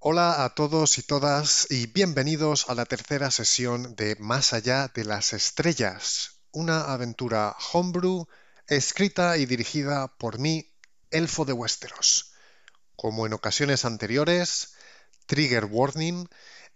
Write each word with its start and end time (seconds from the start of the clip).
Hola 0.00 0.44
a 0.44 0.54
todos 0.54 0.96
y 0.98 1.02
todas 1.02 1.66
y 1.70 1.88
bienvenidos 1.88 2.70
a 2.70 2.76
la 2.76 2.84
tercera 2.84 3.32
sesión 3.32 3.96
de 3.96 4.14
Más 4.20 4.52
allá 4.52 4.86
de 4.94 5.04
las 5.04 5.32
estrellas, 5.32 6.38
una 6.52 6.92
aventura 6.92 7.56
homebrew 7.72 8.28
escrita 8.68 9.36
y 9.38 9.46
dirigida 9.46 10.06
por 10.06 10.38
mí, 10.38 10.72
Elfo 11.10 11.44
de 11.44 11.52
Westeros. 11.52 12.32
Como 12.94 13.26
en 13.26 13.32
ocasiones 13.32 13.84
anteriores, 13.84 14.74
Trigger 15.26 15.64
Warning 15.64 16.28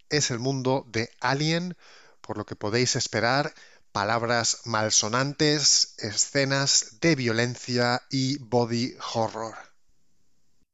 es 0.08 0.32
el 0.32 0.40
mundo 0.40 0.84
de 0.88 1.08
Alien, 1.20 1.76
por 2.22 2.36
lo 2.36 2.44
que 2.44 2.56
podéis 2.56 2.96
esperar 2.96 3.54
palabras 3.92 4.62
malsonantes, 4.64 5.94
escenas 5.98 6.98
de 7.00 7.14
violencia 7.14 8.02
y 8.10 8.38
body 8.38 8.96
horror. 9.14 9.71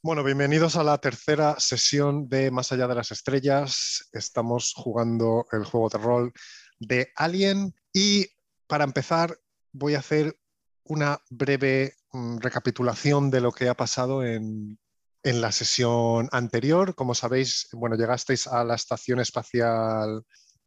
Bueno, 0.00 0.22
bienvenidos 0.22 0.76
a 0.76 0.84
la 0.84 0.98
tercera 0.98 1.56
sesión 1.58 2.28
de 2.28 2.52
Más 2.52 2.70
allá 2.70 2.86
de 2.86 2.94
las 2.94 3.10
estrellas. 3.10 4.08
Estamos 4.12 4.72
jugando 4.76 5.46
el 5.50 5.64
juego 5.64 5.88
de 5.88 5.98
rol 5.98 6.32
de 6.78 7.10
Alien 7.16 7.74
y 7.92 8.24
para 8.68 8.84
empezar 8.84 9.36
voy 9.72 9.96
a 9.96 9.98
hacer 9.98 10.38
una 10.84 11.18
breve 11.30 11.94
mm, 12.12 12.38
recapitulación 12.38 13.28
de 13.28 13.40
lo 13.40 13.50
que 13.50 13.68
ha 13.68 13.74
pasado 13.74 14.24
en, 14.24 14.78
en 15.24 15.40
la 15.40 15.50
sesión 15.50 16.28
anterior. 16.30 16.94
Como 16.94 17.16
sabéis, 17.16 17.68
bueno, 17.72 17.96
llegasteis 17.96 18.46
a 18.46 18.62
la 18.62 18.76
estación 18.76 19.18
espacial 19.18 20.22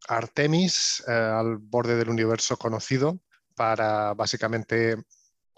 Artemis, 0.10 1.06
eh, 1.08 1.12
al 1.14 1.56
borde 1.58 1.96
del 1.96 2.10
universo 2.10 2.58
conocido, 2.58 3.22
para 3.56 4.14
básicamente 4.14 4.98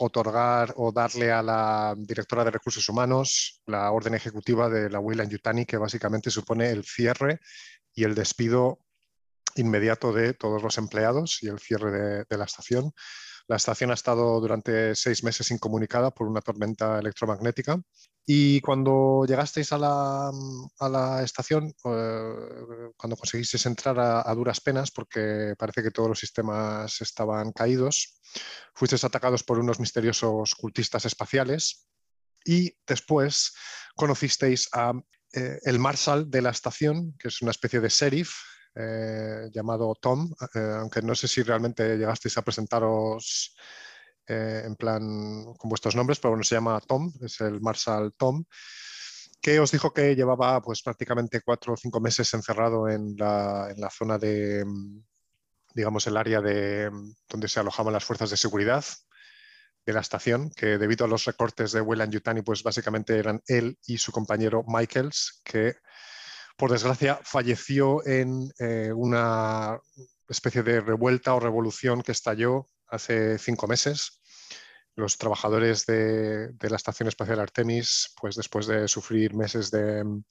otorgar 0.05 0.73
o 0.75 0.91
darle 0.91 1.31
a 1.31 1.41
la 1.41 1.95
directora 1.97 2.43
de 2.43 2.51
recursos 2.51 2.87
humanos 2.89 3.61
la 3.65 3.89
orden 3.91 4.13
ejecutiva 4.13 4.69
de 4.69 4.89
la 4.89 4.99
Weyland 4.99 5.31
Yutani, 5.31 5.65
que 5.65 5.77
básicamente 5.77 6.29
supone 6.29 6.69
el 6.69 6.83
cierre 6.83 7.39
y 7.93 8.03
el 8.03 8.13
despido 8.13 8.79
inmediato 9.55 10.11
de 10.11 10.33
todos 10.33 10.61
los 10.61 10.77
empleados 10.77 11.39
y 11.41 11.47
el 11.47 11.59
cierre 11.59 12.25
de, 12.27 12.37
la 12.37 12.45
estación. 12.45 12.91
La 13.47 13.57
estación 13.57 13.91
ha 13.91 13.95
estado 13.95 14.39
durante 14.39 14.95
seis 14.95 15.23
meses 15.23 15.51
incomunicada 15.51 16.11
por 16.11 16.27
una 16.27 16.41
tormenta 16.41 16.97
electromagnética 16.99 17.81
y 18.25 18.61
cuando 18.61 19.25
llegasteis 19.27 19.73
a 19.73 19.77
la, 19.77 21.21
estación, 21.23 21.67
eh, 21.83 22.91
cuando 22.95 23.17
conseguisteis 23.17 23.65
entrar 23.65 23.99
a, 23.99 24.33
duras 24.33 24.61
penas, 24.61 24.91
porque 24.91 25.55
parece 25.57 25.83
que 25.83 25.91
todos 25.91 26.07
los 26.09 26.19
sistemas 26.19 27.01
estaban 27.01 27.51
caídos, 27.51 28.21
fuisteis 28.73 29.03
atacados 29.03 29.43
por 29.43 29.59
unos 29.59 29.79
misteriosos 29.79 30.55
cultistas 30.55 31.05
espaciales 31.05 31.89
y 32.45 32.73
después 32.87 33.53
conocisteis 33.95 34.69
a 34.71 34.93
eh, 35.33 35.59
el 35.63 35.79
marshal 35.79 36.29
de 36.31 36.41
la 36.41 36.51
estación, 36.51 37.13
que 37.19 37.27
es 37.27 37.41
una 37.41 37.51
especie 37.51 37.81
de 37.81 37.89
sheriff 37.89 38.33
eh, 38.75 39.49
llamado 39.51 39.93
Tom, 39.99 40.33
aunque 40.79 41.01
no 41.01 41.15
sé 41.15 41.27
si 41.27 41.43
realmente 41.43 41.97
llegasteis 41.97 42.37
a 42.37 42.41
presentaros 42.41 43.55
eh, 44.27 44.63
en 44.65 44.75
plan 44.75 45.53
con 45.57 45.69
vuestros 45.69 45.95
nombres, 45.95 46.19
pero 46.19 46.31
bueno, 46.31 46.43
se 46.43 46.55
llama 46.55 46.79
Tom, 46.81 47.11
es 47.21 47.41
el 47.41 47.59
Marshal 47.61 48.13
Tom, 48.17 48.45
que 49.41 49.59
os 49.59 49.71
dijo 49.71 49.93
que 49.93 50.15
llevaba 50.15 50.61
pues 50.61 50.81
prácticamente 50.81 51.41
cuatro 51.41 51.73
o 51.73 51.77
cinco 51.77 51.99
meses 51.99 52.33
encerrado 52.33 52.87
en 52.87 53.15
la, 53.17 53.69
en 53.69 53.81
la 53.81 53.89
zona 53.89 54.17
de, 54.17 54.65
digamos, 55.75 56.07
el 56.07 56.17
área 56.17 56.39
de 56.39 56.89
donde 57.27 57.47
se 57.49 57.59
alojaban 57.59 57.93
las 57.93 58.05
fuerzas 58.05 58.29
de 58.29 58.37
seguridad 58.37 58.85
de 59.85 59.93
la 59.93 59.99
estación, 59.99 60.49
que 60.51 60.77
debido 60.77 61.05
a 61.05 61.09
los 61.09 61.25
recortes 61.25 61.73
de 61.73 61.81
Weyland 61.81 62.13
Yutani, 62.13 62.41
pues 62.41 62.63
básicamente 62.63 63.17
eran 63.17 63.41
él 63.47 63.77
y 63.85 63.97
su 63.97 64.13
compañero 64.13 64.63
Michaels, 64.65 65.41
que 65.43 65.75
por 66.63 66.71
desgracia 66.71 67.19
falleció 67.25 68.07
en 68.07 68.49
eh, 68.57 68.89
una 68.95 69.77
especie 70.29 70.63
de 70.63 70.79
revuelta 70.79 71.35
o 71.35 71.39
revolución 71.41 72.01
que 72.01 72.13
estalló 72.13 72.69
hace 72.87 73.37
cinco 73.37 73.67
meses. 73.67 74.21
Los 74.95 75.17
trabajadores 75.17 75.85
de, 75.85 76.55
la 76.61 76.77
Estación 76.77 77.09
Espacial 77.09 77.41
Artemis, 77.41 78.13
pues 78.15 78.37
después 78.37 78.65
de 78.65 78.87
sufrir 78.87 79.33
meses 79.33 79.71
de 79.71 80.05
mm, 80.05 80.23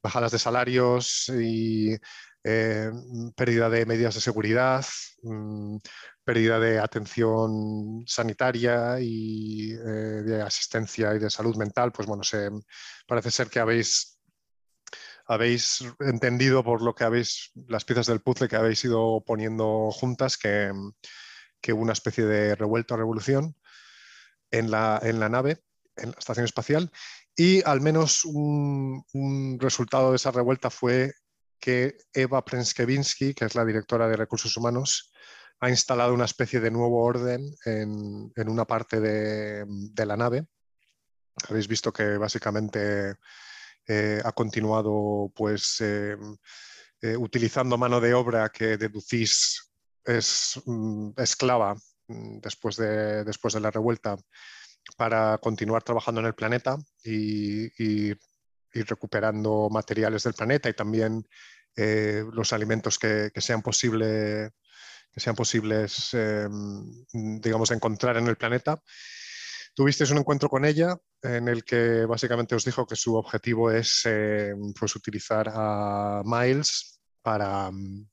bajadas 0.00 0.30
de 0.30 0.38
salarios 0.38 1.28
y 1.30 1.96
eh, 2.44 2.92
pérdida 3.34 3.68
de 3.68 3.86
medidas 3.86 4.14
de 4.14 4.20
seguridad, 4.20 4.86
mm, 5.22 5.78
pérdida 6.22 6.60
de 6.60 6.78
atención 6.78 8.04
sanitaria 8.06 9.00
y 9.00 9.72
eh, 9.72 10.22
de 10.22 10.42
asistencia 10.42 11.12
y 11.16 11.18
de 11.18 11.28
salud 11.28 11.56
mental, 11.56 11.90
pues 11.90 12.06
bueno, 12.06 12.22
se, 12.22 12.50
parece 13.04 13.32
ser 13.32 13.48
que 13.48 13.58
habéis, 13.58 14.15
habéis 15.26 15.84
entendido 16.00 16.62
por 16.64 16.82
lo 16.82 16.94
que 16.94 17.04
habéis, 17.04 17.50
las 17.68 17.84
piezas 17.84 18.06
del 18.06 18.20
puzzle 18.20 18.48
que 18.48 18.56
habéis 18.56 18.84
ido 18.84 19.22
poniendo 19.26 19.90
juntas, 19.90 20.38
que, 20.38 20.72
que 21.60 21.72
hubo 21.72 21.82
una 21.82 21.92
especie 21.92 22.24
de 22.24 22.54
revuelta 22.54 22.94
o 22.94 22.98
revolución 22.98 23.56
en 24.50 24.70
la, 24.70 25.00
en 25.02 25.20
la 25.20 25.28
nave, 25.28 25.62
en 25.96 26.10
la 26.10 26.18
estación 26.18 26.44
espacial, 26.44 26.90
y 27.36 27.62
al 27.68 27.82
menos 27.82 28.24
un, 28.24 29.04
resultado 29.60 30.10
de 30.10 30.16
esa 30.16 30.30
revuelta 30.30 30.70
fue 30.70 31.12
que 31.60 31.98
Eva 32.14 32.44
Prenskevinsky, 32.44 33.34
que 33.34 33.44
es 33.44 33.54
la 33.54 33.64
directora 33.64 34.08
de 34.08 34.16
recursos 34.16 34.56
humanos, 34.56 35.12
ha 35.60 35.68
instalado 35.68 36.14
una 36.14 36.24
especie 36.24 36.60
de 36.60 36.70
nuevo 36.70 37.02
orden 37.02 37.54
en, 37.64 38.32
una 38.48 38.64
parte 38.64 39.00
de, 39.00 40.06
la 40.06 40.16
nave. 40.16 40.46
Habéis 41.48 41.68
visto 41.68 41.92
que 41.92 42.16
básicamente 42.16 43.16
eh, 43.88 44.20
ha 44.24 44.32
continuado 44.32 45.30
pues, 45.34 45.80
eh, 45.80 46.16
eh, 47.00 47.16
utilizando 47.16 47.78
mano 47.78 48.00
de 48.00 48.14
obra 48.14 48.48
que 48.48 48.76
deducís 48.76 49.70
es 50.04 50.60
mm, 50.64 51.10
esclava 51.16 51.74
mm, 52.08 52.38
después 52.38 52.76
de, 52.76 53.22
después 53.24 53.54
de 53.54 53.60
la 53.60 53.70
revuelta 53.70 54.16
para 54.96 55.38
continuar 55.38 55.82
trabajando 55.84 56.20
en 56.20 56.26
el 56.26 56.34
planeta 56.34 56.76
y, 57.04 58.12
recuperando 58.72 59.70
materiales 59.70 60.24
del 60.24 60.34
planeta 60.34 60.68
y 60.68 60.74
también 60.74 61.26
los 61.76 62.52
alimentos 62.52 62.98
que, 62.98 63.30
sean, 63.36 63.62
posible, 63.62 64.50
que 65.10 65.20
sean 65.20 65.34
posibles, 65.34 66.12
em, 66.12 67.04
digamos, 67.40 67.70
encontrar 67.70 68.18
en 68.18 68.26
el 68.26 68.36
planeta. 68.36 68.82
Tuvisteis 69.76 70.10
un 70.10 70.16
encuentro 70.16 70.48
con 70.48 70.64
ella 70.64 70.96
en 71.20 71.48
el 71.48 71.62
que 71.62 72.06
básicamente 72.06 72.54
os 72.54 72.64
dijo 72.64 72.86
que 72.86 72.96
su 72.96 73.14
objetivo 73.14 73.70
es 73.70 74.06
em, 74.06 74.72
pues, 74.72 74.96
utilizar 74.96 75.50
a 75.52 76.22
Miles 76.24 76.98
para, 77.20 77.70
mm, 77.70 78.08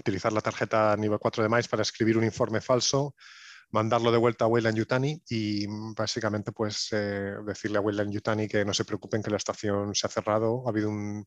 utilizar 0.00 0.32
la 0.32 0.40
tarjeta 0.40 0.96
nivel 0.96 1.20
4 1.20 1.44
de 1.44 1.48
MICE 1.48 1.68
para 1.68 1.82
escribir 1.82 2.18
un 2.18 2.24
informe 2.24 2.60
falso, 2.60 3.14
mandarlo 3.70 4.10
de 4.10 4.18
vuelta 4.18 4.46
a 4.46 4.48
Weyland 4.48 4.76
Yutani 4.76 5.22
y 5.28 5.66
básicamente 5.94 6.50
pues 6.50 6.88
eh, 6.90 7.34
decirle 7.46 7.78
a 7.78 7.80
Weyland 7.80 8.10
Yutani 8.12 8.48
que 8.48 8.64
no 8.64 8.74
se 8.74 8.84
preocupen 8.84 9.22
que 9.22 9.30
la 9.30 9.36
estación 9.36 9.94
se 9.94 10.04
ha 10.04 10.10
cerrado, 10.10 10.64
ha 10.66 10.70
habido 10.70 10.88
un 10.88 11.24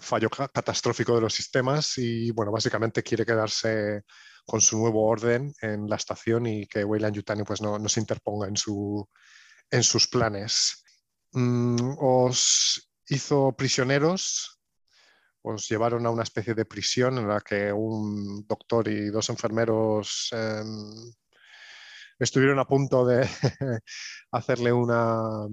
fallo 0.00 0.30
catastrófico 0.30 1.14
de 1.14 1.20
los 1.20 1.34
sistemas 1.34 1.98
y 1.98 2.30
bueno, 2.30 2.50
básicamente 2.50 3.02
quiere 3.02 3.26
quedarse 3.26 4.04
con 4.46 4.60
su 4.60 4.78
nuevo 4.78 5.06
orden 5.06 5.52
en 5.60 5.88
la 5.88 5.96
estación 5.96 6.46
y 6.46 6.66
que 6.66 6.84
Weyland 6.84 7.16
Yutani 7.16 7.42
pues 7.42 7.60
no, 7.60 7.78
no 7.78 7.88
se 7.88 8.00
interponga 8.00 8.48
en, 8.48 8.56
su, 8.56 9.08
en 9.70 9.82
sus 9.82 10.08
planes. 10.08 10.84
Mm, 11.32 11.96
os 11.98 12.88
hizo 13.08 13.52
prisioneros 13.56 14.56
os 15.48 15.68
llevaron 15.68 16.04
a 16.04 16.10
una 16.10 16.24
especie 16.24 16.54
de 16.54 16.64
prisión 16.64 17.18
en 17.18 17.28
la 17.28 17.40
que 17.40 17.72
un 17.72 18.44
doctor 18.48 18.88
y 18.88 19.10
dos 19.10 19.28
enfermeros 19.30 20.28
em, 20.32 21.12
estuvieron 22.18 22.58
a 22.58 22.66
punto 22.66 23.06
de 23.06 23.22
hacerle 24.32 24.72
una 24.72 25.46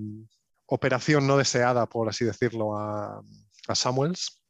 operación 0.65 1.27
no 1.27 1.37
deseada, 1.37 1.87
por 1.87 2.09
así 2.09 2.25
decirlo, 2.25 2.75
a, 2.75 3.21
Samuels. 3.75 4.42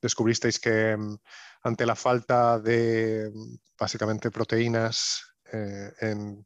Descubristeis 0.00 0.58
que 0.58 0.96
mm, 0.96 1.16
ante 1.62 1.86
la 1.86 1.96
falta 1.96 2.58
de 2.58 3.30
mm, 3.32 3.56
básicamente 3.78 4.30
proteínas 4.30 5.22
eh, 5.52 5.92
en, 6.00 6.44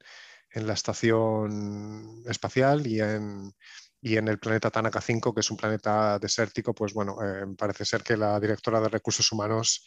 en, 0.53 0.67
la 0.67 0.75
estación 0.75 2.23
espacial 2.27 2.87
y 2.87 3.01
en, 3.01 3.53
y 4.01 4.17
en 4.17 4.29
el 4.29 4.39
planeta 4.39 4.71
Tanaka 4.71 5.01
5, 5.01 5.35
que 5.35 5.41
es 5.41 5.51
un 5.51 5.57
planeta 5.57 6.19
desértico, 6.19 6.75
pues 6.75 6.95
bueno, 6.95 7.17
eh, 7.23 7.47
parece 7.57 7.85
ser 7.85 8.03
que 8.03 8.17
la 8.17 8.39
directora 8.41 8.81
de 8.81 8.89
recursos 8.89 9.31
humanos 9.33 9.87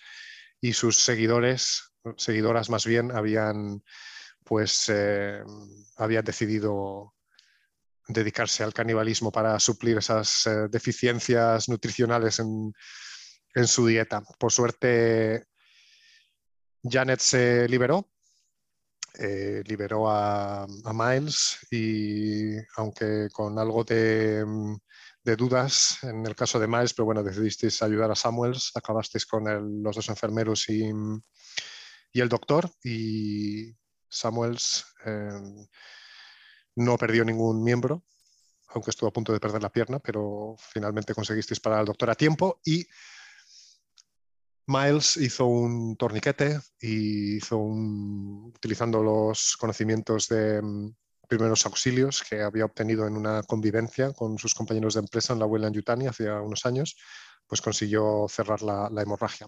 y 0.62 0.74
sus 0.74 0.98
seguidores, 1.04 1.94
seguidoras 2.18 2.69
más 2.69 2.86
bien, 2.86 3.12
habían 3.12 3.83
pues 4.44 4.86
eh, 4.89 5.44
decidido 6.24 7.13
dedicarse 8.07 8.63
al 8.63 8.74
canibalismo 8.74 9.31
para 9.31 9.60
suplir 9.60 9.98
esas 9.98 10.45
eh, 10.45 10.68
deficiencias 10.69 11.69
nutricionales 11.69 12.42
en 13.53 13.67
su 13.67 13.88
dieta. 13.88 14.21
Por 14.38 14.51
suerte, 14.51 15.45
Janet 16.83 17.19
se 17.19 17.67
liberó 17.67 18.07
eh, 19.19 19.61
liberó 19.67 20.09
a, 20.09 20.65
Miles 20.91 21.59
y 21.69 22.55
aunque 22.77 23.29
con 23.31 23.59
algo 23.59 23.83
de, 23.83 24.44
de 25.23 25.35
dudas 25.35 26.00
en 26.01 26.25
el 26.25 26.35
caso 26.35 26.59
de 26.59 26.67
Miles, 26.67 26.95
pero 26.95 27.05
bueno, 27.05 27.21
decidisteis 27.21 27.83
ayudar 27.83 28.09
a 28.09 28.15
Samuels, 28.15 28.71
acabasteis 28.73 29.27
con 29.27 29.83
los 29.83 29.95
dos 29.95 30.09
enfermeros 30.09 30.67
y, 30.69 30.91
el 32.13 32.29
doctor 32.29 32.69
y 32.83 33.71
Samuels 34.09 34.85
eh, 35.05 35.67
no 36.75 36.97
perdió 36.97 37.23
ningún 37.23 37.63
miembro, 37.63 38.03
aunque 38.69 38.89
estuvo 38.89 39.09
a 39.09 39.13
punto 39.13 39.31
de 39.31 39.39
perder 39.39 39.61
la 39.61 39.71
pierna, 39.71 40.00
pero 40.00 40.55
finalmente 40.57 41.13
conseguisteis 41.13 41.59
parar 41.59 41.79
al 41.79 41.85
doctor 41.85 42.09
a 42.09 42.15
tiempo 42.15 42.59
y 42.65 42.85
Miles 44.68 45.18
hizo 45.18 45.45
un 45.45 45.95
torniquete 45.98 46.60
y 46.80 47.38
hizo 47.38 47.57
un, 47.57 48.54
utilizando 48.56 49.04
los 49.04 49.57
conocimientos 49.57 50.27
de, 50.30 50.62
primeros 51.27 51.65
auxilios 51.65 52.24
que 52.24 52.42
había 52.42 52.65
obtenido 52.65 53.07
en 53.07 53.18
una 53.18 53.44
convivencia 53.44 54.13
con 54.13 54.38
sus 54.38 54.54
compañeros 54.54 54.94
de 54.94 55.01
empresa 55.01 55.33
en 55.33 55.39
la 55.39 55.45
abuela 55.45 55.68
en 55.68 55.74
Yutani 55.74 56.07
hace 56.07 56.30
unos 56.30 56.65
años, 56.65 56.95
pues 57.48 57.62
consiguió 57.62 58.27
cerrar 58.30 58.62
la, 58.62 58.89
hemorragia. 59.01 59.48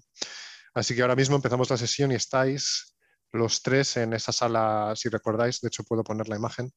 Así 0.73 0.95
que 0.95 1.01
ahora 1.01 1.15
mismo 1.15 1.35
empezamos 1.35 1.69
la 1.69 1.77
sesión 1.77 2.11
y 2.11 2.15
estáis 2.15 2.95
los 3.31 3.61
tres 3.61 3.97
en 3.97 4.13
esa 4.13 4.31
sala, 4.31 4.93
si 4.95 5.09
recordáis, 5.09 5.61
de 5.61 5.67
hecho 5.67 5.83
puedo 5.83 6.03
poner 6.03 6.27
la 6.27 6.37
imagen, 6.37 6.71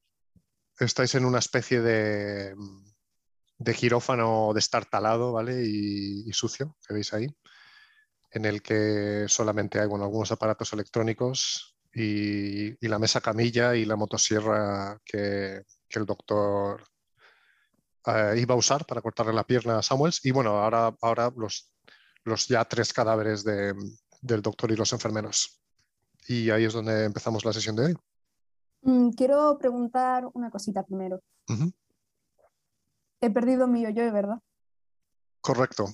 estáis 0.79 1.15
en 1.15 1.25
una 1.25 1.39
especie 1.39 1.81
de, 1.81 2.55
de 3.59 3.75
quirófano 3.75 4.53
destartalado 4.55 5.33
¿vale? 5.33 5.65
y, 5.65 6.29
y 6.29 6.33
sucio, 6.33 6.77
que 6.87 6.95
veis 6.95 7.13
ahí, 7.13 7.29
en 8.31 8.45
el 8.45 8.63
que 8.63 9.27
solamente 9.29 9.81
hay 9.81 9.87
bueno, 9.87 10.05
algunos 10.05 10.31
aparatos 10.33 10.73
electrónicos 10.73 11.77
y, 11.95 12.87
la 12.87 12.99
mesa 12.99 13.21
camilla 13.21 13.75
y 13.75 13.85
la 13.85 13.97
motosierra 13.97 14.99
que, 15.05 15.63
el 15.91 16.07
doctor 16.07 16.85
eh, 18.07 18.35
iba 18.39 18.55
a 18.55 18.59
usar 18.59 18.85
para 18.87 19.01
cortarle 19.01 19.33
la 19.33 19.45
pierna 19.45 19.79
a 19.79 19.83
Samuels. 19.83 20.25
Y 20.25 20.31
bueno, 20.31 20.51
ahora, 20.51 20.95
ahora 21.01 21.33
los, 21.37 21.73
los 22.25 22.47
ya 22.47 22.65
tres 22.67 22.93
cadáveres 22.93 23.43
del 23.43 24.43
doctor 24.43 24.71
y 24.71 24.77
los 24.77 24.93
enfermeros. 24.93 25.61
Y 26.27 26.51
ahí 26.51 26.65
es 26.65 26.75
donde 26.75 27.05
empezamos 27.05 27.45
la 27.45 27.53
sesión 27.53 27.75
de 27.77 27.87
hoy. 27.87 27.97
Mm, 28.83 29.11
quiero 29.11 29.57
preguntar 29.59 30.29
una 30.35 30.51
cosita 30.51 30.85
primero. 30.85 31.21
He 33.21 33.31
perdido 33.31 33.67
mi 33.67 33.83
yo-yo, 33.83 34.13
¿verdad? 34.13 34.39
Correcto 35.41 35.87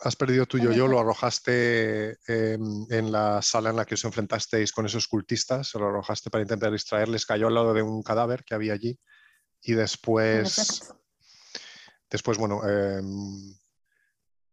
has 0.00 0.16
perdido 0.16 0.46
tu 0.46 0.58
yo-yo, 0.58 0.86
lo 0.86 1.00
arrojaste 1.00 2.18
en, 2.26 3.12
la 3.12 3.40
sala 3.40 3.70
en 3.70 3.76
la 3.76 3.84
que 3.84 3.94
os 3.94 4.04
enfrentasteis 4.04 4.72
con 4.72 4.86
esos 4.86 5.08
cultistas, 5.08 5.74
lo 5.74 5.88
arrojaste 5.88 6.30
para 6.30 6.42
intentar 6.42 6.70
distraerles, 6.70 7.26
cayó 7.26 7.48
al 7.48 7.54
lado 7.54 7.72
de 7.72 7.82
un 7.82 8.02
cadáver 8.02 8.44
que 8.44 8.54
había 8.54 8.74
allí 8.74 8.98
y 9.62 9.72
después, 9.72 10.94
después 12.10 12.38
bueno, 12.38 12.60
em, 12.68 13.56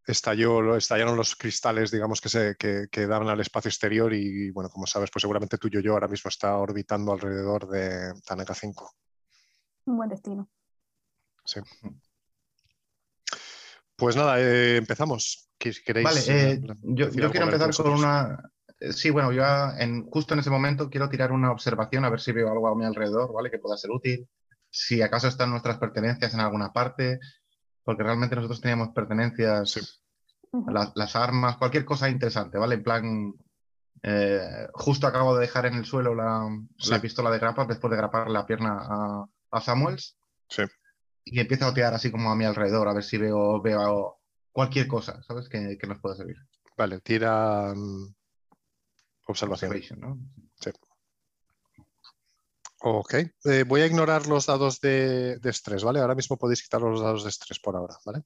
estalló, 0.07 0.75
estallaron 0.75 1.17
los 1.17 1.35
cristales, 1.35 1.91
digamos, 1.91 2.21
que, 2.21 2.29
se, 2.29 2.55
que, 2.55 3.07
daban 3.07 3.27
al 3.27 3.41
espacio 3.41 3.69
exterior 3.69 4.13
y, 4.13 4.49
bueno, 4.51 4.69
como 4.69 4.87
sabes, 4.87 5.09
pues 5.11 5.21
seguramente 5.21 5.57
tu 5.57 5.69
yo-yo 5.69 5.93
ahora 5.93 6.07
mismo 6.07 6.29
está 6.29 6.57
orbitando 6.57 7.11
alrededor 7.11 7.67
de 7.67 8.13
Tanaka 8.25 8.55
5. 8.55 8.91
Un 9.85 9.97
buen 9.97 10.09
destino. 10.09 10.49
Sí. 11.43 11.59
Pues 13.95 14.15
nada, 14.15 14.39
eh, 14.39 14.77
empezamos. 14.77 15.49
¿Queréis, 15.57 16.03
vale, 16.03 16.19
eh, 16.27 16.61
yo, 16.81 17.09
quiero 17.09 17.45
empezar 17.45 17.73
con 17.73 17.93
una. 17.93 18.51
Eh, 18.79 18.91
sí, 18.91 19.09
bueno, 19.11 19.31
yo 19.31 19.43
en, 19.77 20.09
justo 20.09 20.33
en 20.33 20.41
ese 20.41 20.49
momento 20.49 20.89
quiero 20.89 21.07
tirar 21.07 21.31
una 21.31 21.51
observación 21.51 22.03
a 22.03 22.09
ver 22.09 22.19
si 22.19 22.33
veo 22.33 22.51
algo 22.51 22.67
a 22.67 22.75
mi 22.75 22.83
alrededor, 22.85 23.31
¿vale? 23.31 23.49
Que 23.49 23.59
pueda 23.59 23.77
ser 23.77 23.91
útil. 23.91 24.27
Si 24.69 25.01
acaso 25.01 25.27
están 25.27 25.51
nuestras 25.51 25.77
pertenencias 25.77 26.33
en 26.33 26.41
alguna 26.41 26.73
parte, 26.73 27.19
porque 27.83 28.03
realmente 28.03 28.35
nosotros 28.35 28.59
teníamos 28.59 28.89
pertenencias, 28.89 30.01
las, 30.95 31.15
armas, 31.15 31.57
cualquier 31.57 31.85
cosa 31.85 32.09
interesante, 32.09 32.57
¿vale? 32.57 32.75
En 32.75 32.83
plan, 32.83 33.33
justo 34.73 35.07
acabo 35.07 35.35
de 35.35 35.41
dejar 35.41 35.67
en 35.67 35.75
el 35.75 35.85
suelo 35.85 36.15
la, 36.15 36.49
pistola 36.99 37.29
de 37.29 37.39
grapa 37.39 37.65
después 37.65 37.91
de 37.91 37.97
grapar 37.97 38.29
la 38.29 38.45
pierna 38.45 38.79
a, 38.81 39.25
a 39.51 39.61
Samuels. 39.61 40.17
Sí 40.49 40.63
y 41.25 41.39
empiezo 41.39 41.65
a 41.65 41.69
otear 41.69 41.93
así 41.93 42.11
como 42.11 42.31
a 42.31 42.35
mi 42.35 42.45
alrededor, 42.45 42.87
a 42.87 42.93
ver 42.93 43.03
si 43.03 43.17
veo, 43.17 43.61
veo 43.61 44.19
cualquier 44.51 44.87
cosa, 44.87 45.21
¿sabes? 45.23 45.49
Que, 45.49 45.77
nos 45.87 45.99
pueda 45.99 46.15
servir. 46.15 46.37
Vale, 46.77 46.99
tira 46.99 47.73
mm, 47.75 48.13
observación. 49.27 49.99
¿no? 49.99 50.19
Sí. 50.59 50.71
Ok, 52.85 53.13
eh, 53.45 53.63
voy 53.65 53.81
a 53.81 53.85
ignorar 53.85 54.27
los 54.27 54.45
dados 54.45 54.81
de, 54.81 55.39
estrés, 55.43 55.83
¿vale? 55.83 55.99
Ahora 55.99 56.15
mismo 56.15 56.37
podéis 56.37 56.61
quitar 56.63 56.81
los 56.81 57.01
dados 57.01 57.23
de 57.23 57.29
estrés 57.29 57.59
por 57.59 57.75
ahora, 57.75 57.95
¿vale? 58.05 58.23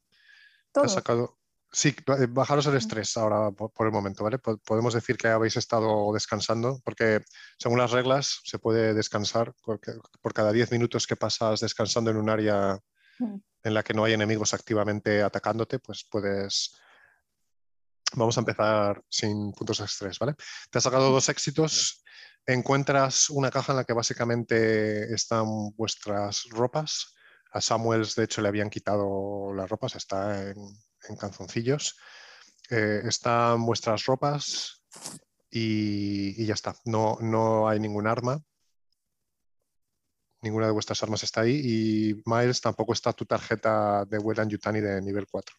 ¿Todo? 0.71 0.87
sacado... 0.87 1.37
Sí, 1.77 1.89
eh, 2.07 2.25
bajaros 2.27 2.65
el 2.65 2.75
estrés 2.75 3.15
ahora 3.17 3.51
por, 3.51 3.85
el 3.85 3.93
momento, 3.93 4.23
¿vale? 4.23 4.39
Podemos 4.39 4.95
decir 4.95 5.15
que 5.15 5.27
habéis 5.27 5.57
estado 5.57 6.11
descansando, 6.11 6.81
porque 6.83 7.21
según 7.59 7.77
las 7.77 7.91
reglas 7.91 8.41
se 8.45 8.57
puede 8.57 8.95
descansar 8.95 9.53
porque, 9.63 9.91
por 10.19 10.33
cada 10.33 10.51
10 10.51 10.71
minutos 10.71 11.05
que 11.05 11.15
pasas 11.15 11.59
descansando 11.59 12.09
en 12.09 12.17
un 12.17 12.31
área 12.31 12.79
mm. 13.19 13.35
en 13.61 13.73
la 13.75 13.83
que 13.83 13.93
no 13.93 14.05
hay 14.05 14.13
enemigos 14.13 14.55
activamente 14.55 15.21
atacándote, 15.21 15.77
pues 15.77 16.03
puedes... 16.09 16.75
Vamos 18.13 18.35
a 18.37 18.41
empezar 18.41 19.03
sin 19.07 19.51
puntos 19.51 19.77
de 19.77 19.85
estrés, 19.85 20.17
¿vale? 20.17 20.33
Te 20.71 20.79
has 20.79 20.83
sacado 20.83 21.11
dos 21.11 21.29
éxitos. 21.29 22.03
Encuentras 22.43 23.29
una 23.29 23.51
caja 23.51 23.73
en 23.73 23.77
la 23.77 23.83
que 23.83 23.93
básicamente 23.93 25.13
están 25.13 25.45
vuestras 25.75 26.45
ropas. 26.49 27.16
A 27.51 27.61
Samuels, 27.61 28.15
de 28.15 28.23
hecho, 28.23 28.41
le 28.41 28.49
habían 28.49 28.69
quitado 28.69 29.53
las 29.53 29.69
ropas, 29.69 29.95
está 29.95 30.49
en, 30.49 30.57
en 31.09 31.15
canzoncillos. 31.15 31.97
Eh, 32.69 33.01
están 33.05 33.65
vuestras 33.65 34.05
ropas 34.05 34.83
y, 35.49 36.45
ya 36.45 36.53
está. 36.53 36.75
No, 36.85 37.17
no 37.21 37.67
hay 37.67 37.79
ningún 37.79 38.07
arma. 38.07 38.41
Ninguna 40.41 40.67
de 40.67 40.73
vuestras 40.73 41.01
armas 41.03 41.23
está 41.23 41.41
ahí. 41.41 41.61
Y 41.63 42.21
Miles 42.25 42.61
tampoco 42.61 42.93
está 42.93 43.13
tu 43.13 43.25
tarjeta 43.25 44.05
de 44.05 44.17
Welland 44.19 44.51
Yutani 44.51 44.81
de 44.81 45.01
nivel 45.01 45.27
4. 45.29 45.55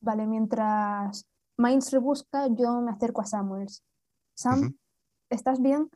¿vale? 0.00 0.26
mientras 0.26 1.26
Miles 1.56 1.90
rebusca, 1.90 2.46
yo 2.48 2.80
me 2.80 2.92
acerco 2.92 3.22
a 3.22 3.26
Samuels. 3.26 3.82
Sam, 4.34 4.76
¿estás 5.30 5.60
bien? 5.60 5.90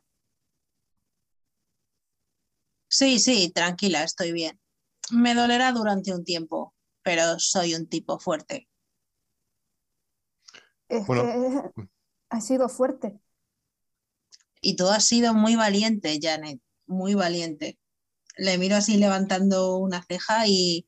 Sí, 2.91 3.19
sí, 3.19 3.49
tranquila, 3.55 4.03
estoy 4.03 4.33
bien. 4.33 4.59
Me 5.11 5.33
dolerá 5.33 5.71
durante 5.71 6.13
un 6.13 6.25
tiempo, 6.25 6.73
pero 7.01 7.39
soy 7.39 7.73
un 7.73 7.87
tipo 7.87 8.19
fuerte. 8.19 8.67
Es 10.89 11.07
que 11.07 11.71
ha 12.29 12.41
sido 12.41 12.67
fuerte. 12.67 13.17
Y 14.59 14.75
tú 14.75 14.89
has 14.89 15.05
sido 15.05 15.33
muy 15.33 15.55
valiente, 15.55 16.19
Janet, 16.21 16.59
muy 16.85 17.13
valiente. 17.13 17.79
Le 18.35 18.57
miro 18.57 18.75
así 18.75 18.97
levantando 18.97 19.77
una 19.77 20.03
ceja 20.03 20.45
y 20.47 20.85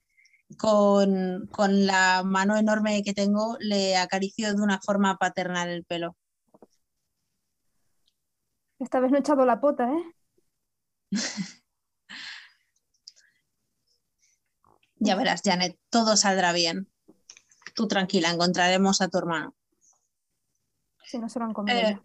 con, 0.58 1.48
con 1.54 1.86
la 1.86 2.24
mano 2.26 2.58
enorme 2.58 3.02
que 3.04 3.14
tengo 3.14 3.56
le 3.62 3.96
acaricio 3.96 4.54
de 4.54 4.62
una 4.62 4.82
forma 4.82 5.16
paternal 5.16 5.70
el 5.70 5.86
pelo. 5.86 6.18
Esta 8.78 9.00
vez 9.00 9.10
no 9.10 9.18
he 9.18 9.22
echado 9.22 9.46
la 9.46 9.62
pota, 9.62 9.90
¿eh? 9.90 10.04
Ya 15.04 15.16
verás, 15.16 15.42
Janet, 15.44 15.78
todo 15.90 16.16
saldrá 16.16 16.54
bien. 16.54 16.88
Tú 17.76 17.88
tranquila, 17.90 18.32
encontraremos 18.32 19.02
a 19.02 19.10
tu 19.10 19.18
hermano. 19.18 19.54
Si 21.06 21.20
no 21.20 21.28
se 21.28 21.40
lo 21.40 21.46
han 21.46 21.54
comido. 21.54 21.78
Eh, 21.78 22.00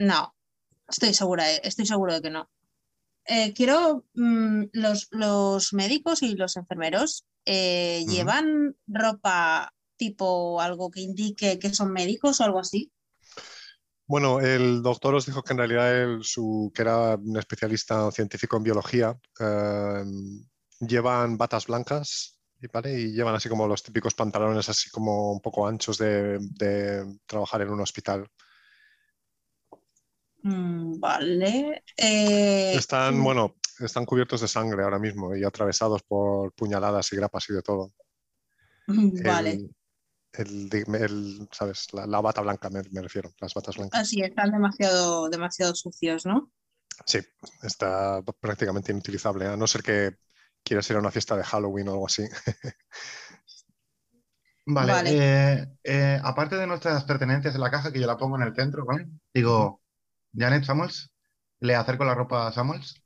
no, 0.00 0.34
estoy 0.86 1.14
segura, 1.14 1.50
estoy 1.50 1.86
seguro 1.86 2.12
de 2.12 2.20
que 2.20 2.30
no. 2.30 2.50
Eh, 3.24 3.54
quiero, 3.54 4.04
mm, 4.14 4.64
los, 4.72 5.72
médicos 5.72 6.22
y 6.22 6.34
los 6.36 6.56
enfermeros 6.58 7.24
eh, 7.46 8.04
llevan 8.06 8.76
ropa 8.86 9.72
tipo 9.96 10.60
algo 10.60 10.90
que 10.90 11.00
indique 11.00 11.58
que 11.58 11.72
son 11.72 11.92
médicos 11.92 12.40
o 12.40 12.44
algo 12.44 12.58
así. 12.58 12.92
Bueno, 14.06 14.40
el 14.40 14.82
doctor 14.82 15.14
os 15.14 15.24
dijo 15.24 15.42
que 15.42 15.54
en 15.54 15.58
realidad 15.58 16.18
su, 16.20 16.70
que 16.74 16.82
era 16.82 17.16
un 17.16 17.38
especialista 17.38 18.10
científico 18.12 18.58
en 18.58 18.62
biología, 18.64 19.18
llevan 20.80 21.36
batas 21.36 21.66
blancas 21.66 22.38
¿vale? 22.72 22.98
y 22.98 23.12
llevan 23.12 23.34
así 23.34 23.48
como 23.48 23.66
los 23.66 23.82
típicos 23.82 24.14
pantalones 24.14 24.68
así 24.68 24.90
como 24.90 25.32
un 25.32 25.40
poco 25.40 25.66
anchos 25.66 25.98
de, 25.98 27.18
trabajar 27.26 27.62
en 27.62 27.70
un 27.70 27.80
hospital. 27.80 28.28
Mm, 30.42 31.00
vale. 31.00 31.84
Eh, 31.96 32.74
están, 32.74 33.18
mm. 33.18 33.24
bueno, 33.24 33.56
están 33.80 34.04
cubiertos 34.04 34.40
de 34.40 34.48
sangre 34.48 34.82
ahora 34.82 34.98
mismo 34.98 35.34
y 35.34 35.44
atravesados 35.44 36.02
por 36.02 36.52
puñaladas 36.52 37.12
y 37.12 37.16
grapas 37.16 37.48
y 37.50 37.54
de 37.54 37.62
todo. 37.62 37.92
Vale. 39.24 39.70
El, 40.32 41.48
¿sabes? 41.50 41.88
La, 41.94 42.20
bata 42.20 42.42
blanca 42.42 42.68
me, 42.68 42.82
me, 42.90 43.00
refiero, 43.00 43.32
las 43.40 43.54
batas 43.54 43.76
blancas. 43.76 44.02
Así, 44.02 44.20
están 44.20 44.52
demasiado, 44.52 45.30
demasiado 45.30 45.74
sucios, 45.74 46.26
¿no? 46.26 46.52
Sí, 47.06 47.18
está 47.62 48.22
prácticamente 48.40 48.92
inutilizable, 48.92 49.46
a 49.46 49.56
no 49.56 49.66
ser 49.66 49.82
que 49.82 50.16
quieres 50.66 50.90
ir 50.90 50.96
a 50.96 51.00
una 51.00 51.10
fiesta 51.10 51.36
de 51.36 51.44
Halloween 51.44 51.88
o 51.88 51.92
algo 51.92 52.06
así. 52.06 52.28
Vale, 54.68 54.92
eh, 55.06 55.66
eh, 55.84 56.20
aparte 56.24 56.56
de 56.56 56.66
nuestras 56.66 57.04
pertenencias 57.04 57.54
en 57.54 57.60
la 57.60 57.70
caja, 57.70 57.92
que 57.92 58.00
yo 58.00 58.06
la 58.08 58.18
pongo 58.18 58.34
en 58.34 58.42
el 58.42 58.54
centro, 58.54 58.84
¿vale? 58.84 59.06
Digo, 59.32 59.80
Janet 60.34 60.64
Samuels, 60.64 61.12
le 61.60 61.76
acerco 61.76 62.04
la 62.04 62.16
ropa 62.16 62.48
a 62.48 62.52
Samuels. 62.52 63.00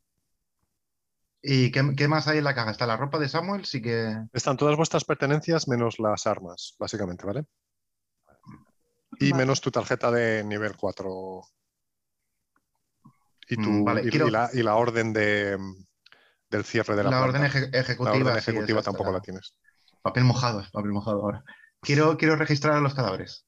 ¿Y 1.43 1.71
qué, 1.71 2.09
más 2.09 2.29
hay 2.29 2.39
en 2.39 2.45
la 2.45 2.55
caja? 2.55 2.71
Está 2.71 2.87
la 2.87 2.97
ropa 2.97 3.19
de 3.19 3.29
Samuels 3.29 3.75
y 3.75 3.83
que... 3.83 4.17
Están 4.33 4.57
todas 4.57 4.77
vuestras 4.77 5.05
pertenencias 5.05 5.69
menos 5.69 5.99
las 5.99 6.27
armas, 6.27 6.77
básicamente, 6.79 7.27
¿vale? 7.27 7.45
Y 9.19 9.35
menos 9.35 9.61
tu 9.61 9.71
tarjeta 9.71 10.11
de 10.11 10.43
nivel 10.45 10.77
4. 10.79 11.43
Y, 13.49 13.57
tu, 13.57 13.69
mm, 13.69 13.99
y, 14.53 14.63
la, 14.63 14.77
orden 14.77 15.13
de, 15.13 15.59
del 16.51 16.65
cierre 16.65 16.97
de 16.97 17.05
la 17.05 17.11
La 17.11 17.23
orden 17.23 17.45
ejecutiva. 17.45 18.13
La 18.13 18.31
orden 18.31 18.37
ejecutiva 18.39 18.83
tampoco 18.83 19.13
la 19.13 19.21
tienes. 19.21 19.55
Papel 20.03 20.25
mojado, 20.25 20.65
papel 20.73 20.93
mojado 20.93 21.23
ahora. 21.23 21.45
Quiero, 21.81 22.17
quiero 22.17 22.37
registrar 22.37 22.75
a 22.75 22.81
los 22.81 22.95
cadáveres. 22.95 23.47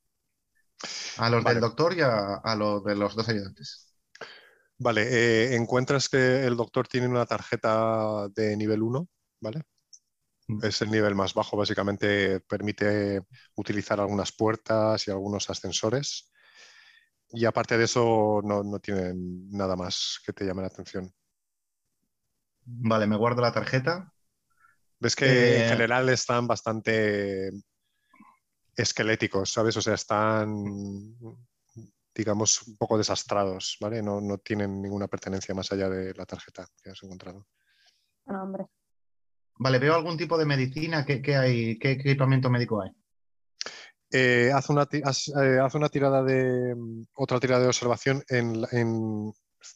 A 1.19 1.31
los 1.31 1.45
del 1.45 1.61
doctor 1.61 1.97
y 1.97 2.01
a, 2.01 2.55
los 2.57 2.85
de 2.85 2.97
los 2.97 3.15
dos 3.15 3.29
ayudantes. 3.29 3.95
Vale, 4.79 5.03
eh, 5.03 5.55
encuentras 5.55 6.09
que 6.09 6.45
el 6.45 6.57
doctor 6.57 6.89
tiene 6.89 7.07
una 7.07 7.27
tarjeta 7.27 8.29
de 8.35 8.57
nivel 8.57 8.83
1, 8.83 9.09
¿vale? 9.41 9.63
Mm. 10.49 10.65
Es 10.65 10.83
el 10.83 10.91
nivel 10.91 11.15
más 11.15 11.35
bajo, 11.35 11.57
básicamente 11.57 12.41
permite 12.41 13.23
utilizar 13.55 14.01
algunas 14.01 14.33
puertas 14.33 15.07
y 15.07 15.11
algunos 15.11 15.49
ascensores. 15.51 16.33
Y 17.31 17.45
aparte 17.45 17.79
de 17.79 17.85
eso, 17.85 18.41
no, 18.43 18.63
no 18.65 18.79
tiene 18.81 19.13
nada 19.15 19.77
más 19.77 20.21
que 20.25 20.33
te 20.33 20.45
llame 20.45 20.63
la 20.63 20.69
atención. 20.69 21.13
Vale, 22.65 23.07
me 23.07 23.17
guardo 23.17 23.43
la 23.43 23.53
tarjeta 23.53 24.13
Ves 25.03 25.17
que 25.17 25.57
en 25.57 25.63
eh, 25.63 25.69
general 25.69 26.09
están 26.11 26.47
bastante 26.47 27.51
esqueléticos, 28.77 29.53
¿sabes? 29.53 29.77
O 29.77 29.83
sea, 29.83 29.95
están, 29.95 31.17
digamos, 32.15 32.63
un 32.69 32.77
poco 32.77 32.97
desastrados, 32.97 33.79
¿vale? 33.81 34.01
No, 34.01 34.39
tienen 34.39 34.81
ninguna 34.81 35.09
pertenencia 35.09 35.57
más 35.57 35.73
allá 35.73 35.89
de 35.89 36.15
la 36.15 36.25
tarjeta 36.25 36.69
que 36.81 36.91
has 36.91 37.03
encontrado. 37.03 37.49
No, 38.27 38.45
hombre. 38.45 38.67
Vale, 39.57 39.81
veo 39.81 39.97
algún 39.97 40.17
tipo 40.17 40.39
de 40.39 40.47
medicina. 40.47 41.05
¿Qué, 41.05 41.37
hay? 41.37 41.81
¿Qué 41.81 41.91
equipamiento 41.91 42.49
médico 42.49 42.81
hay? 42.81 42.93
Eh, 44.09 44.53
haz, 44.55 44.71
una, 44.71 44.87
eh, 44.93 45.61
una, 45.75 45.89
tirada 45.89 46.23
de. 46.23 46.77
otra 47.15 47.41
tirada 47.41 47.63
de 47.63 47.69
observación 47.69 48.23
en, 48.29 48.65
en, 48.71 49.33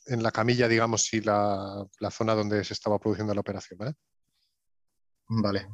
la 0.07 0.31
camilla, 0.31 0.69
digamos, 0.69 1.13
y 1.13 1.21
la, 1.21 1.87
la, 2.01 2.11
zona 2.11 2.35
donde 2.35 2.65
se 2.65 2.75
estaba 2.75 2.99
produciendo 2.99 3.35
la 3.35 3.41
operación, 3.41 3.79
¿vale? 3.79 3.95
Vale. 5.29 5.69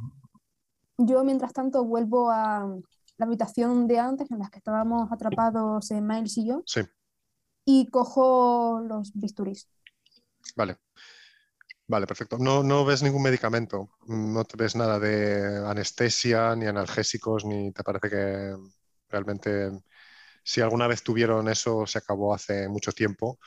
Yo, 0.99 1.25
mientras 1.25 1.53
tanto, 1.53 1.85
vuelvo 1.85 2.31
a 2.31 2.67
la 3.17 3.27
habitación 3.27 3.87
de 3.87 3.99
antes 3.99 4.31
en 4.31 4.39
la 4.39 4.51
que 4.51 4.59
estábamos 4.59 5.11
atrapados 5.11 5.91
en 5.91 6.07
Miles 6.07 6.37
y 6.39 6.47
yo. 6.47 6.63
Sí. 6.67 6.81
Y 7.65 7.89
cojo 7.91 8.81
los 8.87 9.13
bisturís. 9.15 9.69
Vale. 10.57 10.79
Vale, 11.87 12.07
perfecto. 12.07 12.39
No, 12.39 12.63
no 12.63 12.85
ves 12.85 13.03
ningún 13.03 13.23
medicamento, 13.23 13.91
no 14.07 14.45
te 14.45 14.57
ves 14.57 14.77
nada 14.77 14.99
de 14.99 15.63
anestesia, 15.67 16.57
ni 16.57 16.67
analgésicos, 16.67 17.45
ni 17.45 17.73
te 17.73 17.83
parece 17.83 18.09
que 18.09 18.57
realmente 19.11 19.71
si 20.43 20.61
alguna 20.61 20.87
vez 20.87 21.03
tuvieron 21.03 21.49
eso 21.49 21.87
se 21.87 21.99
acabó 21.99 22.35
hace 22.35 22.69
mucho 22.69 22.93
tiempo 22.93 23.39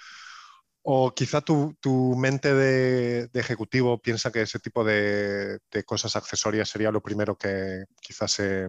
o 0.87 1.15
quizá 1.15 1.41
tu, 1.41 2.15
mente 2.15 2.53
de, 2.53 3.29
ejecutivo 3.33 3.97
piensa 3.99 4.31
que 4.31 4.43
ese 4.43 4.59
tipo 4.59 4.83
de, 4.83 5.59
cosas 5.83 6.15
accesorias 6.15 6.69
sería 6.69 6.91
lo 6.91 7.01
primero 7.01 7.35
que 7.35 7.85
quizás 7.99 8.31
se, 8.31 8.67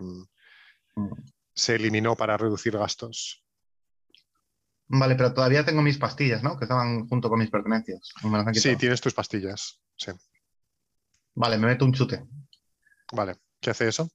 se, 1.55 1.75
eliminó 1.75 2.17
para 2.17 2.39
reducir 2.39 2.79
gastos. 2.79 3.45
Vale, 4.89 5.15
pero 5.15 5.35
todavía 5.35 5.65
tengo 5.67 5.83
mis 5.83 5.99
pastillas, 5.99 6.43
¿no? 6.43 6.57
Que 6.59 6.65
estaban 6.65 7.07
junto 7.07 7.29
con 7.29 7.39
mis 7.39 7.51
pertenencias. 7.51 8.15
Sí, 8.55 8.77
tienes 8.77 9.03
tus 9.03 9.13
pastillas, 9.13 9.79
sí. 9.97 10.13
Vale, 11.35 11.59
me 11.59 11.67
meto 11.67 11.85
un 11.85 11.93
chute. 11.93 12.25
Vale, 13.13 13.37
¿qué 13.61 13.71
hace 13.71 13.89
eso? 13.89 14.09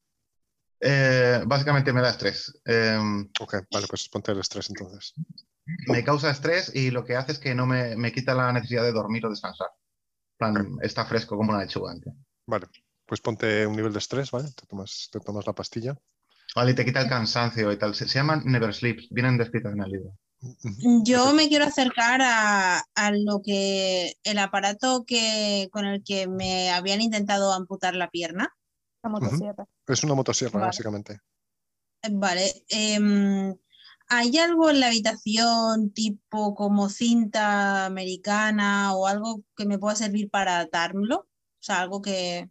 Eh, 0.80 1.44
básicamente 1.46 1.94
me 1.94 2.02
da 2.02 2.10
estrés. 2.10 2.52
Em, 2.66 3.30
ok, 3.40 3.58
vale, 3.72 3.86
pues 3.88 4.10
ponte 4.10 4.32
el 4.32 4.40
estrés 4.40 4.72
entonces 4.72 5.14
me 5.88 6.04
causa 6.04 6.32
estrés 6.32 6.74
y 6.76 6.92
lo 6.92 7.06
que 7.06 7.16
hace 7.16 7.34
es 7.34 7.40
que 7.40 7.56
no 7.56 7.66
me, 7.66 8.12
quita 8.12 8.34
la 8.34 8.52
necesidad 8.52 8.84
de 8.84 8.92
dormir 8.92 9.26
o 9.26 9.30
descansar. 9.30 9.70
Plan, 10.38 10.78
está 10.82 11.06
fresco 11.06 11.38
como 11.38 11.52
una 11.52 11.62
lechuga. 11.62 11.94
Vale, 12.48 12.68
pues 13.06 13.22
ponte 13.22 13.66
un 13.68 13.76
nivel 13.76 13.94
de 13.94 14.00
estrés, 14.00 14.32
¿vale? 14.32 14.50
Te 14.56 14.66
tomas, 14.66 15.10
te 15.12 15.20
tomas 15.20 15.46
la 15.46 15.54
pastilla. 15.54 15.96
Vale, 16.56 16.72
y 16.72 16.76
te 16.76 16.84
quita 16.84 17.02
el 17.02 17.10
cansancio 17.10 17.72
y 17.72 17.78
tal. 17.78 17.96
Se, 17.96 18.06
llaman 18.08 18.44
Never 18.46 18.74
Sleeps, 18.74 19.08
vienen 19.10 19.38
descritas 19.38 19.74
en 19.74 19.84
el 19.84 19.92
libro. 19.92 20.18
Yo 21.04 21.34
me 21.34 21.48
quiero 21.48 21.66
acercar 21.66 22.20
a, 22.24 22.84
lo 23.12 23.42
que 23.44 24.14
el 24.24 24.40
aparato 24.40 25.06
que 25.06 25.70
con 25.72 25.86
el 25.86 26.04
que 26.04 26.28
me 26.28 26.72
habían 26.72 27.02
intentado 27.02 27.54
amputar 27.54 27.96
la 27.96 28.10
pierna. 28.10 28.50
La 29.04 29.10
motosierra. 29.10 29.66
Es 29.88 30.04
una 30.04 30.16
motosierra, 30.16 30.60
básicamente. 30.60 31.20
Vale. 32.10 32.64
Em, 32.70 33.56
¿Hay 34.14 34.38
algo 34.38 34.70
en 34.70 34.82
la 34.82 34.88
habitación 34.88 35.94
tipo 35.94 36.54
como 36.54 36.90
cinta 36.90 37.86
americana 37.86 38.94
o 38.94 39.08
algo 39.08 39.42
que 39.56 39.66
me 39.66 39.80
pueda 39.80 39.96
servir 39.96 40.30
para 40.30 40.60
atármelo? 40.60 41.20
O 41.20 41.28
sea, 41.64 41.80
algo 41.80 42.02
que... 42.02 42.50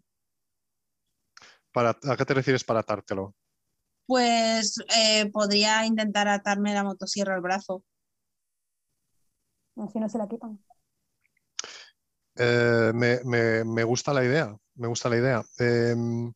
Para, 1.71 1.91
¿A 1.91 2.17
qué 2.17 2.25
te 2.25 2.33
refieres 2.33 2.65
para 2.65 2.81
atártelo? 2.81 3.35
Pues 4.07 4.83
eh, 4.97 5.31
podría 5.31 5.85
intentar 5.85 6.29
atarme 6.29 6.73
la 6.73 6.83
motosierra 6.83 7.35
al 7.35 7.43
brazo. 7.43 7.85
Así 9.77 10.01
no 10.01 10.09
se 10.09 10.17
la 10.17 10.29
quitan. 10.29 10.65
Eh, 12.37 12.91
me, 12.95 13.85
gusta 13.85 14.15
la 14.15 14.25
idea, 14.25 14.57
me 14.77 14.89
gusta 14.89 15.11
la 15.11 15.17
idea. 15.19 15.43
Em, 15.59 16.33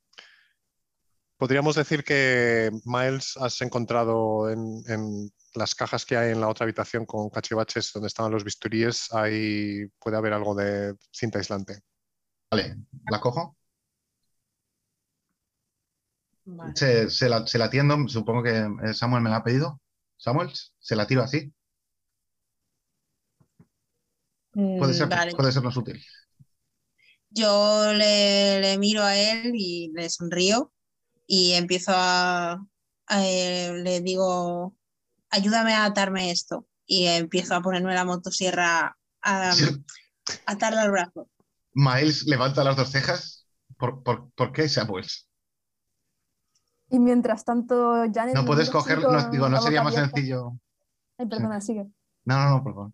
podríamos 1.36 1.76
decir 1.76 2.04
que 2.04 2.70
Miles 2.84 3.36
has 3.36 3.60
encontrado 3.62 4.50
en, 4.50 5.30
las 5.54 5.74
cajas 5.74 6.04
que 6.04 6.16
hay 6.16 6.32
en 6.32 6.40
la 6.40 6.48
otra 6.48 6.64
habitación 6.64 7.06
con 7.06 7.30
cachivaches 7.30 7.92
donde 7.92 8.08
estaban 8.08 8.32
los 8.32 8.42
bisturíes, 8.42 9.12
ahí 9.12 9.86
puede 10.00 10.16
haber 10.16 10.32
algo 10.32 10.54
de 10.54 10.96
cinta 11.12 11.38
aislante. 11.38 11.80
Vale, 12.50 12.76
¿la 13.08 13.20
cojo? 13.20 13.56
Se, 16.74 17.28
la, 17.28 17.46
se, 17.46 17.62
atiendo, 17.62 17.96
supongo 18.08 18.42
que 18.42 18.68
eh, 18.84 18.94
Samuel 18.94 19.22
me 19.22 19.30
la 19.30 19.36
ha 19.36 19.44
pedido. 19.44 19.80
Samuel, 20.16 20.50
¿se 20.78 20.96
la 20.96 21.06
tiro 21.06 21.22
así? 21.22 21.52
Puede 24.52 24.92
mm, 24.92 24.94
ser, 24.94 25.08
puede 25.36 25.52
sernos 25.52 25.76
útil. 25.76 26.04
Yo 27.30 27.92
le, 27.92 28.76
miro 28.78 29.02
a 29.02 29.16
él 29.16 29.52
y 29.54 29.90
le 29.92 30.08
sonrío 30.10 30.72
y 31.26 31.52
empiezo 31.52 31.92
a, 31.94 32.64
eh, 33.10 33.72
le 33.82 34.00
digo, 34.00 34.74
ayúdame 35.30 35.74
a 35.74 35.84
atarme 35.84 36.30
esto 36.30 36.66
y 36.86 37.06
empiezo 37.06 37.54
a 37.54 37.62
ponerme 37.62 37.94
la 37.94 38.04
motosierra 38.04 38.96
a, 39.22 39.54
atarle 40.46 40.80
al 40.80 40.90
brazo. 40.90 41.28
Miles 41.72 42.26
levanta 42.26 42.64
las 42.64 42.76
dos 42.76 42.90
cejas. 42.90 43.46
¿Por, 43.76 44.02
por, 44.02 44.30
por 44.32 44.52
qué 44.52 44.68
Samuels? 44.68 45.28
Y 46.90 46.98
mientras 46.98 47.44
tanto, 47.44 48.04
Janet. 48.12 48.34
No 48.34 48.44
puedes 48.44 48.70
coger, 48.70 49.00
no, 49.00 49.30
digo, 49.30 49.48
no 49.48 49.60
sería 49.60 49.82
más 49.82 49.94
sencillo. 49.94 50.52
Ay, 51.18 51.26
perdona, 51.26 51.60
sigue. 51.60 51.86
No, 52.24 52.38
no, 52.38 52.50
no, 52.50 52.62
por 52.62 52.74
favor. 52.74 52.92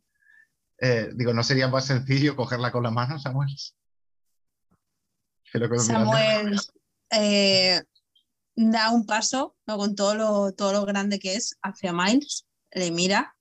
Eh, 0.78 1.10
digo, 1.14 1.34
¿no 1.34 1.42
sería 1.42 1.68
más 1.68 1.84
sencillo 1.84 2.34
cogerla 2.36 2.72
con 2.72 2.82
la 2.82 2.90
mano, 2.90 3.18
Samuel? 3.18 3.50
Samuel 5.78 6.58
eh, 7.10 7.82
da 8.68 8.90
un 8.90 9.06
paso 9.06 9.56
con 9.64 9.94
todo 9.94 10.14
lo, 10.14 10.52
todo 10.52 10.72
lo 10.72 10.84
grande 10.84 11.18
que 11.18 11.34
es 11.34 11.56
hacia 11.62 11.92
Miles, 11.92 12.46
le 12.72 12.90
mira, 12.90 13.36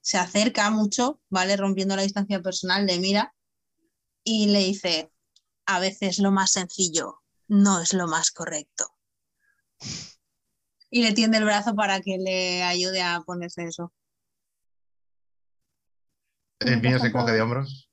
se 0.00 0.16
acerca 0.16 0.70
mucho, 0.70 1.20
¿vale? 1.28 1.56
Rompiendo 1.56 1.96
la 1.96 2.02
distancia 2.02 2.40
personal, 2.40 2.86
le 2.86 2.98
mira 3.00 3.34
y 4.22 4.46
le 4.46 4.60
dice, 4.60 5.12
a 5.66 5.80
veces 5.80 6.18
lo 6.18 6.30
más 6.30 6.52
sencillo 6.52 7.22
no 7.48 7.80
es 7.80 7.92
lo 7.94 8.06
más 8.06 8.30
correcto. 8.30 8.86
Y 10.90 11.02
le 11.02 11.12
tiende 11.12 11.38
el 11.38 11.44
brazo 11.44 11.74
para 11.74 12.00
que 12.00 12.18
le 12.18 12.62
ayude 12.62 13.02
a 13.02 13.20
ponerse 13.22 13.64
eso. 13.64 13.92
El 16.60 16.80
niño 16.80 16.98
se 16.98 17.12
coge 17.12 17.32
de 17.32 17.42
hombros. 17.42 17.90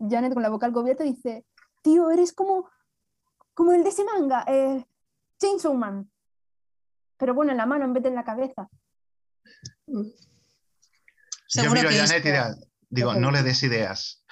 Janet 0.00 0.32
con 0.32 0.42
la 0.42 0.48
boca 0.48 0.66
al 0.66 0.72
cubierto 0.72 1.04
dice, 1.04 1.44
tío, 1.82 2.10
eres 2.10 2.32
como, 2.32 2.68
como 3.52 3.72
el 3.72 3.82
de 3.82 3.90
ese 3.90 4.04
manga, 4.04 4.44
eh, 4.48 4.84
Chainsaw 5.44 5.74
Man. 5.74 6.10
Pero 7.16 7.34
bueno, 7.34 7.52
en 7.52 7.58
la 7.58 7.66
mano 7.66 7.84
en 7.84 7.92
vez 7.92 8.02
de 8.02 8.08
en 8.08 8.14
la 8.14 8.24
cabeza. 8.24 8.68
Yo 9.86 11.70
miro 11.72 11.88
a 11.88 11.92
Janet 11.92 12.24
y 12.26 12.32
digo, 12.88 13.14
no 13.14 13.30
le 13.30 13.42
des 13.42 13.62
ideas. 13.62 14.24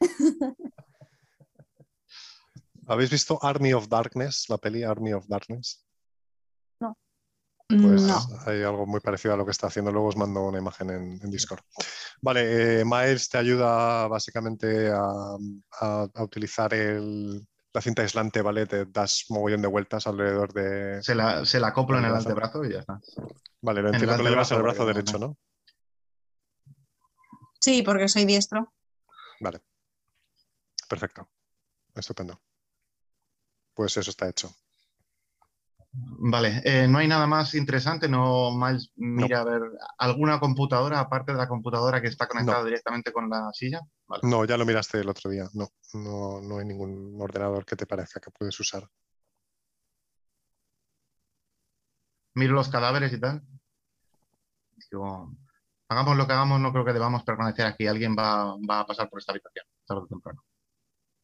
¿Habéis 2.88 3.10
visto 3.10 3.38
Army 3.42 3.72
of 3.72 3.88
Darkness, 3.88 4.46
la 4.48 4.58
peli 4.58 4.82
Army 4.84 5.12
of 5.12 5.26
Darkness? 5.26 5.84
No. 6.80 6.96
Pues 7.68 8.02
no. 8.02 8.16
hay 8.46 8.62
algo 8.62 8.86
muy 8.86 9.00
parecido 9.00 9.34
a 9.34 9.36
lo 9.36 9.44
que 9.44 9.50
está 9.50 9.66
haciendo. 9.66 9.90
Luego 9.90 10.06
os 10.08 10.16
mando 10.16 10.44
una 10.44 10.58
imagen 10.58 10.90
en, 10.90 11.18
en 11.20 11.30
Discord. 11.30 11.60
Vale, 12.22 12.80
eh, 12.80 12.84
Miles 12.84 13.28
te 13.28 13.38
ayuda 13.38 14.06
básicamente 14.06 14.88
a, 14.88 15.00
a- 15.80 16.08
a 16.14 16.22
utilizar 16.22 16.72
el- 16.74 17.44
la 17.76 17.82
cinta 17.82 18.00
aislante, 18.00 18.40
¿vale? 18.40 18.64
Te 18.66 18.86
das 18.86 19.26
mogollón 19.28 19.60
de 19.60 19.68
vueltas 19.68 20.06
alrededor 20.06 20.50
de... 20.54 21.02
Se 21.02 21.14
la, 21.14 21.44
se 21.44 21.60
la 21.60 21.68
acoplo 21.68 21.98
en 21.98 22.04
el 22.04 22.06
El 22.06 22.12
brazo. 22.14 22.28
antebrazo 22.30 22.64
y 22.64 22.72
ya 22.72 22.78
está. 22.78 22.98
Vale, 23.60 23.82
lo 23.82 23.88
entiendo 23.90 24.16
que 24.16 24.22
lo 24.22 24.30
llevas 24.30 24.50
el 24.50 24.62
brazo 24.62 24.86
derecho, 24.86 25.18
¿no? 25.18 25.36
Sí, 27.60 27.82
porque 27.82 28.08
soy 28.08 28.24
diestro. 28.24 28.72
Vale. 29.40 29.60
Perfecto. 30.88 31.28
Estupendo. 31.94 32.40
Pues 33.74 33.94
eso 33.98 34.10
está 34.10 34.26
hecho. 34.26 34.50
Vale, 36.18 36.62
eh, 36.64 36.88
no 36.88 36.98
hay 36.98 37.08
nada 37.08 37.26
más 37.26 37.54
interesante, 37.54 38.08
no 38.08 38.50
más 38.50 38.90
mira 38.96 39.40
a 39.40 39.44
ver 39.44 39.62
alguna 39.98 40.40
computadora 40.40 41.00
aparte 41.00 41.32
de 41.32 41.38
la 41.38 41.48
computadora 41.48 42.00
que 42.00 42.08
está 42.08 42.26
conectada 42.26 42.64
directamente 42.64 43.12
con 43.12 43.28
la 43.28 43.50
silla. 43.52 43.80
Vale. 44.06 44.22
No, 44.24 44.44
ya 44.44 44.56
lo 44.56 44.66
miraste 44.66 45.00
el 45.00 45.08
otro 45.08 45.30
día. 45.30 45.48
No, 45.54 45.68
no, 45.94 46.40
no 46.40 46.58
hay 46.58 46.66
ningún 46.66 47.16
ordenador 47.20 47.64
que 47.64 47.76
te 47.76 47.86
parezca 47.86 48.20
que 48.20 48.30
puedes 48.30 48.58
usar. 48.60 48.88
Miro 52.34 52.54
los 52.54 52.68
cadáveres 52.68 53.12
y 53.12 53.20
tal. 53.20 53.42
Digo, 54.90 55.32
hagamos 55.88 56.16
lo 56.16 56.26
que 56.26 56.32
hagamos, 56.32 56.60
no 56.60 56.72
creo 56.72 56.84
que 56.84 56.92
debamos 56.92 57.24
permanecer 57.24 57.66
aquí. 57.66 57.86
Alguien 57.86 58.14
va, 58.18 58.56
va 58.68 58.80
a 58.80 58.86
pasar 58.86 59.08
por 59.08 59.20
esta 59.20 59.32
habitación 59.32 59.66
tarde 59.86 60.02
o 60.02 60.06
temprano. 60.06 60.45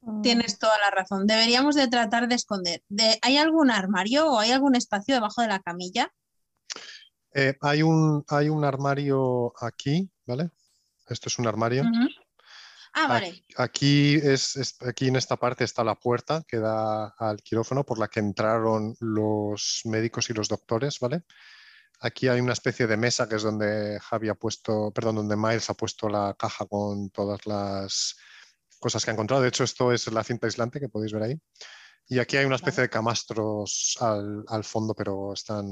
Mm, 0.02 0.22
Tienes 0.22 0.58
toda 0.58 0.76
la 0.78 0.90
razón. 0.90 1.26
Deberíamos 1.26 1.74
de 1.74 1.88
tratar 1.88 2.28
de 2.28 2.34
esconder. 2.34 2.82
De, 2.88 3.18
¿Hay 3.22 3.36
algún 3.38 3.70
armario 3.70 4.30
o 4.30 4.38
hay 4.38 4.50
algún 4.52 4.74
espacio 4.76 5.14
debajo 5.14 5.42
de 5.42 5.48
la 5.48 5.60
camilla? 5.60 6.12
Eh, 7.34 7.56
hay, 7.62 7.82
un, 7.82 8.24
hay 8.28 8.48
un 8.48 8.64
armario 8.64 9.52
aquí, 9.60 10.10
¿vale? 10.26 10.50
Esto 11.08 11.28
es 11.28 11.38
un 11.38 11.46
armario. 11.46 11.84
Ah, 12.94 13.08
vale. 13.08 13.44
Aquí, 13.56 14.16
es, 14.16 14.56
es- 14.56 14.76
aquí 14.82 15.08
en 15.08 15.16
esta 15.16 15.36
parte 15.36 15.64
está 15.64 15.82
la 15.82 15.94
puerta 15.94 16.42
que 16.46 16.58
da 16.58 17.08
al 17.18 17.38
quirófano 17.42 17.84
por 17.84 17.98
la 17.98 18.08
que 18.08 18.20
entraron 18.20 18.94
los 19.00 19.80
médicos 19.86 20.28
y 20.28 20.34
los 20.34 20.48
doctores, 20.48 20.98
¿vale? 21.00 21.22
Aquí 22.00 22.28
hay 22.28 22.40
una 22.40 22.52
especie 22.52 22.86
de 22.86 22.96
mesa 22.98 23.28
que 23.28 23.36
es 23.36 23.42
donde 23.42 23.98
Javi 24.00 24.28
ha 24.28 24.34
puesto, 24.34 24.90
perdón, 24.90 25.16
donde 25.16 25.36
Miles 25.36 25.70
ha 25.70 25.74
puesto 25.74 26.08
la 26.08 26.34
caja 26.38 26.66
con 26.66 27.08
todas 27.10 27.46
las 27.46 28.16
cosas 28.82 29.02
que 29.04 29.10
ha 29.10 29.14
encontrado. 29.14 29.42
De 29.42 29.48
hecho, 29.48 29.64
esto 29.64 29.92
es 29.92 30.12
la 30.12 30.24
cinta 30.24 30.46
aislante 30.46 30.80
que 30.80 30.90
podéis 30.90 31.14
ver 31.14 31.22
ahí. 31.22 31.40
Y 32.08 32.18
aquí 32.18 32.36
hay 32.36 32.44
una 32.44 32.56
especie 32.56 32.82
de 32.82 32.90
camastros 32.90 33.96
al, 34.00 34.44
al 34.48 34.64
fondo, 34.64 34.94
pero 34.94 35.32
están 35.32 35.64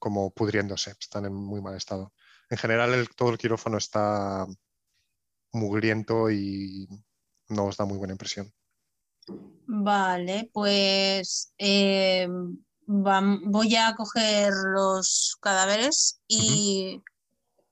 como 0.00 0.30
pudriéndose, 0.32 0.94
están 0.98 1.26
en 1.26 1.34
muy 1.34 1.60
mal 1.60 1.76
estado. 1.76 2.12
En 2.50 2.58
general, 2.58 2.94
el- 2.94 3.08
todo 3.14 3.30
el 3.30 3.38
quirófano 3.38 3.78
está 3.78 4.46
mugriento 5.52 6.30
y 6.30 6.88
no 7.48 7.66
os 7.66 7.76
da 7.76 7.84
muy 7.84 7.98
buena 7.98 8.12
impresión. 8.14 8.52
Vale, 9.66 10.50
pues 10.52 11.52
eh, 11.58 12.26
vam- 12.86 13.40
voy 13.44 13.76
a 13.76 13.94
coger 13.96 14.52
los 14.74 15.36
cadáveres 15.40 16.20
y 16.26 17.02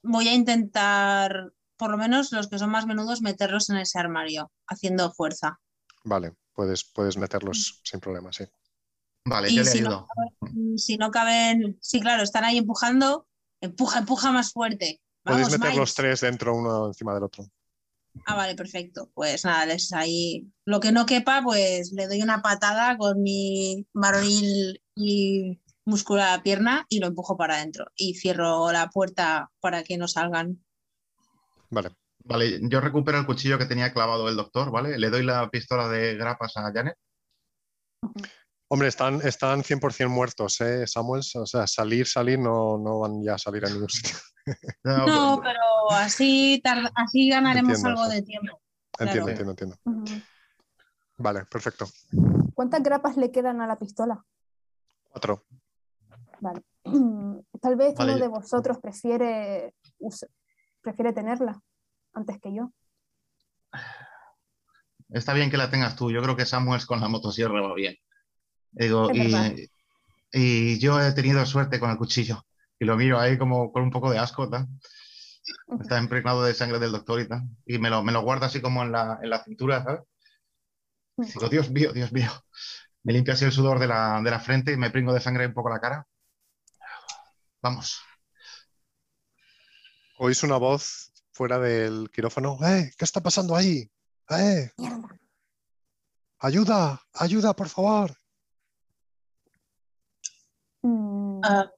voy 0.02 0.28
a 0.28 0.34
intentar, 0.34 1.52
por 1.76 1.90
lo 1.90 1.96
menos 1.98 2.32
los 2.32 2.48
que 2.48 2.58
son 2.58 2.70
más 2.70 2.86
menudos, 2.86 3.22
meterlos 3.22 3.70
en 3.70 3.76
ese 3.78 3.98
armario, 3.98 4.50
haciendo 4.66 5.12
fuerza. 5.12 5.58
Vale, 6.04 6.34
puedes, 6.52 6.84
puedes 6.84 7.16
meterlos 7.16 7.80
sin 7.84 8.00
problema, 8.00 8.32
sí. 8.32 8.44
Vale, 9.24 9.50
Y 9.50 9.56
yo 9.56 9.62
le 9.64 9.70
si 9.70 9.80
no- 9.80 9.88
ayudo. 9.88 10.08
Mm, 10.40 10.76
Si 10.76 10.96
no 10.96 11.10
caben, 11.10 11.78
sí, 11.80 12.00
claro, 12.00 12.22
están 12.22 12.44
ahí 12.44 12.58
empujando, 12.58 13.26
empuja, 13.60 13.98
empuja 13.98 14.30
más 14.32 14.52
fuerte. 14.52 15.00
Podéis 15.24 15.48
meter 15.50 15.70
Miles. 15.70 15.76
los 15.78 15.94
tres 15.94 16.20
dentro 16.20 16.54
uno 16.54 16.86
encima 16.86 17.12
del 17.14 17.24
otro. 17.24 17.44
Ah, 18.24 18.36
vale, 18.36 18.54
perfecto. 18.54 19.10
Pues 19.12 19.44
nada, 19.44 19.66
les 19.66 19.92
ahí. 19.92 20.48
Lo 20.64 20.78
que 20.80 20.92
no 20.92 21.04
quepa, 21.04 21.42
pues 21.42 21.92
le 21.92 22.06
doy 22.06 22.22
una 22.22 22.40
patada 22.40 22.96
con 22.96 23.20
mi 23.22 23.84
varonil 23.92 24.80
y 24.94 25.60
muscular 25.84 26.42
pierna 26.42 26.86
y 26.88 27.00
lo 27.00 27.08
empujo 27.08 27.36
para 27.36 27.56
adentro. 27.56 27.86
Y 27.96 28.14
cierro 28.14 28.70
la 28.72 28.88
puerta 28.88 29.50
para 29.60 29.82
que 29.82 29.98
no 29.98 30.06
salgan. 30.08 30.64
Vale, 31.70 31.90
Vale, 32.28 32.58
yo 32.62 32.80
recupero 32.80 33.18
el 33.18 33.26
cuchillo 33.26 33.56
que 33.56 33.66
tenía 33.66 33.92
clavado 33.92 34.28
el 34.28 34.36
doctor, 34.36 34.70
¿vale? 34.72 34.98
Le 34.98 35.10
doy 35.10 35.22
la 35.22 35.48
pistola 35.48 35.88
de 35.88 36.16
grapas 36.16 36.56
a 36.56 36.72
Janet. 36.72 36.96
Hombre, 38.68 38.88
están, 38.88 39.20
están 39.22 39.62
100% 39.62 40.08
muertos, 40.08 40.60
¿eh, 40.60 40.88
Samuels? 40.88 41.36
O 41.36 41.46
sea, 41.46 41.68
salir, 41.68 42.06
salir, 42.06 42.36
no, 42.38 42.78
no 42.78 43.00
van 43.00 43.22
ya 43.22 43.34
a 43.34 43.38
salir 43.38 43.64
a 43.64 43.70
ningún 43.70 43.88
sitio. 43.88 44.16
No, 44.84 45.40
pero 45.42 45.90
así, 45.90 46.62
así 46.94 47.28
ganaremos 47.28 47.76
Entiendo, 47.76 48.00
algo 48.00 48.10
sí. 48.10 48.16
de 48.16 48.22
tiempo. 48.22 48.60
Entiendo, 48.98 49.26
Claro. 49.26 49.50
entiendo, 49.52 49.76
entiendo. 49.84 50.16
Vale, 51.18 51.44
perfecto. 51.46 51.86
¿Cuántas 52.54 52.82
grapas 52.82 53.16
le 53.16 53.30
quedan 53.30 53.60
a 53.60 53.66
la 53.66 53.76
pistola? 53.76 54.24
Cuatro. 55.08 55.46
Vale. 56.40 56.62
Tal 57.60 57.76
vez 57.76 57.94
Vale, 57.94 58.12
uno 58.12 58.20
de 58.20 58.28
vosotros 58.28 58.78
prefiere, 58.78 59.74
prefiere 60.86 61.12
tenerla 61.12 61.60
antes 62.14 62.38
que 62.40 62.54
yo. 62.54 62.70
Está 65.08 65.32
bien 65.34 65.50
que 65.50 65.56
la 65.56 65.68
tengas 65.68 65.96
tú. 65.96 66.12
Yo 66.12 66.22
creo 66.22 66.36
que 66.36 66.46
Samuels 66.46 66.86
con 66.86 67.00
la 67.00 67.08
motosierra 67.08 67.60
va 67.60 67.74
bien. 67.74 67.96
Digo, 68.70 69.10
y, 69.12 69.68
y 70.32 70.78
yo 70.78 71.00
he 71.00 71.12
tenido 71.12 71.44
suerte 71.46 71.80
con 71.80 71.90
el 71.90 71.96
cuchillo. 71.98 72.46
Y 72.78 72.84
lo 72.84 72.96
miro 72.96 73.18
ahí 73.18 73.36
como 73.38 73.72
con 73.72 73.82
un 73.82 73.90
poco 73.90 74.10
de 74.10 74.18
asco. 74.18 74.48
Está 75.80 75.98
impregnado 75.98 76.44
de 76.44 76.54
sangre 76.54 76.78
del 76.78 76.92
doctor 76.92 77.20
y 77.20 77.28
tal. 77.28 77.42
Y 77.66 77.78
me 77.78 77.90
lo, 77.90 78.02
me 78.04 78.12
lo 78.12 78.22
guardo 78.22 78.46
así 78.46 78.60
como 78.60 78.82
en 78.84 78.92
la, 78.92 79.18
en 79.22 79.30
la 79.30 79.42
cintura, 79.42 79.82
¿sabes? 79.82 80.02
Digo, 81.34 81.48
Dios 81.48 81.70
mío, 81.70 81.92
Dios 81.92 82.12
mío. 82.12 82.30
Me 83.02 83.12
limpio 83.12 83.34
así 83.34 83.44
el 83.44 83.52
sudor 83.52 83.78
de 83.80 83.88
la, 83.88 84.20
de 84.22 84.30
la 84.30 84.40
frente 84.40 84.72
y 84.72 84.76
me 84.76 84.90
pringo 84.90 85.12
de 85.12 85.20
sangre 85.20 85.46
un 85.46 85.54
poco 85.54 85.70
la 85.70 85.80
cara. 85.80 86.06
Vamos. 87.62 88.00
Oís 90.18 90.42
una 90.42 90.56
voz 90.56 91.12
fuera 91.32 91.58
del 91.58 92.10
quirófano. 92.10 92.58
¡Eh! 92.66 92.90
¿Qué 92.96 93.04
está 93.04 93.20
pasando 93.22 93.54
ahí? 93.54 93.90
¡Eh! 94.30 94.70
¡Ayuda! 96.38 97.00
¡Ayuda, 97.12 97.54
por 97.54 97.68
favor! 97.68 98.16
Mm, 100.82 101.40
Ah, 101.44 101.70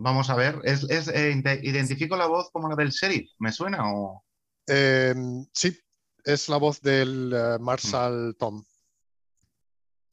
Vamos 0.00 0.30
a 0.30 0.36
ver. 0.36 0.60
¿Es, 0.64 0.84
es, 0.90 1.08
eh, 1.08 1.32
¿Identifico 1.62 2.16
la 2.16 2.26
voz 2.26 2.50
como 2.52 2.68
la 2.68 2.76
del 2.76 2.90
sheriff? 2.90 3.30
¿Me 3.38 3.50
suena 3.52 3.92
o...? 3.92 4.24
Eh, 4.68 5.14
sí, 5.52 5.76
es 6.24 6.48
la 6.48 6.56
voz 6.58 6.80
del 6.80 7.32
eh, 7.34 7.58
Marshal 7.58 8.36
Tom. 8.38 8.64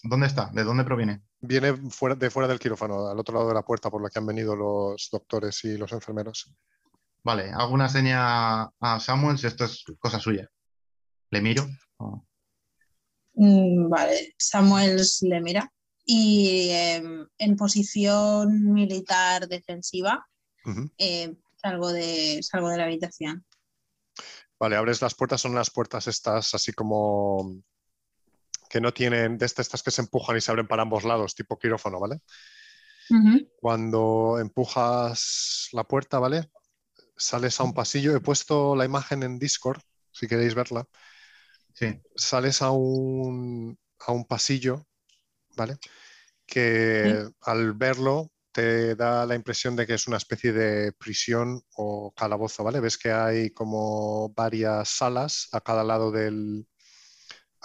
¿Dónde 0.02 0.28
está? 0.28 0.50
¿De 0.54 0.64
dónde 0.64 0.84
proviene? 0.86 1.22
Viene 1.46 1.76
fuera, 1.90 2.16
de 2.16 2.30
fuera 2.30 2.48
del 2.48 2.60
quirófano, 2.60 3.08
al 3.08 3.20
otro 3.20 3.36
lado 3.36 3.48
de 3.48 3.54
la 3.54 3.64
puerta 3.64 3.90
por 3.90 4.02
la 4.02 4.10
que 4.10 4.20
han 4.20 4.26
venido 4.26 4.56
los 4.56 5.10
doctores 5.12 5.64
y 5.66 5.78
los 5.78 5.92
enfermeros. 5.92 6.54
Vale, 7.24 7.52
hago 7.52 7.74
una 7.74 7.90
seña 7.90 8.64
a 8.64 9.00
Samuels, 9.00 9.44
esto 9.44 9.66
es 9.66 9.84
cosa 10.00 10.20
suya. 10.20 10.50
¿Le 11.32 11.42
miro? 11.42 11.68
Oh, 11.98 12.24
mm, 13.34 13.90
vale, 13.90 14.36
Samuel 14.38 15.02
le 15.22 15.42
mira. 15.42 15.72
Y 16.06 16.70
em, 16.70 17.28
en 17.40 17.56
posición 17.56 18.72
militar 18.72 19.48
defensiva 19.48 20.24
eh, 20.98 21.36
salgo, 21.56 21.92
de, 21.92 22.44
salgo 22.44 22.70
de 22.70 22.78
la 22.78 22.84
habitación. 22.84 23.44
Vale, 24.60 24.76
abres 24.76 25.02
las 25.02 25.16
puertas, 25.16 25.42
son 25.42 25.56
las 25.56 25.70
puertas 25.70 26.08
estas 26.08 26.54
así 26.54 26.74
como 26.74 27.60
que 28.70 28.82
no 28.82 28.94
tienen, 28.94 29.38
de 29.38 29.46
estas, 29.46 29.68
estas 29.68 29.84
que 29.84 29.92
se 29.92 30.02
empujan 30.02 30.38
y 30.38 30.42
se 30.42 30.52
abren 30.52 30.68
para 30.68 30.84
ambos 30.84 31.04
lados, 31.04 31.36
tipo 31.36 31.58
quirófano, 31.58 32.00
¿vale? 32.00 32.22
Cuando 33.58 34.40
empujas 34.40 35.70
la 35.72 35.84
puerta, 35.84 36.20
¿vale? 36.20 36.50
Sales 37.16 37.60
a 37.60 37.64
un 37.64 37.74
pasillo, 37.74 38.16
he 38.16 38.20
puesto 38.20 38.76
la 38.76 38.86
imagen 38.86 39.24
en 39.24 39.40
Discord, 39.40 39.82
si 40.12 40.28
queréis 40.28 40.56
verla. 40.56 40.88
Sí, 41.74 42.02
Sales 42.16 42.62
a 42.62 42.72
un, 42.72 43.78
a 44.00 44.12
un 44.12 44.26
pasillo, 44.26 44.88
¿vale? 45.56 45.78
Que 46.46 47.28
al 47.42 47.74
verlo 47.74 48.32
te 48.52 48.96
da 48.96 49.26
la 49.26 49.36
impresión 49.36 49.76
de 49.76 49.86
que 49.86 49.96
es 49.96 50.08
una 50.08 50.18
especie 50.18 50.54
de 50.54 50.94
prisión 50.94 51.62
o 51.76 52.14
calabozo, 52.16 52.64
¿vale? 52.64 52.80
Ves 52.80 52.98
que 52.98 53.12
hay 53.12 53.52
como 53.52 54.30
varias 54.30 54.90
salas 54.90 55.50
a 55.52 55.60
cada 55.60 55.84
lado 55.84 56.10
del, 56.10 56.66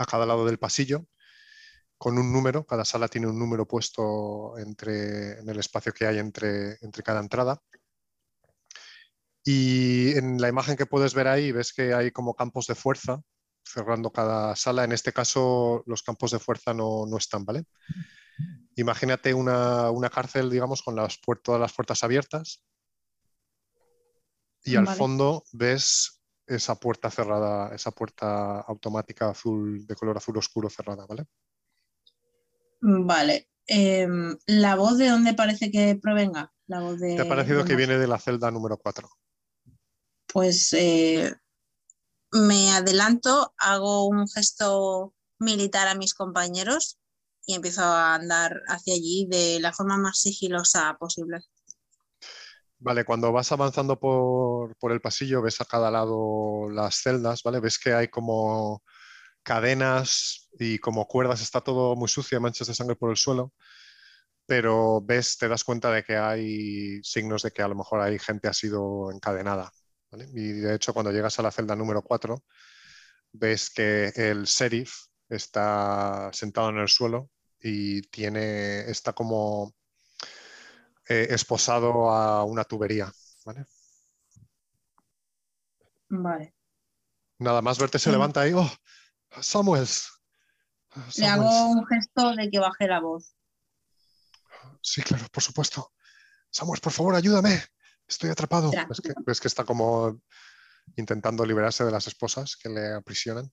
a 0.00 0.06
cada 0.06 0.24
lado 0.24 0.46
del 0.46 0.58
pasillo 0.58 1.06
con 1.98 2.16
un 2.16 2.32
número, 2.32 2.64
cada 2.64 2.86
sala 2.86 3.08
tiene 3.08 3.26
un 3.26 3.38
número 3.38 3.68
puesto 3.68 4.56
entre, 4.56 5.38
en 5.38 5.48
el 5.48 5.58
espacio 5.58 5.92
que 5.92 6.06
hay 6.06 6.18
entre, 6.18 6.78
entre 6.80 7.02
cada 7.02 7.20
entrada. 7.20 7.60
Y 9.44 10.16
en 10.16 10.40
la 10.40 10.48
imagen 10.48 10.76
que 10.76 10.86
puedes 10.86 11.12
ver 11.12 11.28
ahí 11.28 11.52
ves 11.52 11.74
que 11.74 11.92
hay 11.92 12.10
como 12.10 12.34
campos 12.34 12.66
de 12.66 12.74
fuerza 12.74 13.20
cerrando 13.62 14.10
cada 14.10 14.56
sala. 14.56 14.84
En 14.84 14.92
este 14.92 15.12
caso, 15.12 15.82
los 15.86 16.02
campos 16.02 16.30
de 16.30 16.38
fuerza 16.38 16.72
no, 16.72 17.04
están, 17.18 17.44
¿vale? 17.44 17.64
Imagínate 18.76 19.34
una, 19.34 20.10
cárcel, 20.10 20.48
digamos, 20.48 20.82
con 20.82 20.96
las 20.96 21.20
todas 21.42 21.60
las 21.60 21.74
puertas 21.74 22.02
abiertas 22.02 22.64
y 24.64 24.76
al 24.76 24.88
fondo 24.88 25.44
ves 25.52 26.19
esa 26.50 26.74
puerta 26.74 27.10
cerrada, 27.10 27.74
esa 27.74 27.92
puerta 27.92 28.60
automática 28.60 29.30
azul 29.30 29.86
de 29.86 29.94
color 29.94 30.16
azul 30.16 30.36
oscuro 30.36 30.68
cerrada, 30.68 31.06
¿vale? 31.06 31.26
Vale. 32.80 33.48
Em, 33.66 34.36
¿La 34.46 34.74
voz 34.74 34.98
de 34.98 35.08
dónde 35.08 35.34
parece 35.34 35.70
que 35.70 35.98
provenga? 36.02 36.52
La 36.66 36.80
voz 36.80 36.98
de, 36.98 37.14
¿Te 37.14 37.22
ha 37.22 37.28
parecido 37.28 37.64
que 37.64 37.76
viene 37.76 37.98
de 37.98 38.08
la 38.08 38.18
celda 38.18 38.50
número 38.50 38.76
4? 38.78 39.08
Pues 40.26 40.72
eh, 40.72 41.32
me 42.32 42.70
adelanto, 42.70 43.54
hago 43.58 44.06
un 44.06 44.28
gesto 44.28 45.14
militar 45.38 45.88
a 45.88 45.94
mis 45.94 46.14
compañeros 46.14 46.98
y 47.46 47.54
empiezo 47.54 47.82
a 47.82 48.14
andar 48.14 48.60
hacia 48.68 48.94
allí 48.94 49.26
de 49.30 49.60
la 49.60 49.72
forma 49.72 49.96
más 49.98 50.20
sigilosa 50.20 50.96
posible. 50.98 51.38
Vale, 52.82 53.04
cuando 53.04 53.30
vas 53.30 53.52
avanzando 53.52 53.98
por, 54.00 54.74
el 54.92 55.00
pasillo, 55.02 55.42
ves 55.42 55.60
a 55.60 55.66
cada 55.66 55.90
lado 55.90 56.70
las 56.70 56.96
celdas, 57.02 57.42
¿vale? 57.42 57.60
Ves 57.60 57.78
que 57.78 57.92
hay 57.92 58.08
como 58.08 58.82
cadenas 59.42 60.48
y 60.58 60.78
como 60.78 61.06
cuerdas, 61.06 61.42
está 61.42 61.60
todo 61.62 61.96
muy 61.96 62.08
sucio, 62.08 62.40
manchas 62.40 62.68
de 62.68 62.74
sangre 62.74 62.96
por 62.96 63.10
el 63.10 63.16
suelo, 63.16 63.52
pero 64.46 65.00
ves, 65.02 65.38
te 65.38 65.48
das 65.48 65.64
cuenta 65.64 65.92
de 65.92 66.04
que 66.04 66.16
hay 66.16 67.02
signos 67.02 67.42
de 67.42 67.52
que 67.52 67.62
a 67.62 67.68
lo 67.68 67.76
mejor 67.76 68.00
hay 68.00 68.18
gente 68.18 68.48
ha 68.48 68.52
sido 68.54 69.10
encadenada. 69.12 69.72
Y 70.34 70.52
de 70.52 70.74
hecho, 70.74 70.94
cuando 70.94 71.12
llegas 71.12 71.38
a 71.38 71.42
la 71.42 71.52
celda 71.52 71.76
número 71.76 72.02
4, 72.02 72.42
ves 73.32 73.70
que 73.70 74.12
el 74.16 74.44
sheriff 74.44 74.94
está 75.28 76.30
sentado 76.32 76.70
en 76.70 76.78
el 76.78 76.88
suelo 76.88 77.30
y 77.60 78.02
tiene, 78.02 78.90
está 78.90 79.12
como 79.12 79.74
eh, 81.10 81.26
esposado 81.34 82.08
a 82.08 82.44
una 82.44 82.62
tubería. 82.62 83.12
¿vale? 83.44 83.66
Vale. 86.08 86.54
Nada 87.38 87.60
más 87.62 87.78
verte 87.80 87.98
se 87.98 88.12
levanta 88.12 88.42
ahí. 88.42 88.52
¡Oh! 88.52 88.70
Samuels. 89.40 90.08
Le 91.16 91.26
hago 91.26 91.66
un 91.66 91.84
gesto 91.86 92.34
de 92.36 92.48
que 92.48 92.60
baje 92.60 92.86
la 92.86 93.00
voz. 93.00 93.34
Sí, 94.80 95.02
claro, 95.02 95.26
por 95.32 95.42
supuesto. 95.42 95.92
Samuels, 96.48 96.80
por 96.80 96.92
favor, 96.92 97.16
ayúdame. 97.16 97.60
Estoy 98.06 98.30
atrapado. 98.30 98.70
¿Ves 99.26 99.40
que, 99.40 99.48
está 99.48 99.64
como 99.64 100.20
intentando 100.94 101.44
liberarse 101.44 101.84
de 101.84 101.90
las 101.90 102.06
esposas 102.06 102.56
que 102.56 102.68
le 102.68 102.94
aprisionan? 102.94 103.50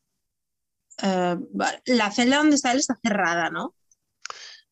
Eh, 1.01 1.37
la 1.85 2.11
celda 2.11 2.37
donde 2.37 2.55
está 2.55 2.71
él 2.71 2.79
está 2.79 2.99
cerrada, 3.01 3.49
¿no? 3.49 3.76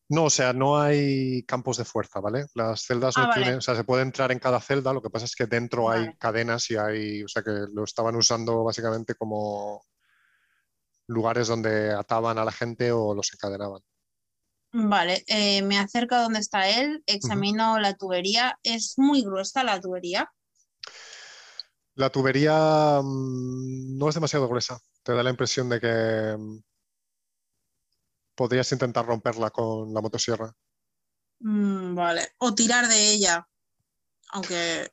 No, 0.08 0.24
o 0.24 0.30
sea, 0.30 0.52
no 0.52 0.80
hay 0.80 1.42
campos 1.44 1.78
de 1.78 1.84
fuerza, 1.84 2.20
¿vale? 2.20 2.46
Las 2.54 2.82
celdas 2.82 3.16
no 3.16 3.24
ah, 3.24 3.30
tienen, 3.34 3.56
o 3.56 3.60
sea, 3.60 3.74
se 3.74 3.82
puede 3.82 4.02
entrar 4.02 4.30
en 4.30 4.38
cada 4.38 4.60
celda, 4.60 4.92
lo 4.92 5.02
que 5.02 5.10
pasa 5.10 5.24
es 5.24 5.34
que 5.34 5.46
dentro 5.46 5.90
hay 5.90 6.14
cadenas 6.16 6.70
y 6.70 6.76
hay, 6.76 7.24
o 7.24 7.28
sea, 7.28 7.42
que 7.42 7.66
lo 7.72 7.82
estaban 7.82 8.14
usando 8.14 8.62
básicamente 8.62 9.16
como 9.16 9.84
lugares 11.08 11.48
donde 11.48 11.92
ataban 11.92 12.38
a 12.38 12.44
la 12.44 12.52
gente 12.52 12.92
o 12.92 13.14
los 13.14 13.32
encadenaban. 13.32 13.82
Vale, 14.72 15.24
eh, 15.26 15.62
me 15.62 15.78
acerco 15.78 16.14
a 16.14 16.22
donde 16.22 16.40
está 16.40 16.68
él, 16.68 17.02
examino 17.06 17.78
la 17.78 17.94
tubería. 17.94 18.58
¿Es 18.62 18.94
muy 18.98 19.22
gruesa 19.22 19.64
la 19.64 19.80
tubería? 19.80 20.30
La 21.94 22.10
tubería 22.10 23.00
mm, 23.02 23.96
no 23.96 24.08
es 24.08 24.14
demasiado 24.14 24.48
gruesa. 24.48 24.78
Te 25.02 25.14
da 25.14 25.22
la 25.22 25.30
impresión 25.30 25.68
de 25.68 25.80
que 25.80 26.36
mm, 26.38 26.58
podrías 28.36 28.70
intentar 28.70 29.06
romperla 29.06 29.50
con 29.50 29.92
la 29.92 30.00
motosierra. 30.00 30.52
Mm, 31.40 31.94
vale. 31.94 32.28
O 32.38 32.54
tirar 32.54 32.86
de 32.86 33.12
ella. 33.12 33.48
Aunque. 34.30 34.90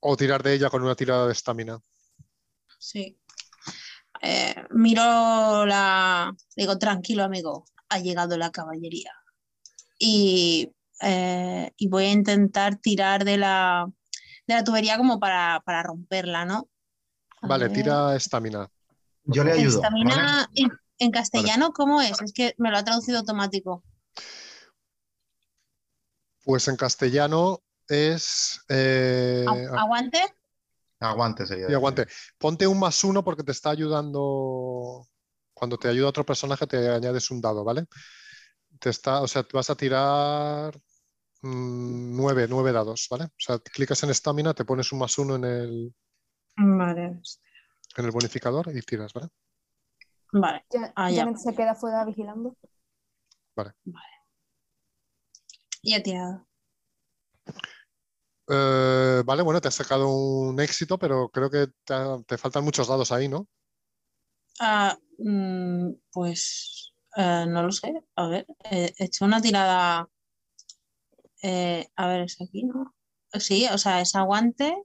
O 0.00 0.16
tirar 0.16 0.42
de 0.42 0.54
ella 0.54 0.70
con 0.70 0.82
una 0.82 0.94
tirada 0.94 1.26
de 1.26 1.32
estamina. 1.32 1.78
Sí. 2.78 3.18
Eh, 4.22 4.54
miro 4.70 5.66
la. 5.66 6.32
Digo, 6.56 6.78
tranquilo, 6.78 7.24
amigo. 7.24 7.64
Ha 7.88 7.98
llegado 7.98 8.36
la 8.38 8.50
caballería. 8.50 9.12
Y, 9.98 10.72
eh, 11.00 11.70
y 11.76 11.88
voy 11.88 12.04
a 12.04 12.12
intentar 12.12 12.76
tirar 12.76 13.24
de 13.24 13.36
la, 13.36 13.86
de 14.46 14.54
la 14.54 14.64
tubería 14.64 14.96
como 14.96 15.20
para, 15.20 15.60
romperla, 15.84 16.44
¿no? 16.44 16.68
vale, 17.42 17.68
tira 17.68 18.16
estamina. 18.16 18.68
Yo 19.24 19.44
le 19.44 19.52
ayudo. 19.52 19.76
Estamina 19.76 20.48
en 21.02 21.10
castellano, 21.10 21.72
¿cómo 21.72 22.00
es? 22.00 22.20
Es 22.22 22.32
que 22.32 22.54
me 22.58 22.70
lo 22.70 22.78
ha 22.78 22.84
traducido 22.84 23.18
automático. 23.18 23.82
Pues 26.44 26.68
en 26.68 26.76
castellano 26.76 27.62
es. 27.88 28.60
Eh, 28.68 29.44
¿Aguante? 29.76 30.20
Aguante 31.00 31.46
sería. 31.46 31.70
Y 31.70 31.74
aguante. 31.74 32.06
Ponte 32.38 32.66
un 32.66 32.78
más 32.78 33.02
uno 33.04 33.24
porque 33.24 33.42
te 33.42 33.52
está 33.52 33.70
ayudando. 33.70 35.06
Cuando 35.52 35.76
te 35.76 35.88
ayuda 35.88 36.08
otro 36.08 36.24
personaje, 36.24 36.66
te 36.66 36.88
añades 36.88 37.30
un 37.30 37.40
dado, 37.40 37.64
¿vale? 37.64 37.86
Te 38.78 38.90
está, 38.90 39.20
o 39.20 39.28
sea, 39.28 39.46
vas 39.52 39.70
a 39.70 39.76
tirar 39.76 40.76
mm, 41.42 42.16
nueve, 42.16 42.46
nueve 42.48 42.72
dados, 42.72 43.06
¿vale? 43.10 43.24
O 43.24 43.38
sea, 43.38 43.58
clicas 43.58 44.02
en 44.02 44.10
estamina, 44.10 44.54
te 44.54 44.64
pones 44.64 44.90
un 44.92 45.00
más 45.00 45.16
uno 45.18 45.36
en 45.36 45.44
el. 45.44 45.94
Vale. 46.56 47.20
En 47.96 48.04
el 48.04 48.10
bonificador 48.10 48.74
y 48.74 48.80
tiras, 48.82 49.12
¿vale? 49.12 49.28
Vale. 50.32 50.64
Ya, 50.70 50.92
ah, 50.96 51.10
se 51.36 51.54
queda 51.54 51.74
fuera 51.74 52.04
vigilando. 52.04 52.56
Vale. 53.54 53.72
Vale. 53.84 54.06
Ya 55.82 56.02
tirado. 56.02 56.46
Eh, 58.48 59.22
vale, 59.24 59.42
bueno, 59.42 59.60
te 59.60 59.68
has 59.68 59.74
sacado 59.74 60.08
un 60.08 60.58
éxito, 60.60 60.98
pero 60.98 61.28
creo 61.28 61.50
que 61.50 61.68
te, 62.26 62.38
faltan 62.38 62.64
muchos 62.64 62.88
dados 62.88 63.12
ahí, 63.12 63.28
¿no? 63.28 63.48
Ah, 64.58 64.98
mm, 65.18 65.92
pues 66.10 66.94
eh, 67.16 67.44
no 67.48 67.62
lo 67.62 67.72
sé. 67.72 67.92
A 68.16 68.26
ver, 68.28 68.46
he 68.70 68.92
hecho 68.98 69.24
una 69.26 69.40
tirada. 69.40 70.08
Eh, 71.42 71.88
a 71.96 72.06
ver, 72.06 72.22
es 72.22 72.40
aquí, 72.40 72.64
¿no? 72.64 72.94
Sí, 73.34 73.66
o 73.70 73.78
sea, 73.78 74.00
es 74.00 74.14
aguante 74.14 74.76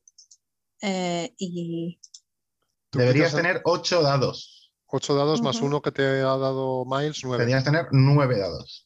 y. 0.81 1.99
Deberías 2.91 3.35
tener 3.35 3.61
ocho 3.65 4.01
dados. 4.01 4.56
8 4.87 5.15
dados 5.15 5.41
más 5.41 5.61
uno 5.61 5.81
que 5.81 5.91
te 5.91 6.03
ha 6.03 6.37
dado 6.37 6.85
Miles, 6.85 7.21
9. 7.23 7.43
Tenías 7.43 7.63
que 7.63 7.71
tener 7.71 7.87
9 7.91 8.39
dados. 8.39 8.85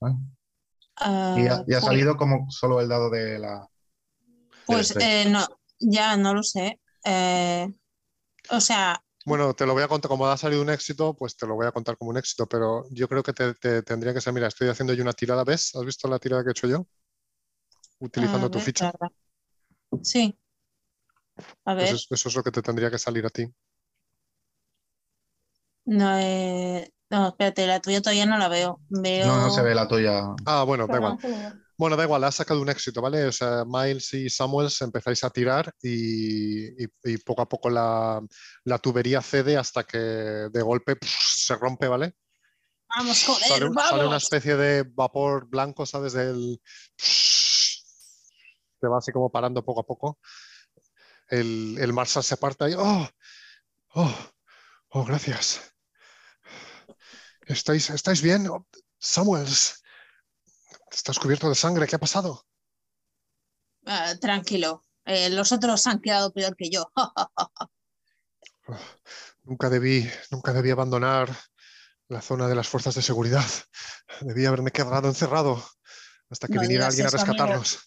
Ah, 0.97 1.35
y, 1.37 1.47
ha, 1.47 1.63
pues 1.63 1.83
salido 1.83 2.17
como 2.17 2.49
solo 2.49 2.81
el 2.81 2.89
dado 2.89 3.09
de 3.09 3.39
la. 3.39 3.67
Pues 4.65 4.95
eh, 4.99 5.25
no, 5.29 5.45
ya 5.79 6.17
no 6.17 6.33
lo 6.33 6.43
sé. 6.43 6.79
Eh, 7.05 7.71
o 8.49 8.59
sea. 8.59 9.01
Bueno, 9.25 9.53
te 9.53 9.67
lo 9.67 9.73
voy 9.73 9.83
a 9.83 9.87
contar, 9.87 10.09
como 10.09 10.25
ha 10.25 10.37
salido 10.37 10.63
un 10.63 10.71
éxito, 10.71 11.13
pues 11.15 11.37
te 11.37 11.45
lo 11.45 11.53
voy 11.53 11.67
a 11.67 11.71
contar 11.71 11.95
como 11.95 12.09
un 12.09 12.17
éxito, 12.17 12.47
pero 12.47 12.85
yo 12.89 13.07
creo 13.07 13.21
que 13.21 13.33
te, 13.33 13.83
tendría 13.83 14.15
que 14.15 14.21
ser, 14.21 14.33
mira, 14.33 14.47
estoy 14.47 14.67
haciendo 14.69 14.93
yo 14.93 15.03
una 15.03 15.13
tirada, 15.13 15.43
¿ves? 15.43 15.75
¿Has 15.75 15.85
visto 15.85 16.07
la 16.07 16.17
tirada 16.17 16.43
que 16.43 16.49
he 16.49 16.51
hecho 16.51 16.67
yo? 16.67 16.87
Utilizando 17.99 18.49
tu 18.49 18.59
ficha. 18.59 18.91
Sí. 20.01 20.35
A 21.65 21.75
pues 21.75 21.91
ver. 21.91 21.95
eso 22.09 22.29
es 22.29 22.35
lo 22.35 22.43
que 22.43 22.51
te 22.51 22.63
tendría 22.63 22.89
que 22.89 22.97
salir 22.97 23.23
a 23.25 23.29
ti. 23.29 23.45
No, 25.85 26.17
eh, 26.19 26.91
no, 27.09 27.27
espérate, 27.29 27.67
la 27.67 27.81
tuya 27.81 28.01
todavía 28.01 28.25
no 28.25 28.37
la 28.37 28.47
veo. 28.47 28.79
veo... 28.89 29.27
No, 29.27 29.41
no 29.41 29.51
se 29.51 29.61
ve 29.61 29.75
la 29.75 29.87
tuya. 29.87 30.23
Ah, 30.45 30.63
bueno, 30.63 30.87
da 30.87 30.95
igual. 30.95 31.17
Bueno, 31.77 31.97
da 31.97 32.03
igual, 32.03 32.23
has 32.23 32.35
sacado 32.35 32.61
un 32.61 32.69
éxito, 32.69 33.01
¿vale? 33.01 33.25
O 33.25 33.31
sea, 33.31 33.65
Miles 33.65 34.13
y 34.13 34.29
Samuels 34.29 34.81
empezáis 34.81 35.23
a 35.23 35.31
tirar 35.31 35.73
y, 35.81 36.87
poco 37.25 37.41
a 37.41 37.49
poco 37.49 37.71
la, 37.71 38.21
tubería 38.81 39.21
cede 39.21 39.57
hasta 39.57 39.83
que 39.83 39.97
de 39.97 40.61
golpe 40.61 40.95
se 41.01 41.55
rompe, 41.55 41.87
¿vale? 41.87 42.13
Vamos, 42.95 43.23
joder, 43.25 43.47
sale, 43.47 43.65
vamos. 43.65 43.89
sale, 43.89 44.05
una 44.05 44.17
especie 44.17 44.55
de 44.55 44.83
vapor 44.83 45.47
blanco, 45.47 45.87
¿sabes? 45.87 46.13
Del... 46.13 46.61
Se 46.97 48.87
va 48.87 48.99
así 48.99 49.11
como 49.11 49.31
parando 49.31 49.65
poco 49.65 49.79
a 49.81 49.85
poco. 49.87 50.19
El, 51.29 51.77
el 51.79 51.93
Marshall 51.93 52.23
se 52.23 52.35
aparta 52.35 52.69
y... 52.69 52.73
¡Oh! 52.77 53.09
¡Oh! 53.95 54.15
¡Oh, 54.89 55.03
gracias! 55.03 55.70
¿Estáis, 57.47 57.89
¿Estáis 57.89 58.21
bien? 58.21 58.47
Samuels, 58.99 59.83
estás 60.91 61.19
cubierto 61.19 61.49
de 61.49 61.55
sangre. 61.55 61.87
¿Qué 61.87 61.95
ha 61.95 61.99
pasado? 61.99 62.45
Ah, 63.85 64.13
tranquilo. 64.19 64.83
Eh, 65.05 65.29
los 65.29 65.51
otros 65.51 65.87
han 65.87 65.99
quedado 65.99 66.31
peor 66.31 66.55
que 66.55 66.69
yo. 66.69 66.91
nunca, 69.43 69.69
debí, 69.69 70.09
nunca 70.29 70.53
debí 70.53 70.69
abandonar 70.69 71.29
la 72.07 72.21
zona 72.21 72.47
de 72.47 72.55
las 72.55 72.67
fuerzas 72.67 72.95
de 72.95 73.01
seguridad. 73.01 73.45
Debí 74.21 74.45
haberme 74.45 74.71
quedado 74.71 75.07
encerrado 75.07 75.63
hasta 76.29 76.47
que 76.47 76.59
viniera 76.59 76.87
alguien 76.87 77.07
a 77.07 77.09
rescatarnos. 77.09 77.79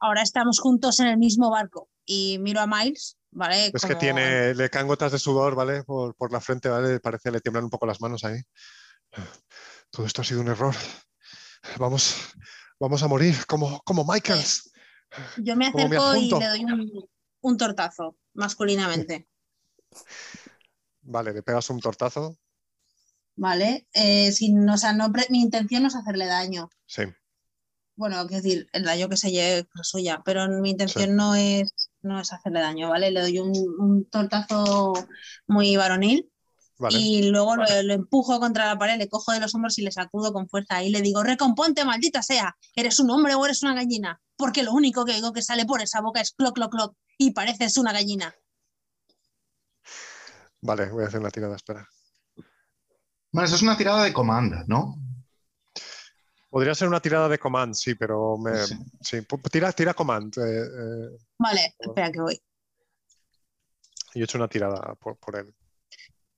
ahora 0.00 0.22
estamos 0.22 0.58
juntos 0.58 0.98
en 1.00 1.06
el 1.06 1.18
mismo 1.18 1.50
barco. 1.50 1.88
Y 2.04 2.38
miro 2.40 2.60
a 2.60 2.66
Miles, 2.66 3.18
¿vale? 3.30 3.70
Es 3.72 3.84
que 3.84 3.94
tiene, 3.94 4.54
le 4.54 4.68
caen 4.68 4.88
gotas 4.88 5.12
de 5.12 5.18
sudor, 5.18 5.54
¿vale? 5.54 5.84
Por, 5.84 6.32
la 6.32 6.40
frente, 6.40 6.68
¿vale? 6.68 6.98
Parece 6.98 7.30
le 7.30 7.40
tiemblan 7.40 7.64
un 7.64 7.70
poco 7.70 7.86
las 7.86 8.00
manos 8.00 8.24
ahí. 8.24 8.40
Todo 9.90 10.06
esto 10.06 10.22
ha 10.22 10.24
sido 10.24 10.40
un 10.40 10.48
error. 10.48 10.74
Vamos, 11.78 12.16
vamos 12.78 13.02
a 13.02 13.08
morir 13.08 13.34
como, 13.46 13.80
como 13.82 14.04
Michaels. 14.04 14.72
Yo 15.38 15.56
me 15.56 15.66
acerco 15.66 16.14
y 16.16 16.30
le 16.30 16.46
doy 16.46 16.66
un, 17.42 17.56
tortazo, 17.56 18.16
masculinamente. 18.34 19.28
Vale, 21.02 21.32
le 21.32 21.42
pegas 21.42 21.68
un 21.70 21.80
tortazo. 21.80 22.38
Vale, 23.36 23.88
eh, 23.94 24.30
o 24.30 24.76
sea, 24.76 24.92
no, 24.92 25.10
mi 25.30 25.40
intención 25.40 25.82
no 25.82 25.88
es 25.88 25.96
hacerle 25.96 26.26
daño. 26.26 26.68
Sí. 26.86 27.02
Bueno, 27.96 28.26
quiero 28.26 28.42
decir, 28.42 28.66
el 28.72 28.84
daño 28.84 29.08
que 29.08 29.16
se 29.16 29.30
lleve 29.30 29.58
es 29.58 29.88
suya, 29.88 30.22
pero 30.24 30.48
mi 30.48 30.70
intención 30.70 31.16
no, 31.16 31.34
es, 31.34 31.90
no 32.02 32.20
es 32.20 32.32
hacerle 32.32 32.60
daño, 32.60 32.88
¿vale? 32.88 33.10
Le 33.10 33.20
doy 33.20 33.38
un, 33.38 34.08
tortazo 34.10 34.94
muy 35.46 35.76
varonil 35.76 36.30
y 36.90 37.30
luego 37.30 37.56
lo, 37.56 37.92
empujo 37.92 38.40
contra 38.40 38.66
la 38.66 38.78
pared, 38.78 38.98
le 38.98 39.08
cojo 39.08 39.32
de 39.32 39.40
los 39.40 39.54
hombros 39.54 39.78
y 39.78 39.82
le 39.82 39.92
sacudo 39.92 40.32
con 40.32 40.48
fuerza 40.48 40.82
y 40.82 40.90
le 40.90 41.02
digo, 41.02 41.22
recomponte, 41.22 41.84
maldita 41.84 42.22
sea, 42.22 42.56
¿eres 42.74 42.98
un 43.00 43.10
hombre 43.10 43.34
o 43.34 43.44
eres 43.44 43.62
una 43.62 43.74
gallina? 43.74 44.20
Porque 44.36 44.62
lo 44.62 44.72
único 44.72 45.04
que 45.04 45.14
digo 45.14 45.32
que 45.32 45.42
sale 45.42 45.66
por 45.66 45.82
esa 45.82 46.00
boca 46.00 46.20
es 46.20 46.32
cloc, 46.32 46.54
cloc, 46.54 46.72
cloc 46.72 46.96
y 47.18 47.32
pareces 47.32 47.76
una 47.76 47.92
gallina. 47.92 48.34
Vale, 50.62 50.90
voy 50.90 51.04
a 51.04 51.08
hacer 51.08 51.20
una 51.20 51.30
tirada, 51.30 51.56
espera. 51.56 51.88
Bueno, 53.32 53.46
eso 53.46 53.56
es 53.56 53.62
una 53.62 53.76
tirada 53.76 54.04
de 54.04 54.12
comanda, 54.12 54.64
¿no? 54.66 54.96
Podría 56.50 56.74
ser 56.74 56.88
una 56.88 57.00
tirada 57.00 57.28
de 57.28 57.38
command, 57.38 57.74
sí, 57.74 57.94
pero 57.94 58.36
me, 58.36 58.52
sí. 59.00 59.24
tira, 59.50 59.72
tira 59.72 59.94
command. 59.94 60.36
Eh, 60.38 60.42
eh. 60.42 61.18
vale, 61.38 61.76
espera 61.78 62.10
que 62.10 62.20
voy. 62.20 62.42
Yo 64.14 64.22
he 64.22 64.24
hecho 64.24 64.38
una 64.38 64.48
tirada 64.48 64.96
por, 64.96 65.36
él. 65.36 65.54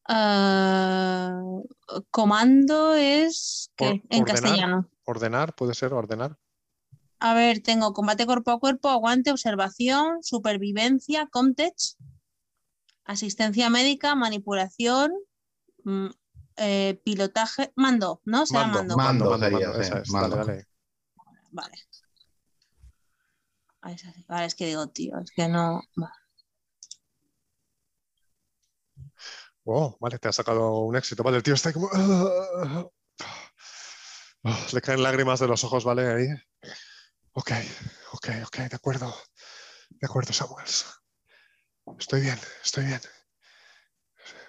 Ah, 0.09 1.41
comando 2.11 2.95
es 2.95 3.71
en 3.79 4.25
castellano. 4.25 4.89
Ordenar, 5.05 5.55
puede 5.55 5.75
ser 5.75 5.93
ordenar. 5.93 6.39
A 7.19 7.35
ver, 7.35 7.63
tengo 7.63 7.93
combate 7.93 8.27
cuerpo 8.27 8.51
a 8.51 8.59
cuerpo, 8.59 8.89
aguante, 8.89 9.31
observación, 9.31 10.23
supervivencia, 10.23 11.29
context, 11.29 12.01
asistencia 13.05 13.71
médica, 13.71 14.17
manipulación, 14.17 15.13
mm, 15.85 16.09
eh, 16.57 17.01
pilotaje, 17.05 17.73
mando, 17.77 18.21
¿no? 18.25 18.45
Se 18.45 18.55
mando, 18.55 18.79
mando. 18.79 18.97
Mando, 18.97 19.31
mando, 19.31 19.51
mando, 19.51 19.81
esa 19.81 19.99
es, 20.01 20.11
Dale, 20.11 20.37
dale. 20.37 20.67
Vale. 21.53 21.77
Vale, 24.29 24.47
es 24.47 24.55
que 24.55 24.67
digo, 24.67 24.89
tío, 24.89 25.19
es 25.19 25.31
que 25.33 25.49
no. 25.49 25.83
Oh, 29.65 29.97
vale, 30.01 30.19
te 30.19 30.29
ha 30.29 30.33
sacado 30.33 30.81
un 30.81 30.97
éxito. 30.97 31.23
Vale, 31.23 31.37
el 31.37 31.43
tío 31.43 31.55
está 31.55 31.73
como. 31.73 31.89
le 34.73 34.81
caen 34.81 35.03
lágrimas 35.03 35.41
de 35.41 35.49
los 35.49 35.63
ojos, 35.65 35.85
¿vale? 35.85 36.09
Ahí. 36.09 36.27
Ok, 37.33 37.53
ok, 38.13 38.29
ok, 38.47 38.57
de 38.59 38.77
acuerdo. 38.77 39.15
De 39.91 40.07
acuerdo, 40.07 40.33
Samuels. 40.33 40.87
Estoy 41.99 42.23
bien, 42.23 42.39
estoy 42.65 42.87
bien. 42.87 43.01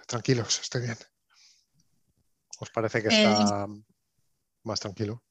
Tranquilos, 0.07 0.59
estoy 0.59 0.81
bien. 0.81 0.97
¿Os 2.59 2.69
parece 2.69 3.01
que 3.01 3.09
eh, 3.09 3.11
está 3.11 3.67
más 4.63 4.79
tranquilo? 4.79 5.23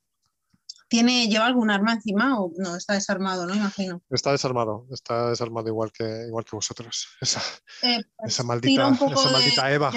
¿Tiene, 0.89 1.29
¿Lleva 1.29 1.47
algún 1.47 1.71
arma 1.71 1.95
encima 1.95 2.39
o 2.39 2.53
no? 2.57 2.77
Está 2.77 2.95
desarmado, 2.95 3.47
¿no? 3.47 3.55
Imagino. 3.55 4.03
Está 4.11 4.33
desarmado, 4.33 4.87
está 4.91 5.31
desarmado 5.31 5.69
igual 5.69 5.91
que, 5.93 6.05
igual 6.27 6.45
que 6.45 6.57
vosotros. 6.57 7.09
Esa, 7.21 7.41
eh, 7.83 8.03
pues 8.17 8.35
esa 8.35 8.43
maldita, 8.43 8.89
esa 8.91 9.31
maldita 9.31 9.73
Eva. 9.73 9.93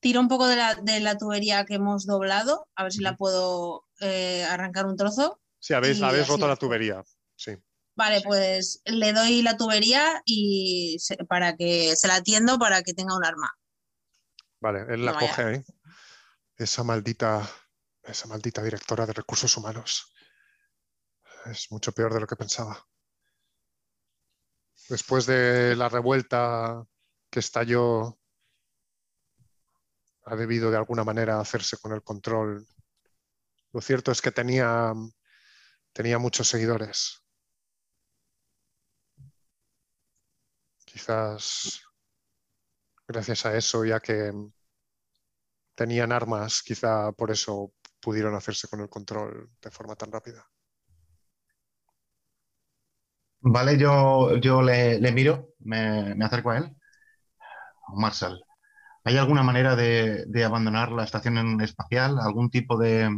tiro 0.00 0.20
un 0.20 0.28
poco 0.28 0.48
de 0.48 0.56
la, 1.00 1.18
tubería 1.18 1.64
que 1.64 1.74
hemos 1.74 2.06
doblado, 2.06 2.66
a 2.74 2.82
ver 2.82 2.92
si 2.92 3.02
la 3.02 3.16
puedo 3.16 3.84
eh, 4.00 4.44
arrancar 4.44 4.86
un 4.86 4.96
trozo. 4.96 5.40
Sí, 5.60 5.74
habéis, 5.74 6.02
habéis 6.02 6.26
roto 6.26 6.48
la 6.48 6.56
tubería, 6.56 7.02
sí. 7.36 7.56
Vale, 7.94 8.22
pues 8.22 8.80
le 8.86 9.12
doy 9.12 9.42
la 9.42 9.56
tubería 9.56 10.22
y 10.24 10.96
para 11.28 11.56
que 11.56 11.94
se 11.94 12.08
la 12.08 12.16
atiendo 12.16 12.58
para 12.58 12.82
que 12.82 12.94
tenga 12.94 13.16
un 13.16 13.24
arma. 13.24 13.52
Vale, 14.60 14.86
él 14.88 15.04
la 15.04 15.12
coge 15.12 15.42
ahí 15.42 15.64
esa 16.62 16.84
maldita, 16.84 17.48
esa 18.02 18.26
maldita 18.28 18.62
directora 18.62 19.06
de 19.06 19.12
recursos 19.12 19.56
humanos. 19.56 20.12
Es 21.46 21.70
mucho 21.70 21.92
peor 21.92 22.12
de 22.14 22.20
lo 22.20 22.26
que 22.26 22.36
pensaba. 22.36 22.86
Después 24.88 25.26
de 25.26 25.76
la 25.76 25.88
revuelta 25.88 26.84
que 27.30 27.40
estalló, 27.40 28.18
ha 30.24 30.36
debido 30.36 30.70
de 30.70 30.76
alguna 30.76 31.04
manera 31.04 31.40
hacerse 31.40 31.76
con 31.78 31.92
el 31.92 32.02
control. 32.02 32.66
Lo 33.72 33.80
cierto 33.80 34.12
es 34.12 34.20
que 34.20 34.30
tenía, 34.30 34.92
tenía 35.92 36.18
muchos 36.18 36.48
seguidores. 36.48 37.22
Quizás 40.84 41.80
gracias 43.08 43.46
a 43.46 43.56
eso, 43.56 43.84
ya 43.84 43.98
que 44.00 44.32
tenían 45.74 46.12
armas, 46.12 46.62
quizá 46.62 47.12
por 47.12 47.30
eso 47.30 47.72
pudieron 48.02 48.34
hacerse 48.34 48.68
con 48.68 48.80
el 48.80 48.90
control 48.90 49.50
de 49.62 49.70
forma 49.70 49.94
tan 49.94 50.10
rápida. 50.10 50.44
Vale, 53.40 53.78
yo, 53.78 54.36
yo 54.36 54.62
le, 54.62 55.12
miro, 55.12 55.54
me, 55.60 56.12
acerco 56.24 56.50
a 56.50 56.58
él. 56.58 56.76
Marshall, 57.94 58.42
¿hay 59.04 59.16
alguna 59.18 59.42
manera 59.42 59.76
de, 59.76 60.44
abandonar 60.44 60.92
la 60.92 61.04
estación 61.04 61.60
espacial? 61.60 62.18
¿Algún 62.20 62.50
tipo 62.50 62.78
de, 62.78 63.10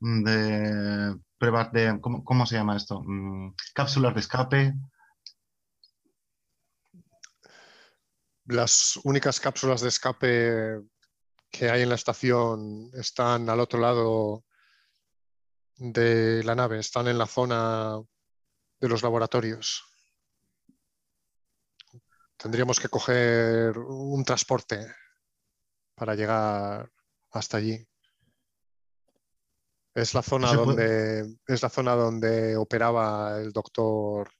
de 0.00 1.18
pruebas 1.38 1.72
de... 1.72 1.98
¿cómo, 2.00 2.46
se 2.46 2.56
llama 2.56 2.76
esto? 2.76 3.02
Mm, 3.04 3.54
¿Cápsulas 3.74 4.14
de 4.14 4.20
escape? 4.20 4.74
Las 8.44 8.98
únicas 9.04 9.40
cápsulas 9.40 9.80
de 9.80 9.88
escape 9.88 10.82
que 11.52 11.70
hay 11.70 11.82
en 11.82 11.90
la 11.90 11.94
estación 11.96 12.90
están 12.94 13.48
al 13.50 13.60
otro 13.60 13.78
lado 13.78 14.44
de 15.76 16.42
la 16.44 16.54
nave, 16.54 16.78
están 16.78 17.08
en 17.08 17.18
la 17.18 17.26
zona 17.26 18.00
de 18.80 18.88
los 18.88 19.02
laboratorios. 19.02 19.84
Tendríamos 22.38 22.80
que 22.80 22.88
coger 22.88 23.78
un 23.78 24.24
transporte 24.24 24.92
para 25.94 26.14
llegar 26.14 26.90
hasta 27.30 27.58
allí. 27.58 27.86
Es 29.94 30.14
la 30.14 30.22
zona 30.22 30.54
donde 30.54 31.36
es 31.46 31.62
la 31.62 31.68
zona 31.68 31.94
donde 31.94 32.56
operaba 32.56 33.38
el 33.38 33.52
doctor 33.52 34.30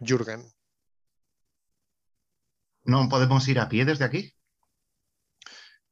Jürgen. 0.00 0.44
¿No 2.82 3.08
podemos 3.08 3.46
ir 3.46 3.60
a 3.60 3.68
pie 3.68 3.84
desde 3.84 4.04
aquí? 4.04 4.34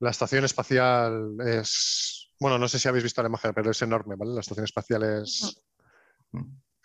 La 0.03 0.11
estación 0.11 0.45
espacial 0.45 1.37
es, 1.47 2.35
bueno, 2.41 2.59
no 2.59 2.67
sé 2.67 2.81
si 2.81 2.89
habéis 2.89 3.05
visto 3.05 3.23
la 3.23 3.29
imagen, 3.29 3.55
pero 3.55 3.71
es 3.71 3.83
enorme, 3.83 4.17
¿vale? 4.17 4.35
La 4.35 4.41
estación 4.41 4.65
espacial 4.65 5.05
es, 5.05 5.63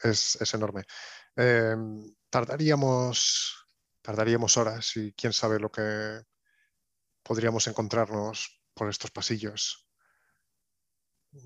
es, 0.03 0.53
enorme. 0.53 0.83
Em, 1.35 2.13
tardaríamos, 2.29 3.65
tardaríamos 4.03 4.55
horas 4.57 4.95
y 4.97 5.13
quién 5.13 5.33
sabe 5.33 5.59
lo 5.59 5.71
que 5.71 6.21
podríamos 7.23 7.65
encontrarnos 7.65 8.61
por 8.75 8.87
estos 8.87 9.09
pasillos. 9.09 9.89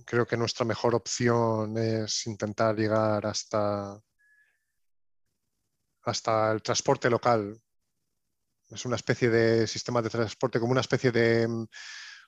Creo 0.05 0.27
que 0.27 0.35
nuestra 0.35 0.65
mejor 0.65 0.93
opción 0.93 1.77
es 1.77 2.27
intentar 2.27 2.75
llegar 2.75 3.25
hasta, 3.25 3.97
hasta 6.03 6.51
el 6.51 6.61
transporte 6.61 7.09
local 7.09 7.61
es 8.71 8.85
una 8.85 8.95
especie 8.95 9.29
de 9.29 9.67
sistema 9.67 10.01
de 10.01 10.09
transporte, 10.09 10.59
como 10.59 10.71
una 10.71 10.81
especie 10.81 11.11
de 11.11 11.47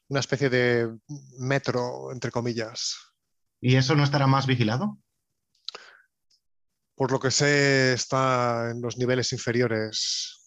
una 0.09 0.19
especie 0.19 0.49
de 0.49 0.97
metro, 1.39 2.11
entre 2.11 2.31
comillas. 2.31 2.97
¿Y 3.61 3.75
eso 3.75 3.95
no 3.95 4.03
estará 4.03 4.27
más 4.27 4.45
vigilado? 4.45 4.99
Por 6.95 7.11
lo 7.11 7.19
que 7.19 7.31
sé, 7.31 7.93
está 7.93 8.69
en 8.71 8.81
los 8.81 8.97
niveles 8.97 9.31
inferiores, 9.33 10.41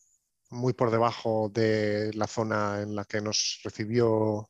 muy 0.50 0.74
por 0.74 0.90
debajo 0.90 1.50
de 1.52 2.12
la 2.14 2.26
zona 2.26 2.82
en 2.82 2.94
la 2.94 3.04
que 3.04 3.20
nos 3.20 3.61
recibió 3.64 4.48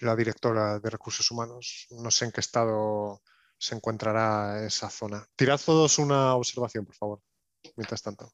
la 0.00 0.16
directora 0.16 0.80
de 0.80 0.90
recursos 0.90 1.30
humanos. 1.30 1.86
No 1.90 2.10
sé 2.10 2.24
en 2.24 2.32
qué 2.32 2.40
estado 2.40 3.22
se 3.58 3.74
encontrará 3.74 4.64
esa 4.64 4.88
zona. 4.88 5.24
Tirad 5.36 5.60
todos 5.60 5.98
una 5.98 6.34
observación, 6.34 6.86
por 6.86 6.96
favor, 6.96 7.22
mientras 7.76 8.02
tanto. 8.02 8.32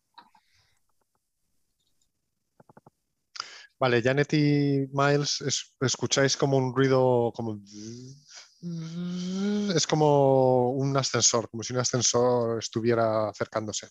Vale, 3.79 4.03
Janet 4.03 4.33
y 4.33 4.89
Miles, 4.93 5.69
escucháis 5.81 6.37
como 6.37 6.57
un 6.57 6.75
ruido 6.75 7.31
como 7.35 7.61
Es 9.75 9.87
como 9.87 10.71
un 10.71 10.97
ascensor, 10.97 11.51
como 11.51 11.63
si 11.63 11.75
un 11.75 11.81
ascensor 11.81 12.59
estuviera 12.59 13.29
acercándose. 13.29 13.89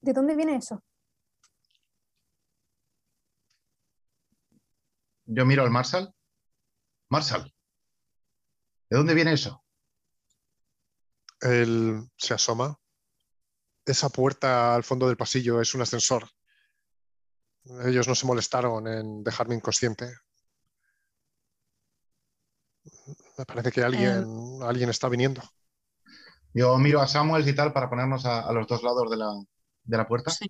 ¿De 0.00 0.12
dónde 0.12 0.36
viene 0.36 0.56
eso? 0.56 0.82
Yo 5.24 5.44
miro 5.44 5.64
al 5.64 5.70
Marshall. 5.70 6.14
Marshall, 7.08 7.52
¿de 8.88 8.96
dónde 8.96 9.14
viene 9.14 9.32
eso? 9.34 9.64
Él 11.40 12.08
se 12.16 12.34
asoma. 12.34 12.78
Esa 13.84 14.08
puerta 14.10 14.74
al 14.74 14.84
fondo 14.84 15.08
del 15.08 15.16
pasillo 15.16 15.60
es 15.60 15.74
un 15.74 15.82
ascensor. 15.82 16.28
Ellos 17.84 18.08
no 18.08 18.14
se 18.14 18.26
molestaron 18.26 18.86
en 18.88 19.22
dejarme 19.22 19.54
inconsciente. 19.54 20.12
Me 23.38 23.44
parece 23.44 23.70
que 23.72 23.82
alguien, 23.82 24.22
Em. 24.22 24.62
alguien 24.62 24.90
está 24.90 25.08
viniendo. 25.08 25.42
Yo 26.54 26.76
miro 26.78 27.00
a 27.00 27.06
Samuel 27.08 27.48
y 27.48 27.54
tal 27.54 27.72
para 27.72 27.88
ponernos 27.88 28.26
a, 28.26 28.40
a 28.40 28.52
los 28.52 28.66
dos 28.66 28.82
lados 28.82 29.10
de 29.10 29.16
la, 29.16 29.32
de 29.84 29.96
la 29.96 30.06
puerta. 30.06 30.30
Sí. 30.30 30.46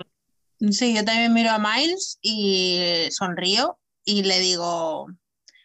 Sí, 0.71 0.95
yo 0.95 1.05
también 1.05 1.33
miro 1.33 1.51
a 1.51 1.59
Miles 1.59 2.19
y 2.23 3.09
sonrío 3.11 3.81
y 4.05 4.23
le 4.23 4.39
digo, 4.39 5.09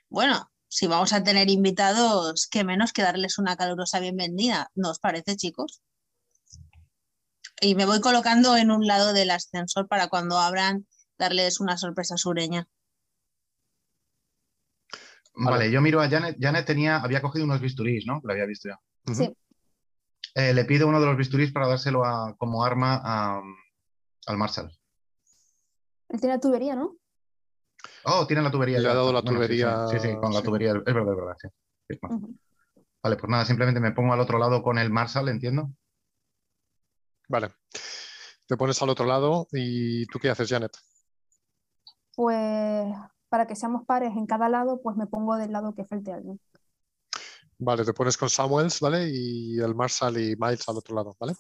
bueno, 0.09 0.49
si 0.67 0.87
vamos 0.87 1.13
a 1.13 1.23
tener 1.23 1.49
invitados, 1.51 2.47
qué 2.49 2.63
menos 2.63 2.93
que 2.93 3.03
darles 3.03 3.37
una 3.37 3.55
calurosa 3.55 3.99
bienvenida. 3.99 4.71
¿No 4.73 4.89
os 4.89 4.99
parece, 4.99 5.35
chicos? 5.35 5.81
Y 7.61 7.75
me 7.75 7.85
voy 7.85 8.01
colocando 8.01 8.57
en 8.57 8.71
un 8.71 8.87
lado 8.87 9.13
del 9.13 9.29
ascensor 9.31 9.87
para 9.87 10.07
cuando 10.07 10.39
abran 10.39 10.87
darles 11.17 11.59
una 11.59 11.77
sorpresa 11.77 12.17
sureña. 12.17 12.67
Vale, 15.35 15.69
yo 15.71 15.81
miro 15.81 16.01
a 16.01 16.09
Janet. 16.09 16.37
Janet 16.39 16.65
tenía, 16.65 16.97
había 16.97 17.21
cogido 17.21 17.45
unos 17.45 17.61
bisturís, 17.61 18.05
¿no? 18.07 18.19
Lo 18.23 18.31
había 18.33 18.45
visto 18.45 18.69
ya. 18.69 18.79
Sí. 19.13 19.35
Eh, 20.33 20.53
le 20.53 20.65
pido 20.65 20.87
uno 20.87 20.99
de 20.99 21.05
los 21.05 21.17
bisturís 21.17 21.51
para 21.51 21.67
dárselo 21.67 22.03
a- 22.05 22.35
como 22.37 22.63
arma 22.63 22.99
a- 23.03 23.41
al 24.27 24.37
Marshall. 24.37 24.71
Él 26.09 26.19
tiene 26.19 26.35
la 26.35 26.39
tubería, 26.41 26.75
¿no? 26.75 26.97
Oh, 28.03 28.25
tiene 28.25 28.41
la 28.41 28.49
tubería. 28.51 28.77
Le 28.79 28.83
ya. 28.85 28.91
ha 28.91 28.95
dado 28.95 29.13
la 29.13 29.21
Bueno, 29.21 29.39
sí, 29.41 29.47
sí, 29.57 29.61
tubería, 29.63 29.87
Sí, 29.87 29.99
sí, 29.99 30.15
con 30.19 30.33
la 30.33 30.39
sí. 30.39 30.45
tubería. 30.45 30.69
Es 30.71 30.93
verdad, 30.93 31.13
es 31.13 31.17
verdad. 31.17 31.35
sí. 31.39 31.99
Vale, 33.03 33.15
pues 33.15 33.29
nada, 33.29 33.45
simplemente 33.45 33.79
me 33.79 33.91
pongo 33.91 34.13
al 34.13 34.19
otro 34.19 34.39
lado 34.39 34.61
con 34.63 34.77
el 34.77 34.89
Marshall, 34.89 35.29
entiendo. 35.29 35.71
Vale. 37.29 37.49
Te 38.47 38.57
pones 38.57 38.81
al 38.81 38.89
otro 38.89 39.05
lado 39.05 39.47
y 39.51 40.05
¿tú 40.07 40.19
qué 40.19 40.29
haces, 40.29 40.49
Janet? 40.49 40.71
Pues 42.17 42.95
para 43.29 43.45
que 43.45 43.55
seamos 43.55 43.85
pares 43.85 44.11
en 44.17 44.25
cada 44.25 44.49
lado, 44.49 44.81
pues 44.81 44.97
me 44.97 45.05
pongo 45.05 45.35
del 45.35 45.51
lado 45.51 45.75
que 45.75 45.85
falte 45.85 46.11
alguien. 46.11 46.39
Vale, 47.59 47.85
te 47.85 47.93
pones 47.93 48.17
con 48.17 48.27
Samuels, 48.27 48.79
¿vale? 48.79 49.07
Y 49.07 49.59
el 49.59 49.75
Marshall 49.75 50.17
y 50.17 50.35
Miles 50.35 50.67
al 50.67 50.77
otro 50.77 50.95
lado, 50.95 51.15
¿vale? 51.19 51.35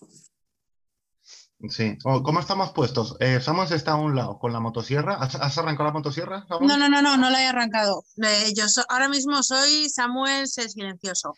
Sí. 1.67 1.97
Oh, 2.05 2.21
¿Cómo 2.21 2.39
estamos 2.41 2.73
puestos? 2.73 3.17
Eh, 3.19 3.41
Samuel 3.41 3.73
está 3.73 3.93
a 3.93 3.95
un 3.95 4.15
lado 4.15 4.37
con 4.37 4.53
la 4.53 4.59
motosierra. 4.59 5.15
¿Has, 5.15 5.33
has 5.33 5.57
arrancado 5.57 5.85
la 5.89 5.93
motosierra? 5.93 6.45
No, 6.61 6.77
no, 6.77 6.87
no, 6.87 7.01
no, 7.01 7.17
no 7.17 7.29
la 7.31 7.41
he 7.41 7.47
arrancado. 7.47 8.03
Eh, 8.23 8.53
yo 8.55 8.69
so- 8.69 8.85
ahora 8.87 9.09
mismo 9.09 9.41
soy 9.41 9.89
Samuel 9.89 10.41
el 10.41 10.69
silencioso. 10.69 11.33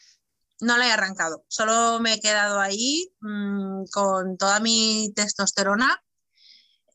No 0.60 0.78
la 0.78 0.86
he 0.90 0.92
arrancado. 0.92 1.46
Solo 1.48 2.02
me 2.02 2.16
he 2.16 2.20
quedado 2.20 2.60
ahí 2.60 3.10
mm, 3.22 3.86
con 3.94 4.38
toda 4.38 4.60
mi 4.60 5.14
testosterona 5.16 6.04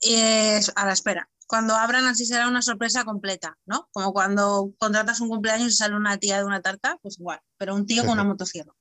eh, 0.03 0.61
a 0.77 0.85
la 0.85 0.93
espera. 0.93 1.27
Cuando 1.47 1.75
abran 1.75 2.07
así 2.07 2.25
será 2.25 2.49
una 2.49 2.63
sorpresa 2.63 3.05
completa, 3.05 3.59
¿no? 3.67 3.89
Como 3.93 4.13
cuando 4.13 4.73
contratas 4.79 5.21
un 5.21 5.29
cumpleaños 5.29 5.73
y 5.73 5.77
sale 5.77 5.95
una 5.97 6.17
tía 6.19 6.39
de 6.39 6.45
una 6.45 6.61
tarta, 6.63 6.99
pues 7.03 7.19
igual, 7.19 7.41
pero 7.59 7.75
un 7.75 7.87
tío 7.87 8.03
Sí, 8.03 8.09
con 8.09 8.15
una 8.15 8.25
motosierra. 8.25 8.73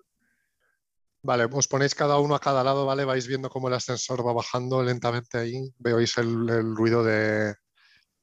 Vale, 1.21 1.45
os 1.45 1.67
ponéis 1.67 1.95
cada 1.95 2.19
uno 2.19 2.36
a 2.36 2.39
cada 2.39 2.63
lado, 2.63 2.86
¿vale? 2.86 3.06
Vais 3.06 3.28
viendo 3.28 3.49
cómo 3.49 3.69
el 3.69 3.73
ascensor 3.76 4.28
va 4.28 4.34
bajando 4.34 4.84
lentamente 4.84 5.38
ahí. 5.38 5.73
Veis 5.78 6.17
el, 6.17 6.49
el 6.49 6.76
ruido 6.76 7.02
de, 7.04 7.56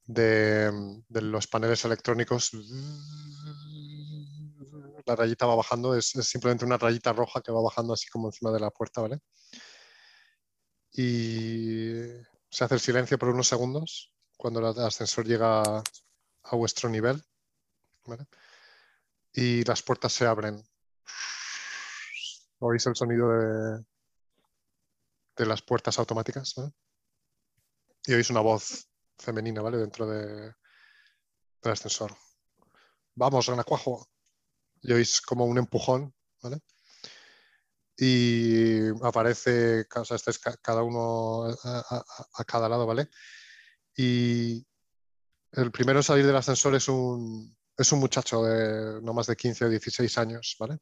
de, 0.05 0.71
de 1.09 1.23
los 1.23 1.47
paneles 1.47 1.85
electrónicos. 1.87 2.51
La 5.07 5.17
rayita 5.17 5.47
va 5.47 5.55
bajando, 5.55 5.95
es, 5.97 6.15
es 6.15 6.27
simplemente 6.29 6.67
una 6.67 6.77
rayita 6.77 7.13
roja 7.15 7.41
que 7.41 7.53
va 7.53 7.63
bajando 7.63 7.95
así 7.95 8.07
como 8.09 8.29
encima 8.29 8.53
de 8.53 8.61
la 8.61 8.71
puerta, 8.71 9.01
¿vale? 9.01 9.19
Y 10.93 12.03
se 12.51 12.65
hace 12.65 12.75
el 12.75 12.81
silencio 12.81 13.19
por 13.19 13.31
unos 13.31 13.49
segundos 13.49 14.13
cuando 14.41 14.61
el 14.61 14.79
ascensor 14.85 15.27
llega 15.27 15.83
a 15.83 16.57
vuestro 16.57 16.89
nivel. 16.89 17.23
Y 19.35 19.65
las 19.65 19.83
puertas 19.83 20.13
se 20.13 20.25
abren. 20.27 20.63
Oís 22.61 22.87
el 22.87 22.95
sonido 22.95 23.29
de, 23.29 23.85
las 25.47 25.63
puertas 25.63 25.99
automáticas. 25.99 26.55
Y 28.07 28.15
oís 28.15 28.31
una 28.31 28.41
voz 28.41 28.89
femenina, 29.19 29.63
¿vale? 29.63 29.79
Dentro 29.79 30.07
de, 30.07 30.55
del 31.63 31.73
ascensor. 31.73 32.15
Vamos, 33.15 33.47
renacuajo. 33.47 34.09
Y 34.83 34.93
oís 34.93 35.21
como 35.23 35.47
un 35.47 35.59
empujón, 35.59 36.15
¿vale? 36.43 36.61
Y 37.97 38.89
aparece, 39.05 39.87
ca- 39.89 40.57
cada 40.63 40.83
uno 40.83 41.45
a- 41.65 42.05
a 42.35 42.45
cada 42.45 42.69
lado, 42.69 42.87
¿vale? 42.87 43.11
Y 43.97 44.67
el 45.53 45.71
primero 45.71 45.99
en 45.99 46.03
salir 46.03 46.27
del 46.27 46.37
ascensor 46.37 46.75
es 46.75 46.89
un, 46.89 47.57
es 47.77 47.93
un 47.93 47.99
muchacho 47.99 48.43
de 48.45 49.01
no 49.03 49.13
más 49.15 49.27
de 49.27 49.37
15 49.37 49.65
o 49.65 49.69
16 49.69 50.19
años, 50.19 50.57
¿vale? 50.59 50.79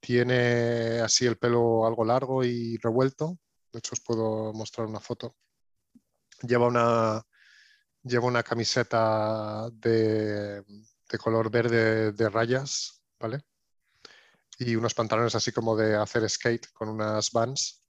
Tiene 0.00 1.00
así 1.00 1.26
el 1.26 1.38
pelo 1.38 1.86
algo 1.86 2.04
largo 2.04 2.42
y 2.42 2.76
revuelto. 2.78 3.38
De 3.72 3.78
hecho, 3.78 3.92
os 3.92 4.00
puedo 4.00 4.52
mostrar 4.52 4.86
una 4.86 4.98
foto. 4.98 5.36
Lleva 6.42 6.66
una, 6.66 7.22
lleva 8.02 8.26
una 8.26 8.42
camiseta 8.42 9.70
de, 9.70 10.62
de 10.62 11.18
color 11.18 11.50
verde 11.50 12.12
de 12.12 12.28
rayas, 12.28 13.02
¿vale? 13.20 13.42
Y 14.58 14.74
unos 14.74 14.94
pantalones 14.94 15.34
así 15.34 15.52
como 15.52 15.76
de 15.76 15.96
hacer 15.96 16.28
skate 16.28 16.72
con 16.72 16.88
unas 16.88 17.30
vans. 17.30 17.81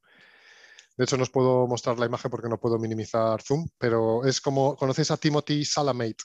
De 0.95 1.03
hecho, 1.05 1.17
no 1.17 1.23
os 1.23 1.29
puedo 1.31 1.65
mostrar 1.67 1.97
la 1.99 2.05
imagen 2.05 2.29
porque 2.29 2.49
no 2.49 2.59
puedo 2.59 2.77
minimizar 2.77 3.41
zoom, 3.41 3.67
pero 3.77 4.23
es 4.25 4.39
como, 4.39 4.75
¿conocéis 4.75 5.09
a 5.11 5.17
Timothy 5.17 5.65
Salamate? 5.65 6.23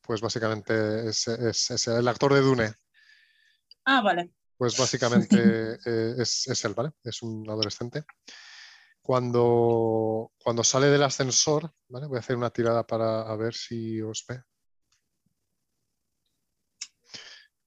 Pues 0.00 0.20
básicamente 0.20 1.08
es, 1.08 1.28
es- 1.28 1.70
es 1.70 1.88
el 1.88 2.08
actor 2.08 2.32
de 2.32 2.40
Dune. 2.40 2.74
Ah, 3.84 4.00
vale. 4.02 4.32
Pues 4.56 4.78
básicamente 4.78 5.36
eh, 5.86 6.14
es, 6.18 6.46
es 6.48 6.64
él, 6.64 6.74
¿vale? 6.74 6.92
Es 7.04 7.22
un 7.22 7.48
adolescente. 7.48 8.04
Cuando, 9.02 10.32
cuando 10.42 10.64
sale 10.64 10.86
del 10.88 11.02
ascensor, 11.02 11.70
¿vale? 11.88 12.06
Voy 12.06 12.16
a 12.16 12.20
hacer 12.20 12.36
una 12.36 12.50
tirada 12.50 12.84
para 12.86 13.22
a 13.22 13.36
ver 13.36 13.54
si 13.54 14.00
os 14.00 14.24
ve. 14.28 14.42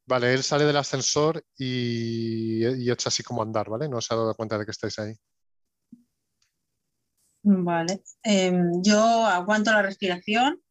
Vale, 0.06 0.34
él 0.34 0.44
sale 0.44 0.66
del 0.66 0.76
ascensor 0.78 1.44
y, 1.56 2.66
y 2.66 2.90
echa 2.92 3.10
así 3.10 3.22
como 3.24 3.44
andar, 3.44 3.70
¿vale? 3.70 3.88
No 3.88 4.02
se 4.02 4.14
ha 4.14 4.18
dado 4.18 4.34
cuenta 4.36 4.58
de 4.58 4.66
que 4.66 4.72
estáis 4.72 4.98
ahí. 5.00 5.14
Vale. 7.43 8.04
Em, 8.23 8.82
yo 8.82 8.99
aguanto 9.25 9.71
la 9.71 9.82
respiración. 9.82 10.62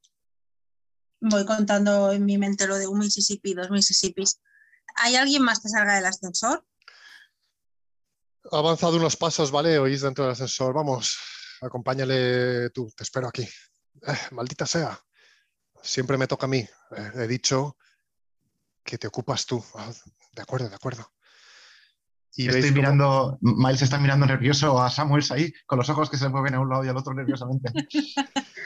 Voy 1.20 1.44
contando 1.46 2.12
en 2.12 2.24
mi 2.24 2.38
mente 2.38 2.66
lo 2.66 2.76
de 2.76 2.86
un 2.86 2.98
Mississippi, 2.98 3.54
dos 3.54 3.70
Mississippis. 3.70 4.40
¿Hay 4.96 5.16
alguien 5.16 5.42
más 5.42 5.60
que 5.60 5.68
salga 5.68 5.96
del 5.96 6.06
ascensor? 6.06 6.64
Ha 8.50 8.58
avanzado 8.58 8.96
unos 8.96 9.16
pasos, 9.16 9.50
¿vale? 9.50 9.78
Oís 9.78 10.02
dentro 10.02 10.24
del 10.24 10.32
ascensor. 10.32 10.74
Vamos, 10.74 11.18
acompáñale 11.60 12.70
tú, 12.70 12.90
te 12.96 13.02
espero 13.02 13.28
aquí. 13.28 13.42
Eh, 13.42 14.18
maldita 14.30 14.66
sea. 14.66 14.98
Siempre 15.82 16.16
me 16.16 16.26
toca 16.26 16.46
a 16.46 16.48
mí. 16.48 16.58
Eh, 16.58 17.10
he 17.14 17.26
dicho 17.26 17.76
que 18.84 18.98
te 18.98 19.06
ocupas 19.06 19.46
tú. 19.46 19.62
Ah, 19.74 19.92
de 20.32 20.42
acuerdo, 20.42 20.68
de 20.68 20.74
acuerdo. 20.74 21.12
Y 22.38 22.46
Estoy 22.46 22.62
veis 22.62 22.72
mirando, 22.72 23.36
Miles 23.40 23.82
está 23.82 23.98
mirando 23.98 24.24
nervioso 24.24 24.80
a 24.80 24.88
Samuels 24.90 25.32
ahí, 25.32 25.52
con 25.66 25.76
los 25.76 25.88
ojos 25.90 26.08
que 26.08 26.16
se 26.16 26.28
mueven 26.28 26.54
a 26.54 26.60
un 26.60 26.68
lado 26.68 26.84
y 26.84 26.88
al 26.88 26.96
otro 26.96 27.12
nerviosamente. 27.12 27.72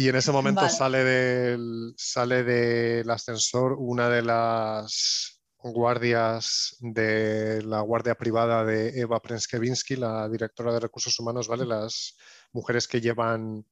Y 0.00 0.08
en 0.08 0.14
ese 0.14 0.30
momento 0.30 0.60
Vale. 0.60 0.72
sale, 0.72 1.02
del, 1.02 1.92
sale 1.96 2.44
del 2.44 3.10
ascensor 3.10 3.74
una 3.76 4.08
de 4.08 4.22
las 4.22 5.40
guardias 5.56 6.76
de 6.78 7.62
la 7.64 7.80
guardia 7.80 8.14
privada 8.14 8.64
de 8.64 8.90
Eva 9.00 9.20
Prenskevinsky, 9.20 9.96
la 9.96 10.28
directora 10.28 10.72
de 10.72 10.78
recursos 10.78 11.18
humanos, 11.18 11.48
¿vale? 11.48 11.66
Las 11.66 12.16
mujeres 12.52 12.86
que 12.86 13.00
llevan 13.00 13.66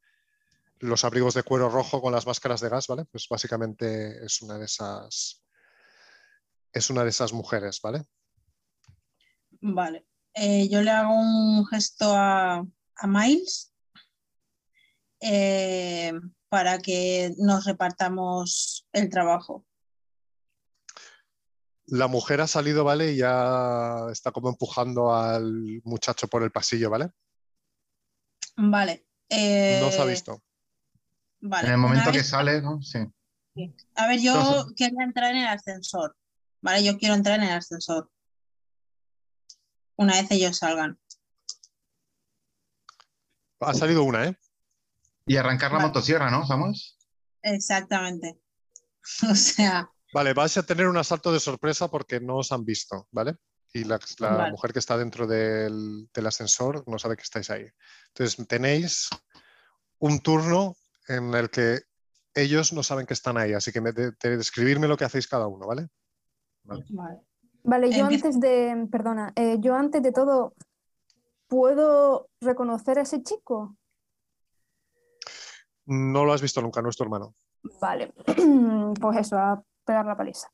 los 0.80 1.04
abrigos 1.04 1.34
de 1.34 1.44
cuero 1.44 1.68
rojo 1.68 2.02
con 2.02 2.12
las 2.12 2.26
máscaras 2.26 2.60
de 2.60 2.70
gas, 2.70 2.88
¿vale? 2.88 3.04
Pues 3.04 3.28
básicamente 3.30 4.24
es 4.24 4.42
una 4.42 4.58
de 4.58 4.64
esas 4.64 5.44
es 6.72 6.90
una 6.90 7.04
de 7.04 7.10
esas 7.10 7.32
mujeres, 7.32 7.80
¿vale? 7.80 8.02
Vale. 9.60 10.06
Eh, 10.34 10.68
yo 10.68 10.82
le 10.82 10.90
hago 10.90 11.14
un 11.14 11.66
gesto 11.66 12.12
a, 12.14 12.56
a 12.58 13.06
Miles 13.06 13.72
eh, 15.20 16.12
para 16.48 16.78
que 16.78 17.34
nos 17.38 17.64
repartamos 17.64 18.86
el 18.92 19.08
trabajo. 19.08 19.64
La 21.86 22.08
mujer 22.08 22.40
ha 22.40 22.46
salido, 22.46 22.84
¿vale? 22.84 23.12
Y 23.12 23.18
ya 23.18 24.06
está 24.10 24.32
como 24.32 24.48
empujando 24.48 25.14
al 25.14 25.80
muchacho 25.84 26.26
por 26.26 26.42
el 26.42 26.50
pasillo, 26.50 26.90
¿vale? 26.90 27.10
Vale. 28.56 29.06
No 29.30 29.90
se 29.90 30.00
ha 30.00 30.04
eh, 30.04 30.10
visto. 30.10 30.42
Vale. 31.40 31.68
En 31.68 31.74
el 31.74 31.78
momento 31.78 32.10
que 32.10 32.24
sale, 32.24 32.60
¿no? 32.60 32.82
Sí. 32.82 32.98
A 33.94 34.06
ver, 34.08 34.20
yo 34.20 34.34
Entonces- 34.34 34.72
quiero 34.76 35.00
entrar 35.00 35.30
en 35.30 35.38
el 35.38 35.46
ascensor. 35.46 36.16
Vale, 36.60 36.84
yo 36.84 36.98
quiero 36.98 37.14
entrar 37.14 37.38
en 37.38 37.46
el 37.46 37.52
ascensor. 37.52 38.10
Una 39.96 40.14
vez 40.14 40.30
ellos 40.30 40.58
salgan. 40.58 40.98
Ha 43.60 43.74
salido 43.74 44.02
una, 44.04 44.26
¿eh? 44.26 44.38
Y 45.26 45.36
arrancar 45.36 45.70
la 45.72 45.78
Vale. 45.78 45.88
motosierra, 45.88 46.30
¿no, 46.30 46.46
Samuel? 46.46 46.74
Exactamente. 47.42 48.38
O 49.30 49.34
sea, 49.36 49.88
Vale, 50.12 50.34
vais 50.34 50.56
a 50.56 50.64
tener 50.64 50.88
un 50.88 50.96
asalto 50.96 51.32
de 51.32 51.38
sorpresa 51.38 51.88
porque 51.88 52.18
no 52.20 52.38
os 52.38 52.50
han 52.50 52.64
visto, 52.64 53.06
¿vale? 53.12 53.36
Y 53.72 53.84
la, 53.84 54.00
la 54.18 54.28
Vale. 54.30 54.50
mujer 54.50 54.72
que 54.72 54.80
está 54.80 54.96
dentro 54.98 55.26
del, 55.28 56.08
del 56.12 56.26
ascensor 56.26 56.82
no 56.88 56.98
sabe 56.98 57.16
que 57.16 57.22
estáis 57.22 57.50
ahí. 57.50 57.66
Entonces 58.08 58.46
tenéis 58.48 59.08
un 59.98 60.18
turno 60.20 60.74
en 61.08 61.32
el 61.34 61.50
que 61.50 61.80
ellos 62.34 62.72
no 62.72 62.82
saben 62.82 63.06
que 63.06 63.14
están 63.14 63.36
ahí, 63.38 63.52
así 63.52 63.70
que 63.72 63.80
me, 63.80 63.92
de, 63.92 64.12
de 64.20 64.36
describirme 64.36 64.88
lo 64.88 64.96
que 64.96 65.04
hacéis 65.04 65.28
cada 65.28 65.46
uno, 65.46 65.66
¿vale? 65.66 65.88
vale. 66.64 66.84
Vale, 66.88 67.20
yo 67.66 67.74
Empieza. 67.74 68.06
antes 68.06 68.40
de, 68.40 68.86
perdona, 68.90 69.32
eh, 69.36 69.56
yo 69.60 69.74
antes 69.74 70.02
de 70.02 70.12
todo, 70.12 70.54
¿puedo 71.48 72.28
reconocer 72.40 72.98
a 72.98 73.02
ese 73.02 73.22
chico? 73.22 73.76
No 75.86 76.24
lo 76.24 76.32
has 76.32 76.42
visto 76.42 76.60
nunca, 76.62 76.82
no 76.82 76.88
es 76.88 76.96
tu 76.96 77.02
hermano. 77.02 77.34
Vale, 77.80 78.12
pues 79.00 79.18
eso, 79.18 79.36
a 79.36 79.62
pegar 79.84 80.06
la 80.06 80.16
paliza. 80.16 80.48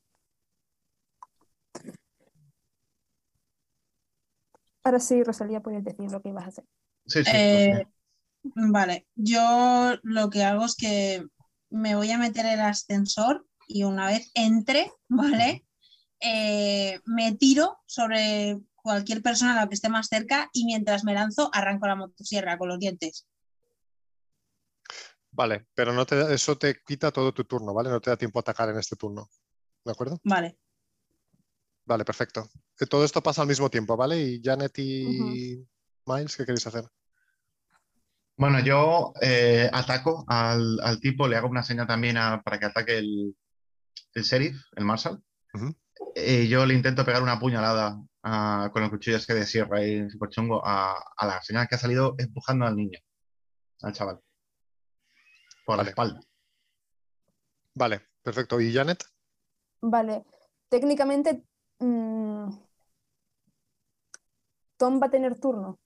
Ahora 4.84 4.98
sí, 4.98 5.22
Rosalía, 5.22 5.60
puedes 5.60 5.84
decir 5.84 6.10
lo 6.10 6.20
que 6.20 6.30
ibas 6.30 6.44
a 6.44 6.48
hacer. 6.48 6.64
Sí, 7.06 7.24
sí. 7.24 7.30
Eh, 7.32 7.86
Vale, 8.42 9.06
yo 9.14 9.94
lo 10.02 10.28
que 10.28 10.42
hago 10.42 10.64
es 10.64 10.74
que 10.76 11.24
me 11.70 11.94
voy 11.94 12.10
a 12.10 12.18
meter 12.18 12.44
en 12.46 12.52
el 12.52 12.60
ascensor 12.60 13.46
y 13.68 13.84
una 13.84 14.06
vez 14.06 14.30
entre, 14.34 14.90
¿vale? 15.08 15.64
Eh, 16.24 17.00
me 17.04 17.34
tiro 17.34 17.78
sobre 17.86 18.60
cualquier 18.74 19.22
persona 19.22 19.52
a 19.52 19.56
la 19.62 19.68
que 19.68 19.74
esté 19.74 19.88
más 19.88 20.06
cerca 20.08 20.48
y 20.52 20.64
mientras 20.64 21.04
me 21.04 21.14
lanzo 21.14 21.50
arranco 21.52 21.86
la 21.86 21.96
motosierra 21.96 22.58
con 22.58 22.68
los 22.68 22.78
dientes. 22.78 23.26
Vale, 25.30 25.66
pero 25.74 25.92
no 25.92 26.04
te, 26.04 26.16
da- 26.16 26.32
eso 26.32 26.56
te 26.58 26.76
quita 26.86 27.10
todo 27.10 27.32
tu 27.32 27.44
turno, 27.44 27.72
¿vale? 27.72 27.88
No 27.90 28.00
te 28.00 28.10
da 28.10 28.16
tiempo 28.16 28.38
a 28.38 28.42
atacar 28.42 28.68
en 28.68 28.78
este 28.78 28.96
turno. 28.96 29.28
¿De 29.84 29.92
acuerdo? 29.92 30.18
Vale, 30.24 30.58
Vale, 31.84 32.04
perfecto. 32.04 32.48
Eh, 32.78 32.86
Todo 32.86 33.04
esto 33.04 33.22
pasa 33.22 33.42
al 33.42 33.48
mismo 33.48 33.68
tiempo, 33.68 33.96
¿vale? 33.96 34.20
Y 34.22 34.40
Janet 34.42 34.78
y 34.78 35.66
Miles, 36.06 36.36
¿qué 36.36 36.44
queréis 36.44 36.66
hacer? 36.66 36.84
Bueno, 38.36 38.60
yo 38.60 39.12
eh, 39.20 39.68
ataco 39.72 40.24
al, 40.28 40.78
al 40.80 41.00
tipo, 41.00 41.26
le 41.26 41.36
hago 41.36 41.48
una 41.48 41.62
señal 41.62 41.86
también 41.86 42.16
a- 42.18 42.40
para 42.42 42.58
que 42.58 42.66
ataque 42.66 42.98
el, 42.98 43.36
el 44.14 44.22
sheriff, 44.22 44.60
el 44.76 44.84
marshal. 44.84 45.22
Ujú. 45.54 45.74
Y 46.14 46.48
yo 46.48 46.66
le 46.66 46.74
intento 46.74 47.04
pegar 47.04 47.22
una 47.22 47.38
puñalada 47.38 48.00
ah, 48.22 48.70
con 48.72 48.82
el 48.82 48.90
cuchillo 48.90 49.16
ese 49.16 49.34
de 49.34 49.46
sierra 49.46 49.84
y 49.84 50.08
super 50.10 50.28
chungo 50.28 50.64
a, 50.64 50.94
a 51.16 51.26
la 51.26 51.42
señal 51.42 51.66
que 51.68 51.74
ha 51.76 51.78
salido 51.78 52.14
empujando 52.18 52.66
al 52.66 52.76
niño, 52.76 52.98
al 53.82 53.92
chaval, 53.92 54.20
por 55.64 55.76
Vale. 55.76 55.84
la 55.84 55.90
espalda. 55.90 56.20
Vale, 57.74 58.02
perfecto. 58.22 58.60
¿Y 58.60 58.72
Janet? 58.72 59.04
Vale, 59.80 60.24
técnicamente 60.68 61.44
mm, 61.78 62.50
Tom 64.76 65.00
va 65.00 65.06
a 65.06 65.10
tener 65.10 65.38
turno. 65.40 65.78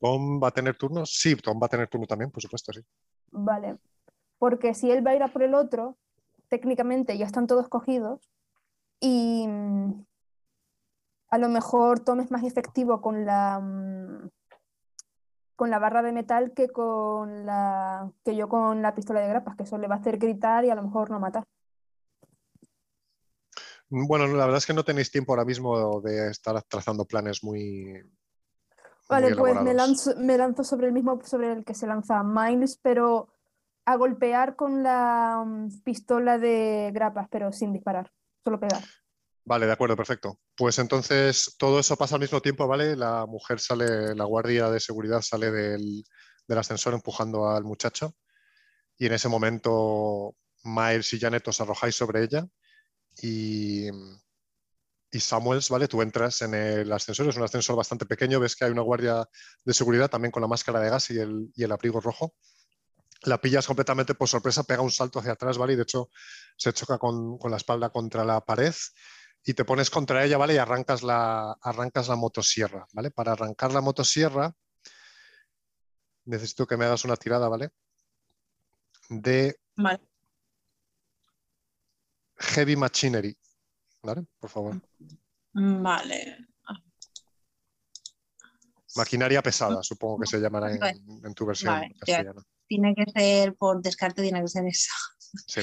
¿Tom 0.00 0.40
va 0.42 0.48
a 0.48 0.50
tener 0.50 0.76
turno? 0.76 1.06
Sí, 1.06 1.36
Tom 1.36 1.60
va 1.62 1.66
a 1.66 1.68
tener 1.68 1.88
turno 1.88 2.06
también, 2.06 2.30
por 2.30 2.42
supuesto, 2.42 2.72
sí. 2.72 2.80
Vale, 3.30 3.78
porque 4.38 4.74
si 4.74 4.90
él 4.90 5.06
va 5.06 5.12
a 5.12 5.14
ir 5.16 5.22
a 5.22 5.28
por 5.32 5.42
el 5.42 5.54
otro, 5.54 5.96
técnicamente 6.52 7.16
ya 7.16 7.24
están 7.24 7.46
todos 7.46 7.70
cogidos 7.70 8.20
y 9.00 9.46
mm, 9.48 10.04
a 11.30 11.38
lo 11.38 11.48
mejor 11.48 12.00
Tom 12.00 12.20
es 12.20 12.30
más 12.30 12.44
efectivo 12.44 13.00
con 13.00 13.24
la 13.24 13.58
mm, 13.58 14.28
con 15.56 15.70
la 15.70 15.78
barra 15.78 16.02
de 16.02 16.12
metal 16.12 16.52
que 16.52 16.68
con 16.68 17.46
la 17.46 18.12
que 18.22 18.36
yo 18.36 18.50
con 18.50 18.82
la 18.82 18.94
pistola 18.94 19.20
de 19.20 19.28
grapas, 19.28 19.56
que 19.56 19.62
eso 19.62 19.78
le 19.78 19.88
va 19.88 19.94
a 19.94 19.98
hacer 20.00 20.18
gritar 20.18 20.66
y 20.66 20.70
a 20.70 20.74
lo 20.74 20.82
mejor 20.82 21.10
no 21.10 21.18
matar. 21.18 21.44
Bueno, 23.88 24.26
la 24.26 24.44
verdad 24.44 24.58
es 24.58 24.66
que 24.66 24.74
no 24.74 24.84
tenéis 24.84 25.10
tiempo 25.10 25.32
ahora 25.32 25.46
mismo 25.46 26.02
de 26.02 26.28
estar 26.28 26.62
trazando 26.64 27.06
planes 27.06 27.42
muy. 27.42 27.94
Vale, 29.08 29.28
muy 29.30 29.38
pues 29.38 29.62
me 29.62 29.72
lanzo, 29.72 30.14
me 30.18 30.36
lanzo 30.36 30.64
sobre 30.64 30.88
el 30.88 30.92
mismo 30.92 31.18
sobre 31.24 31.52
el 31.52 31.64
que 31.64 31.74
se 31.74 31.86
lanza 31.86 32.22
Miles, 32.22 32.78
pero 32.82 33.28
a 33.84 33.96
golpear 33.96 34.56
con 34.56 34.82
la 34.82 35.42
mm, 35.44 35.82
pistola 35.82 36.38
de 36.38 36.90
grapas, 36.92 37.28
pero 37.30 37.52
sin 37.52 37.72
disparar, 37.72 38.10
solo 38.44 38.60
pegar. 38.60 38.82
Vale, 39.44 39.66
de 39.66 39.72
acuerdo, 39.72 39.96
perfecto. 39.96 40.38
Pues 40.56 40.78
entonces 40.78 41.56
todo 41.58 41.80
eso 41.80 41.96
pasa 41.96 42.14
al 42.14 42.20
mismo 42.20 42.40
tiempo, 42.40 42.66
¿vale? 42.68 42.94
La 42.94 43.26
mujer 43.26 43.58
sale, 43.58 44.14
la 44.14 44.24
guardia 44.24 44.70
de 44.70 44.78
seguridad 44.78 45.20
sale 45.20 45.50
del, 45.50 46.04
del 46.46 46.58
ascensor 46.58 46.94
empujando 46.94 47.48
al 47.48 47.64
muchacho 47.64 48.14
y 48.96 49.06
en 49.06 49.12
ese 49.12 49.28
momento 49.28 50.36
Miles 50.64 51.12
y 51.12 51.18
Janet 51.18 51.46
os 51.48 51.60
arrojáis 51.60 51.96
sobre 51.96 52.22
ella 52.22 52.46
y, 53.20 53.88
y 55.10 55.20
Samuels, 55.20 55.68
¿vale? 55.70 55.88
Tú 55.88 56.02
entras 56.02 56.42
en 56.42 56.54
el 56.54 56.92
ascensor, 56.92 57.28
es 57.28 57.36
un 57.36 57.42
ascensor 57.42 57.76
bastante 57.76 58.06
pequeño, 58.06 58.40
ves 58.40 58.54
que 58.54 58.64
hay 58.64 58.70
una 58.70 58.82
guardia 58.82 59.28
de 59.64 59.74
seguridad 59.74 60.08
también 60.08 60.30
con 60.30 60.42
la 60.42 60.48
máscara 60.48 60.80
de 60.80 60.90
gas 60.90 61.10
y 61.10 61.18
el, 61.18 61.52
y 61.54 61.64
el 61.64 61.72
abrigo 61.72 62.00
rojo. 62.00 62.34
La 63.24 63.40
pillas 63.40 63.66
completamente 63.66 64.14
por 64.14 64.28
sorpresa, 64.28 64.64
pega 64.64 64.82
un 64.82 64.90
salto 64.90 65.20
hacia 65.20 65.32
atrás, 65.32 65.56
¿vale? 65.58 65.74
Y 65.74 65.76
de 65.76 65.82
hecho 65.82 66.10
se 66.56 66.72
choca 66.72 66.98
con, 66.98 67.38
con 67.38 67.50
la 67.50 67.56
espalda 67.56 67.90
contra 67.90 68.24
la 68.24 68.40
pared 68.44 68.74
y 69.44 69.54
te 69.54 69.64
pones 69.64 69.90
contra 69.90 70.24
ella, 70.24 70.38
¿vale? 70.38 70.54
Y 70.54 70.58
arrancas 70.58 71.02
la, 71.02 71.52
arrancas 71.60 72.08
la 72.08 72.16
motosierra, 72.16 72.86
¿vale? 72.92 73.10
Para 73.10 73.32
arrancar 73.32 73.72
la 73.72 73.80
motosierra 73.80 74.54
necesito 76.24 76.66
que 76.66 76.76
me 76.76 76.84
hagas 76.84 77.04
una 77.04 77.16
tirada, 77.16 77.48
¿vale? 77.48 77.70
De 79.08 79.56
vale. 79.76 80.00
Heavy 82.36 82.76
Machinery, 82.76 83.36
¿vale? 84.02 84.24
Por 84.38 84.50
favor. 84.50 84.80
Vale. 85.52 86.48
Maquinaria 88.94 89.42
pesada, 89.42 89.82
supongo 89.82 90.20
que 90.20 90.26
se 90.26 90.38
llamará 90.38 90.70
en, 90.70 91.34
tu 91.34 91.46
versión 91.46 91.72
Vale, 91.72 91.94
ya. 92.06 92.34
Tiene 92.72 92.94
que 92.94 93.04
ser, 93.12 93.54
por 93.54 93.82
descarte, 93.82 94.22
tiene 94.22 94.40
que 94.40 94.48
ser 94.48 94.66
eso. 94.66 94.90
Sí. 95.46 95.60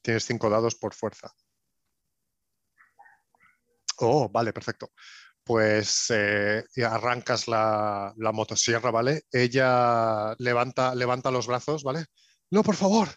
Tienes 0.00 0.24
cinco 0.24 0.48
dados 0.48 0.74
por 0.74 0.94
fuerza. 0.94 1.30
Oh, 3.98 4.26
vale, 4.30 4.54
perfecto. 4.54 4.92
Pues 5.44 6.06
eh, 6.08 6.64
arrancas 6.82 7.46
la, 7.46 8.14
motosierra, 8.16 8.90
¿vale? 8.90 9.24
Ella 9.30 10.34
levanta, 10.38 10.94
levanta 10.94 11.30
los 11.30 11.46
brazos, 11.46 11.82
¿vale? 11.82 12.06
No, 12.48 12.62
por 12.62 12.76
favor, 12.76 13.10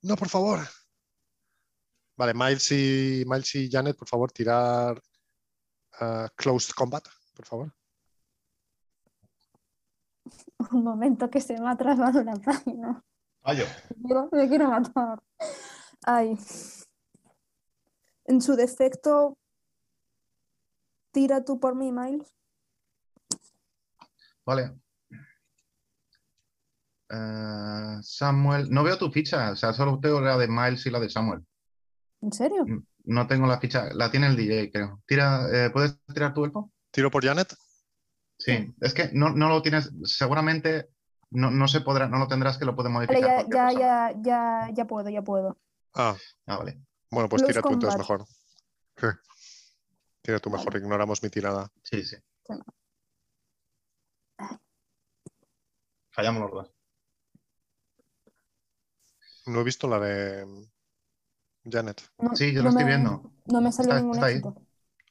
no, 0.00 0.16
por 0.16 0.30
favor. 0.30 0.66
Vale, 2.16 2.32
Miles 2.32 2.72
y, 3.54 3.70
Janet, 3.70 3.98
por 3.98 4.08
favor, 4.08 4.32
tirar 4.32 4.98
ah, 6.00 6.26
Closed 6.34 6.72
Combat, 6.74 7.06
por 7.34 7.44
favor. 7.44 7.77
Un 10.72 10.84
momento 10.84 11.30
que 11.30 11.40
se 11.40 11.58
me 11.60 11.68
ha 11.68 11.76
trasvado 11.76 12.22
la 12.22 12.34
página. 12.36 13.02
Me 13.46 14.02
quiero- 14.04 14.28
Me 14.32 14.48
quiero 14.48 14.70
matar. 14.70 15.18
Ay. 16.04 16.36
En 18.26 18.40
su 18.42 18.56
defecto, 18.56 19.38
tira 21.12 21.44
tú 21.44 21.58
por 21.58 21.74
mí, 21.74 21.90
Miles. 21.92 22.34
Vale. 24.44 24.78
Eh, 27.10 27.98
Samuel, 28.02 28.70
no 28.70 28.84
veo 28.84 28.98
tu 28.98 29.10
ficha, 29.10 29.52
o 29.52 29.56
sea, 29.56 29.72
solo 29.72 29.98
tengo 29.98 30.20
la 30.20 30.36
de 30.36 30.46
Miles 30.48 30.84
y 30.84 30.90
la 30.90 31.00
de 31.00 31.08
Samuel. 31.08 31.44
¿En 32.20 32.32
serio? 32.32 32.66
No 33.04 33.26
tengo 33.26 33.46
la 33.46 33.58
ficha, 33.60 33.88
la 33.94 34.10
tiene 34.10 34.26
el 34.26 34.36
DJ, 34.36 34.70
creo. 34.70 35.00
Tira, 35.06 35.46
eh, 35.50 35.70
¿puedes 35.70 35.98
tirar 36.12 36.34
tu 36.34 36.44
elfo? 36.44 36.70
Tiro 36.90 37.10
por 37.10 37.24
Janet. 37.24 37.54
Sí, 38.38 38.72
es 38.80 38.94
que 38.94 39.10
no, 39.12 39.30
no 39.30 39.48
lo 39.48 39.62
tienes, 39.62 39.90
seguramente 40.04 40.88
no, 41.30 41.50
no 41.50 41.66
se 41.68 41.80
podrá, 41.80 42.08
no 42.08 42.18
lo 42.18 42.28
tendrás 42.28 42.56
que 42.56 42.64
lo 42.64 42.74
puede 42.76 42.88
Vale, 42.88 43.06
modificar. 43.08 43.46
ya, 43.48 43.72
ya, 43.72 43.72
ya, 43.72 44.14
ya, 44.22 44.70
ya 44.72 44.84
puedo, 44.86 45.08
ya 45.10 45.22
puedo. 45.22 45.58
Ah, 45.94 46.16
Ah, 46.46 46.56
vale. 46.58 46.80
bueno, 47.10 47.28
pues 47.28 47.44
tira 47.44 47.60
tú 47.62 47.70
entonces 47.70 47.98
mejor. 47.98 48.24
Sí. 48.96 49.06
Tira 50.22 50.38
tú 50.38 50.50
mejor, 50.50 50.76
ignoramos 50.76 51.22
mi 51.22 51.30
tirada. 51.30 51.70
Sí, 51.82 52.02
sí. 52.04 52.16
Fallamos 56.10 56.42
los 56.42 56.50
dos. 56.52 56.74
No 59.46 59.60
he 59.60 59.64
visto 59.64 59.88
la 59.88 59.98
de 59.98 60.68
Janet. 61.64 62.02
sí, 62.34 62.52
yo 62.52 62.62
lo 62.62 62.68
estoy 62.68 62.84
viendo. 62.84 63.32
No 63.46 63.60
me 63.60 63.72
sale 63.72 63.94
ningún 63.94 64.22
éxito. 64.22 64.54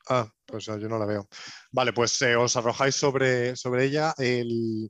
Ah, 0.10 0.32
pues 0.48 0.66
yo 0.66 0.78
no 0.78 0.98
la 0.98 1.06
veo. 1.06 1.28
Vale, 1.72 1.94
pues 1.94 2.22
eh, 2.22 2.36
os 2.36 2.56
arrojáis 2.56 2.96
sobre, 2.96 3.56
sobre 3.56 3.86
ella. 3.86 4.14
El, 4.18 4.90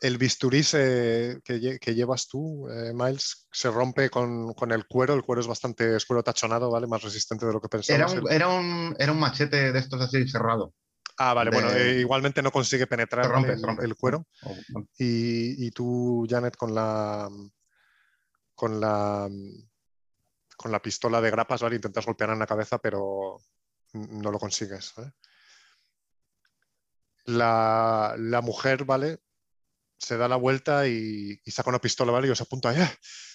el 0.00 0.18
bisturí 0.18 0.62
que, 0.62 1.94
llevas 1.94 2.28
tú, 2.28 2.68
eh, 2.68 2.92
Miles, 2.94 3.48
se 3.50 3.70
rompe 3.70 4.10
con, 4.10 4.54
el 4.70 4.86
cuero. 4.86 5.14
El 5.14 5.22
cuero 5.22 5.40
es 5.40 5.46
bastante 5.46 5.96
es 5.96 6.04
cuero 6.04 6.22
tachonado, 6.22 6.70
¿vale? 6.70 6.86
Más 6.86 7.02
resistente 7.02 7.46
de 7.46 7.52
lo 7.52 7.60
que 7.60 7.68
pensaba. 7.68 7.96
Era 7.96 8.06
un, 8.08 8.30
era 8.30 8.48
un, 8.48 8.96
era 8.98 9.12
un 9.12 9.18
machete 9.18 9.72
de 9.72 9.78
estos 9.78 10.00
así 10.00 10.28
cerrado. 10.28 10.74
Ah, 11.16 11.32
vale, 11.32 11.50
bueno, 11.50 11.70
eh, 11.70 12.00
igualmente 12.00 12.42
no 12.42 12.50
consigue 12.50 12.86
penetrar 12.86 13.30
el, 13.80 13.94
cuero. 13.94 14.26
Oh, 14.42 14.54
y, 14.98 15.66
y, 15.66 15.70
tú, 15.70 16.26
Janet, 16.28 16.56
con 16.56 16.74
la 16.74 17.30
con 18.54 18.80
la 18.80 19.28
con 20.56 20.72
la 20.72 20.82
pistola 20.82 21.20
de 21.20 21.30
grapas, 21.30 21.62
¿vale? 21.62 21.76
Intentas 21.76 22.04
golpear 22.04 22.30
en 22.30 22.38
la 22.40 22.46
cabeza, 22.46 22.78
pero 22.78 23.38
no 23.94 24.30
lo 24.30 24.38
consigues. 24.38 24.94
La, 27.24 28.14
la, 28.18 28.40
mujer, 28.42 28.84
¿vale? 28.84 29.20
Se 29.96 30.16
da 30.16 30.28
la 30.28 30.36
vuelta 30.36 30.86
y, 30.86 31.40
saca 31.46 31.70
una 31.70 31.80
pistola, 31.80 32.12
¿vale? 32.12 32.28
Y 32.28 32.30
os 32.30 32.40
apunta, 32.40 32.74
¡eh! 32.78 32.88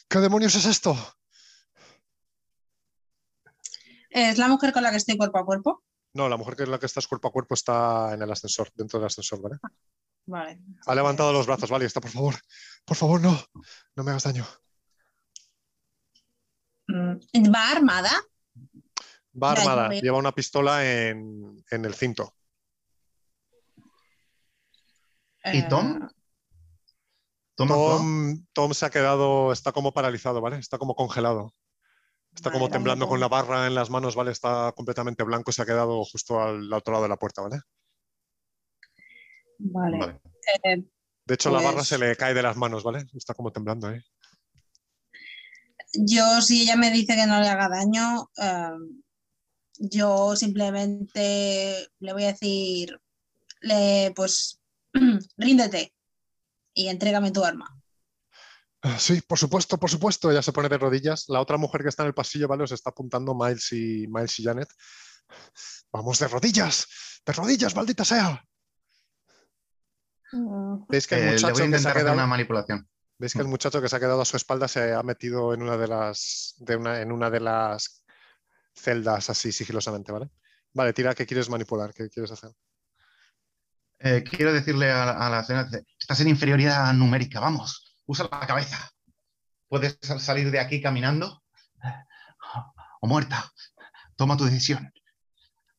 ¿Qué 0.07 0.19
demonios 0.19 0.55
es 0.55 0.65
esto? 0.65 0.95
¿Es 4.09 4.37
la 4.37 4.47
mujer 4.47 4.73
con 4.73 4.83
la 4.83 4.91
que 4.91 4.97
estoy 4.97 5.17
cuerpo 5.17 5.39
a 5.39 5.45
cuerpo? 5.45 5.83
No, 6.13 6.27
la 6.27 6.37
mujer 6.37 6.55
con 6.55 6.71
la 6.71 6.79
que 6.79 6.87
estás 6.87 7.07
cuerpo 7.07 7.27
a 7.27 7.31
cuerpo 7.31 7.53
está 7.53 8.13
en 8.13 8.21
el 8.21 8.31
ascensor, 8.31 8.69
dentro 8.73 8.99
del 8.99 9.07
ascensor, 9.07 9.41
¿vale? 9.41 9.57
Vale. 10.25 10.59
Ha 10.85 10.95
levantado 10.95 11.33
los 11.33 11.47
brazos, 11.47 11.69
¿vale? 11.69 11.85
Está, 11.85 12.01
por 12.01 12.11
favor, 12.11 12.35
por 12.85 12.97
favor, 12.97 13.21
no, 13.21 13.39
no 13.95 14.03
me 14.03 14.11
hagas 14.11 14.23
daño. 14.23 14.45
Mm, 16.87 17.53
¿Va 17.53 17.71
armada? 17.71 18.11
Va 19.41 19.51
armada, 19.51 19.89
lleva 19.89 20.17
una 20.17 20.31
pistola 20.31 20.85
en, 20.85 21.63
el 21.69 21.93
cinto. 21.93 22.33
¿Y 25.45 25.67
Tom? 25.67 26.03
Eh, 26.03 26.07
Tom, 27.55 28.45
Tom, 28.53 28.73
se 28.73 28.85
ha 28.85 28.89
quedado, 28.89 29.51
está 29.51 29.71
como 29.71 29.93
paralizado, 29.93 30.41
¿vale? 30.41 30.57
Está 30.57 30.77
como 30.77 30.95
congelado. 30.95 31.53
Está 32.33 32.51
como 32.51 32.69
temblando 32.69 33.07
con 33.07 33.19
la 33.19 33.27
barra 33.27 33.67
en 33.67 33.75
las 33.75 33.89
manos, 33.89 34.15
¿vale? 34.15 34.31
Está 34.31 34.71
completamente 34.75 35.23
blanco, 35.23 35.51
se 35.51 35.61
ha 35.61 35.65
quedado 35.65 36.03
justo 36.05 36.41
al 36.41 36.71
otro 36.71 36.93
lado 36.93 37.03
de 37.03 37.09
la 37.09 37.17
puerta, 37.17 37.41
¿vale? 37.41 37.59
Vale. 39.57 40.21
Eh, 40.63 40.85
de 41.25 41.33
hecho, 41.33 41.51
la 41.51 41.61
barra 41.61 41.83
se 41.83 41.97
pues 41.97 42.09
le 42.09 42.15
cae 42.15 42.33
de 42.33 42.41
las 42.41 42.55
manos, 42.55 42.83
¿vale? 42.83 43.05
Está 43.13 43.33
como 43.33 43.51
temblando 43.51 43.87
ahí. 43.87 43.99
Yo, 45.93 46.41
si 46.41 46.63
ella 46.63 46.75
me 46.75 46.91
dice 46.91 47.15
que 47.15 47.25
no 47.25 47.39
le 47.41 47.49
haga 47.49 47.67
daño, 47.67 48.29
eh, 48.37 48.71
yo 49.79 50.35
simplemente 50.35 51.89
le 51.99 52.13
voy 52.13 52.25
a 52.25 52.33
decir, 52.33 52.99
le, 53.61 54.11
pues, 54.15 54.59
ríndete 55.37 55.93
y 56.73 56.89
entrégame 56.89 57.31
tu 57.31 57.43
arma. 57.43 57.75
Ah, 58.81 58.97
sí, 58.99 59.21
por 59.21 59.37
supuesto, 59.37 59.77
por 59.77 59.89
supuesto. 59.89 60.31
Ella 60.31 60.41
se 60.41 60.53
pone 60.53 60.69
de 60.69 60.77
rodillas. 60.77 61.25
La 61.27 61.41
otra 61.41 61.57
mujer 61.57 61.81
que 61.81 61.89
está 61.89 62.03
en 62.03 62.07
el 62.07 62.13
pasillo, 62.13 62.47
¿vale? 62.47 62.63
Os 62.63 62.71
está 62.71 62.91
apuntando 62.91 63.35
Miles 63.35 63.71
y, 63.73 64.07
Miles 64.07 64.39
y 64.39 64.43
Janet. 64.43 64.69
Vamos 65.91 66.19
de 66.19 66.27
rodillas, 66.27 66.87
de 67.25 67.33
rodillas, 67.33 67.75
maldita 67.75 68.05
sea. 68.05 68.43
¿Veis 70.87 71.07
que 71.07 71.15
el 71.15 71.27
eh, 71.27 71.31
muchacho 71.31 71.69
que 71.69 71.79
se 71.79 71.89
ha 71.89 71.93
quedado... 71.93 72.13
una 72.13 72.27
manipulación. 72.27 72.87
¿Veis 73.17 73.33
que 73.33 73.41
el 73.41 73.47
muchacho 73.47 73.81
que 73.81 73.89
se 73.89 73.95
ha 73.95 73.99
quedado 73.99 74.21
a 74.21 74.25
su 74.25 74.37
espalda 74.37 74.67
se 74.67 74.93
ha 74.93 75.03
metido 75.03 75.53
en 75.53 75.61
una 75.61 75.75
de 75.77 75.87
las, 75.87 76.55
de 76.59 76.75
una, 76.77 77.01
en 77.01 77.11
una 77.11 77.29
de 77.29 77.41
las 77.41 77.98
celdas 78.79 79.29
así 79.29 79.51
sigilosamente, 79.51 80.11
¿vale? 80.11 80.29
Vale, 80.73 80.93
tira, 80.93 81.13
¿qué 81.13 81.25
quieres 81.25 81.49
manipular? 81.49 81.93
¿Qué 81.93 82.09
quieres 82.09 82.31
hacer? 82.31 82.51
Eh, 83.99 84.23
quiero 84.23 84.53
decirle 84.53 84.91
a, 84.91 85.29
la 85.29 85.43
señora, 85.43 85.67
estás 85.99 86.21
en 86.21 86.29
inferioridad 86.29 86.93
numérica, 86.93 87.39
vamos, 87.39 87.97
usa 88.05 88.29
la 88.31 88.47
cabeza. 88.47 88.89
Puedes 89.67 89.99
salir 90.19 90.51
de 90.51 90.59
aquí 90.59 90.81
caminando 90.81 91.41
o 93.01 93.07
muerta. 93.07 93.51
Toma 94.15 94.37
tu 94.37 94.45
decisión. 94.45 94.91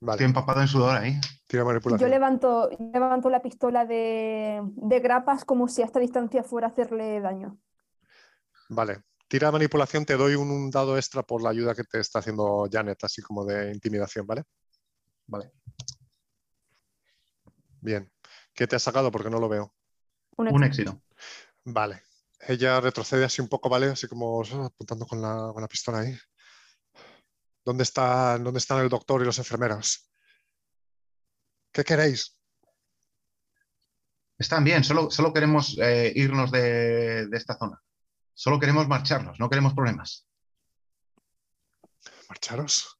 Estoy 0.00 0.26
empapado 0.26 0.60
en 0.60 0.68
sudor 0.68 0.96
ahí. 0.96 1.18
Tira 1.46 1.64
manipulación. 1.64 2.08
Yo 2.08 2.14
levanto, 2.14 2.70
levanto 2.92 3.28
la 3.28 3.42
pistola 3.42 3.84
de, 3.84 4.62
de 4.62 5.00
grapas 5.00 5.44
como 5.44 5.68
si 5.68 5.82
a 5.82 5.86
esta 5.86 5.98
distancia 5.98 6.42
fuera 6.42 6.68
a 6.68 6.70
hacerle 6.70 7.20
daño. 7.20 7.58
Vale, 8.68 9.02
Tira 9.30 9.52
manipulación, 9.52 10.04
te 10.04 10.16
doy 10.16 10.34
un, 10.34 10.72
dado 10.72 10.96
extra 10.96 11.22
por 11.22 11.40
la 11.40 11.50
ayuda 11.50 11.72
que 11.72 11.84
te 11.84 12.00
está 12.00 12.18
haciendo 12.18 12.68
Janet, 12.68 13.04
así 13.04 13.22
como 13.22 13.44
de 13.44 13.70
intimidación, 13.72 14.26
¿vale? 14.26 14.42
Vale. 15.28 15.52
Bien. 17.80 18.10
¿Qué 18.52 18.66
te 18.66 18.74
ha 18.74 18.80
sacado? 18.80 19.12
Porque 19.12 19.30
no 19.30 19.38
lo 19.38 19.48
veo. 19.48 19.72
Un 20.36 20.64
éxito. 20.64 21.00
Vale. 21.62 22.02
Ella 22.40 22.80
retrocede 22.80 23.24
así 23.24 23.40
un 23.40 23.46
poco, 23.46 23.68
¿vale? 23.68 23.86
Así 23.86 24.08
como 24.08 24.40
oh, 24.40 24.64
apuntando 24.64 25.06
con 25.06 25.22
la, 25.22 25.68
pistola 25.68 26.00
ahí. 26.00 26.18
¿Dónde, 27.64 27.84
está, 27.84 28.36
¿Dónde 28.36 28.58
están 28.58 28.80
el 28.80 28.88
doctor 28.88 29.22
y 29.22 29.26
los 29.26 29.38
enfermeros? 29.38 30.10
¿Qué 31.70 31.84
queréis? 31.84 32.36
Están 34.36 34.64
bien, 34.64 34.82
solo, 34.82 35.08
solo 35.08 35.32
queremos 35.32 35.78
eh, 35.78 36.12
irnos 36.16 36.50
de, 36.50 37.28
esta 37.30 37.56
zona. 37.56 37.80
Solo 38.34 38.58
queremos 38.58 38.88
marcharnos, 38.88 39.38
no 39.38 39.48
queremos 39.48 39.74
problemas. 39.74 40.26
¿Marcharos? 42.28 42.98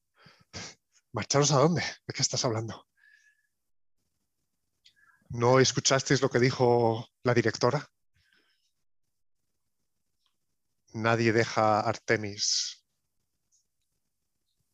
¿Marcharos 1.13 1.53
a 1.53 1.59
dónde? 1.59 1.83
¿De 2.07 2.13
qué 2.13 2.23
estás 2.23 2.45
hablando? 2.45 2.87
¿No 5.31 5.61
escuchasteis 5.61 6.21
lo 6.23 6.29
que 6.29 6.41
dijo 6.41 7.09
la 7.23 7.35
directora? 7.35 7.89
Nadie 10.93 11.33
deja 11.33 11.79
a 11.79 11.89
Artemis. 11.89 12.85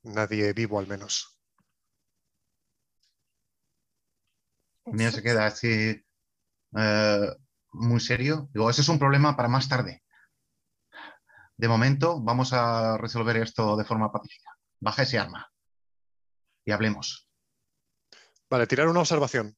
Nadie 0.03 0.53
vivo 0.53 0.79
al 0.79 0.87
menos. 0.87 1.39
Mira, 4.87 5.11
se 5.11 5.23
queda 5.23 5.47
así 5.47 6.03
eh, 6.77 7.37
muy 7.73 8.01
serio. 8.01 8.49
Digo, 8.53 8.71
ese 8.71 8.81
es 8.81 8.89
un 8.89 8.99
problema 8.99 9.37
para 9.37 9.49
más 9.49 9.69
tarde. 9.69 10.03
De 11.57 11.69
momento 11.69 12.21
vamos 12.21 12.53
a 12.53 12.99
resolver 12.99 13.37
esto 13.39 13.77
de 13.77 13.85
forma 13.85 14.13
pacífica. 14.13 14.51
Baja 14.81 15.03
ese 15.03 15.19
arma 15.19 15.51
y 16.65 16.73
hablemos. 16.73 17.29
Vale, 18.51 18.67
tirar 18.67 18.89
una 18.89 19.01
observación. 19.01 19.57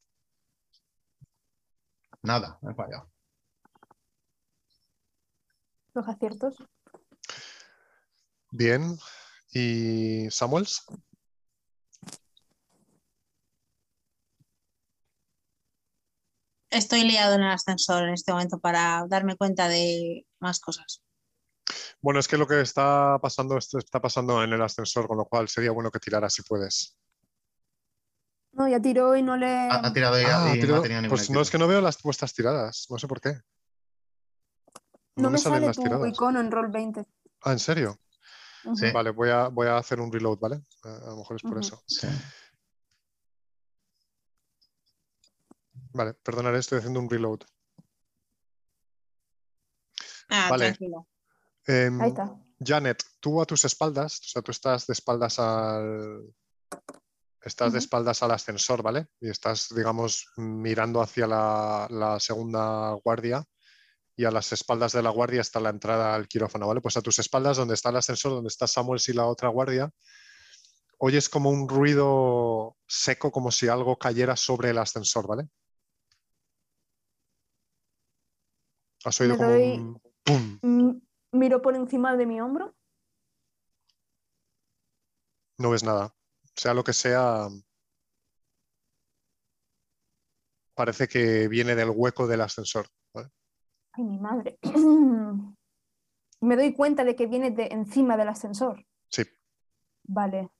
Nada, 2.22 2.58
me 2.62 2.72
he 2.72 2.74
fallado. 2.74 3.10
Los 5.94 6.08
aciertos. 6.08 6.62
Bien. 8.50 8.96
¿Y 9.52 10.30
Samuels? 10.30 10.84
Estoy 16.70 17.02
liado 17.04 17.34
en 17.34 17.42
el 17.42 17.50
ascensor 17.50 18.04
en 18.04 18.10
este 18.10 18.30
momento 18.32 18.60
para 18.60 19.06
darme 19.08 19.36
cuenta 19.36 19.68
de 19.68 20.26
más 20.38 20.60
cosas. 20.60 21.02
Bueno, 22.00 22.20
es 22.20 22.28
que 22.28 22.38
lo 22.38 22.46
que 22.46 22.60
está 22.60 23.18
pasando 23.20 23.58
está 23.58 24.00
pasando 24.00 24.42
en 24.42 24.52
el 24.52 24.62
ascensor, 24.62 25.08
con 25.08 25.18
lo 25.18 25.24
cual 25.24 25.48
sería 25.48 25.72
bueno 25.72 25.90
que 25.90 25.98
tiraras 25.98 26.32
si 26.32 26.42
puedes. 26.42 26.96
No, 28.52 28.68
ya 28.68 28.80
tiró 28.80 29.16
y 29.16 29.22
no 29.22 29.36
le. 29.36 29.68
Ha, 29.70 29.92
tirado 29.92 30.20
ya 30.20 30.44
ah, 30.44 30.56
y 30.56 30.60
no 30.62 30.76
ha 30.76 31.08
Pues 31.08 31.30
no 31.30 31.40
es 31.40 31.50
que 31.50 31.58
no 31.58 31.68
veo 31.68 31.80
las 31.80 32.00
vuestras 32.02 32.32
tiradas, 32.34 32.86
no 32.88 32.98
sé 32.98 33.06
por 33.08 33.20
qué. 33.20 33.40
No, 35.16 35.30
me, 35.30 35.38
sale 35.38 35.72
tu 35.72 36.06
icono 36.06 36.38
en 36.38 36.50
roll 36.50 36.70
20. 36.70 37.04
Ah, 37.42 37.52
¿en 37.52 37.58
serio? 37.58 37.98
Sí. 38.74 38.90
Vale, 38.92 39.10
voy 39.10 39.30
a, 39.30 39.48
voy 39.48 39.66
a 39.66 39.78
hacer 39.78 40.00
un 40.00 40.12
reload, 40.12 40.38
¿vale? 40.38 40.62
A 40.84 41.10
lo 41.10 41.16
mejor 41.16 41.36
es 41.36 41.42
por 41.42 41.58
eso. 41.58 41.82
Sí. 41.86 42.06
Vale, 45.92 46.14
perdonaré, 46.14 46.58
estoy 46.58 46.78
haciendo 46.78 47.00
un 47.00 47.10
reload. 47.10 47.40
Ah, 50.28 50.48
vale. 50.50 50.66
tranquilo. 50.66 51.06
Em, 51.68 51.98
Janet, 52.58 53.04
tú 53.20 53.42
a 53.42 53.44
tus 53.44 53.66
espaldas, 53.66 54.20
o 54.20 54.28
sea, 54.28 54.42
tú 54.42 54.50
estás 54.50 54.86
de 54.86 54.94
espaldas 54.94 55.38
al. 55.38 56.24
Estás 57.42 57.72
de 57.72 57.78
espaldas 57.78 58.22
al 58.22 58.30
ascensor, 58.30 58.82
¿vale? 58.82 59.06
Y 59.20 59.28
estás, 59.28 59.68
digamos, 59.74 60.26
mirando 60.36 61.00
hacia 61.00 61.26
la, 61.26 62.16
segunda 62.20 62.92
guardia 63.04 63.44
y 64.16 64.24
a 64.24 64.30
las 64.30 64.52
espaldas 64.52 64.92
de 64.92 65.02
la 65.02 65.10
guardia 65.10 65.40
está 65.40 65.60
la 65.60 65.70
entrada 65.70 66.14
al 66.14 66.26
quirófano, 66.26 66.66
¿vale? 66.66 66.80
Pues 66.80 66.96
a 66.96 67.02
tus 67.02 67.18
espaldas, 67.20 67.58
donde 67.58 67.74
está 67.74 67.90
el 67.90 67.96
ascensor, 67.96 68.32
donde 68.32 68.48
está 68.48 68.66
Samuel 68.66 69.00
y 69.06 69.12
la 69.12 69.26
otra 69.26 69.48
guardia, 69.48 69.90
oyes 70.98 71.28
como 71.28 71.50
un 71.50 71.68
ruido 71.68 72.76
seco, 72.86 73.30
como 73.30 73.52
si 73.52 73.68
algo 73.68 73.96
cayera 73.98 74.36
sobre 74.36 74.70
el 74.70 74.78
ascensor, 74.78 75.28
¿vale? 75.28 75.48
Has 79.04 79.20
oído 79.20 79.36
como 79.36 79.54
un 79.54 81.07
miro 81.32 81.62
por 81.62 81.76
encima 81.76 82.16
de 82.16 82.26
mi 82.26 82.40
hombro. 82.40 82.74
No 85.58 85.70
ves 85.70 85.82
nada. 85.82 86.14
Sea 86.54 86.74
lo 86.74 86.84
que 86.84 86.92
sea, 86.92 87.48
parece 90.74 91.08
que 91.08 91.48
viene 91.48 91.74
del 91.74 91.90
hueco 91.90 92.28
del 92.28 92.40
ascensor. 92.40 92.86
Ay, 93.92 94.04
mi 94.04 94.18
madre. 94.18 94.58
Me 96.40 96.56
doy 96.56 96.72
cuenta 96.72 97.02
de 97.02 97.16
que 97.16 97.26
viene 97.26 97.50
de 97.50 97.66
encima 97.72 98.16
del 98.16 98.28
ascensor. 98.28 98.86
Sí. 99.10 99.24
Vale. 100.04 100.50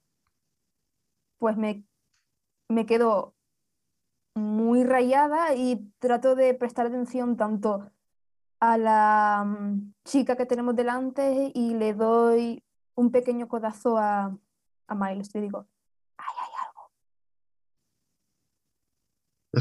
Pues 1.39 1.57
me, 1.57 1.85
me 2.69 2.85
quedo 2.85 3.37
muy 4.35 4.83
rayada 4.83 5.55
y 5.55 5.93
trato 6.01 6.35
de 6.35 6.53
prestar 6.55 6.87
atención 6.87 7.37
tanto 7.37 7.93
a 8.61 8.77
la 8.77 9.45
mm, 9.47 9.95
chica 10.05 10.37
que 10.37 10.47
tenemos 10.47 10.75
delante 10.75 11.53
y 11.55 11.75
le 11.75 11.95
doy 11.95 12.63
un 12.95 13.11
pequeño 13.11 13.49
codazo 13.49 13.97
a, 13.97 14.37
a 14.87 14.95
Miles. 14.95 15.35
Le 15.35 15.43
digo, 15.43 15.69
¡ay, 16.17 16.35
hay 16.41 16.53
algo! 16.67 16.91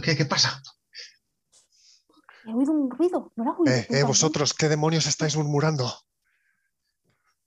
¿Qué, 0.04 0.16
¿Qué 0.16 0.26
pasa? 0.26 0.62
He 2.46 2.54
oído 2.54 2.72
un 2.72 2.90
ruido, 2.90 3.32
¿no 3.36 3.44
lo 3.44 3.52
has 3.52 3.60
oído? 3.60 3.74
Eh, 3.74 3.88
eh, 3.90 4.04
vosotros, 4.04 4.54
¿qué 4.54 4.70
demonios 4.70 5.06
estáis 5.06 5.36
murmurando? 5.36 5.92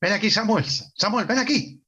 Ven 0.01 0.13
aquí, 0.13 0.31
Samuel. 0.31 0.65
Samuel, 0.95 1.27
ven 1.27 1.39
aquí. 1.39 1.83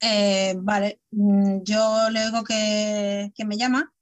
Eh, 0.00 0.54
vale, 0.58 1.00
mm, 1.10 1.62
yo 1.62 2.10
le 2.10 2.26
oigo 2.26 2.44
que, 2.44 3.32
que 3.34 3.44
me 3.44 3.56
llama 3.56 3.92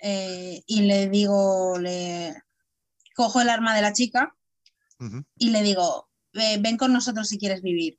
eh, 0.00 0.62
y 0.66 0.82
le 0.82 1.08
digo, 1.08 1.78
le 1.78 2.34
cojo 3.14 3.40
el 3.40 3.48
arma 3.48 3.74
de 3.74 3.82
la 3.82 3.92
chica 3.92 4.36
y 5.38 5.50
le 5.50 5.62
digo, 5.62 6.08
"Ve- 6.32 6.58
ven 6.60 6.76
con 6.76 6.92
nosotros 6.92 7.28
si 7.28 7.38
quieres 7.38 7.62
vivir. 7.62 7.98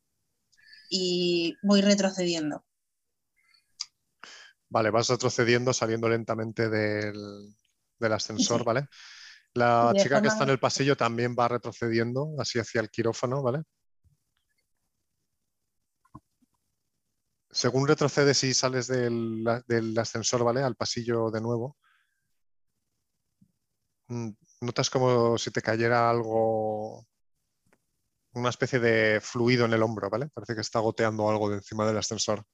Y 0.90 1.56
voy 1.64 1.82
retrocediendo. 1.82 2.66
Vale, 4.70 4.90
vas 4.92 5.10
retrocediendo, 5.10 5.74
saliendo 5.74 6.10
lentamente 6.10 6.70
del, 6.70 7.56
del 8.00 8.14
ascensor, 8.14 8.64
¿vale? 8.66 8.88
La 9.54 9.94
de 9.94 10.02
chica 10.02 10.22
que 10.22 10.28
está 10.28 10.44
en 10.44 10.52
el 10.52 10.60
pasillo 10.60 10.96
también 10.98 11.36
va 11.38 11.48
retrocediendo, 11.48 12.36
así 12.40 12.60
hacia 12.60 12.82
el 12.82 12.90
quirófano, 12.90 13.42
¿vale? 13.42 13.64
Según 17.50 17.88
retrocedes 17.88 18.44
y 18.44 18.54
sales 18.54 18.88
del, 18.88 19.44
del 19.68 19.98
ascensor, 19.98 20.44
¿vale? 20.44 20.62
Al 20.64 20.76
pasillo 20.76 21.32
de 21.32 21.42
nuevo, 21.42 21.78
notas 24.08 24.90
como 24.90 25.38
si 25.38 25.52
te 25.52 25.62
cayera 25.62 26.10
algo, 26.10 27.06
una 28.34 28.50
especie 28.50 28.80
de 28.80 29.20
fluido 29.22 29.66
en 29.66 29.74
el 29.74 29.84
hombro, 29.84 30.10
¿vale? 30.10 30.30
Parece 30.30 30.56
que 30.56 30.62
está 30.62 30.80
goteando 30.80 31.30
algo 31.30 31.50
de 31.50 31.58
encima 31.58 31.86
del 31.86 31.98
ascensor. 31.98 32.46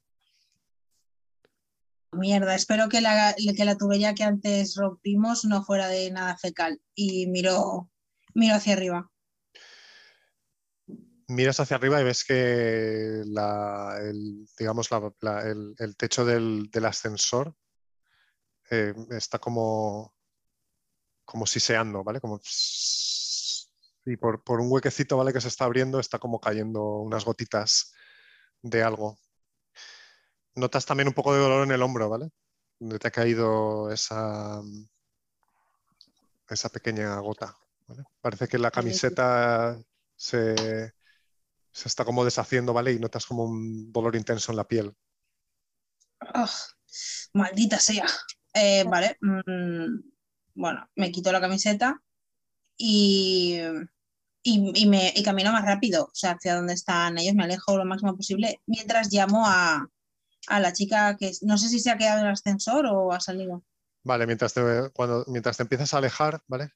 Mierda, 2.12 2.54
espero 2.54 2.88
que 2.88 3.00
la, 3.00 3.34
que 3.56 3.64
la 3.64 3.76
tubería 3.76 4.14
que 4.14 4.22
antes 4.22 4.76
rompimos 4.76 5.44
no 5.44 5.64
fuera 5.64 5.88
de 5.88 6.10
nada 6.10 6.36
fecal. 6.36 6.80
Y 6.94 7.26
miro, 7.26 7.90
miro 8.34 8.54
hacia 8.54 8.74
arriba. 8.74 9.10
miras 11.26 11.58
hacia 11.60 11.76
arriba 11.76 12.00
y 12.00 12.04
ves 12.04 12.24
que 12.24 13.22
la- 13.26 13.98
el, 14.00 14.46
digamos, 14.58 14.90
la- 14.90 15.12
la- 15.20 15.42
el, 15.42 15.74
el 15.78 15.96
techo 15.96 16.24
del, 16.24 16.68
del 16.70 16.84
ascensor 16.84 17.54
eh, 18.70 18.94
está 19.10 19.38
como, 19.38 20.13
como 21.24 21.46
siseando, 21.46 22.04
¿vale? 22.04 22.20
Como 22.20 22.40
y 24.06 24.16
por, 24.16 24.42
por 24.44 24.60
un 24.60 24.70
huequecito, 24.70 25.16
¿vale? 25.16 25.32
Que 25.32 25.40
se 25.40 25.48
está 25.48 25.64
abriendo, 25.64 25.98
está 25.98 26.18
como 26.18 26.40
cayendo 26.40 26.82
unas 26.98 27.24
gotitas 27.24 27.92
de 28.62 28.82
algo. 28.82 29.18
Notas 30.56 30.86
también 30.86 31.08
un 31.08 31.14
poco 31.14 31.34
de 31.34 31.40
dolor 31.40 31.64
en 31.64 31.72
el 31.72 31.82
hombro, 31.82 32.08
¿vale? 32.08 32.30
Donde 32.78 32.98
te 32.98 33.08
ha 33.08 33.10
caído 33.10 33.90
esa, 33.90 34.60
esa 36.48 36.68
pequeña 36.68 37.18
gota. 37.18 37.56
¿vale? 37.86 38.04
Parece 38.20 38.48
que 38.48 38.58
la 38.58 38.70
camiseta 38.70 39.78
se, 40.16 40.92
se 41.72 41.88
está 41.88 42.04
como 42.04 42.24
deshaciendo, 42.24 42.72
¿vale? 42.72 42.92
Y 42.92 42.98
notas 42.98 43.26
como 43.26 43.44
un 43.44 43.92
dolor 43.92 44.16
intenso 44.16 44.52
en 44.52 44.56
la 44.56 44.68
piel. 44.68 44.94
Ah, 46.20 46.50
maldita 47.34 47.78
sea. 47.78 48.06
Eh, 48.54 48.84
vale. 48.84 49.16
mm, 49.20 50.13
bueno, 50.54 50.88
me 50.96 51.10
quito 51.10 51.32
la 51.32 51.40
camiseta 51.40 52.00
y, 52.76 53.60
y, 54.42 54.82
y 54.82 54.86
me, 54.86 55.12
y 55.14 55.22
camino 55.22 55.52
más 55.52 55.64
rápido, 55.64 56.04
o 56.04 56.14
sea, 56.14 56.32
hacia 56.32 56.56
donde 56.56 56.74
están 56.74 57.18
ellos, 57.18 57.34
me 57.34 57.44
alejo 57.44 57.76
lo 57.76 57.84
máximo 57.84 58.16
posible, 58.16 58.60
mientras 58.66 59.12
llamo 59.12 59.44
a, 59.46 59.88
a 60.46 60.60
la 60.60 60.72
chica 60.72 61.16
que 61.16 61.32
no 61.42 61.58
sé 61.58 61.68
si 61.68 61.80
se 61.80 61.90
ha 61.90 61.98
quedado 61.98 62.20
en 62.20 62.26
el 62.26 62.32
ascensor 62.32 62.86
o 62.86 63.12
ha 63.12 63.20
salido. 63.20 63.64
Vale, 64.02 64.26
mientras 64.26 64.52
te, 64.52 64.60
cuando, 64.92 65.24
mientras 65.28 65.56
te 65.56 65.62
empiezas 65.62 65.94
a 65.94 65.98
alejar, 65.98 66.42
¿vale? 66.46 66.70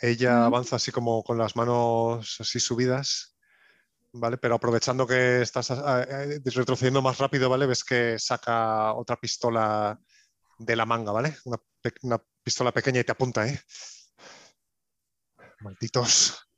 Ella 0.00 0.44
avanza 0.44 0.76
así 0.76 0.92
como 0.92 1.22
con 1.24 1.38
las 1.38 1.56
manos 1.56 2.36
así 2.40 2.60
subidas, 2.60 3.36
¿vale? 4.12 4.36
Pero 4.36 4.56
aprovechando 4.56 5.06
que 5.06 5.40
estás 5.40 5.70
ah, 5.70 6.04
eh, 6.08 6.40
retrocediendo 6.44 7.02
más 7.02 7.18
rápido, 7.18 7.48
¿vale? 7.48 7.66
Ves 7.66 7.84
que 7.84 8.18
saca 8.18 8.92
otra 8.92 9.16
pistola 9.16 9.98
de 10.58 10.76
la 10.76 10.86
manga, 10.86 11.10
¿vale? 11.12 11.36
Una, 11.44 11.58
una 12.02 12.22
pistola 12.48 12.72
pequeña 12.72 13.00
y 13.00 13.04
te 13.04 13.12
apunta, 13.12 13.46
¿eh? 13.46 13.60
Malditos. 15.60 16.48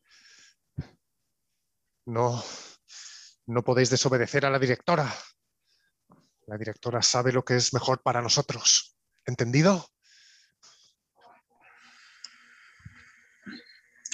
No, 2.06 2.44
no 3.46 3.64
podéis 3.64 3.90
desobedecer 3.90 4.46
a 4.46 4.50
la 4.50 4.60
directora. 4.60 5.12
La 6.46 6.56
directora 6.56 7.02
sabe 7.02 7.32
lo 7.32 7.44
que 7.44 7.56
es 7.56 7.74
mejor 7.74 8.02
para 8.02 8.22
nosotros. 8.22 8.96
¿Entendido? 9.26 9.88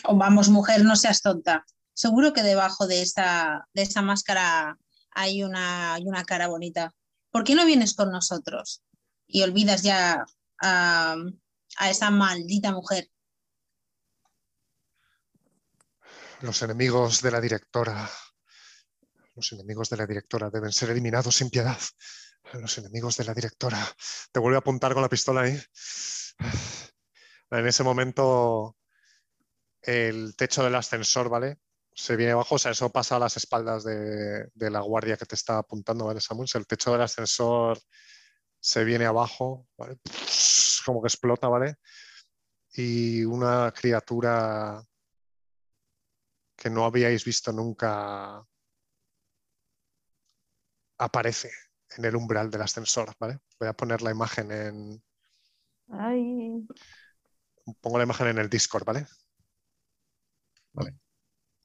Oh, 0.05 0.17
vamos, 0.17 0.49
mujer, 0.49 0.83
no 0.83 0.97
seas 0.97 1.21
tonta. 1.21 1.67
Seguro 1.93 2.33
que 2.33 2.43
debajo 2.43 2.87
de 2.87 3.03
esta, 3.03 3.69
de 3.75 3.87
máscara 4.01 4.79
hay 5.11 5.43
una, 5.43 5.93
hay 5.93 6.07
una 6.09 6.25
cara 6.25 6.49
bonita. 6.49 6.95
¿Por 7.31 7.45
qué 7.45 7.55
no 7.55 7.67
vienes 7.67 7.95
con 7.95 8.11
nosotros? 8.11 8.83
Y 9.27 9.43
olvidas 9.43 9.83
ya 9.83 10.25
a, 10.63 11.17
a 11.77 11.91
esa 11.91 12.11
maldita 12.11 12.73
mujer. 12.73 13.09
Los 16.41 16.63
enemigos 16.63 17.23
de 17.23 17.31
la 17.31 17.41
directora. 17.41 18.11
Los 19.35 19.53
enemigos 19.53 19.91
de 19.91 19.97
la 19.97 20.07
directora 20.07 20.51
deben 20.51 20.73
ser 20.73 20.91
eliminados 20.91 21.37
sin 21.37 21.51
piedad. 21.51 21.79
Los 22.53 22.79
enemigos 22.79 23.17
de 23.17 23.25
la 23.25 23.35
directora. 23.35 23.79
Te 24.33 24.41
vuelve 24.41 24.57
a 24.57 24.61
apuntar 24.61 24.93
con 24.93 25.03
la 25.03 25.09
pistola 25.09 25.43
ahí. 25.43 25.61
En 27.51 27.67
ese 27.67 27.83
momento, 27.83 28.77
el 29.83 30.35
techo 30.37 30.65
del 30.65 30.75
ascensor, 30.75 31.29
¿vale? 31.29 31.59
Se 31.95 32.17
viene 32.17 32.33
abajo, 32.33 32.57
o 32.57 32.59
sea, 32.59 32.73
eso 32.73 32.91
pasa 32.91 33.17
a 33.17 33.21
las 33.21 33.37
espaldas 33.37 33.85
de, 33.85 34.51
la 34.55 34.81
guardia 34.81 35.17
que 35.17 35.27
te 35.27 35.35
está 35.35 35.59
apuntando, 35.59 36.07
¿vale, 36.07 36.21
Samuel? 36.21 36.49
El 36.55 36.67
techo 36.67 36.93
del 36.93 37.03
ascensor 37.03 37.79
se 38.61 38.85
viene 38.85 39.07
abajo, 39.07 39.67
¿vale? 39.79 39.99
Como 40.87 41.03
que 41.03 41.09
explota, 41.09 41.49
¿vale? 41.49 41.79
Y 42.75 43.25
una 43.25 43.73
criatura 43.73 44.81
que 46.57 46.71
no 46.71 46.85
habíais 46.85 47.25
visto 47.25 47.53
nunca 47.53 48.47
aparece 50.99 51.51
en 51.97 52.05
el 52.05 52.15
umbral 52.15 52.51
del 52.51 52.63
ascensor, 52.63 53.15
¿vale? 53.19 53.41
Voy 53.59 53.69
a 53.69 53.73
poner 53.73 54.01
la 54.03 54.13
imagen 54.13 54.53
en. 54.53 55.03
Ay, 55.91 56.65
Pongo 57.81 57.99
la 57.99 58.05
imagen 58.05 58.29
en 58.29 58.39
el 58.39 58.49
Discord, 58.49 58.85
¿vale? 58.85 59.07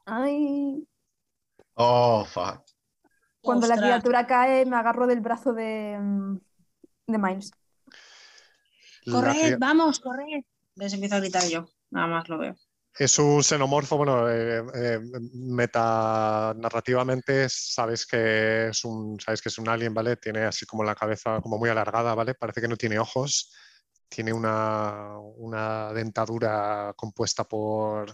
ay. 0.06 0.88
Oh, 1.76 2.26
fuck. 2.26 2.64
Cuando 3.42 3.68
la 3.68 3.78
criatura 3.78 4.26
cae, 4.26 4.66
me 4.66 4.78
agarro 4.78 5.06
del 5.06 5.22
brazo 5.22 5.54
de, 5.54 5.98
mm, 6.00 6.38
de 7.08 7.18
Miles. 7.18 7.52
Corred, 9.06 9.58
vamos, 9.60 10.00
corred. 10.00 10.44
Les 10.76 10.94
empiezo 10.94 11.16
a 11.16 11.20
gritar 11.20 11.48
yo, 11.48 11.68
nada 11.90 12.08
más 12.08 12.30
lo 12.30 12.38
veo. 12.38 12.56
Es 12.98 13.20
un 13.20 13.42
xenomorfo, 13.42 13.98
bueno, 13.98 14.30
eh, 14.30 14.64
eh, 14.76 15.00
metanarrativamente 15.34 17.48
sabes 17.50 18.06
que 18.06 18.68
es 18.68 18.84
un, 18.84 19.18
sabes 19.20 19.42
que 19.42 19.48
es 19.48 19.58
un 19.58 19.70
alien, 19.70 19.94
¿vale? 19.94 20.18
Tiene 20.18 20.42
así 20.42 20.66
como 20.66 20.84
la 20.84 20.94
cabeza 20.94 21.40
como 21.40 21.58
muy 21.58 21.70
alargada, 21.70 22.14
¿vale? 22.16 22.34
Parece 22.34 22.60
que 22.60 22.68
no 22.68 22.76
tiene 22.76 23.00
ojos, 23.00 23.54
tiene 24.10 24.34
una, 24.34 25.18
una 25.38 25.94
dentadura 25.94 26.94
compuesta 26.98 27.46
por 27.46 28.14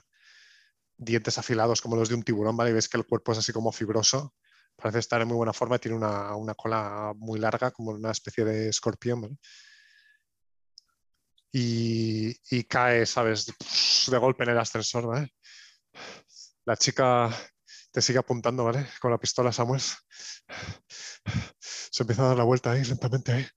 dientes 0.96 1.40
afilados 1.40 1.82
como 1.82 1.96
los 1.96 2.10
de 2.10 2.16
un 2.16 2.24
tiburón, 2.24 2.56
¿vale? 2.56 2.70
Y 2.70 2.74
ves 2.74 2.88
que 2.88 2.98
el 2.98 3.08
cuerpo 3.08 3.32
es 3.32 3.40
así 3.40 3.52
como 3.52 3.72
fibroso, 3.72 4.36
parece 4.76 5.00
estar 5.00 5.20
en 5.22 5.28
muy 5.28 5.38
buena 5.38 5.54
forma, 5.54 5.80
tiene 5.80 5.98
una, 5.98 6.36
una 6.36 6.54
cola 6.54 7.14
muy 7.16 7.40
larga, 7.40 7.72
como 7.72 7.92
una 7.92 8.12
especie 8.12 8.46
de 8.46 8.70
escorpión, 8.70 9.22
¿vale? 9.22 9.38
Y, 11.52 12.64
cae, 12.66 13.06
¿sabes? 13.06 13.54
De 14.08 14.18
golpe 14.18 14.44
en 14.44 14.52
el 14.52 14.60
ascensor, 14.60 15.08
¿vale? 15.08 15.34
La 16.66 16.76
chica 16.76 17.30
te 17.92 18.02
sigue 18.02 18.20
apuntando, 18.20 18.64
¿vale? 18.66 18.88
Con 19.00 19.12
la 19.12 19.18
pistola 19.18 19.52
Samuel. 19.52 19.82
Se 21.92 22.04
empieza 22.04 22.24
a 22.24 22.28
dar 22.30 22.38
la 22.38 22.44
vuelta 22.44 22.72
ahí 22.72 22.84
lentamente 22.84 23.32
ahí. 23.32 23.48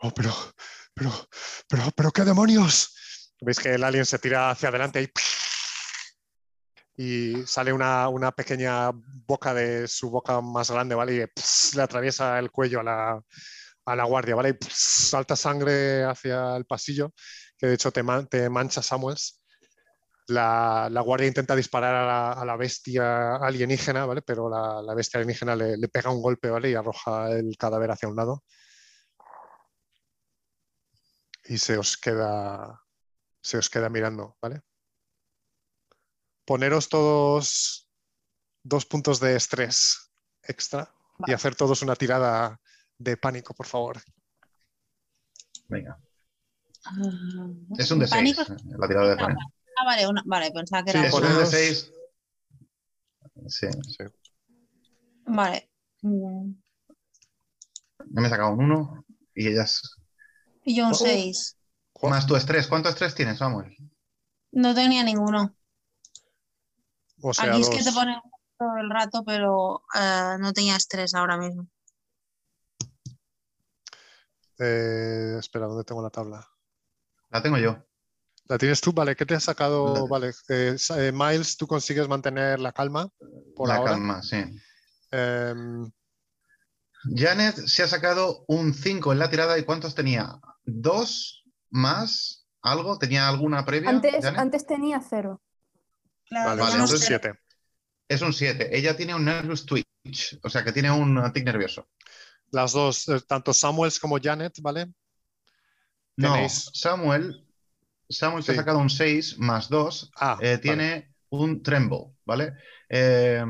Oh, 0.00 0.12
pero, 0.14 0.32
pero, 0.94 1.12
pero, 1.68 1.82
pero, 1.94 2.10
¿qué 2.12 2.22
demonios? 2.22 2.94
Veis 3.40 3.58
que 3.58 3.74
el 3.74 3.84
alien 3.84 4.06
se 4.06 4.18
tira 4.18 4.50
hacia 4.50 4.68
adelante 4.68 5.00
ahí 5.00 5.10
y 6.98 7.46
sale 7.46 7.72
una, 7.72 8.32
pequeña 8.32 8.90
boca 8.92 9.54
de 9.54 9.86
su 9.86 10.10
boca 10.10 10.40
más 10.40 10.70
grande, 10.70 10.96
¿vale? 10.96 11.14
Y 11.14 11.76
le 11.76 11.82
atraviesa 11.82 12.38
el 12.40 12.50
cuello 12.50 12.80
a 12.80 12.82
la, 12.82 13.22
a 13.88 13.96
la 13.96 14.04
guardia, 14.04 14.34
¿vale? 14.34 14.50
Y 14.50 14.66
salta 14.70 15.36
sangre 15.36 16.04
hacia 16.04 16.56
el 16.56 16.64
pasillo, 16.66 17.12
que 17.56 17.66
de 17.66 17.74
hecho 17.74 17.90
te, 17.92 18.02
te 18.30 18.48
mancha 18.50 18.82
Samuels. 18.82 19.42
La, 20.28 20.88
la, 20.90 21.00
guardia 21.00 21.28
intenta 21.28 21.56
disparar 21.56 21.94
a 21.94 22.06
la, 22.06 22.32
a 22.32 22.44
la, 22.44 22.56
bestia 22.56 23.36
alienígena, 23.36 24.04
¿vale? 24.04 24.20
Pero 24.22 24.50
la, 24.50 24.82
la 24.82 24.94
bestia 24.94 25.18
alienígena 25.18 25.56
le, 25.56 25.76
le, 25.78 25.88
pega 25.88 26.10
un 26.10 26.20
golpe, 26.20 26.50
¿vale? 26.50 26.70
Y 26.70 26.74
arroja 26.74 27.30
el 27.30 27.56
cadáver 27.56 27.90
hacia 27.90 28.08
un 28.08 28.16
lado. 28.16 28.44
Y 31.44 31.56
se 31.56 31.78
os 31.78 31.96
queda, 31.96 32.82
se 33.40 33.56
os 33.56 33.70
queda 33.70 33.88
mirando, 33.88 34.36
¿vale? 34.42 34.60
Poneros 36.44 36.90
todos 36.90 37.88
dos 38.62 38.84
puntos 38.84 39.20
de 39.20 39.36
estrés 39.36 40.12
extra 40.42 40.94
y 41.26 41.32
hacer 41.32 41.54
todos 41.54 41.82
una 41.82 41.96
tirada 41.96 42.60
de 42.98 43.16
pánico, 43.16 43.54
por 43.54 43.66
favor. 43.66 44.02
Venga. 45.68 45.98
Ah, 46.84 47.48
es 47.78 47.90
un 47.90 47.98
de 47.98 48.06
6, 48.06 48.36
la 48.78 48.88
tirada 48.88 49.10
de 49.10 49.16
pánico. 49.16 49.40
Ah, 49.76 49.84
vale, 49.84 50.06
vale, 50.24 50.50
pensaba 50.50 50.82
que 50.84 50.90
era. 50.90 51.02
Sí, 51.02 51.06
es 51.06 51.14
un 51.14 51.38
de 51.38 51.46
6. 51.46 51.92
Sí, 53.46 53.66
sí. 53.86 54.04
Vale. 55.26 55.70
Yo 56.02 56.10
me 58.10 58.26
he 58.26 58.30
sacado 58.30 58.52
un 58.52 58.64
1 58.64 59.04
y 59.34 59.48
ellas. 59.48 59.82
Y 60.64 60.76
yo 60.76 60.88
un 60.88 60.94
6. 60.94 61.56
Más 62.02 62.26
tu 62.26 62.36
estrés. 62.36 62.66
¿Cuánto 62.66 62.88
estrés 62.88 63.14
tienes, 63.14 63.38
Samuel? 63.38 63.76
No 64.52 64.74
tenía 64.74 65.02
ninguno. 65.04 65.54
Aquí 67.38 67.60
es 67.60 67.68
que 67.68 67.82
te 67.82 67.92
pone 67.92 68.20
todo 68.56 68.76
el 68.78 68.90
rato, 68.90 69.24
pero 69.24 69.82
uh, 69.94 70.38
no 70.38 70.52
tenía 70.52 70.76
estrés 70.76 71.14
ahora 71.14 71.36
mismo. 71.36 71.66
Eh, 74.58 75.36
espera, 75.38 75.66
¿dónde 75.66 75.84
tengo 75.84 76.02
la 76.02 76.10
tabla? 76.10 76.48
La 77.30 77.42
tengo 77.42 77.58
yo. 77.58 77.88
¿La 78.48 78.56
tienes 78.56 78.80
tú? 78.80 78.92
Vale, 78.92 79.14
¿qué 79.14 79.26
te 79.26 79.34
has 79.34 79.44
sacado? 79.44 80.08
Vale, 80.08 80.32
eh, 80.48 80.76
eh, 80.96 81.12
Miles, 81.12 81.56
tú 81.56 81.66
consigues 81.66 82.08
mantener 82.08 82.58
la 82.58 82.72
calma 82.72 83.08
por 83.54 83.68
la 83.68 83.84
calma, 83.84 84.22
sí. 84.22 84.42
Em, 85.10 85.90
Janet 87.14 87.56
se 87.56 87.82
ha 87.82 87.88
sacado 87.88 88.44
un 88.48 88.72
5 88.72 89.12
en 89.12 89.18
la 89.18 89.28
tirada 89.28 89.58
y 89.58 89.64
¿cuántos 89.64 89.94
tenía? 89.94 90.40
¿Dos 90.64 91.44
más 91.70 92.46
algo? 92.62 92.98
¿Tenía 92.98 93.28
alguna 93.28 93.64
previa? 93.64 93.90
Antes, 93.90 94.24
antes 94.24 94.66
tenía 94.66 95.00
cero. 95.00 95.42
vale, 96.30 96.62
vale 96.62 96.84
es 96.84 96.90
un 96.90 96.98
7. 96.98 97.38
Es 98.08 98.22
un 98.22 98.32
7. 98.32 98.76
Ella 98.76 98.96
tiene 98.96 99.14
un 99.14 99.26
nervous 99.26 99.66
twitch, 99.66 100.38
o 100.42 100.48
sea 100.48 100.64
que 100.64 100.72
tiene 100.72 100.90
un 100.90 101.30
tic 101.32 101.44
nervioso. 101.44 101.86
Las 102.50 102.72
dos, 102.72 103.08
eh, 103.08 103.20
tanto 103.26 103.52
Samuels 103.52 103.98
como 103.98 104.18
Janet, 104.20 104.54
¿vale? 104.60 104.92
No, 106.16 106.48
Samuel, 106.48 107.46
Samuel 108.08 108.42
se 108.42 108.52
ha 108.52 108.56
sacado 108.56 108.78
un 108.78 108.90
6 108.90 109.38
más 109.38 109.68
2, 109.68 110.10
ah, 110.16 110.38
eh, 110.40 110.58
tiene 110.58 111.14
un 111.28 111.62
tremble, 111.62 112.14
¿vale? 112.24 112.54
Eh, 112.88 113.44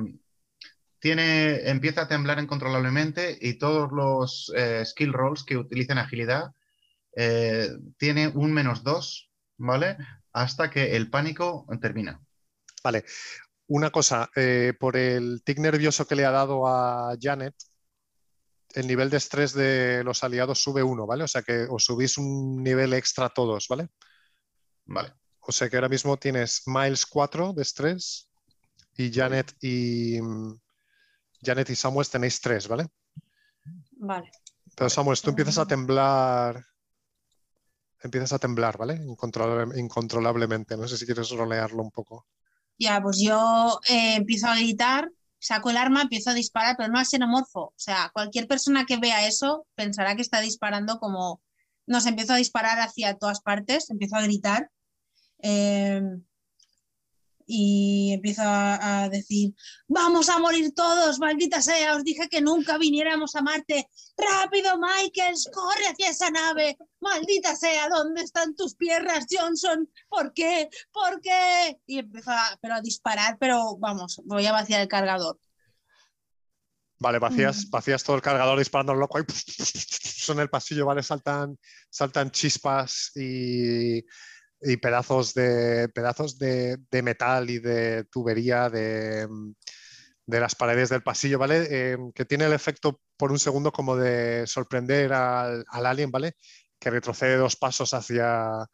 tiene, 0.99 1.71
empieza 1.71 2.03
a 2.03 2.09
temblar 2.09 2.41
incontrolablemente 2.41 3.39
y 3.41 3.55
todos 3.55 3.91
los 3.93 4.53
skill 4.85 5.13
rolls 5.13 5.45
que 5.45 5.57
utilizan 5.57 5.99
agilidad 5.99 6.53
tiene 7.97 8.29
un 8.29 8.53
menos 8.53 8.83
2, 8.83 9.31
¿vale? 9.59 9.97
Hasta 10.33 10.71
que 10.71 10.97
el 10.97 11.09
pánico 11.09 11.67
termina. 11.81 12.21
Vale. 12.83 13.05
Una 13.69 13.91
cosa, 13.91 14.29
por 14.79 14.97
el 14.97 15.43
tic 15.45 15.59
nervioso 15.59 16.07
que 16.07 16.17
le 16.17 16.25
ha 16.25 16.31
dado 16.31 16.67
a 16.67 17.17
Janet, 17.21 17.55
el 18.79 18.87
nivel 18.87 19.11
de 19.11 19.17
estrés 19.17 19.53
de 19.53 20.03
los 20.05 20.23
aliados 20.23 20.63
sube 20.63 20.83
uno, 20.83 21.07
¿vale? 21.07 21.25
O 21.25 21.29
sea 21.29 21.43
que 21.43 21.67
os 21.69 21.85
subís 21.85 22.17
un 22.17 22.63
nivel 22.63 22.95
extra 22.95 23.29
todos, 23.29 23.67
¿vale? 23.69 23.89
Vale. 24.85 25.15
O 25.41 25.53
sea 25.53 25.69
que 25.69 25.77
ahora 25.77 25.89
mismo 25.89 26.17
tienes 26.17 26.63
Miles 26.67 27.07
4 27.07 27.53
de 27.53 27.63
estrés 27.63 28.31
y 28.97 29.13
Janet 29.13 29.53
y 29.61 30.19
Janet 31.43 31.71
y 31.71 31.75
Samuel 31.75 32.09
tenéis 32.09 32.41
3, 32.41 32.69
¿vale? 32.69 32.87
Vale. 33.93 34.31
Pero 34.77 34.89
Samuel, 34.89 35.21
tú 35.21 35.31
empiezas 35.31 35.59
a 35.59 35.67
temblar. 35.67 36.65
Empiezas 38.01 38.33
a 38.33 38.39
temblar, 38.39 38.79
¿vale? 38.79 38.95
incontrolablemente. 39.75 40.77
No 40.77 40.87
sé 40.87 40.97
si 40.97 41.05
quieres 41.05 41.31
rolearlo 41.31 41.83
un 41.83 41.91
poco. 41.91 42.27
Ya, 42.79 43.03
pues 43.03 43.19
yo 43.21 43.81
eh, 43.89 44.15
empiezo 44.17 44.47
a 44.47 44.55
gritar 44.55 45.11
saco 45.39 45.71
el 45.71 45.77
arma, 45.77 46.03
empiezo 46.03 46.31
a 46.31 46.35
disparar, 46.35 46.77
pero 46.77 46.91
no 46.91 46.99
al 46.99 47.07
xenomorfo. 47.07 47.61
O 47.61 47.75
sea, 47.77 48.11
cualquier 48.13 48.47
persona 48.47 48.87
que 48.87 48.97
vea 48.97 49.27
eso 49.27 49.67
pensará 49.75 50.17
que 50.17 50.23
está 50.23 50.41
disparando 50.41 50.99
como, 50.99 51.41
nos 51.87 52.07
empiezo 52.07 52.33
a 52.33 52.37
disparar 52.37 52.79
hacia 52.81 53.15
todas 53.15 53.41
partes, 53.41 53.91
empiezo 53.91 54.17
a 54.17 54.23
gritar. 54.23 54.71
Eh, 55.43 56.03
y 57.51 58.13
empiezo 58.13 58.43
a, 58.45 59.09
decir, 59.11 59.55
vamos 59.87 60.29
a 60.29 60.39
morir 60.39 60.75
todos, 60.75 61.19
maldita 61.19 61.63
sea, 61.63 61.97
os 61.97 62.05
dije 62.05 62.29
que 62.29 62.43
nunca 62.43 62.77
viniéramos 62.77 63.35
a 63.35 63.43
Marte. 63.43 63.89
Rápido, 64.19 64.79
Michael, 64.79 65.35
corre 65.53 65.87
hacia 65.91 66.11
esa 66.11 66.31
nave. 66.31 66.77
Maldita 67.01 67.57
sea, 67.57 67.89
¿dónde 67.89 68.23
están 68.23 68.55
tus 68.55 68.75
piernas, 68.75 69.25
Johnson? 69.31 69.91
¿Por 70.11 70.35
qué? 70.35 70.69
¿Por 70.93 71.23
qué? 71.23 71.81
Y 71.87 72.01
empiezo 72.01 72.33
a, 72.33 72.59
pero 72.61 72.75
a 72.75 72.81
disparar, 72.83 73.39
pero 73.41 73.79
vamos, 73.79 74.21
voy 74.27 74.45
a 74.45 74.53
vaciar 74.53 74.83
el 74.83 74.89
cargador. 74.89 75.41
Vale, 77.01 77.19
vacías, 77.19 77.67
mm. 77.67 77.71
vacías 77.71 78.05
todo 78.05 78.17
el 78.17 78.23
cargador 78.23 78.59
disparando 78.59 78.95
loco 78.95 79.17
ahí 79.17 79.25
en 80.29 80.39
el 80.41 80.51
pasillo, 80.51 80.85
¿vale? 80.85 81.03
Saltan, 81.03 81.59
saltan 81.89 82.31
chispas 82.31 83.13
y 83.15 84.05
y 84.61 84.77
pedazos 84.77 85.35
de, 85.35 85.89
pedazos 85.89 86.39
de, 86.39 86.79
metal 87.03 87.51
y 87.51 87.59
de 87.59 88.05
tubería 88.05 88.69
de, 88.71 89.29
las 90.27 90.55
paredes 90.55 90.89
del 90.89 91.03
pasillo, 91.03 91.39
¿vale? 91.39 91.67
Eh, 91.71 91.99
que 92.15 92.25
tiene 92.25 92.47
el 92.47 92.53
efecto 92.53 93.01
por 93.17 93.33
un 93.33 93.39
segundo 93.39 93.73
como 93.73 93.97
de 93.97 94.47
sorprender 94.47 95.13
al, 95.13 95.65
alien, 95.71 96.11
¿vale? 96.11 96.35
Que 96.79 96.91
retrocede 96.91 97.37
dos 97.37 97.57
pasos 97.57 97.95
hacia, 97.95 98.67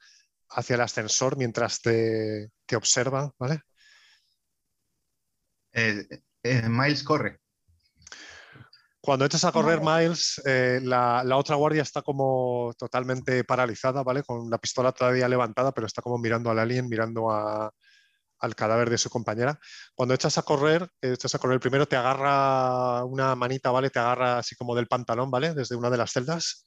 hacia 0.50 0.74
el 0.74 0.80
ascensor 0.80 1.36
mientras 1.36 1.80
te, 1.80 2.50
observa, 2.74 3.32
¿vale? 3.38 3.60
Eh, 5.72 6.06
eh, 6.42 6.68
Miles 6.68 7.02
corre. 7.02 7.43
Cuando 9.04 9.26
echas 9.26 9.44
a 9.44 9.52
correr 9.52 9.82
Miles, 9.82 10.40
eh, 10.46 10.80
la, 10.82 11.22
otra 11.36 11.56
guardia 11.56 11.82
está 11.82 12.00
como 12.00 12.72
totalmente 12.78 13.44
paralizada, 13.44 14.02
¿vale? 14.02 14.22
Con 14.22 14.48
la 14.48 14.56
pistola 14.56 14.92
todavía 14.92 15.28
levantada, 15.28 15.72
pero 15.72 15.86
está 15.86 16.00
como 16.00 16.16
mirando 16.16 16.50
al 16.50 16.58
alien, 16.58 16.88
mirando 16.88 17.30
al 17.30 18.54
cadáver 18.56 18.88
de 18.88 18.96
su 18.96 19.10
compañera. 19.10 19.60
Cuando 19.94 20.14
echas 20.14 20.38
a 20.38 20.42
correr, 20.42 20.88
eh, 21.02 21.12
echas 21.12 21.34
a 21.34 21.38
correr, 21.38 21.60
primero 21.60 21.86
te 21.86 21.96
agarra 21.96 23.04
una 23.04 23.34
manita, 23.34 23.70
¿vale? 23.70 23.90
Te 23.90 23.98
agarra 23.98 24.38
así 24.38 24.56
como 24.56 24.74
del 24.74 24.86
pantalón, 24.86 25.30
¿vale? 25.30 25.52
Desde 25.52 25.76
una 25.76 25.90
de 25.90 25.98
las 25.98 26.10
celdas. 26.10 26.64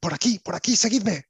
Por 0.00 0.12
aquí, 0.12 0.40
por 0.40 0.56
aquí, 0.56 0.76
seguidme. 0.76 1.24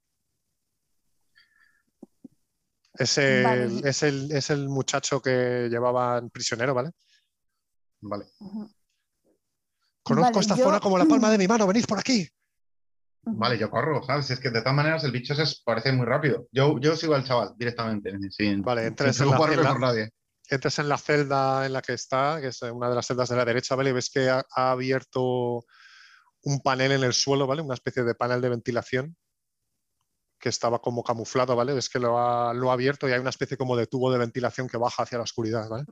Es 2.95 3.17
el, 3.17 3.85
es 3.85 4.49
el, 4.49 4.67
muchacho 4.67 5.21
que 5.21 5.69
llevaban 5.71 6.29
prisionero, 6.31 6.73
¿vale? 6.73 6.91
Vale. 8.01 8.25
Conozco 10.03 10.39
esta 10.39 10.55
zona 10.55 10.79
como 10.79 10.97
la 10.97 11.05
palma 11.05 11.29
de 11.29 11.37
mi 11.37 11.47
mano, 11.47 11.67
venid 11.67 11.85
por 11.85 11.99
aquí. 11.99 12.27
Vale, 13.21 13.57
yo 13.57 13.69
corro, 13.69 14.01
¿sabes? 14.03 14.31
Es 14.31 14.39
que 14.39 14.49
de 14.49 14.61
todas 14.61 14.75
maneras 14.75 15.03
el 15.03 15.11
bicho 15.11 15.35
se 15.35 15.43
parece 15.63 15.91
muy 15.91 16.05
rápido. 16.05 16.47
Yo, 16.51 16.79
yo 16.79 16.95
sigo 16.95 17.15
al 17.15 17.23
chaval 17.23 17.53
directamente. 17.57 18.11
vale, 18.57 18.85
entres 18.85 19.19
en, 19.19 19.29
la 19.29 19.37
celda, 19.37 20.09
entres 20.49 20.79
en 20.79 20.89
la 20.89 20.97
celda 20.97 21.65
en 21.65 21.73
la 21.73 21.81
que 21.81 21.93
está, 21.93 22.39
que 22.41 22.47
es 22.47 22.61
una 22.61 22.89
de 22.89 22.95
las 22.95 23.05
celdas 23.05 23.29
de 23.29 23.35
la 23.35 23.45
derecha, 23.45 23.75
¿vale? 23.75 23.89
Y 23.89 23.93
ves 23.93 24.09
que 24.09 24.29
ha, 24.29 24.45
abierto 24.55 25.63
un 26.43 26.61
panel 26.63 26.93
en 26.93 27.03
el 27.03 27.13
suelo, 27.13 27.45
¿vale? 27.45 27.61
Una 27.61 27.73
especie 27.73 28.03
de 28.03 28.15
panel 28.15 28.41
de 28.41 28.49
ventilación 28.49 29.15
que 30.39 30.49
estaba 30.49 30.79
como 30.79 31.03
camuflado, 31.03 31.55
¿vale? 31.55 31.73
Ves 31.73 31.89
que 31.89 31.99
lo 31.99 32.17
ha, 32.17 32.53
lo 32.53 32.71
ha 32.71 32.73
abierto 32.73 33.07
y 33.07 33.11
hay 33.11 33.19
una 33.19 33.31
especie 33.31 33.57
como 33.57 33.75
de 33.75 33.87
tubo 33.87 34.11
de 34.11 34.17
ventilación 34.17 34.69
que 34.69 34.77
baja 34.77 35.03
hacia 35.03 35.17
la 35.17 35.25
oscuridad, 35.25 35.67
¿vale? 35.67 35.85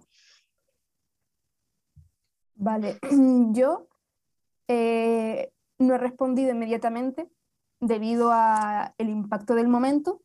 Vale, 2.56 2.98
yo 3.52 3.88
eh, 4.68 5.52
no 5.80 5.96
he 5.96 5.98
respondido 5.98 6.52
inmediatamente 6.52 7.30
debido 7.80 8.32
al 8.32 8.94
impacto 8.98 9.56
del 9.56 9.68
momento, 9.68 10.22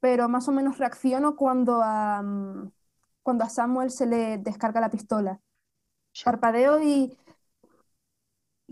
pero 0.00 0.28
más 0.28 0.48
o 0.48 0.52
menos 0.52 0.78
reacciono 0.78 1.36
cuando 1.36 1.80
a, 1.82 2.22
cuando 3.22 3.44
a 3.44 3.48
Samuel 3.48 3.90
se 3.90 4.06
le 4.06 4.38
descarga 4.38 4.80
la 4.80 4.90
pistola. 4.90 5.40
Parpadeo 6.24 6.82
y 6.82 7.16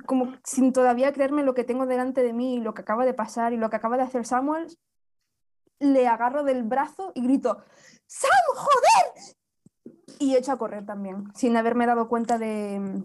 como 0.06 0.34
sin 0.44 0.72
todavía 0.72 1.12
creerme 1.12 1.42
lo 1.42 1.54
que 1.54 1.64
tengo 1.64 1.86
delante 1.86 2.22
de 2.22 2.32
mí, 2.32 2.60
lo 2.60 2.74
que 2.74 2.82
acaba 2.82 3.04
de 3.04 3.14
pasar 3.14 3.52
y 3.52 3.56
lo 3.56 3.70
que 3.70 3.76
acaba 3.76 3.96
de 3.96 4.04
hacer 4.04 4.24
Samuel, 4.24 4.76
le 5.78 6.06
agarro 6.06 6.44
del 6.44 6.62
brazo 6.62 7.12
y 7.14 7.22
grito, 7.22 7.62
¡Sam, 8.06 8.30
joder! 8.54 9.36
Y 10.18 10.36
echo 10.36 10.52
a 10.52 10.58
correr 10.58 10.84
también, 10.84 11.32
sin 11.34 11.56
haberme 11.56 11.86
dado 11.86 12.08
cuenta 12.08 12.38
de 12.38 12.78
mm, 12.80 13.04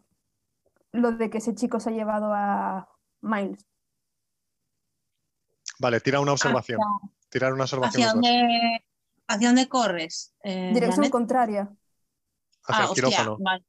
lo 0.95 1.11
de 1.11 1.29
que 1.29 1.37
ese 1.39 1.55
chico 1.55 1.79
se 1.79 1.89
ha 1.89 1.93
llevado 1.93 2.33
a 2.33 2.89
Miles. 3.21 3.65
Vale, 5.79 5.99
tira 5.99 6.19
una 6.19 6.33
observación. 6.33 6.79
Tirar 7.29 7.53
una 7.53 7.63
observación. 7.63 8.01
¿Hacia 8.01 8.13
dónde, 8.13 8.85
¿hacia 9.27 9.47
dónde 9.49 9.67
corres? 9.67 10.33
Eh, 10.43 10.71
Dirección 10.73 11.09
contraria. 11.09 11.69
Hacia 12.63 12.83
el 12.83 12.89
ah, 12.89 12.93
quirófano. 12.93 13.37
vale. 13.39 13.65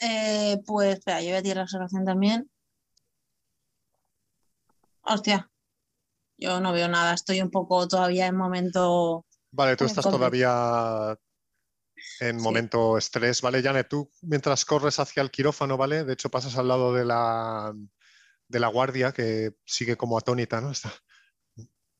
Eh, 0.00 0.60
pues 0.66 0.98
espera, 0.98 1.20
yo 1.22 1.28
voy 1.28 1.36
a 1.36 1.42
tirar 1.42 1.56
la 1.58 1.62
observación 1.64 2.04
también. 2.04 2.50
Hostia, 5.02 5.50
yo 6.36 6.60
no 6.60 6.72
veo 6.72 6.88
nada, 6.88 7.14
estoy 7.14 7.40
un 7.40 7.50
poco 7.50 7.86
todavía 7.86 8.26
en 8.26 8.36
momento. 8.36 9.26
Vale, 9.52 9.76
tú 9.76 9.84
estás 9.84 10.04
todavía 10.04 11.16
en 12.20 12.40
momento 12.40 12.98
estrés, 12.98 13.40
¿vale? 13.40 13.62
Janet, 13.62 13.88
tú 13.88 14.10
mientras 14.22 14.64
corres 14.64 14.98
hacia 14.98 15.22
el 15.22 15.30
quirófano, 15.30 15.76
¿vale? 15.76 16.04
De 16.04 16.12
hecho, 16.12 16.30
pasas 16.30 16.56
al 16.56 16.68
lado 16.68 16.92
de 16.94 17.04
la, 17.04 17.74
de 18.48 18.60
la 18.60 18.68
guardia 18.68 19.12
que 19.12 19.56
sigue 19.64 19.96
como 19.96 20.18
atónita, 20.18 20.60
¿no? 20.60 20.70
Está. 20.70 20.92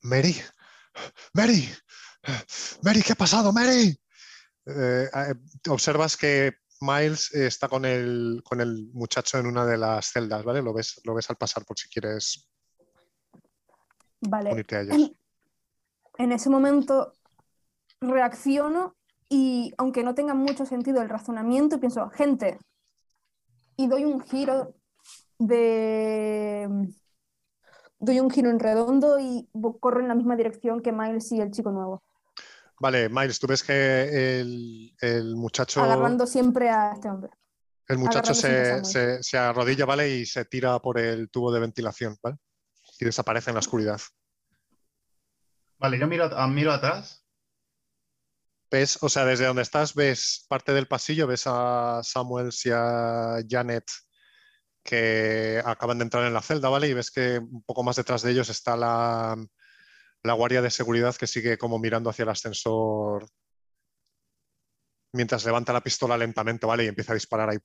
Mary, 0.03 0.37
Mary, 1.33 1.69
Mary, 2.83 3.03
¿qué 3.03 3.13
ha 3.13 3.17
pasado, 3.17 3.53
Mary? 3.53 3.99
Eh, 4.67 5.09
eh, 5.13 5.35
observas 5.69 6.17
que 6.17 6.57
Miles 6.81 7.33
está 7.35 7.69
con 7.69 7.85
el, 7.85 8.43
con 8.45 8.61
el 8.61 8.91
muchacho 8.93 9.39
en 9.39 9.47
una 9.47 9.65
de 9.65 9.79
las 9.79 10.13
celdas, 10.13 10.45
¿vale? 10.45 10.63
Lo 10.63 10.73
ves, 10.73 11.01
lo 11.05 11.15
ves 11.15 11.31
al 11.31 11.37
pasar 11.37 11.65
por 11.65 11.79
si 11.79 11.89
quieres 11.89 12.49
Vale. 14.29 14.65
En, 16.19 16.33
ese 16.33 16.49
momento 16.49 17.15
reacciono 18.01 18.97
y 19.29 19.73
aunque 19.79 20.03
no 20.03 20.15
tenga 20.15 20.35
mucho 20.35 20.67
sentido 20.67 21.03
el 21.03 21.09
razonamiento, 21.09 21.81
pienso, 21.81 22.09
gente, 22.11 22.59
y 23.77 23.87
doy 23.87 24.05
un 24.05 24.21
giro 24.21 24.75
de... 25.39 26.69
Doy 27.99 28.21
un 28.21 28.31
giro 28.31 28.51
en 28.51 28.59
redondo 28.59 29.19
y 29.19 29.49
corro 29.81 30.01
en 30.01 30.09
la 30.09 30.15
misma 30.15 30.37
dirección 30.37 30.83
que 30.83 30.93
Miles 30.93 31.33
y 31.33 31.41
el 31.41 31.51
chico 31.51 31.71
nuevo. 31.71 32.03
Vale, 32.79 33.09
Miles, 33.09 33.39
tú 33.39 33.47
ves 33.47 33.63
que 33.63 34.41
el, 35.01 35.37
muchacho... 35.37 35.83
Agarrando 35.83 36.27
siempre 36.27 36.69
a 36.69 36.93
este 36.93 37.09
hombre. 37.09 37.31
El 37.89 37.99
muchacho 37.99 38.35
se, 38.35 38.85
se, 38.85 39.23
se, 39.23 39.39
arrodilla, 39.39 39.87
¿vale? 39.87 40.09
Y 40.11 40.27
se 40.27 40.45
tira 40.45 40.79
por 40.81 40.99
el 40.99 41.31
tubo 41.31 41.53
de 41.53 41.61
ventilación, 41.61 42.17
¿vale? 42.23 42.37
y 42.99 43.05
desaparece 43.05 43.51
en 43.51 43.55
la 43.55 43.61
oscuridad. 43.61 44.01
Vale, 45.79 45.99
yo 45.99 46.07
miro, 46.07 46.31
miro 46.49 46.73
atrás. 46.73 47.24
Ves, 48.75 48.99
o 49.03 49.09
sea, 49.09 49.25
desde 49.25 49.47
donde 49.47 49.63
estás 49.63 49.95
ves 49.95 50.47
parte 50.49 50.73
del 50.73 50.89
pasillo, 50.89 51.29
ves 51.29 51.45
a 51.47 52.01
Samuel 52.03 52.51
y 52.65 52.71
a 52.73 53.39
Janet 53.49 53.85
que 54.83 55.63
acaban 55.65 55.99
de 55.99 56.03
entrar 56.03 56.27
en 56.27 56.35
la 56.35 56.43
celda, 56.43 56.69
¿vale? 56.71 56.89
Y 56.89 56.93
ves 56.93 57.13
que 57.13 57.39
un 57.39 57.63
poco 57.63 57.85
más 57.85 57.95
detrás 57.95 58.23
de 58.23 58.33
ellos 58.33 58.49
está 58.49 58.77
la, 58.77 59.37
la 60.25 60.33
guardia 60.33 60.61
de 60.61 60.73
seguridad 60.73 61.15
que 61.15 61.29
sigue 61.29 61.57
como 61.57 61.79
mirando 61.79 62.11
hacia 62.11 62.25
el 62.25 62.31
ascensor 62.31 63.29
mientras 65.13 65.45
levanta 65.45 65.73
la 65.73 65.81
pistola 65.81 66.19
lentamente, 66.19 66.67
¿vale? 66.67 66.83
Y 66.83 66.89
empieza 66.89 67.13
a 67.13 67.15
disparar 67.15 67.51
ahí. 67.51 67.59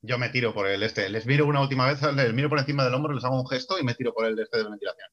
yo 0.00 0.16
me 0.16 0.28
tiro 0.28 0.54
por 0.54 0.68
el 0.68 0.84
este. 0.84 1.08
Les 1.08 1.26
miro 1.26 1.44
una 1.46 1.60
última 1.60 1.88
vez, 1.88 2.00
les 2.02 2.32
miro 2.34 2.48
por 2.48 2.60
encima 2.60 2.84
del 2.84 2.94
hombro, 2.94 3.12
les 3.14 3.24
hago 3.24 3.40
un 3.40 3.48
gesto 3.48 3.80
y 3.80 3.82
me 3.82 3.94
tiro 3.94 4.14
por 4.14 4.26
el 4.26 4.38
este 4.38 4.58
de 4.58 4.70
ventilación. 4.70 5.08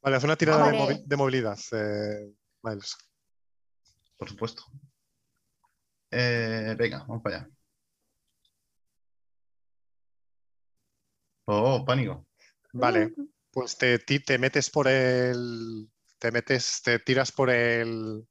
Vale, 0.00 0.16
haz 0.16 0.24
una 0.24 0.36
tirada 0.36 0.66
ah, 0.66 0.70
de, 1.04 1.16
movilidad, 1.16 1.58
eh, 1.72 2.32
Miles. 2.62 2.96
Por 4.16 4.28
supuesto. 4.28 4.64
Eh, 6.10 6.74
venga, 6.78 7.00
vamos 7.00 7.22
para 7.22 7.36
allá. 7.36 7.50
Oh, 11.46 11.84
pánico. 11.84 12.26
Vale, 12.72 13.14
pues 13.50 13.76
te, 13.76 13.98
te 13.98 14.38
metes 14.38 14.70
por 14.70 14.88
el. 14.88 15.90
Te 16.18 16.30
metes, 16.30 16.80
te 16.82 16.98
tiras 16.98 17.32
por 17.32 17.50
el 17.50 18.26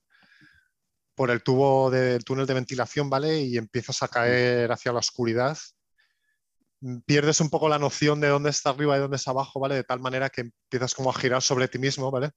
por 1.18 1.32
el 1.32 1.42
tubo 1.42 1.90
del 1.90 2.24
túnel 2.24 2.46
de 2.46 2.54
ventilación, 2.54 3.10
¿vale? 3.10 3.42
Y 3.42 3.58
empiezas 3.58 4.04
a 4.04 4.08
caer 4.08 4.72
hacia 4.72 4.94
la 4.94 5.00
oscuridad. 5.00 5.58
Pierdes 7.06 7.42
un 7.42 7.50
poco 7.50 7.70
la 7.70 7.80
noción 7.80 8.20
de 8.22 8.28
dónde 8.28 8.52
está 8.52 8.70
arriba 8.70 8.98
y 8.98 9.00
dónde 9.00 9.18
está 9.18 9.32
abajo, 9.32 9.60
¿vale? 9.60 9.76
De 9.76 9.84
tal 9.84 10.00
manera 10.00 10.30
que 10.30 10.42
empiezas 10.42 10.94
como 10.94 11.10
a 11.10 11.14
girar 11.14 11.42
sobre 11.42 11.68
ti 11.68 11.80
mismo, 11.80 12.12
¿vale? 12.12 12.32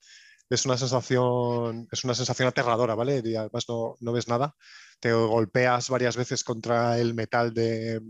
Es 0.49 0.65
una 0.65 0.77
sensación, 0.77 1.87
es 1.93 2.05
una 2.05 2.15
sensación 2.15 2.49
aterradora, 2.49 2.95
¿vale? 2.95 3.23
Y 3.25 3.37
además 3.37 3.65
no, 3.69 3.97
no 4.01 4.13
ves 4.13 4.29
nada. 4.29 4.55
Te 4.99 5.13
golpeas 5.13 5.91
varias 5.91 6.17
veces 6.17 6.43
contra 6.43 6.99
el 6.99 7.15
metal 7.15 7.55
de, 7.55 8.01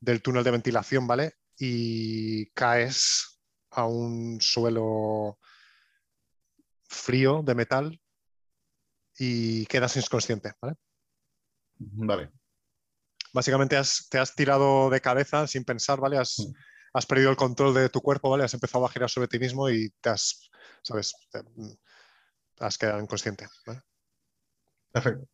del 0.00 0.22
túnel 0.22 0.42
de 0.42 0.50
ventilación, 0.50 1.06
¿vale? 1.06 1.34
Y 1.58 2.46
caes 2.50 3.40
a 3.70 3.84
un 3.84 4.40
suelo 4.40 5.38
frío 6.82 7.42
de 7.44 7.54
metal 7.54 8.00
y 9.18 9.66
quedas 9.66 9.96
inconsciente, 9.96 10.52
¿vale? 10.60 10.76
Vale. 11.78 12.39
Básicamente 13.32 13.80
te 14.10 14.18
has 14.18 14.34
tirado 14.34 14.90
de 14.90 15.00
cabeza 15.00 15.46
sin 15.46 15.64
pensar, 15.64 16.00
¿vale? 16.00 16.18
Has, 16.18 17.06
perdido 17.06 17.30
el 17.30 17.36
control 17.36 17.74
de 17.74 17.88
tu 17.88 18.00
cuerpo, 18.00 18.30
¿vale? 18.30 18.44
Has 18.44 18.54
empezado 18.54 18.84
a 18.84 18.90
girar 18.90 19.08
sobre 19.08 19.28
ti 19.28 19.38
mismo 19.38 19.68
y 19.68 19.90
te 20.00 20.10
has, 20.10 20.50
¿sabes? 20.82 21.14
Mm, 21.56 21.70
has 22.58 22.78
quedado 22.78 23.00
inconsciente, 23.00 23.46
¿vale? 23.66 23.80
Perfecto. 24.92 25.28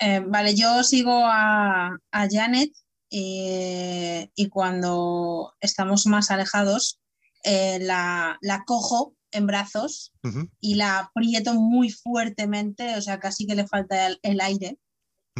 Eh, 0.00 0.22
vale, 0.26 0.54
yo 0.54 0.82
sigo 0.84 1.22
a, 1.24 1.98
Janet 2.12 2.70
eh, 3.10 4.30
y 4.34 4.48
cuando 4.48 5.54
estamos 5.60 6.06
más 6.06 6.30
alejados 6.30 7.00
eh, 7.42 7.78
la, 7.80 8.38
la, 8.40 8.64
cojo 8.64 9.16
en 9.32 9.46
brazos 9.46 10.12
y 10.60 10.74
la 10.76 10.98
aprieto 10.98 11.54
muy 11.54 11.90
fuertemente, 11.90 12.96
o 12.96 13.02
sea, 13.02 13.18
casi 13.18 13.46
que 13.46 13.54
le 13.54 13.66
falta 13.66 14.08
el, 14.22 14.40
aire. 14.40 14.78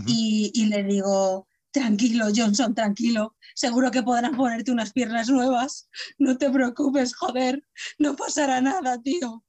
Y, 0.07 0.67
le 0.67 0.83
digo, 0.85 1.49
tranquilo, 1.71 2.27
Johnson, 2.35 2.75
tranquilo, 2.75 3.37
seguro 3.55 3.91
que 3.91 4.03
podrán 4.03 4.37
ponerte 4.37 4.71
unas 4.73 4.93
piernas 4.93 5.29
nuevas. 5.29 5.89
No 6.19 6.37
te 6.37 6.51
preocupes, 6.51 7.15
joder, 7.15 7.65
no 7.99 8.17
pasará 8.17 8.61
nada, 8.61 9.01
tío. 9.01 9.45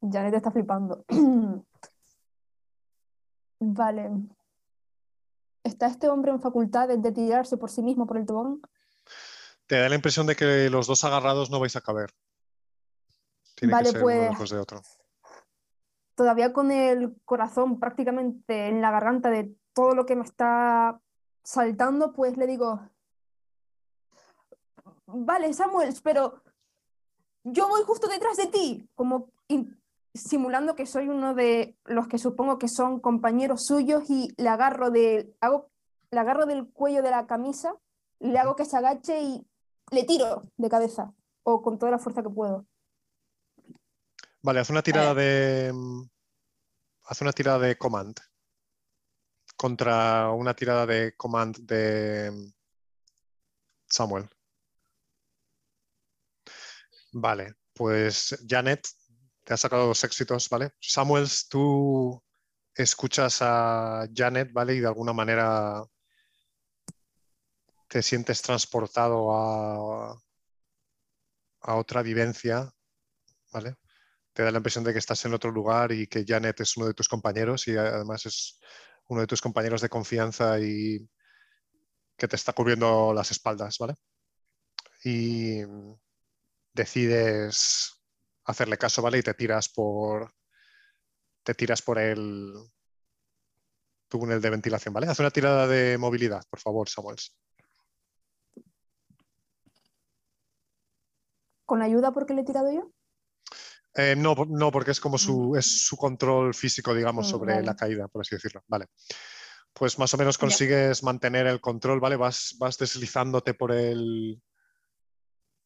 Janet 0.00 0.34
está 0.34 0.50
flipando. 0.50 1.04
vale. 3.60 4.10
¿Está 5.62 5.88
este 5.88 6.08
hombre 6.08 6.32
en 6.32 6.40
facultades 6.40 7.02
de 7.02 7.12
tirarse 7.12 7.58
por 7.58 7.70
sí 7.70 7.82
mismo 7.82 8.06
por 8.06 8.16
el 8.16 8.24
tobogán? 8.24 8.62
te 9.70 9.78
da 9.78 9.88
la 9.88 9.94
impresión 9.94 10.26
de 10.26 10.34
que 10.34 10.68
los 10.68 10.88
dos 10.88 11.04
agarrados 11.04 11.48
no 11.48 11.60
vais 11.60 11.76
a 11.76 11.80
caber. 11.80 12.10
Tiene 13.54 13.72
vale, 13.72 13.86
que 13.86 13.92
ser 13.92 14.00
pues, 14.00 14.18
uno 14.18 14.28
después 14.30 14.50
de 14.50 14.58
otro. 14.58 14.82
Todavía 16.20 16.52
con 16.52 16.70
el 16.70 17.18
corazón 17.24 17.80
prácticamente 17.80 18.68
en 18.68 18.82
la 18.82 18.90
garganta 18.90 19.30
de 19.30 19.56
todo 19.72 19.94
lo 19.94 20.04
que 20.04 20.16
me 20.16 20.22
está 20.22 21.00
saltando, 21.42 22.12
pues 22.12 22.36
le 22.36 22.46
digo, 22.46 22.78
vale, 25.06 25.50
Samuel, 25.54 25.94
pero 26.04 26.42
yo 27.42 27.70
voy 27.70 27.84
justo 27.86 28.06
detrás 28.06 28.36
de 28.36 28.48
ti, 28.48 28.86
como 28.94 29.30
simulando 30.12 30.76
que 30.76 30.84
soy 30.84 31.08
uno 31.08 31.32
de 31.32 31.78
los 31.86 32.06
que 32.06 32.18
supongo 32.18 32.58
que 32.58 32.68
son 32.68 33.00
compañeros 33.00 33.64
suyos 33.64 34.10
y 34.10 34.34
le 34.36 34.50
agarro, 34.50 34.90
de, 34.90 35.34
hago, 35.40 35.70
le 36.10 36.20
agarro 36.20 36.44
del 36.44 36.68
cuello 36.68 37.02
de 37.02 37.12
la 37.12 37.26
camisa, 37.26 37.74
le 38.18 38.38
hago 38.38 38.56
que 38.56 38.66
se 38.66 38.76
agache 38.76 39.22
y 39.22 39.46
le 39.90 40.04
tiro 40.04 40.42
de 40.58 40.68
cabeza 40.68 41.14
o 41.44 41.62
con 41.62 41.78
toda 41.78 41.92
la 41.92 41.98
fuerza 41.98 42.22
que 42.22 42.28
puedo. 42.28 42.66
Vale, 44.42 44.60
haz 44.60 44.70
una 44.70 44.82
tirada 44.82 45.14
de. 45.14 45.72
Haz 47.04 47.20
una 47.20 47.32
tirada 47.32 47.58
de 47.58 47.76
command. 47.76 48.18
Contra 49.56 50.30
una 50.30 50.54
tirada 50.54 50.86
de 50.86 51.14
command 51.16 51.56
de 51.58 52.52
Samuel. 53.86 54.28
Vale, 57.12 57.54
pues 57.74 58.36
Janet, 58.48 58.86
te 59.44 59.54
ha 59.54 59.56
sacado 59.56 59.88
dos 59.88 60.04
éxitos, 60.04 60.48
¿vale? 60.48 60.70
Samuel, 60.80 61.28
tú 61.48 62.22
escuchas 62.74 63.38
a 63.42 64.08
Janet, 64.14 64.52
¿vale? 64.52 64.74
Y 64.76 64.80
de 64.80 64.86
alguna 64.86 65.12
manera 65.12 65.84
te 67.88 68.02
sientes 68.02 68.40
transportado 68.40 69.34
a, 69.34 70.18
a 71.62 71.74
otra 71.76 72.02
vivencia 72.02 72.72
¿vale? 73.52 73.76
Te 74.40 74.44
da 74.44 74.52
la 74.52 74.56
impresión 74.56 74.84
de 74.84 74.94
que 74.94 74.98
estás 74.98 75.22
en 75.26 75.34
otro 75.34 75.50
lugar 75.50 75.92
y 75.92 76.06
que 76.06 76.24
Janet 76.26 76.58
es 76.60 76.74
uno 76.78 76.86
de 76.86 76.94
tus 76.94 77.10
compañeros 77.10 77.68
y 77.68 77.76
además 77.76 78.24
es 78.24 78.58
uno 79.08 79.20
de 79.20 79.26
tus 79.26 79.42
compañeros 79.42 79.82
de 79.82 79.90
confianza 79.90 80.58
y 80.58 81.06
que 82.16 82.26
te 82.26 82.36
está 82.36 82.54
cubriendo 82.54 83.12
las 83.12 83.30
espaldas, 83.32 83.76
¿vale? 83.78 83.96
Y 85.04 85.60
decides 86.72 88.00
hacerle 88.44 88.78
caso, 88.78 89.02
¿vale? 89.02 89.18
Y 89.18 89.22
te 89.22 89.34
tiras 89.34 89.68
por. 89.68 90.32
Te 91.42 91.52
tiras 91.52 91.82
por 91.82 91.98
el 91.98 92.54
túnel 94.08 94.40
de 94.40 94.48
ventilación, 94.48 94.94
¿vale? 94.94 95.06
Haz 95.06 95.20
una 95.20 95.30
tirada 95.30 95.66
de 95.66 95.98
movilidad, 95.98 96.44
por 96.48 96.60
favor, 96.60 96.88
Samuels. 96.88 97.36
¿Con 101.66 101.82
ayuda 101.82 102.10
porque 102.12 102.32
le 102.32 102.40
he 102.40 102.44
tirado 102.44 102.72
yo? 102.72 102.90
Eh, 104.00 104.16
no, 104.16 104.34
no, 104.48 104.70
porque 104.70 104.92
es 104.92 105.00
como 105.00 105.18
su, 105.18 105.50
mm. 105.50 105.56
es 105.58 105.86
su 105.86 105.96
control 105.96 106.54
físico, 106.54 106.94
digamos, 106.94 107.26
mm, 107.26 107.30
sobre 107.30 107.62
la 107.62 107.76
caída, 107.76 108.08
por 108.08 108.22
así 108.22 108.34
decirlo. 108.34 108.62
Vale. 108.66 108.86
Pues 109.72 109.98
más 109.98 110.12
o 110.14 110.16
menos 110.16 110.38
consigues 110.38 111.02
mantener 111.02 111.46
el 111.46 111.60
control, 111.60 112.00
¿vale? 112.00 112.16
Vas, 112.16 112.56
vas 112.58 112.78
deslizándote 112.78 113.54
por 113.54 113.72
el, 113.72 114.42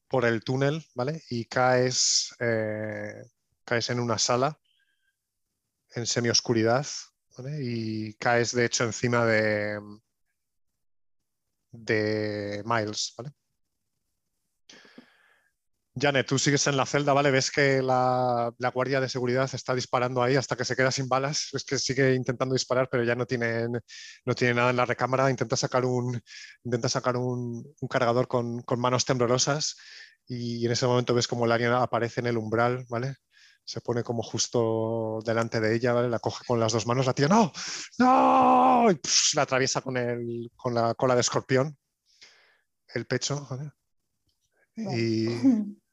por 0.09 0.25
el 0.25 0.43
túnel, 0.43 0.85
¿vale? 0.95 1.23
Y 1.31 1.45
caes, 1.47 2.35
eh, 2.41 3.23
caes 3.65 3.91
en 3.91 4.01
una 4.01 4.19
sala 4.19 4.59
en 5.95 6.07
semioscuridad, 6.07 6.87
¿vale? 7.39 7.59
Y 7.63 8.15
caes, 8.15 8.53
de 8.53 8.65
hecho, 8.65 8.85
encima 8.85 9.25
de, 9.25 9.81
de 11.71 12.63
Miles, 12.67 13.15
¿vale? 13.17 13.33
Janet, 15.97 16.27
tú 16.27 16.41
sigues 16.41 16.67
en 16.67 16.77
la 16.77 16.87
celda, 16.87 17.13
¿vale? 17.13 17.31
Ves 17.31 17.53
que 17.53 17.81
la, 17.81 18.53
guardia 18.75 19.01
de 19.01 19.09
seguridad 19.09 19.49
está 19.53 19.75
disparando 19.77 20.23
ahí 20.25 20.35
hasta 20.35 20.57
que 20.57 20.65
se 20.65 20.75
queda 20.75 20.91
sin 20.91 21.09
balas. 21.09 21.51
Es 21.53 21.65
que 21.65 21.79
sigue 21.79 22.15
intentando 22.15 22.55
disparar, 22.55 22.89
pero 22.91 23.05
ya 23.05 23.15
no 23.15 23.27
tiene, 23.27 23.69
no 24.25 24.35
tiene 24.35 24.55
nada 24.55 24.71
en 24.71 24.77
la 24.77 24.87
recámara. 24.87 25.31
Intenta 25.31 25.57
sacar 25.57 25.85
un, 25.85 26.21
intenta 26.65 26.89
sacar 26.89 27.17
un, 27.17 27.65
cargador 27.89 28.27
con, 28.27 28.65
manos 28.77 29.05
temblorosas 29.05 29.77
y 30.27 30.67
en 30.67 30.73
ese 30.73 30.87
momento 30.87 31.15
ves 31.15 31.29
como 31.29 31.45
el 31.45 31.53
alien 31.53 31.73
aparece 31.73 32.21
en 32.21 32.27
el 32.27 32.39
umbral, 32.39 32.85
¿vale? 32.89 33.15
Se 33.65 33.81
pone 33.81 34.03
como 34.03 34.23
justo 34.25 35.21
delante 35.25 35.61
de 35.61 35.77
ella, 35.77 35.93
¿vale? 35.93 36.09
La 36.09 36.19
coge 36.19 36.45
con 36.45 36.59
las 36.59 36.73
dos 36.73 36.87
manos, 36.89 37.07
la 37.07 37.15
tía, 37.15 37.29
¡no! 37.29 37.53
¡No! 37.99 38.91
Y 38.91 39.01
la 39.35 39.43
atraviesa 39.43 39.81
con, 39.81 39.97
el, 39.97 40.51
con 40.57 40.75
la 40.75 40.95
cola 40.95 41.15
de 41.15 41.21
escorpión, 41.21 41.77
el 42.95 43.07
pecho, 43.07 43.47
¿vale? 43.49 43.71
Y, 44.77 45.29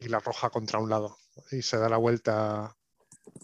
y 0.00 0.08
la 0.08 0.16
arroja 0.16 0.50
contra 0.50 0.78
un 0.78 0.90
lado 0.90 1.18
y 1.52 1.62
se 1.62 1.76
da 1.76 1.88
la 1.88 1.98
vuelta 1.98 2.74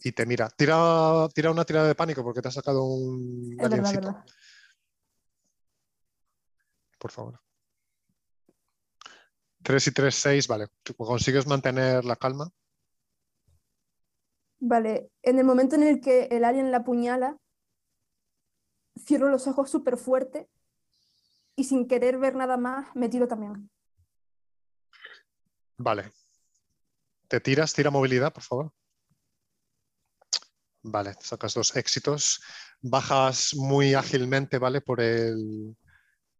y 0.03 0.13
te 0.13 0.27
mira. 0.27 0.49
Tira, 0.49 1.29
tira 1.35 1.51
una 1.51 1.65
tirada 1.65 1.87
de 1.87 1.95
pánico 1.95 2.25
porque 2.25 2.41
te 2.41 2.49
ha 2.49 2.53
sacado 2.53 2.85
un 2.85 3.57
Por 6.99 7.11
favor. 7.11 7.41
3 9.63 9.87
y 9.87 9.91
3, 9.93 10.15
6, 10.15 10.49
vale. 10.49 10.69
¿Consigues 10.97 11.47
mantener 11.47 12.05
la 12.05 12.17
calma? 12.17 12.51
Vale, 14.59 15.11
en 15.23 15.39
el 15.39 15.45
momento 15.45 15.75
en 15.75 15.83
el 15.83 16.01
que 16.01 16.25
el 16.31 16.45
alien 16.45 16.71
la 16.71 16.79
apuñala, 16.79 17.37
cierro 18.99 19.29
los 19.29 19.47
ojos 19.47 19.71
súper 19.71 19.99
fuerte 19.99 20.49
y 21.57 21.65
sin 21.65 21.87
querer 21.87 22.19
ver 22.19 22.37
nada 22.37 22.57
más, 22.57 22.95
me 22.95 23.09
tiro 23.09 23.29
también. 23.29 23.71
Vale, 25.79 26.11
te 27.29 27.41
tiras, 27.41 27.72
tira 27.72 27.91
movilidad, 27.91 28.33
por 28.33 28.43
favor. 28.43 28.72
Vale, 30.83 31.14
sacas 31.20 31.55
dos 31.55 31.74
éxitos. 31.77 32.41
Bajas 32.81 33.55
muy 33.55 33.95
ágilmente, 33.95 34.59
¿vale? 34.59 34.81
Por 34.81 35.01
el, 35.01 35.77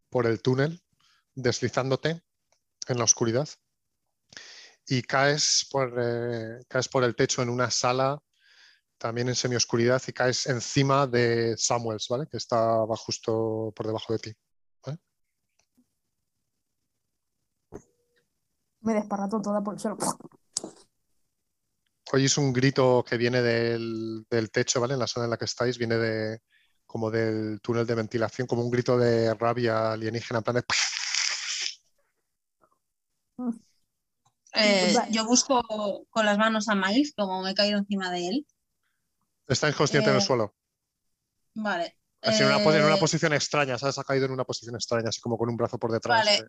por 0.09 0.27
el 0.27 0.41
túnel, 0.41 0.81
deslizándote 1.35 2.23
en 2.87 2.99
la 2.99 3.05
oscuridad. 3.05 3.49
Y 4.87 5.03
caes 5.03 5.67
por, 5.71 5.95
eh, 5.99 6.65
caes 6.69 6.89
por 6.89 7.03
el 7.03 7.17
techo 7.17 7.43
en 7.43 7.49
una 7.49 7.71
sala, 7.71 8.23
también 8.99 9.29
en 9.29 9.35
semioscuridad, 9.35 10.01
y 10.07 10.13
caes 10.13 10.47
encima 10.47 11.09
de 11.09 11.57
Samuels, 11.59 12.07
¿vale? 12.09 12.29
Que 12.31 12.37
estaba 12.37 12.97
justo 12.97 13.73
por 13.75 13.87
debajo 13.87 14.13
de 14.13 14.19
ti. 14.21 14.37
Me 18.87 18.95
desparrató 18.95 19.43
toda 19.43 19.61
por 19.65 19.75
el 19.75 19.81
suelo 19.81 19.97
es 22.15 22.39
un 22.39 22.53
grito 22.53 23.05
que 23.07 23.17
viene 23.17 23.43
del, 23.43 24.27
techo, 24.53 24.81
¿vale? 24.81 24.95
En 24.95 25.01
la 25.01 25.07
zona 25.07 25.25
en 25.25 25.31
la 25.31 25.37
que 25.37 25.45
estáis, 25.45 25.79
viene 25.79 25.97
de 25.97 26.41
como 26.87 27.11
del 27.11 27.61
túnel 27.61 27.87
de 27.87 27.95
ventilación, 27.95 28.47
como 28.47 28.63
un 28.63 28.71
grito 28.71 28.97
de 28.97 29.35
rabia 29.35 29.93
alienígena, 29.93 30.39
en 30.39 30.45
plan 30.45 30.57
de... 30.57 30.65
Eh, 34.55 34.95
yo 35.11 35.27
busco 35.27 36.07
con 36.09 36.25
las 36.25 36.39
manos 36.39 36.69
a 36.69 36.75
Miles, 36.75 37.13
como 37.15 37.43
me 37.43 37.51
he 37.51 37.55
caído 37.55 37.79
encima 37.79 38.11
de 38.11 38.29
él. 38.29 38.47
Está 39.47 39.69
inconsciente 39.69 40.09
en 40.09 40.17
el 40.17 40.23
eh, 40.23 40.25
suelo. 40.25 40.55
Vale. 41.55 41.99
en, 42.23 42.47
una, 42.47 42.95
eh, 42.95 42.99
posición 42.99 43.35
extraña, 43.35 43.77
¿sabes? 43.77 43.99
Ha 43.99 44.05
caído 44.05 44.25
en 44.25 44.33
una 44.33 44.45
posición 44.45 44.77
extraña, 44.77 45.11
así 45.11 45.21
como 45.21 45.37
con 45.37 45.51
un 45.51 45.57
brazo 45.57 45.79
por 45.79 45.93
detrás. 45.93 46.25
Vale 46.25 46.49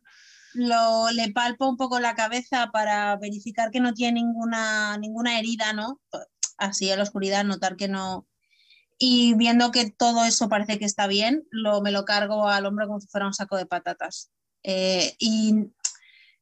lo, 0.57 1.11
le 1.11 1.31
palpo 1.31 1.69
un 1.69 1.77
poco 1.77 1.99
la 1.99 2.15
cabeza 2.15 2.71
para 2.71 3.15
verificar 3.17 3.69
que 3.71 3.79
no 3.79 3.93
tiene 3.93 4.21
ninguna, 4.21 4.97
ninguna 4.97 5.39
herida, 5.39 5.73
¿no? 5.73 6.01
Así 6.57 6.89
en 6.89 6.97
la 6.97 7.03
oscuridad, 7.03 7.45
notar 7.45 7.75
que 7.75 7.87
no. 7.87 8.27
Y 8.97 9.35
viendo 9.35 9.71
que 9.71 9.91
todo 9.91 10.25
eso 10.25 10.49
parece 10.49 10.79
que 10.79 10.85
está 10.85 11.05
bien, 11.05 11.47
lo, 11.51 11.81
me 11.81 11.91
lo 11.91 12.05
cargo 12.05 12.47
al 12.47 12.65
hombro 12.65 12.87
como 12.87 12.99
si 12.99 13.07
fuera 13.07 13.27
un 13.27 13.33
saco 13.33 13.55
de 13.55 13.67
patatas. 13.67 14.31
Eh, 14.63 15.15
y 15.19 15.71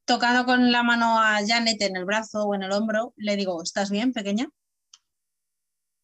tocando 0.06 0.46
con 0.46 0.72
la 0.72 0.82
mano 0.84 1.20
a 1.20 1.40
Janet 1.46 1.82
en 1.82 1.98
el 1.98 2.06
brazo 2.06 2.46
o 2.46 2.56
en 2.56 2.64
el 2.64 2.72
hombro, 2.72 3.14
le 3.18 3.36
digo, 3.36 3.62
¿estás 3.62 3.90
bien, 3.90 4.14
pequeña? 4.14 4.48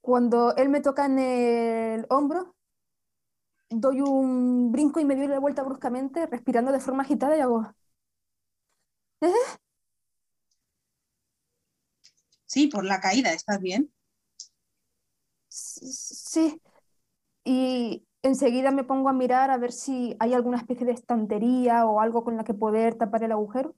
Cuando 0.01 0.53
él 0.57 0.67
me 0.67 0.81
toca 0.81 1.05
en 1.05 1.19
el 1.19 2.05
hombro, 2.09 2.55
doy 3.69 4.01
un 4.01 4.73
brinco 4.73 4.99
y 4.99 5.05
me 5.05 5.15
doy 5.15 5.27
la 5.27 5.39
vuelta 5.39 5.63
bruscamente, 5.63 6.25
respirando 6.25 6.73
de 6.73 6.81
forma 6.81 7.03
agitada 7.03 7.37
y 7.37 7.39
hago, 7.39 7.73
Sí, 12.45 12.67
por 12.67 12.83
la 12.83 12.99
caída, 12.99 13.31
¿estás 13.31 13.61
bien? 13.61 13.93
Sí. 15.47 16.61
Y 17.43 18.05
enseguida 18.21 18.71
me 18.71 18.83
pongo 18.83 19.09
a 19.09 19.13
mirar 19.13 19.51
a 19.51 19.57
ver 19.57 19.71
si 19.71 20.15
hay 20.19 20.33
alguna 20.33 20.57
especie 20.57 20.85
de 20.85 20.91
estantería 20.91 21.85
o 21.85 22.01
algo 22.01 22.23
con 22.23 22.37
la 22.37 22.43
que 22.43 22.53
poder 22.53 22.95
tapar 22.95 23.23
el 23.23 23.31
agujero. 23.31 23.75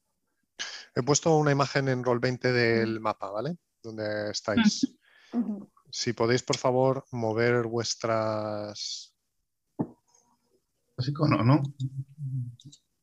He 0.96 1.04
puesto 1.04 1.38
una 1.38 1.52
imagen 1.52 1.88
en 1.88 2.04
roll 2.04 2.20
20 2.20 2.52
del 2.52 3.00
mapa, 3.00 3.30
¿vale? 3.30 3.58
Donde 3.82 4.32
estáis. 4.32 4.98
Si 5.89 6.14
podéis, 6.14 6.44
por 6.44 6.58
favor, 6.58 7.06
mover 7.12 7.68
vuestras. 7.68 9.16
Así 10.98 11.14
como 11.14 11.38
no, 11.38 11.44
¿no? 11.44 11.64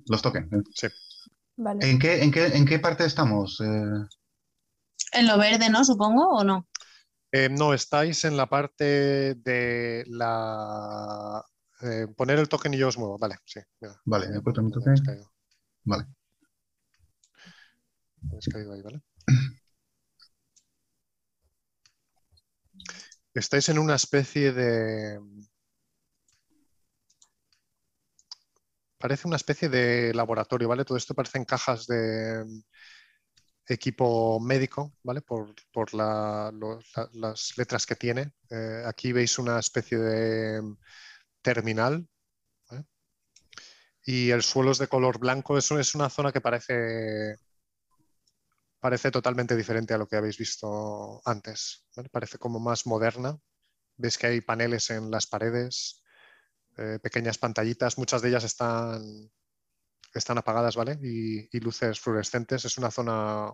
Los 0.07 0.23
toquen. 0.23 0.49
Sí. 0.75 0.89
¿En, 1.81 1.99
qué, 1.99 2.23
en, 2.23 2.65
qué, 2.65 2.79
parte 2.79 3.05
estamos? 3.05 3.61
Eh, 3.61 4.07
en 5.13 5.27
lo 5.27 5.37
verde, 5.39 5.69
¿no? 5.69 5.85
Supongo, 5.85 6.29
¿o 6.31 6.43
no? 6.45 6.67
Eh, 7.33 7.51
no, 7.51 7.75
estáis 7.75 8.25
en 8.25 8.37
la 8.37 8.47
parte 8.49 9.35
de 9.35 10.05
la... 10.09 11.45
Eh, 11.83 12.07
poner 12.17 12.39
el 12.39 12.49
token 12.49 12.73
y 12.75 12.79
yo 12.79 12.89
os 12.89 12.97
muevo. 12.97 13.19
Vale, 13.19 13.37
sí. 13.45 13.61
Vale, 14.05 14.27
he 14.35 14.41
puesto 14.41 14.63
mi 14.63 14.71
token. 14.71 14.95
Vale. 15.85 16.07
caído 18.53 18.73
ahí, 18.73 18.83
¿vale? 18.83 19.03
Estáis 23.35 23.69
en 23.69 23.79
una 23.79 23.95
especie 23.95 24.53
de 24.53 25.21
parece 29.01 29.27
una 29.27 29.37
especie 29.37 29.69
de 29.71 30.13
laboratorio, 30.15 30.69
¿vale? 30.69 30.85
Todo 30.85 30.99
esto 30.99 31.15
parece 31.15 31.39
en 31.39 31.47
cajas 31.47 31.87
de 31.87 32.45
mm, 32.45 32.61
equipo 33.69 34.39
médico, 34.41 34.93
¿vale? 35.03 35.23
Por, 35.23 35.55
las 35.95 37.57
letras 37.57 37.87
que 37.87 37.97
tiene. 37.97 38.33
Eh, 38.51 38.83
aquí 38.87 39.13
veis 39.13 39.39
una 39.39 39.59
especie 39.59 39.99
de 39.99 40.63
mm, 40.63 40.77
terminal. 41.43 42.07
Y 44.05 44.31
el 44.31 44.43
suelo 44.43 44.73
es 44.73 44.79
de 44.79 44.89
color 44.89 45.19
blanco. 45.19 45.57
Eso 45.57 45.79
es 45.79 45.95
una 45.95 46.11
zona 46.11 46.33
que 46.33 46.41
parece, 46.41 47.37
parece 48.81 49.11
totalmente 49.11 49.57
diferente 49.57 49.95
a 49.95 49.99
lo 49.99 50.07
que 50.09 50.17
habéis 50.17 50.37
visto 50.39 51.23
antes. 51.25 51.87
Parece 52.11 52.39
como 52.39 52.61
más 52.61 52.87
moderna. 52.87 53.39
Veis 53.97 54.19
que 54.19 54.27
hay 54.29 54.41
paneles 54.41 54.91
en 54.91 55.11
las 55.11 55.27
paredes. 55.27 56.00
Eh, 56.77 56.99
pequeñas 57.03 57.39
pantallitas, 57.39 57.99
muchas 57.99 58.23
de 58.23 58.29
ellas 58.29 58.45
están, 58.45 59.31
están 60.15 60.39
apagadas, 60.39 60.77
¿vale? 60.77 60.99
Y, 61.03 61.61
luces 61.61 62.01
fluorescentes. 62.01 62.65
Es 62.65 62.79
una 62.79 62.91
zona 62.91 63.53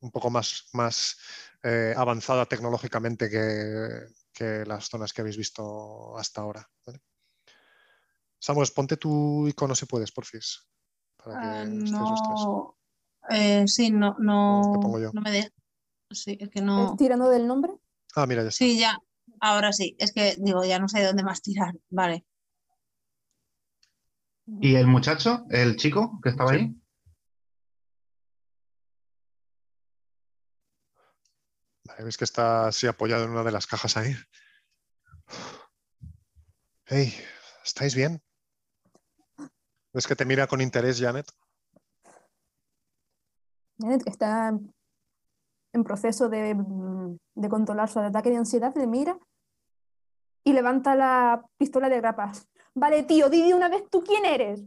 un 0.00 0.10
poco 0.10 0.30
más, 0.30 0.68
más 0.72 1.18
eh, 1.62 1.94
avanzada 1.96 2.46
tecnológicamente 2.46 3.28
que, 3.28 4.64
las 4.66 4.88
zonas 4.88 5.12
que 5.12 5.20
habéis 5.20 5.36
visto 5.36 6.16
hasta 6.18 6.40
ahora. 6.40 6.68
Samuel, 8.38 8.68
ponte 8.74 8.96
tu 8.96 9.48
icono 9.48 9.74
si 9.74 9.86
puedes, 9.86 10.12
porfis. 10.12 10.66
Para 11.16 11.62
ah, 11.62 11.64
no. 11.64 12.76
Eh, 13.30 13.66
sí, 13.66 13.90
no, 13.90 14.16
no, 14.18 14.60
no 15.12 15.20
me 15.22 15.30
deja. 15.30 15.50
Sí, 16.10 16.36
es 16.38 16.50
que 16.50 16.60
no. 16.60 16.94
¿Tirando 16.96 17.28
del 17.30 17.46
nombre? 17.46 17.72
Ah, 18.14 18.26
mira, 18.26 18.42
ya 18.42 18.48
está. 18.48 18.64
Sí, 18.64 18.78
ya. 18.78 18.98
Ahora 19.40 19.72
sí. 19.72 19.96
Es 19.98 20.12
que 20.12 20.36
digo, 20.38 20.64
ya 20.64 20.78
no 20.78 20.88
sé 20.88 21.00
de 21.00 21.06
dónde 21.06 21.24
más 21.24 21.42
tirar. 21.42 21.74
Vale. 21.90 22.24
¿Y 24.60 24.74
el 24.76 24.86
muchacho, 24.86 25.46
el 25.50 25.76
chico 25.76 26.20
que 26.22 26.28
estaba 26.30 26.52
ahí? 26.52 26.74
Vale, 31.84 32.04
ves 32.04 32.16
que 32.16 32.24
está 32.24 32.68
así 32.68 32.86
apoyado 32.86 33.24
en 33.24 33.30
una 33.30 33.42
de 33.42 33.52
las 33.52 33.66
cajas 33.66 33.96
ahí. 33.96 34.14
Hey, 36.86 37.14
¿estáis 37.64 37.94
bien? 37.94 38.22
¿Ves 39.92 40.06
que 40.06 40.16
te 40.16 40.24
mira 40.24 40.46
con 40.46 40.60
interés, 40.60 41.00
Janet? 41.00 41.26
Janet, 43.78 44.02
que 44.02 44.10
está 44.10 44.52
en 45.74 45.84
proceso 45.84 46.28
de, 46.28 46.56
de 47.34 47.48
controlar 47.48 47.90
su 47.90 47.98
ataque 47.98 48.30
de 48.30 48.36
ansiedad, 48.36 48.72
le 48.76 48.86
mira 48.86 49.18
y 50.44 50.52
levanta 50.52 50.94
la 50.94 51.44
pistola 51.58 51.88
de 51.88 52.00
grapas. 52.00 52.48
Vale, 52.74 53.02
tío, 53.02 53.28
di 53.28 53.52
una 53.52 53.68
vez 53.68 53.84
tú 53.90 54.02
quién 54.02 54.24
eres. 54.24 54.62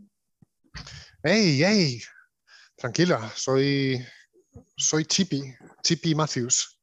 Hey, 1.24 1.62
hey, 1.64 2.02
tranquila, 2.76 3.32
soy, 3.36 4.06
soy 4.76 5.06
Chippy, 5.06 5.56
Chippy 5.82 6.14
Matthews. 6.14 6.80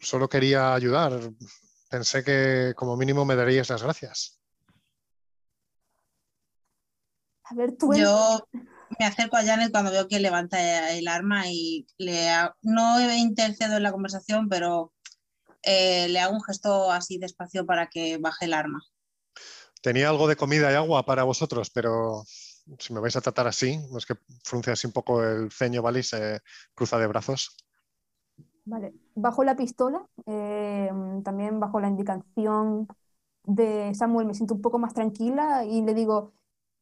Solo 0.00 0.28
quería 0.28 0.74
ayudar. 0.74 1.18
Pensé 1.90 2.22
que 2.22 2.72
como 2.76 2.96
mínimo 2.96 3.24
me 3.24 3.36
darías 3.36 3.68
las 3.70 3.82
gracias. 3.82 4.40
A 7.44 7.54
ver, 7.54 7.76
tú. 7.76 7.94
Yo 7.94 8.46
me 8.98 9.06
acerco 9.06 9.36
a 9.36 9.44
Janet 9.44 9.70
cuando 9.70 9.90
veo 9.90 10.08
que 10.08 10.20
levanta 10.20 10.90
el 10.92 11.08
arma 11.08 11.44
y 11.48 11.86
le 11.98 12.28
no 12.62 13.00
intercedo 13.14 13.76
en 13.76 13.82
la 13.82 13.92
conversación, 13.92 14.48
pero 14.48 14.92
eh, 15.62 16.08
le 16.08 16.20
hago 16.20 16.34
un 16.34 16.42
gesto 16.42 16.90
así 16.90 17.18
despacio 17.18 17.64
para 17.66 17.88
que 17.88 18.18
baje 18.18 18.46
el 18.46 18.54
arma. 18.54 18.82
Tenía 19.82 20.08
algo 20.08 20.28
de 20.28 20.36
comida 20.36 20.72
y 20.72 20.74
agua 20.74 21.04
para 21.04 21.24
vosotros, 21.24 21.70
pero 21.70 22.24
si 22.78 22.92
me 22.92 23.00
vais 23.00 23.16
a 23.16 23.20
tratar 23.20 23.46
así, 23.46 23.78
no 23.90 23.98
es 23.98 24.06
que 24.06 24.14
frunce 24.42 24.70
así 24.70 24.86
un 24.86 24.92
poco 24.92 25.22
el 25.22 25.50
ceño, 25.50 25.82
¿vale? 25.82 26.00
Y 26.00 26.02
se 26.02 26.40
cruza 26.74 26.98
de 26.98 27.06
brazos. 27.06 27.56
Vale, 28.64 28.94
bajo 29.14 29.44
la 29.44 29.56
pistola, 29.56 30.06
eh, 30.24 30.90
también 31.22 31.60
bajo 31.60 31.80
la 31.80 31.88
indicación 31.88 32.88
de 33.44 33.94
Samuel, 33.94 34.26
me 34.26 34.34
siento 34.34 34.54
un 34.54 34.62
poco 34.62 34.78
más 34.78 34.94
tranquila 34.94 35.64
y 35.64 35.82
le 35.82 35.92
digo, 35.92 36.32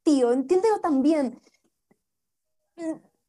tío, 0.04 0.32
entiéndelo 0.32 0.80
también. 0.80 1.40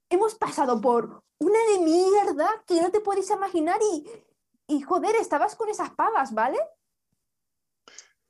Hemos 0.10 0.36
pasado 0.36 0.80
por 0.80 1.24
una 1.40 1.60
de 1.72 1.80
mierda 1.80 2.64
que 2.68 2.82
no 2.82 2.92
te 2.92 3.00
podéis 3.02 3.30
imaginar 3.30 3.80
y 3.82 4.06
y 4.68 4.82
joder, 4.82 5.16
estabas 5.16 5.56
con 5.56 5.70
esas 5.70 5.92
pavas, 5.92 6.34
¿vale? 6.34 6.58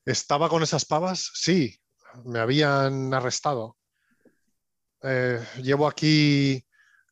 ¿Estaba 0.05 0.49
con 0.49 0.63
esas 0.63 0.85
pavas? 0.85 1.31
Sí, 1.33 1.79
me 2.25 2.39
habían 2.39 3.13
arrestado. 3.13 3.77
Eh, 5.01 5.45
llevo 5.61 5.87
aquí 5.87 6.65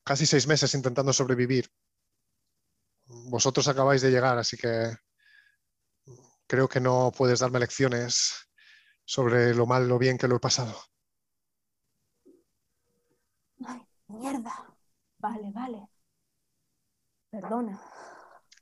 casi 0.03 0.25
seis 0.25 0.47
meses 0.47 0.73
intentando 0.73 1.13
sobrevivir. 1.13 1.69
Vosotros 3.05 3.67
acabáis 3.67 4.01
de 4.01 4.11
llegar, 4.11 4.37
así 4.37 4.57
que 4.57 4.95
creo 6.47 6.67
que 6.67 6.79
no 6.79 7.11
puedes 7.15 7.39
darme 7.39 7.59
lecciones 7.59 8.49
sobre 9.05 9.53
lo 9.53 9.65
mal, 9.65 9.87
lo 9.87 9.99
bien 9.99 10.17
que 10.17 10.27
lo 10.27 10.37
he 10.37 10.39
pasado. 10.39 10.77
Ay, 13.65 13.85
mierda. 14.11 14.53
Vale, 15.17 15.51
vale. 15.51 15.87
Perdona. 17.29 17.81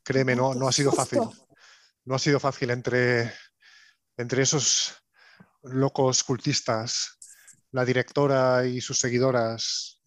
Créeme, 0.04 0.36
no, 0.36 0.54
no 0.54 0.68
ha 0.68 0.72
sido 0.72 0.91
fácil. 0.91 1.22
No 2.06 2.16
ha 2.16 2.20
sido 2.20 2.39
fácil 2.39 2.72
entre, 2.72 3.32
entre 4.18 4.41
esos 4.41 4.95
locos 5.64 6.24
cultistas, 6.24 7.18
la 7.72 7.86
directora 7.86 8.66
y 8.66 8.82
sus 8.82 9.00
seguidoras 9.00 10.02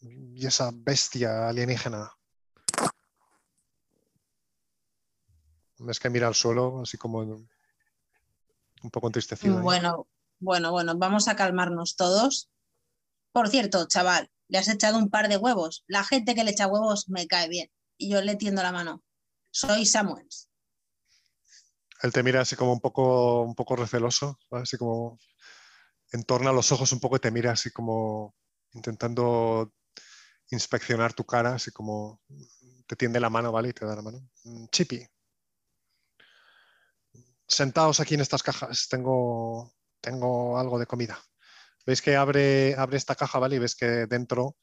y 0.00 0.46
esa 0.46 0.70
bestia 0.72 1.48
alienígena. 1.48 2.10
Es 5.88 5.98
que 5.98 6.10
mira 6.10 6.28
al 6.28 6.34
suelo, 6.34 6.82
así 6.82 6.96
como 6.96 7.18
un 7.18 8.90
poco 8.90 9.08
entristecido. 9.08 9.60
Bueno, 9.60 10.06
bueno, 10.38 10.70
bueno, 10.70 10.96
vamos 10.96 11.28
a 11.28 11.36
calmarnos 11.36 11.96
todos. 11.96 12.50
Por 13.32 13.48
cierto, 13.48 13.86
chaval, 13.86 14.30
le 14.48 14.58
has 14.58 14.68
echado 14.68 14.98
un 14.98 15.10
par 15.10 15.28
de 15.28 15.36
huevos. 15.36 15.84
La 15.86 16.04
gente 16.04 16.34
que 16.34 16.44
le 16.44 16.50
echa 16.52 16.66
huevos 16.66 17.08
me 17.08 17.26
cae 17.26 17.48
bien. 17.48 17.70
Y 17.96 18.10
yo 18.10 18.20
le 18.20 18.36
tiendo 18.36 18.62
la 18.62 18.72
mano 18.72 19.02
soy 19.54 19.86
Samuels. 19.86 20.50
Él 22.02 22.12
te 22.12 22.22
mira 22.24 22.40
así 22.40 22.56
como 22.56 22.72
un 22.72 22.80
poco, 22.80 23.42
un 23.42 23.54
poco 23.54 23.76
receloso, 23.76 24.38
así 24.50 24.76
como 24.76 25.18
entorna 26.10 26.52
los 26.52 26.72
ojos 26.72 26.92
un 26.92 27.00
poco 27.00 27.16
y 27.16 27.20
te 27.20 27.30
mira 27.30 27.52
así 27.52 27.70
como 27.70 28.34
intentando 28.72 29.72
inspeccionar 30.50 31.14
tu 31.14 31.24
cara, 31.24 31.54
así 31.54 31.70
como 31.70 32.20
te 32.86 32.96
tiende 32.96 33.20
la 33.20 33.30
mano, 33.30 33.52
¿vale? 33.52 33.68
Y 33.68 33.72
te 33.72 33.86
da 33.86 33.94
la 33.94 34.02
mano. 34.02 34.28
Mm, 34.42 34.66
Chippy. 34.66 35.06
Sentaos 37.46 38.00
aquí 38.00 38.14
en 38.14 38.20
estas 38.20 38.42
cajas, 38.42 38.88
tengo, 38.88 39.72
tengo 40.00 40.58
algo 40.58 40.78
de 40.80 40.86
comida. 40.86 41.18
Veis 41.86 42.00
que 42.00 42.16
abre, 42.16 42.74
abre 42.76 42.96
esta 42.96 43.14
caja, 43.14 43.38
¿vale? 43.38 43.56
Y 43.56 43.58
ves 43.58 43.74
que 43.74 44.06
dentro 44.06 44.56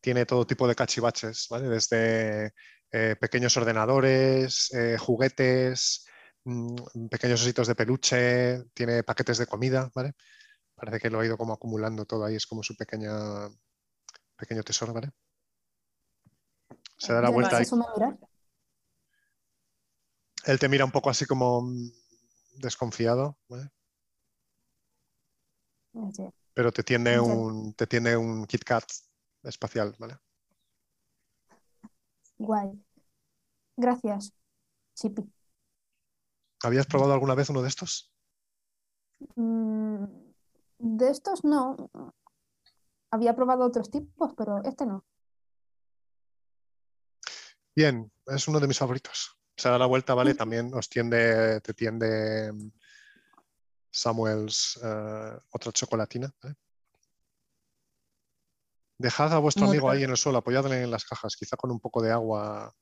tiene 0.00 0.26
todo 0.26 0.46
tipo 0.46 0.66
de 0.68 0.74
cachivaches, 0.74 1.46
¿vale? 1.50 1.68
Desde 1.68 2.52
eh, 2.90 3.16
pequeños 3.20 3.56
ordenadores, 3.56 4.72
eh, 4.72 4.96
juguetes, 4.98 6.06
mm, 6.44 7.08
pequeños 7.08 7.42
ositos 7.42 7.68
de 7.68 7.74
peluche, 7.74 8.64
tiene 8.74 9.02
paquetes 9.02 9.38
de 9.38 9.46
comida, 9.46 9.90
¿vale? 9.94 10.14
Parece 10.74 11.00
que 11.00 11.10
lo 11.10 11.20
ha 11.20 11.26
ido 11.26 11.36
como 11.36 11.54
acumulando 11.54 12.04
todo 12.04 12.24
ahí, 12.24 12.36
es 12.36 12.46
como 12.46 12.62
su 12.62 12.76
pequeña, 12.76 13.48
pequeño 14.36 14.62
tesoro, 14.62 14.92
¿vale? 14.92 15.10
Se 16.98 17.12
da 17.12 17.20
la 17.20 17.30
vuelta. 17.30 17.62
Y... 17.62 17.66
Él 20.44 20.58
te 20.58 20.68
mira 20.68 20.84
un 20.84 20.92
poco 20.92 21.10
así 21.10 21.26
como 21.26 21.62
mm, 21.62 21.90
desconfiado, 22.58 23.38
¿vale? 23.48 23.70
Pero 26.56 26.72
te 26.72 26.82
tiene 26.82 27.20
un, 27.20 27.74
te 27.74 27.86
tiene 27.86 28.16
un 28.16 28.46
Kit 28.46 28.64
Kat 28.64 28.84
espacial, 29.42 29.94
¿vale? 29.98 30.16
Guay. 32.38 32.82
Gracias, 33.76 34.32
Chipi. 34.94 35.30
¿Habías 36.62 36.86
probado 36.86 37.12
alguna 37.12 37.34
vez 37.34 37.50
uno 37.50 37.60
de 37.60 37.68
estos? 37.68 38.10
Mm, 39.34 40.04
de 40.78 41.10
estos 41.10 41.44
no. 41.44 41.76
Había 43.10 43.36
probado 43.36 43.66
otros 43.66 43.90
tipos, 43.90 44.32
pero 44.34 44.64
este 44.64 44.86
no. 44.86 45.04
Bien, 47.74 48.10
es 48.28 48.48
uno 48.48 48.60
de 48.60 48.66
mis 48.66 48.78
favoritos. 48.78 49.38
Se 49.58 49.68
da 49.68 49.78
la 49.78 49.84
vuelta, 49.84 50.14
¿vale? 50.14 50.34
También 50.34 50.72
os 50.72 50.88
tiende, 50.88 51.60
te 51.60 51.74
tiende 51.74 52.50
Samuels 53.96 54.78
eh, 54.82 55.38
otra 55.50 55.72
chocolatina. 55.72 56.32
¿vale? 56.42 56.56
Dejad 58.98 59.32
a 59.32 59.38
vuestro 59.38 59.66
amigo 59.66 59.90
ahí 59.90 60.04
en 60.04 60.10
el 60.10 60.16
suelo, 60.16 60.38
apoyadle 60.38 60.82
en 60.82 60.90
las 60.90 61.04
cajas, 61.04 61.36
quizá 61.36 61.56
con 61.56 61.70
un 61.70 61.80
poco 61.80 62.02
de 62.02 62.12
agua. 62.12 62.74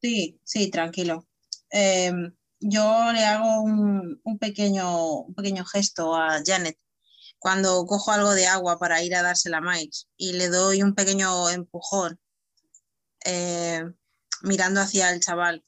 Sí, 0.00 0.40
sí, 0.44 0.70
tranquilo. 0.70 1.26
Em, 1.70 2.34
yo 2.60 3.12
le 3.12 3.24
hago 3.24 3.62
un, 3.62 4.38
pequeño, 4.38 5.20
un 5.22 5.34
pequeño 5.34 5.64
gesto 5.64 6.14
a 6.14 6.42
Janet 6.44 6.78
cuando 7.38 7.84
cojo 7.86 8.12
algo 8.12 8.34
de 8.34 8.46
agua 8.46 8.78
para 8.78 9.02
ir 9.02 9.14
a 9.14 9.22
dársela 9.22 9.58
a 9.58 9.60
Mike 9.60 9.96
y 10.16 10.34
le 10.34 10.48
doy 10.48 10.82
un 10.82 10.94
pequeño 10.94 11.50
empujón 11.50 12.20
eh, 13.24 13.82
mirando 14.42 14.80
hacia 14.80 15.10
el 15.10 15.20
chaval. 15.20 15.64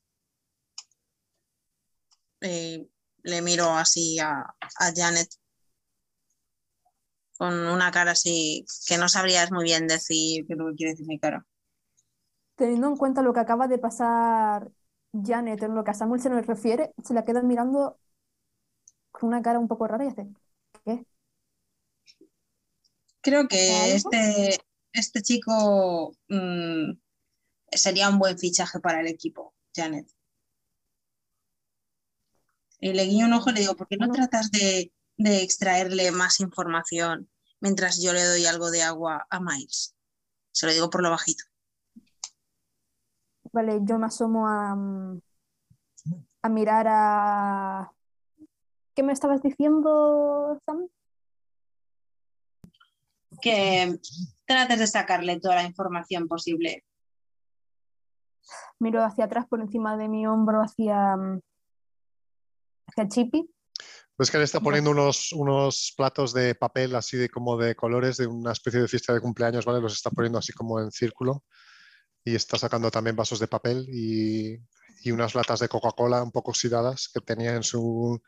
Eh, 2.41 2.87
le 3.25 3.43
miro 3.43 3.71
así 3.71 4.19
a, 4.21 4.41
a 4.41 4.93
Janet 4.95 5.29
con 7.37 7.55
una 7.55 7.91
cara 7.91 8.13
así 8.13 8.65
que 8.87 8.97
no 8.97 9.09
sabrías 9.09 9.51
muy 9.51 9.65
bien 9.65 9.87
decir 9.87 10.47
qué 10.47 10.55
quiere 10.77 10.93
decir 10.93 11.07
mi 11.07 11.19
cara. 11.19 11.45
Teniendo 12.57 12.87
en 12.89 12.97
cuenta 12.97 13.23
lo 13.23 13.33
que 13.33 13.41
acaba 13.41 13.67
de 13.67 13.79
pasar 13.79 14.71
Janet, 15.13 15.63
en 15.63 15.75
lo 15.75 15.83
que 15.85 15.91
a 15.91 15.95
Samuel 15.95 16.21
se 16.21 16.31
nos 16.31 16.47
refiere, 16.47 16.93
se 17.03 17.15
la 17.15 17.25
queda 17.25 17.43
mirando 17.43 17.99
con 19.11 19.29
una 19.29 19.43
cara 19.43 19.59
un 19.59 19.69
poco 19.69 19.87
rara 19.89 20.05
y 20.05 20.09
hace, 20.09 20.29
¿qué? 20.85 21.05
Creo 23.21 23.49
que 23.49 23.95
este, 23.95 24.59
este 24.93 25.23
chico 25.23 26.15
mm, 26.29 26.93
sería 27.71 28.11
un 28.11 28.19
buen 28.19 28.39
fichaje 28.39 28.81
para 28.81 29.01
el 29.01 29.07
equipo, 29.07 29.55
Janet. 29.75 30.07
Y 32.85 32.93
le 32.93 33.05
guiño 33.05 33.25
un 33.25 33.33
ojo 33.33 33.49
y 33.49 33.55
le 33.55 33.61
digo, 33.61 33.77
¿por 33.77 33.89
qué 33.89 33.97
no 33.97 34.11
tratas 34.11 34.51
de, 34.51 34.93
extraerle 35.17 36.13
más 36.13 36.41
información 36.41 37.31
mientras 37.59 38.03
yo 38.03 38.13
le 38.13 38.23
doy 38.23 38.45
algo 38.45 38.71
de 38.71 38.83
agua 38.83 39.27
a 39.31 39.41
Miles? 39.41 39.97
Se 40.53 40.67
lo 40.67 40.73
digo 40.73 40.91
por 40.91 41.03
lo 41.03 41.09
bajito. 41.09 41.45
Vale, 43.55 43.81
yo 43.85 43.99
me 43.99 44.05
asomo 44.05 44.47
a, 44.47 44.77
a 46.43 46.49
mirar 46.51 46.87
a... 46.87 47.91
¿Qué 48.95 49.03
me 49.03 49.15
estabas 49.15 49.41
diciendo, 49.41 50.61
Sam? 50.67 50.87
Que 53.41 53.99
trates 54.45 54.79
de 54.79 54.87
sacarle 54.87 55.41
toda 55.41 55.55
la 55.55 55.63
información 55.63 56.29
posible. 56.29 56.85
Miro 58.79 59.03
hacia 59.03 59.25
atrás 59.25 59.47
por 59.49 59.63
encima 59.63 59.97
de 59.97 60.11
mi 60.11 60.27
hombro 60.27 60.61
hacia, 60.61 61.17
hacia 62.95 63.09
Chippy. 63.09 63.51
Pues 64.17 64.31
que 64.31 64.39
le 64.39 64.45
está 64.45 64.61
poniendo 64.61 64.91
unos, 64.91 65.33
unos 65.33 65.93
platos 65.97 66.33
de 66.33 66.55
papel 66.55 66.95
así 66.95 67.17
de 67.17 67.29
como 67.29 67.57
de 67.57 67.75
colores 67.75 68.17
de 68.17 68.29
una 68.29 68.53
especie 68.53 68.81
de 68.81 68.87
fiesta 68.87 69.13
de 69.13 69.21
cumpleaños, 69.21 69.65
¿vale? 69.65 69.81
Los 69.81 69.95
está 69.95 70.11
poniendo 70.11 70.39
así 70.39 70.53
como 70.53 70.81
en 70.81 70.93
círculo 70.93 71.43
y 72.25 72.37
está 72.37 72.57
sacando 72.57 72.93
también 72.93 73.17
vasos 73.17 73.41
de 73.41 73.49
papel 73.49 73.87
y, 73.89 74.57
y 75.03 75.11
unas 75.11 75.35
latas 75.35 75.59
de 75.59 75.69
Coca-Cola 75.69 76.23
un 76.23 76.31
poco 76.31 76.53
oxidadas 76.53 77.11
que 77.13 77.21
tenía 77.21 77.57
en 77.57 77.65
su, 77.65 78.23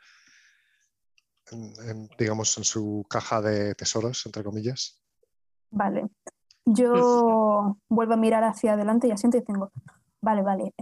digamos, 2.19 2.59
en 2.59 2.65
su 2.65 3.07
caja 3.09 3.41
de 3.41 3.77
tesoros, 3.77 4.27
entre 4.27 4.43
comillas. 4.43 5.01
Vale. 5.71 6.09
Yo 6.65 7.79
vuelvo 7.89 8.15
a 8.15 8.17
mirar 8.17 8.43
hacia 8.43 8.73
adelante 8.73 9.07
y 9.07 9.13
asiento 9.13 9.37
y 9.37 9.45
tengo, 9.45 9.71
vale, 10.21 10.43
vale, 10.43 10.75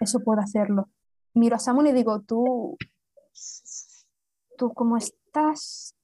eso 0.00 0.20
puedo 0.20 0.40
hacerlo 0.40 0.88
miro 1.36 1.56
a 1.56 1.58
Samuel 1.58 1.88
y 1.88 1.92
digo, 1.92 2.20
tú, 2.22 2.76
¿tú 4.56 4.72
cómo 4.74 4.96
estás? 4.96 5.94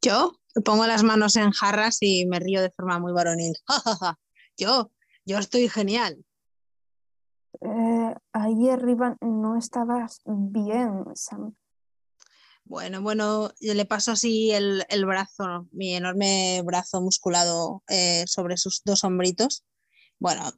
Yo 0.00 0.32
pongo 0.64 0.86
las 0.86 1.02
manos 1.02 1.36
en 1.36 1.52
jarras 1.52 1.98
y 2.00 2.26
me 2.26 2.40
río 2.40 2.60
de 2.60 2.70
forma 2.70 2.98
muy 2.98 3.12
varonil. 3.12 3.54
yo, 4.56 4.90
yo 5.24 5.38
estoy 5.38 5.68
genial. 5.68 6.24
Eh, 7.60 8.14
ahí 8.32 8.68
arriba 8.70 9.16
no 9.20 9.56
estabas 9.56 10.20
bien, 10.24 11.04
Sam. 11.14 11.54
Bueno, 12.64 13.02
bueno, 13.02 13.50
yo 13.60 13.74
le 13.74 13.84
paso 13.84 14.12
así 14.12 14.52
el, 14.52 14.84
brazo, 15.04 15.68
mi 15.72 15.94
enorme 15.94 16.62
brazo 16.64 17.00
musculado 17.00 17.82
eh, 17.88 18.24
sobre 18.26 18.56
sus 18.56 18.82
dos 18.84 19.04
hombritos. 19.04 19.64
Bueno, 20.18 20.50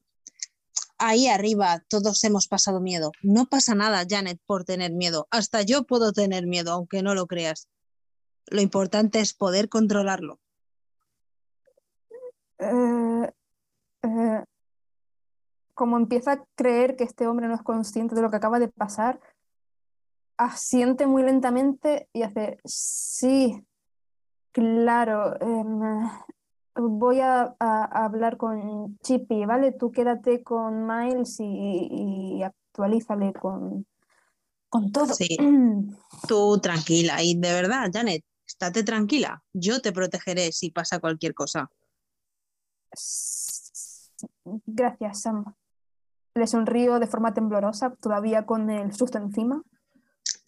ahí 1.08 1.28
arriba 1.28 1.82
todos 1.88 2.22
hemos 2.24 2.48
pasado 2.48 2.80
miedo. 2.80 3.12
No 3.22 3.46
pasa 3.46 3.74
nada, 3.74 4.04
Janet, 4.08 4.40
por 4.46 4.64
tener 4.64 4.92
miedo. 4.92 5.26
Hasta 5.30 5.62
yo 5.62 5.84
puedo 5.84 6.12
tener 6.12 6.46
miedo, 6.46 6.72
aunque 6.72 7.02
no 7.02 7.14
lo 7.14 7.26
creas. 7.26 7.68
Lo 8.46 8.60
importante 8.60 9.20
es 9.20 9.34
poder 9.34 9.68
controlarlo. 9.68 10.40
Eh, 12.58 13.32
eh, 14.02 14.44
como 15.74 15.96
empieza 15.96 16.32
a 16.32 16.44
creer 16.54 16.96
que 16.96 17.04
este 17.04 17.26
hombre 17.26 17.48
no 17.48 17.54
es 17.54 17.62
consciente 17.62 18.14
de 18.14 18.22
lo 18.22 18.30
que 18.30 18.36
acaba 18.36 18.58
de 18.58 18.68
pasar, 18.68 19.20
asiente 20.36 21.06
muy 21.06 21.22
lentamente 21.22 22.08
y 22.12 22.22
hace, 22.22 22.58
sí, 22.64 23.64
claro, 24.52 25.40
em, 25.40 26.08
voy 26.76 27.20
a, 27.20 27.54
hablar 27.58 28.36
con 28.36 28.98
Chippy, 28.98 29.44
¿vale? 29.44 29.72
Tú 29.72 29.90
quédate 29.92 30.42
con 30.42 30.86
Miles 30.86 31.36
y, 31.40 32.42
actualízale 32.42 33.32
con, 33.32 33.86
con 34.68 34.92
todo. 34.92 35.14
Sí, 35.14 35.36
tú 36.28 36.58
tranquila. 36.58 37.22
Y 37.22 37.34
de 37.38 37.52
verdad, 37.52 37.90
Janet, 37.92 38.24
estate 38.46 38.82
tranquila. 38.82 39.42
Yo 39.52 39.80
te 39.80 39.92
protegeré 39.92 40.52
si 40.52 40.70
pasa 40.70 40.98
cualquier 40.98 41.34
cosa. 41.34 41.70
Gracias, 44.44 45.22
Sam. 45.22 45.44
Le 46.34 46.46
sonrío 46.46 46.98
de 46.98 47.06
forma 47.06 47.32
temblorosa, 47.32 47.94
todavía 48.00 48.44
con 48.44 48.70
el 48.70 48.92
susto 48.92 49.18
encima. 49.18 49.62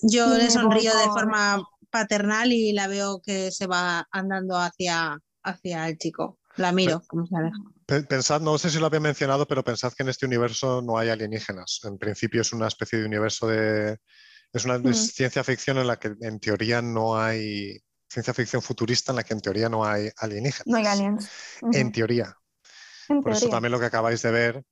Yo 0.00 0.36
le 0.36 0.50
sonrío 0.50 0.96
de 0.96 1.06
forma 1.06 1.62
paternal 1.90 2.52
y 2.52 2.72
la 2.72 2.88
veo 2.88 3.20
que 3.20 3.50
se 3.50 3.66
va 3.66 4.06
andando 4.10 4.56
hacia, 4.56 5.18
hacia 5.46 5.88
el 5.88 5.96
chico. 5.98 6.38
La 6.56 6.72
miro, 6.72 7.02
como 7.06 7.26
se 7.26 7.36
aleja. 7.36 7.56
Pensad, 8.08 8.40
no 8.40 8.56
sé 8.58 8.70
si 8.70 8.78
lo 8.78 8.86
había 8.86 9.00
mencionado, 9.00 9.46
pero 9.46 9.62
pensad 9.62 9.92
que 9.92 10.02
en 10.02 10.08
este 10.08 10.26
universo 10.26 10.82
no 10.82 10.98
hay 10.98 11.10
alienígenas. 11.10 11.80
En 11.84 11.98
principio 11.98 12.40
es 12.40 12.52
una 12.52 12.68
especie 12.68 12.98
de 12.98 13.04
universo 13.04 13.46
de... 13.46 13.98
Es 14.52 14.64
una 14.64 14.78
mm. 14.78 14.94
ciencia 14.94 15.44
ficción 15.44 15.78
en 15.78 15.86
la 15.86 15.98
que 15.98 16.14
en 16.20 16.40
teoría 16.40 16.80
no 16.80 17.18
hay... 17.18 17.78
Ciencia 18.08 18.32
ficción 18.32 18.62
futurista 18.62 19.12
en 19.12 19.16
la 19.16 19.24
que 19.24 19.34
en 19.34 19.40
teoría 19.40 19.68
no 19.68 19.84
hay 19.84 20.08
alienígenas. 20.16 20.66
No 20.66 20.76
hay 20.76 20.86
aliens. 20.86 21.28
En 21.72 21.92
teoría. 21.92 22.34
Por 23.08 23.32
eso 23.32 23.48
también 23.48 23.72
lo 23.72 23.80
que 23.80 23.86
acabáis 23.86 24.22
de 24.22 24.30
ver 24.30 24.64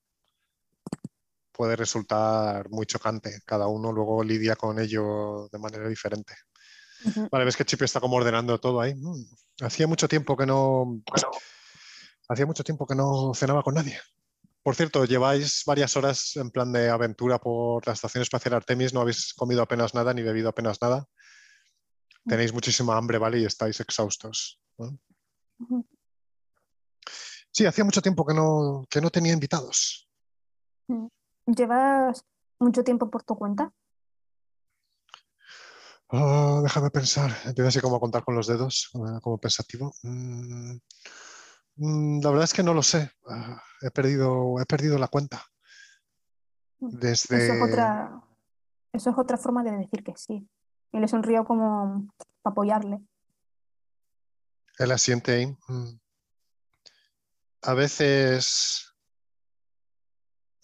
puede 1.53 1.77
resultar 1.77 2.69
muy 2.71 2.87
chocante. 2.87 3.41
Cada 3.45 3.67
uno 3.69 3.93
luego 3.93 4.25
lidia 4.25 4.57
con 4.57 4.79
ello 4.79 5.49
de 5.53 5.59
manera 5.59 5.89
diferente. 5.89 6.35
Vale, 7.31 7.45
ves 7.45 7.57
que 7.57 7.65
Chip 7.65 7.83
está 7.83 8.01
como 8.01 8.17
ordenando 8.17 8.59
todo 8.59 8.81
ahí. 8.81 8.95
Mm, 8.95 9.25
hacía 9.63 9.87
mucho 9.87 10.09
tiempo 10.09 10.37
que 10.37 10.47
no. 10.47 11.03
Hacía 12.29 12.47
mucho 12.47 12.65
tiempo 12.65 12.87
que 12.87 12.95
no 12.95 13.33
cenaba 13.35 13.63
con 13.63 13.75
nadie. 13.75 13.99
Por 14.63 14.75
cierto, 14.75 15.05
lleváis 15.05 15.63
varias 15.67 15.95
horas 15.97 16.37
en 16.37 16.51
plan 16.51 16.73
de 16.73 16.89
aventura 16.89 17.39
por 17.39 17.87
la 17.87 17.93
Estación 17.93 18.23
Espacial 18.23 18.55
Artemis, 18.55 18.95
no 18.95 19.03
habéis 19.03 19.35
comido 19.35 19.61
apenas 19.61 19.95
nada 19.95 20.15
ni 20.15 20.23
bebido 20.23 20.49
apenas 20.49 20.81
nada. 20.81 21.07
Tenéis 22.27 22.55
muchísima 22.55 22.97
hambre, 22.97 23.19
¿vale? 23.19 23.41
Y 23.41 23.45
estáis 23.45 23.79
exhaustos. 23.81 24.59
Sí, 27.51 27.67
hacía 27.67 27.85
mucho 27.85 28.01
tiempo 28.01 28.25
que 28.25 28.33
no, 28.33 28.87
que 28.89 29.03
no 29.03 29.11
tenía 29.11 29.35
invitados. 29.35 30.09
Mm. 30.89 31.07
¿Llevas 31.47 32.25
mucho 32.59 32.83
tiempo 32.83 33.11
por 33.11 33.23
tu 33.23 33.37
cuenta? 33.37 33.71
Oh, 36.17 36.61
déjame 36.63 36.91
pensar. 36.91 37.33
Empiezo 37.45 37.69
así 37.69 37.81
como 37.81 37.97
a 37.97 38.01
contar 38.01 38.23
con 38.23 38.37
los 38.37 38.47
dedos, 38.47 38.89
eh, 38.95 39.21
como 39.21 39.37
pensativo. 39.39 39.93
Mm, 40.03 40.77
mm, 41.77 42.21
la 42.23 42.31
verdad 42.31 42.45
es 42.45 42.53
que 42.53 42.63
no 42.63 42.73
lo 42.73 42.85
sé. 42.85 43.11
Ah, 43.29 43.61
he, 43.83 43.91
perdido, 43.91 44.61
he 44.61 44.65
perdido 44.65 44.97
la 44.97 45.09
cuenta. 45.09 45.45
Desde... 46.79 47.45
Eso 47.45 47.55
es, 47.55 47.63
otra, 47.63 48.23
eso 48.93 49.11
es 49.11 49.19
otra 49.19 49.37
forma 49.39 49.65
de 49.65 49.73
decir 49.73 50.05
que 50.05 50.13
sí. 50.17 50.49
Y 50.93 51.01
le 51.01 51.09
sonrío 51.09 51.45
como 51.45 52.07
para 52.43 52.53
apoyarle. 52.53 53.01
Él 54.79 54.93
asiente 54.93 55.33
ahí. 55.33 55.47
Mm. 55.67 55.99
A 57.63 57.75
veces 57.75 58.95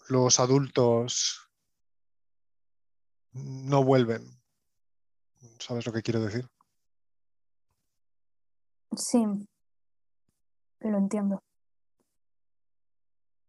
los 0.07 0.39
adultos 0.39 1.51
no 3.33 3.83
vuelven 3.83 4.40
¿Sabes 5.59 5.85
lo 5.85 5.93
que 5.93 6.01
quiero 6.01 6.21
decir? 6.21 6.49
Sí, 8.95 9.25
lo 10.79 10.97
entiendo. 10.97 11.41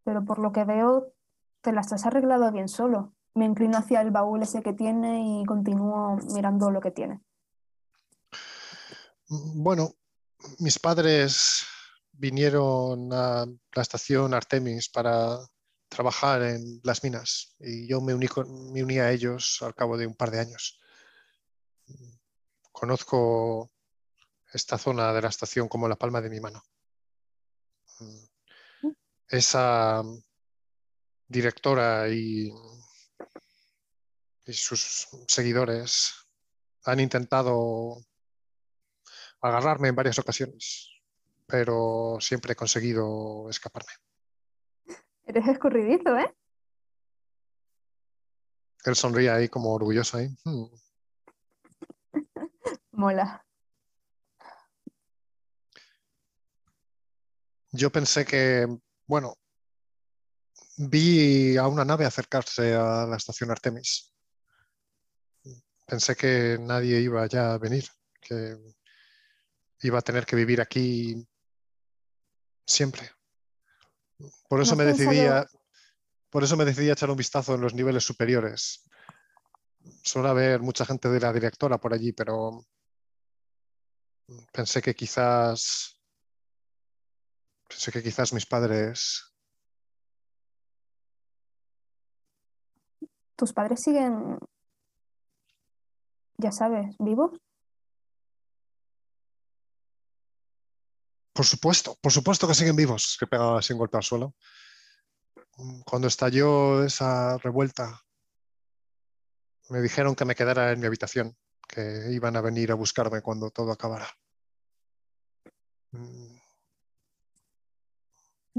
Pero 0.05 0.25
por 0.25 0.39
lo 0.39 0.53
que 0.53 0.65
veo, 0.65 1.13
te 1.61 1.73
las 1.73 1.93
has 1.93 2.07
arreglado 2.07 2.51
bien 2.53 2.69
solo. 2.69 3.15
Me 3.35 3.45
inclino 3.45 3.79
hacia 3.79 4.01
el 4.01 4.11
baúl 4.11 4.43
ese 4.43 4.63
que 4.63 4.73
tiene 4.73 5.41
y 5.41 5.45
continúo 5.45 6.17
mirando 6.35 6.71
lo 6.71 6.81
que 6.81 6.91
tiene. 6.91 7.21
Bueno, 9.29 9.95
mis 10.59 10.79
padres 10.79 11.65
vinieron 12.13 13.13
a 13.13 13.47
la 13.47 13.83
estación 13.83 14.35
Artemis 14.35 14.89
para 14.89 15.39
trabajar 15.89 16.43
en 16.43 16.81
las 16.85 17.03
minas 17.03 17.55
y 17.59 17.87
yo 17.87 18.01
me 18.01 18.15
uní, 18.15 18.27
me 18.73 18.83
uní 18.83 18.99
a 18.99 19.11
ellos 19.11 19.59
al 19.63 19.75
cabo 19.75 19.97
de 19.97 20.07
un 20.07 20.15
par 20.15 20.31
de 20.31 20.41
años 20.41 20.82
conozco 22.83 23.71
esta 24.53 24.77
zona 24.77 25.13
de 25.13 25.23
la 25.23 25.29
estación 25.29 25.69
como 25.69 25.87
la 25.87 25.95
palma 25.95 26.21
de 26.21 26.29
mi 26.29 26.41
mano. 26.41 26.65
Mm. 28.01 28.89
Esa 29.29 30.03
directora 31.29 32.09
y, 32.09 32.53
y 34.47 34.53
sus 34.53 35.07
seguidores 35.29 36.27
han 36.85 36.99
intentado 36.99 38.05
agarrarme 39.41 39.87
en 39.87 39.95
varias 39.95 40.19
ocasiones, 40.19 40.91
pero 41.47 42.17
siempre 42.19 42.55
he 42.55 42.57
conseguido 42.57 43.49
escaparme. 43.49 43.93
Eres 45.25 45.47
escurridizo, 45.47 46.19
¿eh? 46.19 46.35
Él 48.85 48.97
sonríe 48.97 49.31
ahí 49.31 49.49
como 49.49 49.73
orgulloso 49.73 50.17
ahí. 50.17 50.37
Mola. 53.03 53.45
yo 57.73 57.91
pensé 57.91 58.25
que, 58.25 58.67
bueno, 59.07 59.35
vi 60.77 61.57
a 61.57 61.67
una 61.67 61.85
nave 61.85 62.05
acercarse 62.05 62.75
a 62.75 63.07
la 63.07 63.17
estación 63.17 63.51
Artemis. 63.51 64.13
Pensé 65.87 66.15
que 66.15 66.59
nadie 66.61 67.01
iba 67.01 67.27
ya 67.27 67.55
a 67.55 67.59
venir, 67.59 67.89
que 68.21 68.57
iba 69.81 69.99
a 69.99 70.03
tener 70.03 70.25
que 70.25 70.37
vivir 70.37 70.61
aquí 70.61 71.27
siempre. 72.67 73.11
Por 74.49 74.61
eso 74.61 74.77
me 74.77 74.85
decidí 74.85 75.27
por 76.31 76.45
eso 76.45 76.57
me 76.57 76.65
decidí 76.65 76.89
a 76.89 76.93
echar 76.93 77.11
un 77.11 77.17
vistazo 77.17 77.55
en 77.55 77.61
los 77.61 77.75
niveles 77.75 78.05
superiores. 78.05 78.89
Suele 80.03 80.29
haber 80.29 80.61
mucha 80.61 80.87
gente 80.87 81.09
de 81.09 81.21
la 81.21 81.33
directora 81.33 81.79
por 81.79 81.93
allí, 81.93 82.13
pero 82.13 82.65
pensé 84.53 84.83
que 84.83 84.95
quizás 84.95 85.99
pensé 87.69 87.93
que 87.93 88.03
quizás 88.03 88.33
mis 88.33 88.47
padres 88.47 89.33
tus 93.37 93.53
padres 93.53 93.81
siguen 93.83 94.39
ya 96.39 96.53
sabes 96.53 96.95
vivos 96.99 97.39
por 101.33 101.47
supuesto 101.47 101.97
por 102.01 102.13
supuesto 102.13 102.47
que 102.47 102.55
siguen 102.55 102.77
vivos 102.77 103.17
que 103.19 103.27
pegaba 103.27 103.63
sin 103.63 103.79
golpe 103.79 103.97
al 103.97 104.03
suelo. 104.03 104.35
Cuando 105.85 106.09
estalló 106.09 106.83
esa 106.85 107.37
revuelta 107.39 108.03
me 109.69 109.81
dijeron 109.81 110.15
que 110.15 110.25
me 110.25 110.35
quedara 110.35 110.73
en 110.73 110.81
mi 110.81 110.87
habitación 110.87 111.37
que 111.73 111.83
iban 112.13 112.37
a 112.37 112.43
venir 112.43 112.71
a 112.71 112.81
buscarme 112.83 113.23
cuando 113.23 113.51
todo 113.51 113.73
acabara 113.73 114.09
Mm. 115.93 116.39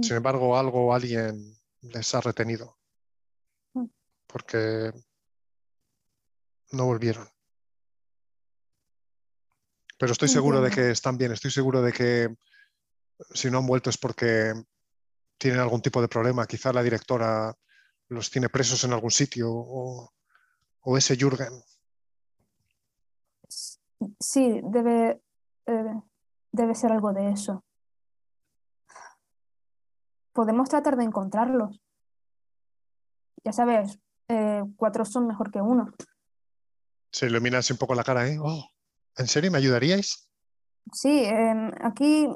Sin 0.01 0.15
embargo, 0.15 0.57
algo, 0.57 0.93
alguien 0.93 1.55
les 1.81 2.15
ha 2.15 2.21
retenido. 2.21 2.77
Mm. 3.73 3.85
Porque 4.27 4.91
no 6.71 6.85
volvieron. 6.85 7.27
Pero 9.97 10.11
estoy 10.11 10.27
seguro 10.27 10.61
de 10.61 10.71
que 10.71 10.89
están 10.89 11.17
bien, 11.17 11.31
estoy 11.31 11.51
seguro 11.51 11.81
de 11.81 11.93
que 11.93 12.35
si 13.33 13.49
no 13.49 13.59
han 13.59 13.67
vuelto 13.67 13.89
es 13.89 13.97
porque 13.97 14.53
tienen 15.37 15.59
algún 15.59 15.81
tipo 15.81 16.01
de 16.01 16.07
problema. 16.07 16.47
Quizá 16.47 16.73
la 16.73 16.83
directora 16.83 17.55
los 18.09 18.29
tiene 18.29 18.49
presos 18.49 18.83
en 18.83 18.93
algún 18.93 19.11
sitio 19.11 19.49
o, 19.51 20.13
o 20.81 20.97
ese 20.97 21.15
Jürgen. 21.15 21.63
Sí, 24.19 24.61
debe, 24.63 25.21
eh, 25.65 26.01
Debe 26.53 26.75
ser 26.75 26.91
algo 26.91 27.13
de 27.13 27.31
eso. 27.31 27.65
Podemos 30.31 30.69
tratar 30.69 30.95
de 30.97 31.03
encontrarlos. 31.03 31.81
Ya 33.43 33.51
sabes, 33.51 33.99
eh, 34.27 34.63
cuatro 34.77 35.03
son 35.03 35.27
mejor 35.27 35.51
que 35.51 35.61
uno. 35.61 35.91
Se 37.11 37.25
ilumina 37.25 37.57
así 37.57 37.73
un 37.73 37.79
poco 37.79 37.95
la 37.95 38.03
cara, 38.03 38.27
¿eh? 38.27 38.37
Oh, 38.39 38.69
¿En 39.17 39.27
serio 39.27 39.51
me 39.51 39.57
ayudaríais? 39.57 40.29
Sí, 40.91 41.23
em, 41.25 41.71
aquí 41.81 42.27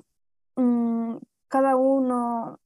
mm, 0.55 1.17
cada 1.47 1.75
uno... 1.75 2.59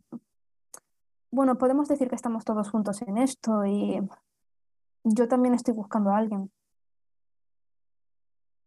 Bueno, 1.32 1.58
podemos 1.58 1.90
decir 1.90 2.08
que 2.10 2.16
estamos 2.16 2.46
todos 2.46 2.70
juntos 2.70 3.02
en 3.02 3.18
esto 3.18 3.66
y 3.66 4.00
yo 5.04 5.28
también 5.28 5.54
estoy 5.54 5.74
buscando 5.74 6.12
a 6.12 6.18
alguien. 6.18 6.50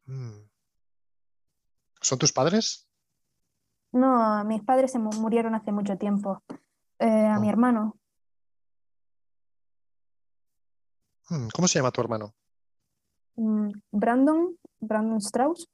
Mm. 0.07 0.49
¿Son 2.01 2.19
tus 2.19 2.33
padres? 2.33 2.89
No, 3.93 4.45
mis 4.45 4.63
padres 4.63 4.93
se 4.93 4.99
murieron 4.99 5.55
hace 5.55 5.73
mucho 5.73 5.97
tiempo. 5.97 6.43
Eh, 6.99 7.27
a 7.27 7.39
mi 7.39 7.47
oh. 7.47 7.51
hermano. 7.51 8.01
Hmm, 11.29 11.49
¿Cómo 11.55 11.69
se 11.69 11.79
llama 11.79 11.93
tu 11.93 12.01
hermano? 12.01 12.35
Mm, 13.37 13.71
Brandon, 13.91 14.59
Brandon 14.81 15.19
Strauss. 15.19 15.69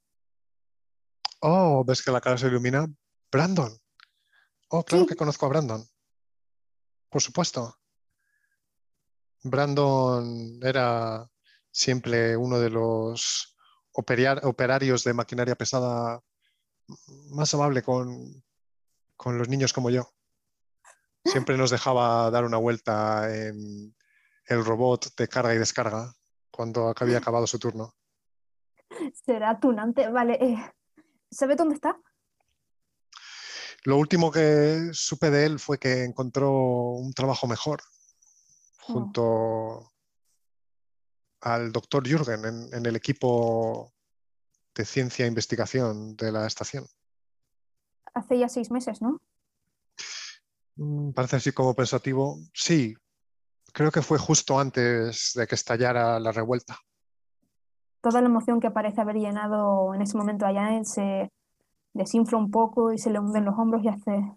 Oh, 1.40 1.85
ves 1.85 2.02
que 2.02 2.12
la 2.12 2.20
cara 2.20 2.39
se 2.39 2.47
ilumina. 2.47 2.86
Brandon. 3.32 3.73
Oh, 4.69 4.85
claro 4.85 5.07
que 5.07 5.16
conozco 5.16 5.47
a 5.47 5.48
Brandon. 5.48 5.82
Por 7.09 7.23
supuesto. 7.23 7.74
Brandon 9.43 10.61
era 10.62 11.28
siempre 11.70 12.36
uno 12.36 12.59
de 12.59 12.70
los 12.70 13.57
operarios 13.93 15.05
de 15.05 15.15
maquinaria 15.15 15.55
pesada 15.55 16.21
más 17.31 17.53
amable 17.55 17.83
con, 17.83 18.43
con 19.17 19.39
los 19.39 19.49
niños 19.49 19.73
como 19.73 19.91
yo. 19.91 20.12
Siempre 21.25 21.57
nos 21.57 21.71
dejaba 21.71 22.31
dar 22.31 22.45
una 22.45 22.57
vuelta 22.57 23.35
en 23.35 23.95
el 24.47 24.65
robot 24.65 25.15
de 25.17 25.29
carga 25.29 25.55
y 25.55 25.59
descarga 25.59 26.15
cuando 26.51 26.93
había 26.99 27.19
acabado 27.19 27.47
su 27.47 27.59
turno. 27.59 27.95
Será 29.25 29.59
tunante. 29.61 30.09
Vale. 30.09 30.35
Eh, 30.41 30.73
¿Sabe 31.31 31.57
dónde 31.57 31.75
está? 31.75 31.97
Lo 33.85 33.97
último 33.97 34.31
que 34.31 34.91
supe 34.93 35.31
de 35.31 35.47
él 35.47 35.59
fue 35.59 35.79
que 35.79 36.05
encontró 36.05 36.53
un 36.53 37.12
trabajo 37.15 37.47
mejor 37.47 37.81
oh. 38.89 39.90
Al 41.41 41.73
doctor 41.73 42.07
Jürgen 42.07 42.45
en, 42.73 42.87
el 42.87 42.97
equipo 42.97 43.93
de 44.75 44.85
ciencia 44.85 45.25
e 45.25 45.29
investigación 45.29 46.17
de 46.17 46.33
la 46.33 46.47
estación. 46.47 46.87
Hace 48.15 48.39
ya 48.39 48.49
seis 48.49 48.71
meses, 48.71 49.01
¿no? 49.01 49.21
Mm, 50.77 51.12
parece 51.12 51.37
así 51.37 51.53
como 51.53 51.75
pensativo. 51.75 52.39
Sí, 52.53 52.95
creo 53.73 53.91
que 53.91 54.03
fue 54.03 54.19
justo 54.19 54.59
antes 54.59 55.33
de 55.35 55.47
que 55.47 55.55
estallara 55.55 56.19
la 56.21 56.33
revuelta. 56.33 56.79
Toda 58.01 58.21
la 58.21 58.29
emoción 58.29 58.61
que 58.61 58.71
parece 58.71 59.01
haber 59.01 59.17
llenado 59.17 59.95
en 59.95 60.03
ese 60.03 60.17
momento 60.17 60.47
allá 60.47 60.77
él 60.77 60.87
se 60.87 61.31
desinfla 61.93 62.39
un 62.39 62.51
poco 62.51 62.93
y 62.93 62.99
se 62.99 63.11
le 63.11 63.19
hunden 63.19 63.45
los 63.45 63.59
hombros 63.59 63.83
y 63.85 63.89
hace... 63.89 64.37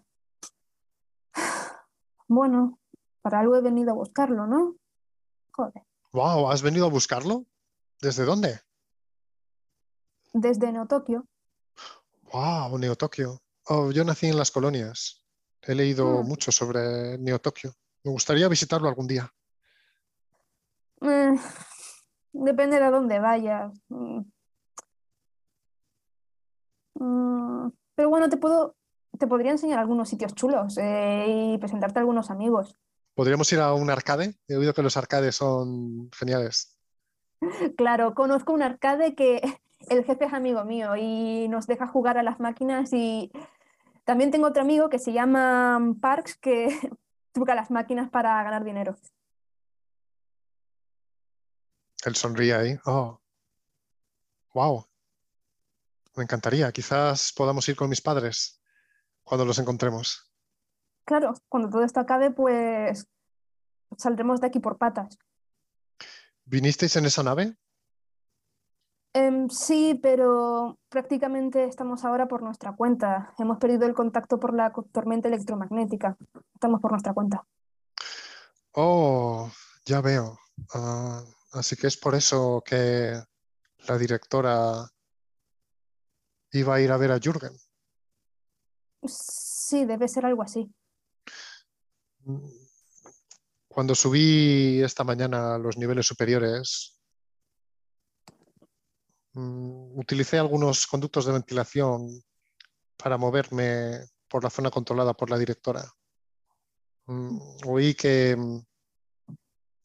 Bueno, 2.26 2.78
para 3.20 3.40
algo 3.40 3.54
he 3.54 3.60
venido 3.60 3.90
a 3.90 3.94
buscarlo, 3.94 4.46
¿no? 4.46 4.76
Joder. 5.52 5.82
Wow, 6.14 6.48
¿has 6.48 6.62
venido 6.62 6.86
a 6.86 6.90
buscarlo? 6.90 7.44
¿Desde 8.00 8.24
dónde? 8.24 8.60
Desde 10.32 10.70
Neotokio. 10.70 11.26
Wow, 12.32 12.78
Neotokio. 12.78 13.42
Oh, 13.66 13.90
yo 13.90 14.04
nací 14.04 14.28
en 14.28 14.36
las 14.36 14.52
colonias. 14.52 15.26
He 15.60 15.74
leído 15.74 16.22
mm. 16.22 16.28
mucho 16.28 16.52
sobre 16.52 17.18
Neotokio. 17.18 17.72
Me 18.04 18.12
gustaría 18.12 18.46
visitarlo 18.46 18.88
algún 18.88 19.08
día. 19.08 19.28
Eh, 21.00 21.34
depende 22.32 22.78
de 22.78 22.90
dónde 22.92 23.18
vayas. 23.18 23.72
Mm. 23.88 24.20
Mm, 26.94 27.72
pero 27.96 28.08
bueno, 28.08 28.28
te 28.28 28.36
puedo, 28.36 28.76
te 29.18 29.26
podría 29.26 29.50
enseñar 29.50 29.80
algunos 29.80 30.10
sitios 30.10 30.32
chulos 30.36 30.78
eh, 30.78 31.54
y 31.54 31.58
presentarte 31.58 31.98
a 31.98 32.02
algunos 32.02 32.30
amigos. 32.30 32.78
¿Podríamos 33.14 33.52
ir 33.52 33.60
a 33.60 33.72
un 33.74 33.90
arcade? 33.90 34.34
He 34.48 34.56
oído 34.56 34.74
que 34.74 34.82
los 34.82 34.96
arcades 34.96 35.36
son 35.36 36.10
geniales. 36.12 36.76
Claro, 37.76 38.14
conozco 38.14 38.52
un 38.52 38.62
arcade 38.62 39.14
que 39.14 39.40
el 39.88 40.04
jefe 40.04 40.24
es 40.26 40.32
amigo 40.32 40.64
mío 40.64 40.96
y 40.96 41.48
nos 41.48 41.66
deja 41.66 41.86
jugar 41.86 42.18
a 42.18 42.22
las 42.22 42.40
máquinas 42.40 42.92
y 42.92 43.30
también 44.04 44.30
tengo 44.30 44.48
otro 44.48 44.62
amigo 44.62 44.90
que 44.90 44.98
se 44.98 45.12
llama 45.12 45.80
Parks 46.00 46.36
que 46.36 46.68
truca 47.32 47.54
las 47.54 47.70
máquinas 47.70 48.10
para 48.10 48.42
ganar 48.42 48.64
dinero. 48.64 48.96
Él 52.04 52.16
sonríe 52.16 52.54
ahí. 52.54 52.78
Oh. 52.84 53.18
Wow. 54.52 54.86
Me 56.16 56.24
encantaría. 56.24 56.70
Quizás 56.70 57.32
podamos 57.32 57.68
ir 57.68 57.76
con 57.76 57.88
mis 57.88 58.02
padres 58.02 58.60
cuando 59.22 59.44
los 59.46 59.58
encontremos. 59.58 60.30
Claro, 61.04 61.34
cuando 61.48 61.68
todo 61.68 61.82
esto 61.84 62.00
acabe, 62.00 62.30
pues 62.30 63.06
saldremos 63.96 64.40
de 64.40 64.46
aquí 64.46 64.60
por 64.60 64.78
patas. 64.78 65.18
¿Vinisteis 66.44 66.96
en 66.96 67.06
esa 67.06 67.22
nave? 67.22 67.56
Em, 69.16 69.48
sí, 69.48 69.98
pero 70.02 70.78
prácticamente 70.88 71.64
estamos 71.64 72.04
ahora 72.04 72.26
por 72.26 72.42
nuestra 72.42 72.74
cuenta. 72.74 73.32
Hemos 73.38 73.58
perdido 73.58 73.86
el 73.86 73.94
contacto 73.94 74.40
por 74.40 74.52
la 74.52 74.72
tormenta 74.92 75.28
electromagnética. 75.28 76.16
Estamos 76.52 76.80
por 76.80 76.90
nuestra 76.90 77.14
cuenta. 77.14 77.46
Oh, 78.72 79.48
ya 79.84 80.00
veo. 80.00 80.36
Ah, 80.74 81.22
así 81.52 81.76
que 81.76 81.86
es 81.86 81.96
por 81.96 82.16
eso 82.16 82.62
que 82.66 83.14
la 83.86 83.98
directora 83.98 84.90
iba 86.50 86.74
a 86.74 86.80
ir 86.80 86.90
a 86.90 86.96
ver 86.96 87.12
a 87.12 87.20
Jürgen. 87.20 87.52
Sí, 89.06 89.84
debe 89.84 90.08
ser 90.08 90.26
algo 90.26 90.42
así. 90.42 90.68
Cuando 93.68 93.94
subí 93.94 94.80
esta 94.82 95.04
mañana 95.04 95.56
a 95.56 95.58
los 95.58 95.76
niveles 95.76 96.06
superiores, 96.06 97.00
mm, 99.32 99.98
utilicé 99.98 100.38
algunos 100.38 100.86
conductos 100.86 101.26
de 101.26 101.32
ventilación 101.32 102.22
para 102.96 103.18
moverme 103.18 104.06
por 104.28 104.44
la 104.44 104.50
zona 104.50 104.70
controlada 104.70 105.14
por 105.14 105.30
la 105.30 105.38
directora. 105.38 105.84
Mm, 107.06 107.38
oí 107.66 107.94
que 107.94 108.36
mm, 108.36 108.60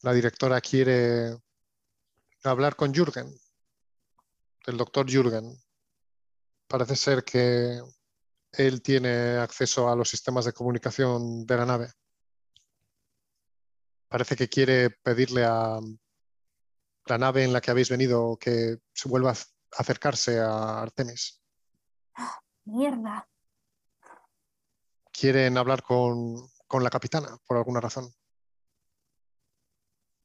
la 0.02 0.12
directora 0.12 0.60
quiere 0.60 1.36
hablar 2.44 2.76
con 2.76 2.94
Jürgen, 2.94 3.28
el 4.66 4.76
doctor 4.76 5.06
Jürgen. 5.10 5.60
Parece 6.66 6.96
ser 6.96 7.24
que 7.24 7.80
él 8.52 8.82
tiene 8.82 9.36
acceso 9.38 9.88
a 9.88 9.96
los 9.96 10.08
sistemas 10.08 10.44
de 10.44 10.52
comunicación 10.52 11.44
de 11.46 11.56
la 11.56 11.66
nave. 11.66 11.92
Parece 14.10 14.34
que 14.34 14.48
quiere 14.48 14.90
pedirle 14.90 15.44
a 15.44 15.78
la 17.06 17.18
nave 17.18 17.44
en 17.44 17.52
la 17.52 17.60
que 17.60 17.70
habéis 17.70 17.88
venido 17.90 18.36
que 18.38 18.78
se 18.92 19.08
vuelva 19.08 19.30
a 19.30 19.34
acercarse 19.78 20.40
a 20.40 20.80
Artemis. 20.82 21.40
Mierda. 22.64 23.28
Quieren 25.12 25.56
hablar 25.56 25.84
con, 25.84 26.34
con 26.66 26.82
la 26.82 26.90
capitana 26.90 27.38
por 27.46 27.56
alguna 27.56 27.80
razón. 27.80 28.12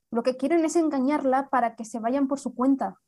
Lo 0.10 0.24
que 0.24 0.36
quieren 0.36 0.66
es 0.66 0.76
engañarla 0.76 1.50
para 1.50 1.76
que 1.76 1.86
se 1.86 2.00
vayan 2.00 2.28
por 2.28 2.40
su 2.40 2.56
cuenta. 2.56 3.00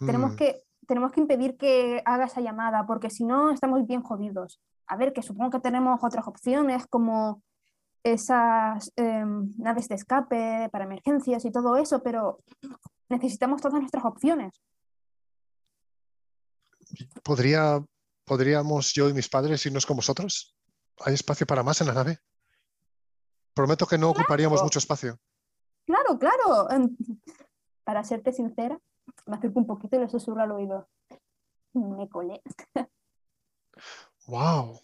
Tenemos, 0.00 0.32
Mm. 0.32 0.36
que, 0.36 0.64
tenemos 0.88 1.12
que 1.12 1.20
impedir 1.20 1.56
que 1.56 2.02
haga 2.04 2.24
esa 2.24 2.40
llamada, 2.40 2.84
porque 2.86 3.10
si 3.10 3.24
no 3.24 3.52
estamos 3.52 3.86
bien 3.86 4.02
jodidos. 4.02 4.60
A 4.86 4.96
ver, 4.96 5.12
que 5.12 5.22
supongo 5.22 5.50
que 5.50 5.60
tenemos 5.60 6.02
otras 6.02 6.26
opciones 6.26 6.86
como 6.88 7.42
esas 8.02 8.92
em, 8.96 9.52
naves 9.58 9.88
de 9.88 9.94
escape 9.94 10.68
para 10.70 10.84
emergencias 10.84 11.44
y 11.44 11.50
todo 11.50 11.76
eso, 11.76 12.02
pero 12.02 12.38
necesitamos 13.08 13.60
todas 13.60 13.80
nuestras 13.80 14.04
opciones. 14.04 14.60
¿Podría, 17.22 17.84
¿Podríamos 18.24 18.92
yo 18.92 19.08
y 19.08 19.12
mis 19.12 19.28
padres 19.28 19.64
irnos 19.66 19.86
con 19.86 19.96
vosotros? 19.96 20.56
¿Hay 21.04 21.14
espacio 21.14 21.46
para 21.46 21.62
más 21.62 21.80
en 21.80 21.88
la 21.88 21.94
nave? 21.94 22.18
Prometo 23.54 23.86
que 23.86 23.98
no 23.98 24.10
ocuparíamos 24.10 24.62
mucho 24.62 24.78
espacio. 24.78 25.18
Claro, 25.84 26.18
claro. 26.18 26.68
Para 27.84 28.04
serte 28.04 28.32
sincera, 28.32 28.78
me 29.26 29.36
acerco 29.36 29.58
un 29.58 29.66
poquito 29.66 29.96
y 29.96 30.00
le 30.00 30.08
susurro 30.08 30.40
al 30.40 30.52
oído. 30.52 30.88
Me 31.72 32.08
colé. 32.08 32.42
¡Wow! 34.26 34.80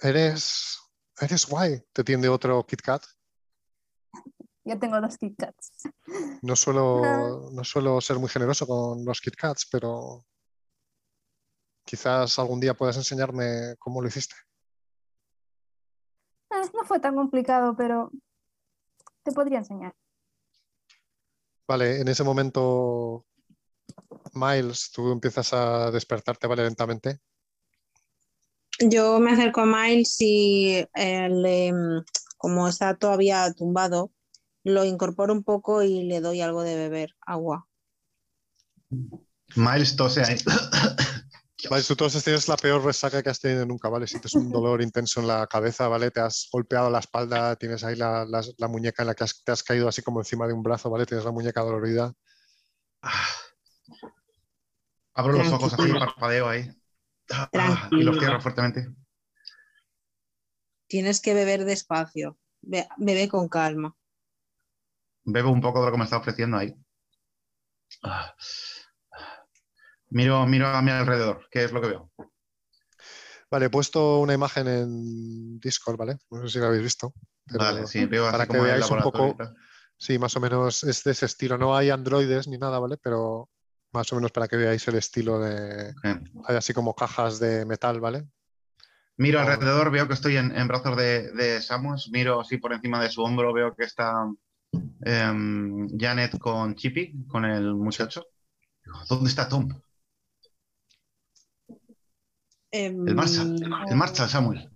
Eres, 0.00 0.78
eres 1.20 1.46
guay. 1.46 1.82
Te 1.92 2.04
tiende 2.04 2.28
otro 2.28 2.64
Kit 2.64 2.80
Kat. 2.80 3.02
Yo 4.64 4.78
tengo 4.78 5.00
dos 5.00 5.16
Kit 5.16 5.34
Kats. 5.36 5.72
No 6.42 6.54
suelo, 6.54 7.50
no 7.52 7.64
suelo 7.64 8.00
ser 8.00 8.18
muy 8.18 8.28
generoso 8.28 8.66
con 8.66 9.04
los 9.04 9.20
Kit 9.20 9.34
Kats, 9.34 9.66
pero 9.70 10.24
quizás 11.84 12.38
algún 12.38 12.60
día 12.60 12.74
puedas 12.74 12.96
enseñarme 12.96 13.76
cómo 13.78 14.02
lo 14.02 14.08
hiciste. 14.08 14.34
Eh, 16.50 16.70
no 16.74 16.84
fue 16.84 17.00
tan 17.00 17.14
complicado, 17.14 17.74
pero 17.76 18.10
te 19.22 19.32
podría 19.32 19.58
enseñar. 19.58 19.94
Vale, 21.66 22.00
en 22.00 22.08
ese 22.08 22.24
momento, 22.24 23.26
Miles, 24.34 24.90
tú 24.92 25.12
empiezas 25.12 25.52
a 25.52 25.90
despertarte 25.90 26.46
vale, 26.46 26.64
lentamente. 26.64 27.20
Yo 28.80 29.18
me 29.18 29.32
acerco 29.32 29.60
a 29.62 29.66
Miles 29.66 30.16
y 30.20 30.84
eh, 30.94 31.28
le, 31.28 31.72
como 32.36 32.68
está 32.68 32.96
todavía 32.96 33.52
tumbado, 33.52 34.12
lo 34.64 34.84
incorporo 34.84 35.32
un 35.32 35.42
poco 35.42 35.82
y 35.82 36.04
le 36.04 36.20
doy 36.20 36.40
algo 36.40 36.62
de 36.62 36.76
beber, 36.76 37.10
agua. 37.26 37.66
Miles 39.56 39.96
tose 39.96 40.22
ahí. 40.22 40.36
Vale, 41.68 41.82
tú 41.82 41.94
entonces 41.94 42.22
tienes 42.22 42.46
la 42.46 42.56
peor 42.56 42.84
resaca 42.84 43.20
que 43.20 43.30
has 43.30 43.40
tenido 43.40 43.66
nunca, 43.66 43.88
¿vale? 43.88 44.06
Sientes 44.06 44.32
un 44.36 44.48
dolor 44.52 44.80
intenso 44.80 45.20
en 45.20 45.26
la 45.26 45.44
cabeza, 45.48 45.88
¿vale? 45.88 46.12
Te 46.12 46.20
has 46.20 46.48
golpeado 46.52 46.88
la 46.88 47.00
espalda, 47.00 47.56
tienes 47.56 47.82
ahí 47.82 47.96
la, 47.96 48.24
la- 48.24 48.44
la 48.58 48.68
muñeca 48.68 49.02
en 49.02 49.08
la 49.08 49.14
que 49.16 49.24
has- 49.24 49.42
te 49.42 49.50
has 49.50 49.64
caído 49.64 49.88
así 49.88 50.00
como 50.02 50.20
encima 50.20 50.46
de 50.46 50.52
un 50.52 50.62
brazo, 50.62 50.88
¿vale? 50.88 51.04
Tienes 51.04 51.24
la 51.24 51.32
muñeca 51.32 51.62
dolorida. 51.62 52.12
Abro 55.14 55.32
los 55.32 55.52
ojos 55.52 55.72
así, 55.74 55.92
parpadeo 55.98 56.48
ahí. 56.48 56.70
Ah, 57.30 57.88
Y 57.92 58.02
los 58.02 58.18
cierro 58.18 58.40
fuertemente. 58.40 58.88
Tienes 60.86 61.20
que 61.20 61.34
beber 61.34 61.64
despacio, 61.64 62.38
Be- 62.62 62.88
bebe 62.96 63.28
con 63.28 63.48
calma. 63.48 63.94
Bebo 65.24 65.50
un 65.50 65.60
poco 65.60 65.80
de 65.80 65.86
lo 65.86 65.92
que 65.92 65.98
me 65.98 66.04
está 66.04 66.16
ofreciendo 66.16 66.56
ahí. 66.56 66.74
Ah. 68.02 68.34
Miro, 70.10 70.46
miro 70.46 70.68
a 70.68 70.80
mi 70.80 70.90
alrededor. 70.90 71.46
¿Qué 71.50 71.64
es 71.64 71.72
lo 71.72 71.80
que 71.82 71.88
veo? 71.88 72.10
Vale, 73.50 73.66
he 73.66 73.70
puesto 73.70 74.20
una 74.20 74.34
imagen 74.34 74.68
en 74.68 75.58
Discord, 75.60 75.96
¿vale? 75.96 76.16
No 76.30 76.42
sé 76.42 76.48
si 76.48 76.58
la 76.58 76.66
habéis 76.66 76.82
visto. 76.82 77.12
pero 77.46 77.58
Vale, 77.60 77.86
sí, 77.86 78.04
veo 78.06 78.24
así 78.26 78.32
para 78.32 78.44
que 78.44 78.48
como 78.48 78.64
el 78.64 78.70
veáis 78.70 78.90
un 78.90 79.00
poco-. 79.02 79.36
Sí, 79.96 80.18
más 80.18 80.36
o 80.36 80.40
menos 80.40 80.84
es 80.84 81.02
de 81.02 81.10
ese 81.10 81.26
estilo. 81.26 81.58
No 81.58 81.76
hay 81.76 81.90
androides 81.90 82.46
ni 82.48 82.56
nada, 82.56 82.78
¿vale? 82.78 82.96
Pero 83.02 83.50
más 83.92 84.12
o 84.12 84.16
menos 84.16 84.32
para 84.32 84.48
que 84.48 84.56
veáis 84.56 84.86
el 84.88 84.96
estilo 84.96 85.40
de... 85.40 85.90
Ok. 85.90 86.04
Hay 86.46 86.56
así 86.56 86.72
como 86.72 86.94
cajas 86.94 87.38
de 87.38 87.64
metal, 87.64 88.00
¿vale? 88.00 88.26
Miro 89.16 89.40
alrededor, 89.40 89.90
veo 89.90 90.06
que 90.06 90.14
estoy 90.14 90.36
en, 90.36 90.56
en 90.56 90.68
brazos 90.68 90.96
de, 90.96 91.32
de 91.32 91.60
Samus. 91.60 92.08
Miro 92.12 92.40
así 92.40 92.58
por 92.58 92.72
encima 92.72 93.02
de 93.02 93.10
su 93.10 93.22
hombro, 93.22 93.52
veo 93.52 93.74
que 93.74 93.84
está 93.84 94.12
em, 95.02 95.88
Janet 95.98 96.38
con 96.38 96.76
Chippy, 96.76 97.26
con 97.26 97.44
el 97.44 97.74
muchacho. 97.74 98.26
¿Dónde 99.08 99.28
está 99.28 99.48
Tom? 99.48 99.68
El 102.70 103.14
Marshall. 103.14 103.60
El 103.88 103.96
Marshall, 103.96 104.28
Samuel. 104.28 104.70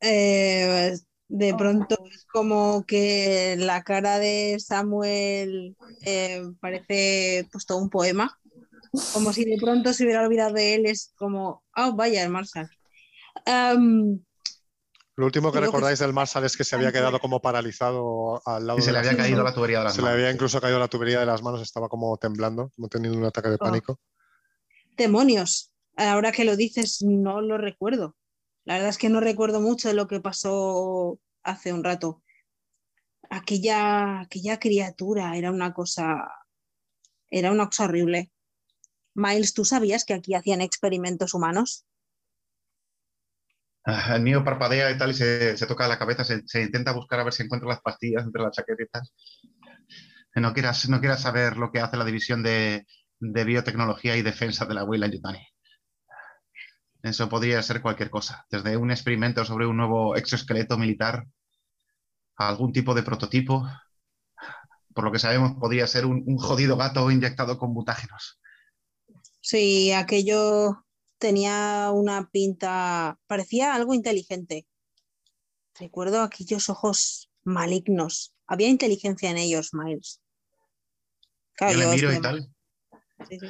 Eh, 0.00 0.96
de 1.34 1.54
pronto 1.54 1.96
es 2.10 2.26
como 2.26 2.84
que 2.86 3.56
la 3.58 3.82
cara 3.82 4.18
de 4.18 4.58
Samuel 4.60 5.74
eh, 6.02 6.42
parece 6.60 7.48
pues 7.50 7.64
todo 7.64 7.78
un 7.78 7.88
poema. 7.88 8.38
Como 9.14 9.32
si 9.32 9.44
de 9.46 9.56
pronto 9.58 9.94
se 9.94 10.04
hubiera 10.04 10.20
olvidado 10.26 10.52
de 10.52 10.74
él. 10.74 10.84
Es 10.86 11.14
como, 11.16 11.64
oh, 11.74 11.94
vaya, 11.94 12.22
el 12.22 12.28
Marshall. 12.28 12.68
Lo 15.16 15.26
último 15.26 15.52
que 15.52 15.60
recordáis 15.60 15.98
del 15.98 16.12
Marshall 16.12 16.44
es 16.44 16.56
que 16.56 16.64
se 16.64 16.74
había 16.76 16.92
quedado 16.92 17.18
como 17.20 17.40
paralizado 17.40 18.42
al 18.46 18.66
lado 18.66 18.78
Y 18.78 18.82
se 18.82 18.88
de 18.88 18.92
le 18.92 18.98
había 18.98 19.12
manos. 19.12 19.26
caído 19.26 19.42
la 19.44 19.54
tubería 19.54 19.78
de 19.78 19.84
las 19.84 19.94
Se 19.94 20.02
le 20.02 20.08
había 20.08 20.24
manos. 20.24 20.34
incluso 20.34 20.60
caído 20.60 20.78
la 20.78 20.88
tubería 20.88 21.20
de 21.20 21.26
las 21.26 21.42
manos, 21.42 21.60
estaba 21.62 21.88
como 21.88 22.16
temblando, 22.18 22.70
como 22.76 22.88
teniendo 22.88 23.18
un 23.18 23.24
ataque 23.24 23.48
de 23.48 23.54
Oh. 23.56 23.58
pánico. 23.58 24.00
demonios. 24.96 25.72
Ahora 25.96 26.32
que 26.32 26.44
lo 26.44 26.56
dices, 26.56 27.02
no 27.02 27.40
lo 27.40 27.56
recuerdo. 27.58 28.16
La 28.64 28.74
verdad 28.74 28.90
es 28.90 28.98
que 28.98 29.08
no 29.08 29.20
recuerdo 29.20 29.60
mucho 29.60 29.88
de 29.88 29.94
lo 29.94 30.06
que 30.06 30.20
pasó 30.20 31.18
hace 31.42 31.72
un 31.72 31.84
rato. 31.84 32.22
Aquella, 33.30 34.20
aquella 34.20 34.58
criatura 34.60 35.36
era 35.36 35.50
una 35.50 35.72
cosa, 35.72 36.28
era 37.30 37.50
una 37.50 37.66
cosa 37.66 37.84
horrible. 37.84 38.30
Miles, 39.14 39.54
¿tú 39.54 39.64
sabías 39.64 40.04
que 40.04 40.14
aquí 40.14 40.34
hacían 40.34 40.60
experimentos 40.60 41.34
humanos? 41.34 41.84
Ah, 43.84 44.14
El 44.16 44.22
mío 44.22 44.44
parpadea 44.44 44.90
y 44.92 44.98
tal 44.98 45.10
y 45.10 45.14
se, 45.14 45.56
se 45.56 45.66
toca 45.66 45.88
la 45.88 45.98
cabeza, 45.98 46.24
se, 46.24 46.42
se 46.46 46.62
intenta 46.62 46.92
buscar 46.92 47.18
a 47.20 47.24
ver 47.24 47.32
si 47.32 47.42
encuentra 47.42 47.68
las 47.68 47.80
pastillas 47.80 48.24
entre 48.24 48.42
las 48.42 48.52
chaquetitas. 48.52 49.12
No 50.34 50.52
quieras, 50.52 50.88
no 50.88 51.00
quieras 51.00 51.22
saber 51.22 51.56
lo 51.56 51.70
que 51.70 51.80
hace 51.80 51.96
la 51.96 52.04
división 52.04 52.42
de, 52.42 52.86
de 53.20 53.44
biotecnología 53.44 54.16
y 54.16 54.22
defensa 54.22 54.64
de 54.66 54.74
la 54.74 54.84
Weyland 54.84 55.14
Yutani. 55.14 55.40
Eso 57.02 57.28
podría 57.28 57.62
ser 57.62 57.82
cualquier 57.82 58.10
cosa, 58.10 58.46
desde 58.50 58.76
un 58.76 58.90
experimento 58.90 59.44
sobre 59.44 59.66
un 59.66 59.76
nuevo 59.76 60.14
exoesqueleto 60.14 60.78
militar 60.78 61.26
a 62.36 62.48
algún 62.48 62.72
tipo 62.72 62.94
de 62.94 63.02
prototipo. 63.02 63.66
Por 64.94 65.04
lo 65.04 65.12
que 65.12 65.18
sabemos, 65.18 65.54
podría 65.58 65.86
ser 65.86 66.06
un, 66.06 66.22
un 66.26 66.38
jodido 66.38 66.76
gato 66.76 67.10
inyectado 67.10 67.58
con 67.58 67.72
mutágenos. 67.72 68.38
Sí, 69.40 69.90
aquello 69.90 70.84
tenía 71.18 71.90
una 71.92 72.28
pinta, 72.30 73.18
parecía 73.26 73.74
algo 73.74 73.94
inteligente. 73.94 74.66
Recuerdo 75.78 76.22
aquellos 76.22 76.68
ojos 76.68 77.30
malignos. 77.42 78.34
Había 78.46 78.68
inteligencia 78.68 79.30
en 79.30 79.38
ellos, 79.38 79.70
Miles. 79.72 80.20
Claro, 81.54 81.74
Yo 81.74 81.78
le 81.80 81.96
miro 81.96 82.12
y 82.12 82.20
tal. 82.20 82.48
Sí, 83.28 83.38
sí. 83.40 83.46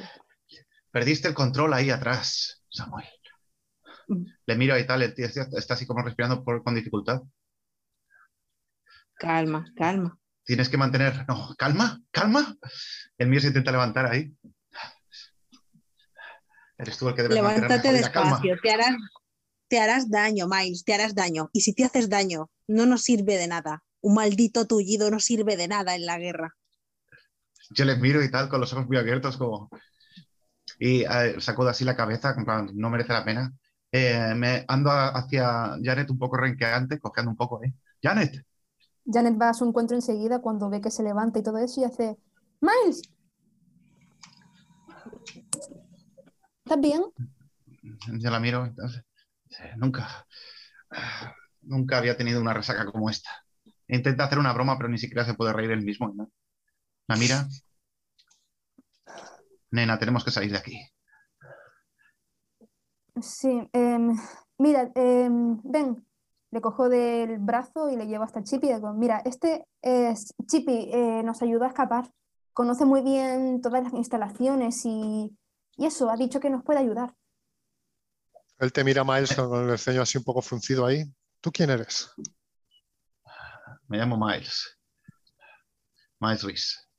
Perdiste 0.91 1.27
el 1.27 1.33
control 1.33 1.73
ahí 1.73 1.89
atrás, 1.89 2.63
Samuel. 2.69 3.05
Le 4.45 4.55
miro 4.55 4.77
y 4.77 4.85
tal, 4.85 5.01
el 5.03 5.13
tío 5.13 5.25
está 5.25 5.47
está 5.57 5.73
así 5.73 5.85
como 5.85 6.03
respirando 6.03 6.43
por- 6.43 6.63
con 6.63 6.75
dificultad. 6.75 7.21
Calma, 9.15 9.65
calma. 9.75 10.17
Tienes 10.45 10.69
que 10.69 10.77
mantener. 10.77 11.25
No, 11.27 11.55
calma, 11.57 12.01
calma. 12.11 12.55
El 13.17 13.27
mío 13.29 13.39
se 13.39 13.47
intenta 13.47 13.71
levantar 13.71 14.05
ahí. 14.11 14.33
Eres 16.77 16.97
tú 16.97 17.07
el 17.07 17.15
que 17.15 17.21
debes 17.21 17.35
Levántate 17.35 17.69
mantener 17.75 18.01
despacio, 18.01 18.55
te 18.61 18.71
harás, 18.71 18.95
te 19.69 19.79
harás 19.79 20.09
daño, 20.09 20.47
Miles, 20.47 20.83
te 20.83 20.93
harás 20.93 21.15
daño. 21.15 21.49
Y 21.53 21.61
si 21.61 21.73
te 21.73 21.85
haces 21.85 22.09
daño, 22.09 22.49
no 22.67 22.85
nos 22.85 23.03
sirve 23.03 23.37
de 23.37 23.47
nada. 23.47 23.83
Un 24.01 24.15
maldito 24.15 24.67
tullido 24.67 25.09
no 25.09 25.19
sirve 25.19 25.55
de 25.55 25.67
nada 25.67 25.95
en 25.95 26.05
la 26.05 26.17
guerra. 26.17 26.55
Yo 27.69 27.85
le 27.85 27.95
miro 27.95 28.21
y 28.23 28.29
tal, 28.29 28.49
con 28.49 28.59
los 28.59 28.73
ojos 28.73 28.87
muy 28.87 28.97
abiertos, 28.97 29.37
como. 29.37 29.69
Y 30.79 31.03
eh, 31.03 31.35
sacudo 31.39 31.69
así 31.69 31.85
la 31.85 31.95
cabeza, 31.95 32.35
no 32.73 32.89
merece 32.89 33.13
la 33.13 33.23
pena. 33.23 33.53
Eh, 33.95 34.33
me 34.35 34.65
ando 34.67 34.89
hacia 34.89 35.77
Janet 35.79 36.09
un 36.09 36.17
poco 36.17 36.35
renqueante, 36.35 36.99
cojeando 36.99 37.29
un 37.29 37.37
poco, 37.37 37.63
¿eh? 37.63 37.75
Janet. 38.01 38.43
Janet 39.05 39.39
va 39.39 39.49
a 39.49 39.53
su 39.53 39.65
encuentro 39.65 39.95
enseguida 39.95 40.39
cuando 40.39 40.67
ve 40.67 40.81
que 40.81 40.89
se 40.89 41.03
levanta 41.03 41.37
y 41.37 41.43
todo 41.43 41.59
eso 41.59 41.79
y 41.79 41.83
hace, 41.83 42.17
Miles, 42.59 43.03
¿estás 46.65 46.81
bien? 46.81 47.03
Yo 48.19 48.31
la 48.31 48.39
miro, 48.39 48.65
entonces, 48.65 49.03
nunca, 49.77 50.25
nunca 51.61 51.99
había 51.99 52.17
tenido 52.17 52.41
una 52.41 52.55
resaca 52.55 52.91
como 52.91 53.11
esta. 53.11 53.29
Intenta 53.87 54.23
hacer 54.23 54.39
una 54.39 54.53
broma, 54.53 54.75
pero 54.75 54.89
ni 54.89 54.97
siquiera 54.97 55.23
se 55.23 55.35
puede 55.35 55.53
reír 55.53 55.69
él 55.69 55.83
mismo. 55.83 56.11
¿no? 56.15 56.31
La 57.07 57.15
mira. 57.15 57.47
Nena, 59.69 59.99
tenemos 59.99 60.25
que 60.25 60.31
salir 60.31 60.51
de 60.51 60.57
aquí. 60.57 60.79
Sí, 63.21 63.69
em, 63.73 64.15
mira, 64.57 64.91
em, 64.95 65.59
ven, 65.63 66.05
le 66.51 66.61
cojo 66.61 66.89
del 66.89 67.39
brazo 67.39 67.89
y 67.89 67.95
le 67.95 68.07
llevo 68.07 68.23
hasta 68.23 68.43
Chippy 68.43 68.69
y 68.69 68.73
digo, 68.73 68.93
mira, 68.93 69.21
este 69.25 69.67
es 69.81 70.33
Chippy, 70.47 70.89
eh, 70.91 71.21
nos 71.23 71.41
ayuda 71.41 71.65
a 71.65 71.69
escapar, 71.69 72.11
conoce 72.53 72.85
muy 72.85 73.01
bien 73.01 73.61
todas 73.61 73.83
las 73.83 73.93
instalaciones 73.93 74.85
y, 74.85 75.35
y, 75.77 75.85
eso, 75.85 76.09
ha 76.09 76.17
dicho 76.17 76.39
que 76.39 76.49
nos 76.49 76.63
puede 76.63 76.79
ayudar. 76.79 77.15
Él 78.59 78.71
te 78.71 78.83
mira, 78.83 79.03
Miles, 79.03 79.35
con 79.35 79.69
el 79.69 79.77
ceño 79.77 80.01
así 80.01 80.17
un 80.17 80.23
poco 80.23 80.41
fruncido 80.41 80.85
ahí. 80.85 81.03
¿Tú 81.41 81.51
quién 81.51 81.69
eres? 81.69 82.09
Me 83.87 83.97
llamo 83.97 84.17
Miles. 84.17 84.79
Miles 86.19 86.43
Ruiz. 86.43 86.89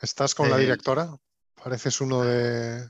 ¿Estás 0.00 0.34
con 0.34 0.50
la 0.50 0.56
eh, 0.56 0.60
directora? 0.60 1.16
Pareces 1.54 2.00
uno 2.00 2.22
de. 2.22 2.88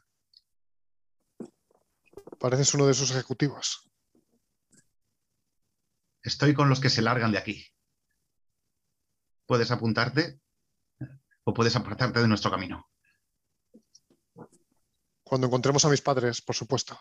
Pareces 2.47 2.75
uno 2.75 2.87
de 2.87 2.95
sus 2.95 3.11
ejecutivos. 3.11 3.91
Estoy 6.23 6.55
con 6.55 6.69
los 6.69 6.79
que 6.79 6.91
se 6.91 7.03
largan 7.03 7.33
de 7.33 7.39
aquí. 7.39 7.67
Puedes 9.47 9.73
apuntarte 9.73 10.41
o 11.43 11.53
puedes 11.53 11.75
apartarte 11.75 12.21
de 12.21 12.29
nuestro 12.29 12.53
camino. 12.53 12.89
Cuando 15.25 15.49
encontremos 15.49 15.85
a 15.87 15.89
mis 15.89 16.03
padres, 16.03 16.41
por 16.41 16.55
supuesto. 16.55 16.97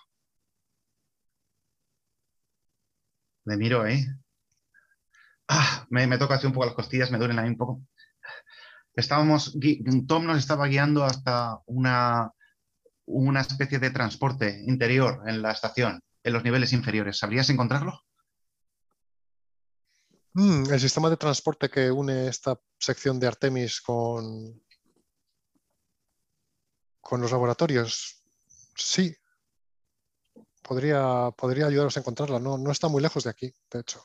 Me 3.44 3.56
miro, 3.56 3.86
¿eh? 3.86 4.04
Ah, 5.48 5.86
me, 5.92 6.18
toca 6.18 6.34
así 6.34 6.48
un 6.48 6.54
poco 6.54 6.66
las 6.66 6.76
costillas, 6.76 7.12
me 7.12 7.20
duelen 7.20 7.38
ahí 7.38 7.50
un 7.50 7.58
poco. 7.58 7.84
Estábamos, 8.96 9.56
Tom 10.08 10.26
nos 10.26 10.40
estaba 10.40 10.66
guiando 10.66 11.04
hasta 11.04 11.60
una, 11.68 12.32
una 13.06 13.42
especie 13.42 13.80
de 13.80 13.92
transporte 13.92 14.64
interior 14.66 15.22
en 15.28 15.42
la 15.42 15.52
estación, 15.52 16.02
en 16.24 16.34
los 16.34 16.44
niveles 16.44 16.74
inferiores. 16.74 17.18
¿Sabrías 17.18 17.50
encontrarlo? 17.50 18.04
Mm, 20.34 20.72
el 20.72 20.80
sistema 20.80 21.10
de 21.10 21.18
transporte 21.18 21.70
que 21.70 21.90
une 21.90 22.28
esta 22.28 22.60
sección 22.78 23.20
de 23.20 23.28
Artemis 23.28 23.80
con, 23.82 24.62
con 27.00 27.22
los 27.22 27.32
laboratorios. 27.32 28.22
Sí. 28.76 29.16
Podría, 30.62 31.32
podría 31.38 31.68
ayudaros 31.68 31.96
a 31.96 32.00
encontrarla. 32.00 32.40
No, 32.40 32.58
no 32.58 32.72
está 32.72 32.88
muy 32.88 33.02
lejos 33.02 33.24
de 33.24 33.30
aquí, 33.30 33.54
de 33.72 33.80
hecho. 33.80 34.04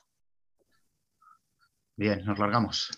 Bien, 1.97 2.25
nos 2.25 2.39
largamos. 2.39 2.91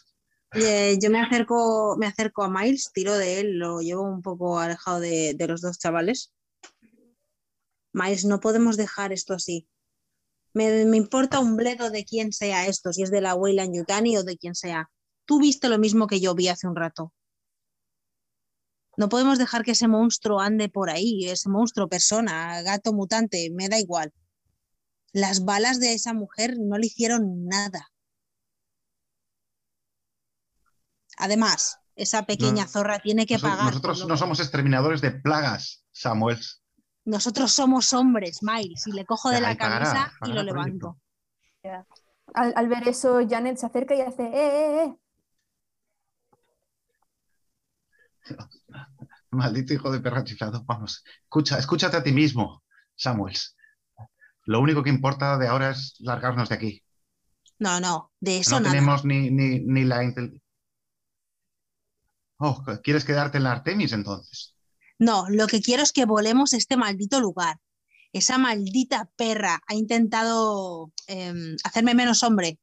Eh, 0.54 0.98
yo 1.00 1.10
me 1.10 1.20
acerco, 1.20 1.96
me 1.98 2.06
acerco 2.06 2.42
a 2.42 2.50
Miles, 2.50 2.90
tiro 2.92 3.16
de 3.16 3.40
él, 3.40 3.58
lo 3.58 3.80
llevo 3.80 4.02
un 4.02 4.20
poco 4.20 4.58
alejado 4.58 5.00
de, 5.00 5.34
los 5.48 5.62
dos 5.62 5.78
chavales. 5.78 6.32
Miles, 7.92 8.24
no 8.24 8.40
podemos 8.40 8.76
dejar 8.76 9.12
esto 9.12 9.34
así. 9.34 9.66
Me, 10.52 10.82
importa 10.94 11.40
un 11.40 11.56
bledo 11.56 11.90
de 11.90 12.04
quién 12.04 12.32
sea 12.32 12.66
esto, 12.66 12.92
si 12.92 13.02
es 13.02 13.10
de 13.10 13.22
la 13.22 13.34
Weyland 13.34 13.74
Yutani 13.74 14.18
o 14.18 14.24
de 14.24 14.36
quien 14.36 14.54
sea. 14.54 14.90
Tú 15.24 15.40
viste 15.40 15.70
lo 15.70 15.78
mismo 15.78 16.06
que 16.06 16.20
yo 16.20 16.34
vi 16.34 16.48
hace 16.48 16.66
un 16.66 16.76
rato. 16.76 17.14
No 18.98 19.08
podemos 19.08 19.38
dejar 19.38 19.64
que 19.64 19.70
ese 19.70 19.88
monstruo 19.88 20.40
ande 20.40 20.68
por 20.68 20.90
ahí, 20.90 21.30
ese 21.30 21.48
monstruo, 21.48 21.88
persona, 21.88 22.60
gato 22.60 22.92
mutante, 22.92 23.50
me 23.50 23.70
da 23.70 23.78
igual. 23.78 24.12
Las 25.14 25.46
balas 25.46 25.80
de 25.80 25.94
esa 25.94 26.12
mujer 26.12 26.58
no 26.58 26.76
le 26.76 26.88
hicieron 26.88 27.46
nada. 27.46 27.91
Además, 31.18 31.78
esa 31.96 32.24
pequeña 32.24 32.66
zorra 32.66 32.98
tiene 32.98 33.26
que 33.26 33.38
pagar. 33.38 33.66
Nosotros 33.66 34.06
no 34.06 34.16
somos 34.16 34.40
exterminadores 34.40 35.00
de 35.00 35.10
plagas, 35.10 35.84
Samuels. 35.92 36.62
Nosotros 37.04 37.52
somos 37.52 37.92
hombres, 37.92 38.42
Miles, 38.42 38.86
y 38.86 38.92
le 38.92 39.04
cojo 39.04 39.30
de 39.30 39.40
la 39.40 39.56
camisa 39.56 40.12
y 40.24 40.32
lo 40.32 40.42
levanto. 40.42 40.98
Al, 42.34 42.68
ver 42.68 42.88
eso, 42.88 43.20
Janet 43.28 43.58
se 43.58 43.66
acerca 43.66 43.94
y 43.94 44.00
hace, 44.00 44.22
¡eh, 44.22 44.30
eh, 44.34 44.84
eh! 44.84 44.96
Maldito 49.30 49.74
hijo 49.74 49.90
de 49.90 50.00
perra 50.00 50.24
chiflado. 50.24 50.64
Vamos, 50.64 51.04
escucha, 51.24 51.58
escúchate 51.58 51.96
a 51.96 52.02
ti 52.02 52.12
mismo, 52.12 52.62
Samuels. 52.94 53.56
Lo 54.44 54.60
único 54.60 54.82
que 54.82 54.90
importa 54.90 55.38
de 55.38 55.48
ahora 55.48 55.70
es 55.70 55.96
largarnos 56.00 56.48
de 56.48 56.54
aquí. 56.54 56.82
No, 57.58 57.80
no, 57.80 58.12
de 58.20 58.38
eso 58.38 58.58
no. 58.58 58.66
No 58.66 58.70
tenemos 58.70 59.04
ni, 59.04 59.30
ni, 59.30 59.60
ni 59.60 59.84
la 59.84 60.02
Oh, 62.44 62.60
¿quieres 62.82 63.04
quedarte 63.04 63.38
en 63.38 63.44
la 63.44 63.52
Artemis 63.52 63.92
entonces? 63.92 64.56
No, 64.98 65.26
lo 65.28 65.46
que 65.46 65.62
quiero 65.62 65.84
es 65.84 65.92
que 65.92 66.06
volemos 66.06 66.52
este 66.54 66.76
maldito 66.76 67.20
lugar. 67.20 67.58
Esa 68.12 68.36
maldita 68.36 69.08
perra 69.14 69.62
ha 69.64 69.74
intentado 69.76 70.90
em, 71.06 71.54
hacerme 71.62 71.94
menos 71.94 72.24
hombre. 72.24 72.58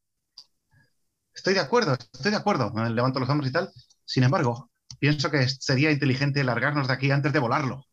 Estoy 1.34 1.54
de 1.54 1.62
acuerdo, 1.62 1.94
estoy 1.94 2.32
de 2.32 2.38
acuerdo. 2.38 2.74
levanto 2.90 3.22
los 3.22 3.30
hombros 3.30 3.50
y 3.50 3.54
tal. 3.54 3.72
Sin 4.04 4.24
embargo, 4.24 4.70
pienso 5.00 5.32
que 5.32 5.48
sería 5.48 5.92
inteligente 5.92 6.44
largarnos 6.44 6.88
de 6.88 6.94
aquí 6.96 7.10
antes 7.12 7.32
de 7.32 7.40
volarlo. 7.40 7.86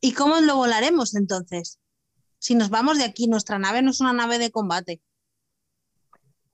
¿Y 0.00 0.14
cómo 0.14 0.40
lo 0.40 0.56
volaremos 0.56 1.14
entonces? 1.14 1.78
Si 2.38 2.54
nos 2.54 2.70
vamos 2.70 2.96
de 2.96 3.04
aquí, 3.04 3.26
nuestra 3.26 3.58
nave 3.58 3.82
no 3.82 3.90
es 3.90 4.00
una 4.00 4.14
nave 4.14 4.38
de 4.38 4.50
combate. 4.50 5.02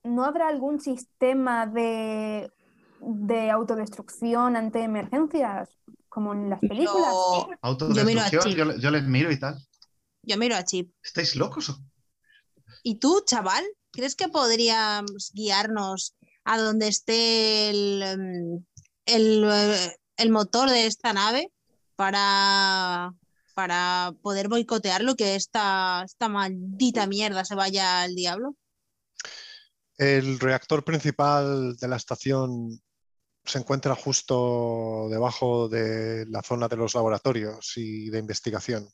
¿No 0.02 0.24
habrá 0.24 0.48
algún 0.48 0.81
sistema 0.81 1.69
de 1.69 2.51
de 3.07 3.51
autodestrucción 3.51 4.57
ante 4.57 4.83
emergencias, 4.83 5.69
como 6.09 6.33
en 6.33 6.51
las 6.51 6.61
películas. 6.61 7.13
¿Autodestrucción? 7.61 8.79
Yo, 8.79 8.91
les 8.91 9.05
miro 9.05 9.31
y 9.31 9.39
tal. 9.39 9.59
Yo 10.23 10.39
miro 10.39 10.57
a 10.57 10.65
Chip. 10.65 10.93
¿Estáis 11.03 11.37
locos? 11.37 11.77
¿Y 12.83 12.97
tú, 12.97 13.23
chaval? 13.27 13.65
¿Crees 13.91 14.15
que 14.15 14.29
podríamos 14.29 15.31
guiarnos 15.33 16.17
a 16.45 16.59
donde 16.59 16.89
esté 16.89 17.71
el, 17.71 18.03
em, 18.03 18.65
eh, 19.07 19.97
el, 20.17 20.31
motor 20.31 20.71
de 20.71 20.87
esta 20.87 21.13
nave 21.13 21.51
para, 21.97 23.13
para 23.55 24.13
poder 24.23 24.49
boicotear 24.49 25.03
lo 25.03 25.15
que 25.15 25.35
esta, 25.37 26.03
esta 26.05 26.29
maldita 26.29 27.07
mierda 27.07 27.45
se 27.45 27.55
vaya 27.55 28.03
al 28.03 28.15
diablo? 28.15 28.57
El 29.97 30.41
reactor 30.41 30.85
principal 30.85 31.77
de 31.77 31.89
la 31.89 31.97
estación 31.97 32.83
se 33.45 33.59
encuentra 33.59 33.95
justo 33.95 35.09
debajo 35.11 35.69
de 35.69 36.25
la 36.27 36.43
zona 36.43 36.66
de 36.66 36.77
los 36.77 36.95
laboratorios 36.95 37.77
y 37.77 38.09
de 38.09 38.19
investigación. 38.19 38.89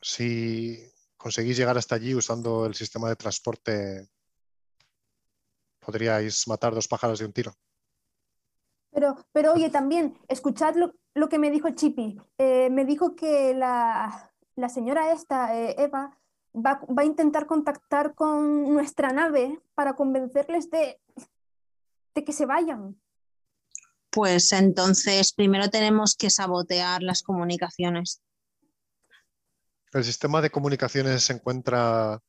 Si 0.00 0.78
conseguís 1.16 1.56
llegar 1.56 1.76
hasta 1.76 1.96
allí 1.96 2.14
usando 2.14 2.64
el 2.64 2.74
sistema 2.74 3.08
de 3.08 3.16
transporte, 3.16 4.08
podríais 5.80 6.46
matar 6.46 6.72
dos 6.74 6.86
pájaros 6.86 7.18
de 7.18 7.26
un 7.26 7.32
tiro. 7.32 7.52
Pero, 8.92 9.16
pero 9.32 9.52
oye, 9.52 9.68
también, 9.70 10.16
escuchad 10.28 10.74
lo, 10.76 11.28
que 11.28 11.38
me 11.38 11.50
dijo 11.50 11.70
Chippy. 11.70 12.20
Eh, 12.38 12.70
me 12.70 12.84
dijo 12.84 13.14
que 13.14 13.52
la, 13.54 14.32
señora 14.68 15.12
esta, 15.12 15.56
eh, 15.56 15.74
Eva, 15.78 16.18
va, 16.54 16.80
va, 16.86 17.02
a 17.02 17.04
intentar 17.04 17.46
contactar 17.46 18.14
con 18.14 18.72
nuestra 18.72 19.12
nave 19.12 19.60
para 19.74 19.94
convencerles 19.94 20.70
de, 20.70 20.98
de 22.14 22.24
que 22.24 22.32
se 22.32 22.46
vayan. 22.46 23.00
Pues 24.10 24.52
entonces 24.52 25.32
primero 25.32 25.70
tenemos 25.70 26.16
que 26.16 26.30
sabotear 26.30 27.02
las 27.02 27.22
comunicaciones. 27.22 28.22
El 29.92 30.04
sistema 30.04 30.40
de 30.40 30.50
comunicaciones 30.50 31.24
se 31.24 31.32
encuentra 31.32 32.20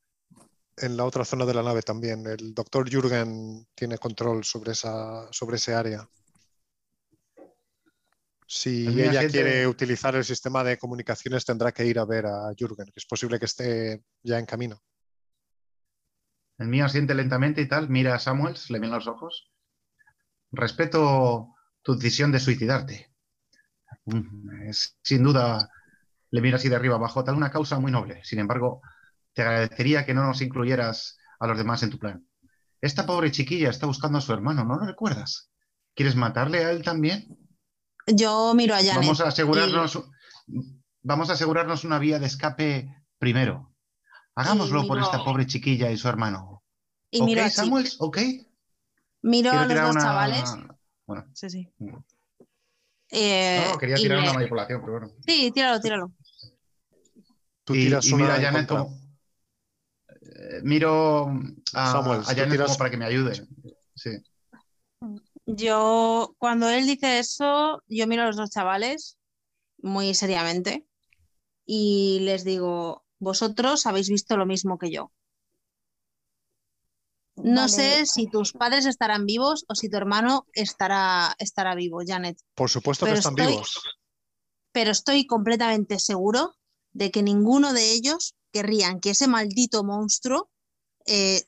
en 0.77 0.97
la 0.97 1.05
otra 1.05 1.25
zona 1.25 1.45
de 1.45 1.53
la 1.53 1.63
nave 1.63 1.81
también. 1.81 2.25
El 2.25 2.53
doctor 2.53 2.89
Jürgen 2.89 3.67
tiene 3.75 3.97
control 3.97 4.43
sobre, 4.43 4.71
esa, 4.71 5.31
sobre 5.31 5.57
ese 5.57 5.73
área. 5.73 6.07
Si 8.47 8.87
ella 8.87 9.27
quiere 9.29 9.65
utilizar 9.65 10.15
el 10.15 10.25
sistema 10.25 10.63
de 10.63 10.77
comunicaciones, 10.77 11.45
tendrá 11.45 11.71
que 11.71 11.85
ir 11.85 11.97
a 11.97 12.05
ver 12.05 12.25
a 12.25 12.51
Jürgen, 12.55 12.87
que 12.87 12.99
es 12.99 13.05
posible 13.05 13.39
que 13.39 13.45
esté 13.45 14.03
ya 14.23 14.39
en 14.39 14.45
camino. 14.45 14.81
El 16.57 16.67
mío 16.67 16.89
siente 16.89 17.15
lentamente 17.15 17.61
y 17.61 17.67
tal, 17.67 17.89
mira 17.89 18.13
a 18.13 18.19
Samuels, 18.19 18.69
le 18.69 18.79
ven 18.79 18.91
los 18.91 19.07
ojos 19.07 19.50
Respeto 20.51 21.55
tu 21.81 21.95
decisión 21.95 22.31
de 22.31 22.39
suicidarte, 22.39 23.11
es, 24.67 24.97
sin 25.01 25.23
duda, 25.23 25.69
le 26.29 26.41
miro 26.41 26.57
así 26.57 26.69
de 26.69 26.75
arriba 26.75 26.95
abajo, 26.95 27.23
tal 27.23 27.35
una 27.35 27.51
causa 27.51 27.79
muy 27.79 27.91
noble. 27.91 28.21
Sin 28.23 28.39
embargo, 28.39 28.81
te 29.33 29.41
agradecería 29.41 30.05
que 30.05 30.13
no 30.13 30.25
nos 30.25 30.41
incluyeras 30.41 31.17
a 31.39 31.47
los 31.47 31.57
demás 31.57 31.83
en 31.83 31.89
tu 31.89 31.99
plan. 31.99 32.25
Esta 32.81 33.05
pobre 33.05 33.31
chiquilla 33.31 33.69
está 33.69 33.85
buscando 33.85 34.17
a 34.17 34.21
su 34.21 34.33
hermano, 34.33 34.65
¿no 34.65 34.77
lo 34.77 34.85
recuerdas? 34.85 35.51
¿Quieres 35.95 36.15
matarle 36.15 36.65
a 36.65 36.71
él 36.71 36.83
también? 36.83 37.37
Yo 38.07 38.53
miro 38.55 38.73
a 38.73 38.77
Janet. 38.77 38.95
Vamos 38.95 39.21
a 39.21 39.27
asegurarnos, 39.27 40.03
vamos 41.01 41.29
a 41.29 41.33
asegurarnos 41.33 41.83
una 41.83 41.99
vía 41.99 42.17
de 42.17 42.25
escape 42.25 43.03
primero. 43.19 43.73
Hagámoslo 44.33 44.87
por 44.87 44.99
esta 44.99 45.23
pobre 45.23 45.45
chiquilla 45.45 45.91
y 45.91 45.97
su 45.97 46.07
hermano. 46.07 46.63
Y 47.11 47.21
miro 47.21 47.43
a 47.43 47.49
Samuel? 47.49 47.87
¿Ok? 47.99 48.17
Miro 49.21 49.51
a 49.51 49.65
los 49.65 49.93
dos 49.93 50.03
chavales. 50.03 50.55
Bueno. 51.05 51.25
Sí, 51.33 51.49
sí. 51.49 51.69
Eh, 53.09 53.67
no, 53.71 53.77
quería 53.77 53.95
tirar 53.95 54.19
una 54.19 54.33
manipulación, 54.33 54.81
pero 54.81 54.91
bueno. 54.93 55.13
Sí, 55.25 55.51
tíralo, 55.51 55.81
tíralo. 55.81 56.11
Tú 57.63 57.73
tiras 57.73 58.05
y, 58.07 58.15
mira 58.15 58.35
a 58.35 58.41
Janet 58.41 58.67
como... 58.67 58.97
Eh, 60.21 60.61
miro 60.63 61.31
a, 61.73 61.91
Samuel, 61.91 62.21
a 62.21 62.33
Janet 62.33 62.61
como 62.63 62.77
para 62.77 62.89
que 62.89 62.97
me 62.97 63.05
ayude. 63.05 63.47
Sí. 63.95 64.11
Yo, 65.45 66.35
cuando 66.37 66.69
él 66.69 66.85
dice 66.85 67.19
eso, 67.19 67.83
yo 67.87 68.07
miro 68.07 68.23
a 68.23 68.27
los 68.27 68.37
dos 68.37 68.49
chavales 68.49 69.17
muy 69.77 70.13
seriamente 70.13 70.85
y 71.65 72.19
les 72.21 72.43
digo, 72.43 73.03
vosotros 73.19 73.85
habéis 73.85 74.09
visto 74.09 74.37
lo 74.37 74.45
mismo 74.45 74.77
que 74.77 74.91
yo. 74.91 75.11
No 77.43 77.67
sé 77.67 78.05
si 78.05 78.27
tus 78.27 78.53
padres 78.53 78.85
estarán 78.85 79.25
vivos 79.25 79.65
o 79.67 79.75
si 79.75 79.89
tu 79.89 79.97
hermano 79.97 80.45
estará, 80.53 81.35
estará 81.39 81.75
vivo, 81.75 81.99
Janet. 82.05 82.37
Por 82.55 82.69
supuesto 82.69 83.05
que 83.05 83.13
están 83.13 83.35
vivos. 83.35 83.81
Pero 84.71 84.91
estoy 84.91 85.25
completamente 85.25 85.99
seguro 85.99 86.55
de 86.93 87.11
que 87.11 87.23
ninguno 87.23 87.73
de 87.73 87.91
ellos 87.91 88.35
querrían 88.51 88.99
que 88.99 89.11
ese 89.11 89.27
maldito 89.27 89.83
monstruo 89.83 90.49
eh, 91.05 91.43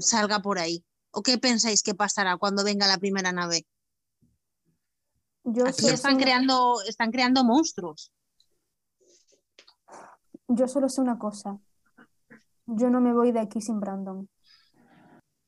salga 0.00 0.40
por 0.40 0.58
ahí. 0.58 0.84
¿O 1.10 1.22
qué 1.22 1.38
pensáis 1.38 1.82
que 1.82 1.94
pasará 1.94 2.36
cuando 2.36 2.64
venga 2.64 2.86
la 2.86 2.98
primera 2.98 3.32
nave? 3.32 3.66
Yo 5.44 5.64
están, 5.66 6.18
creando, 6.18 6.82
están 6.88 7.12
creando 7.12 7.44
monstruos. 7.44 8.12
Yo 10.48 10.66
solo 10.66 10.88
sé 10.88 11.00
una 11.00 11.18
cosa. 11.18 11.58
Yo 12.66 12.90
no 12.90 13.00
me 13.00 13.12
voy 13.12 13.32
de 13.32 13.40
aquí 13.40 13.60
sin 13.60 13.78
Brandon. 13.78 14.28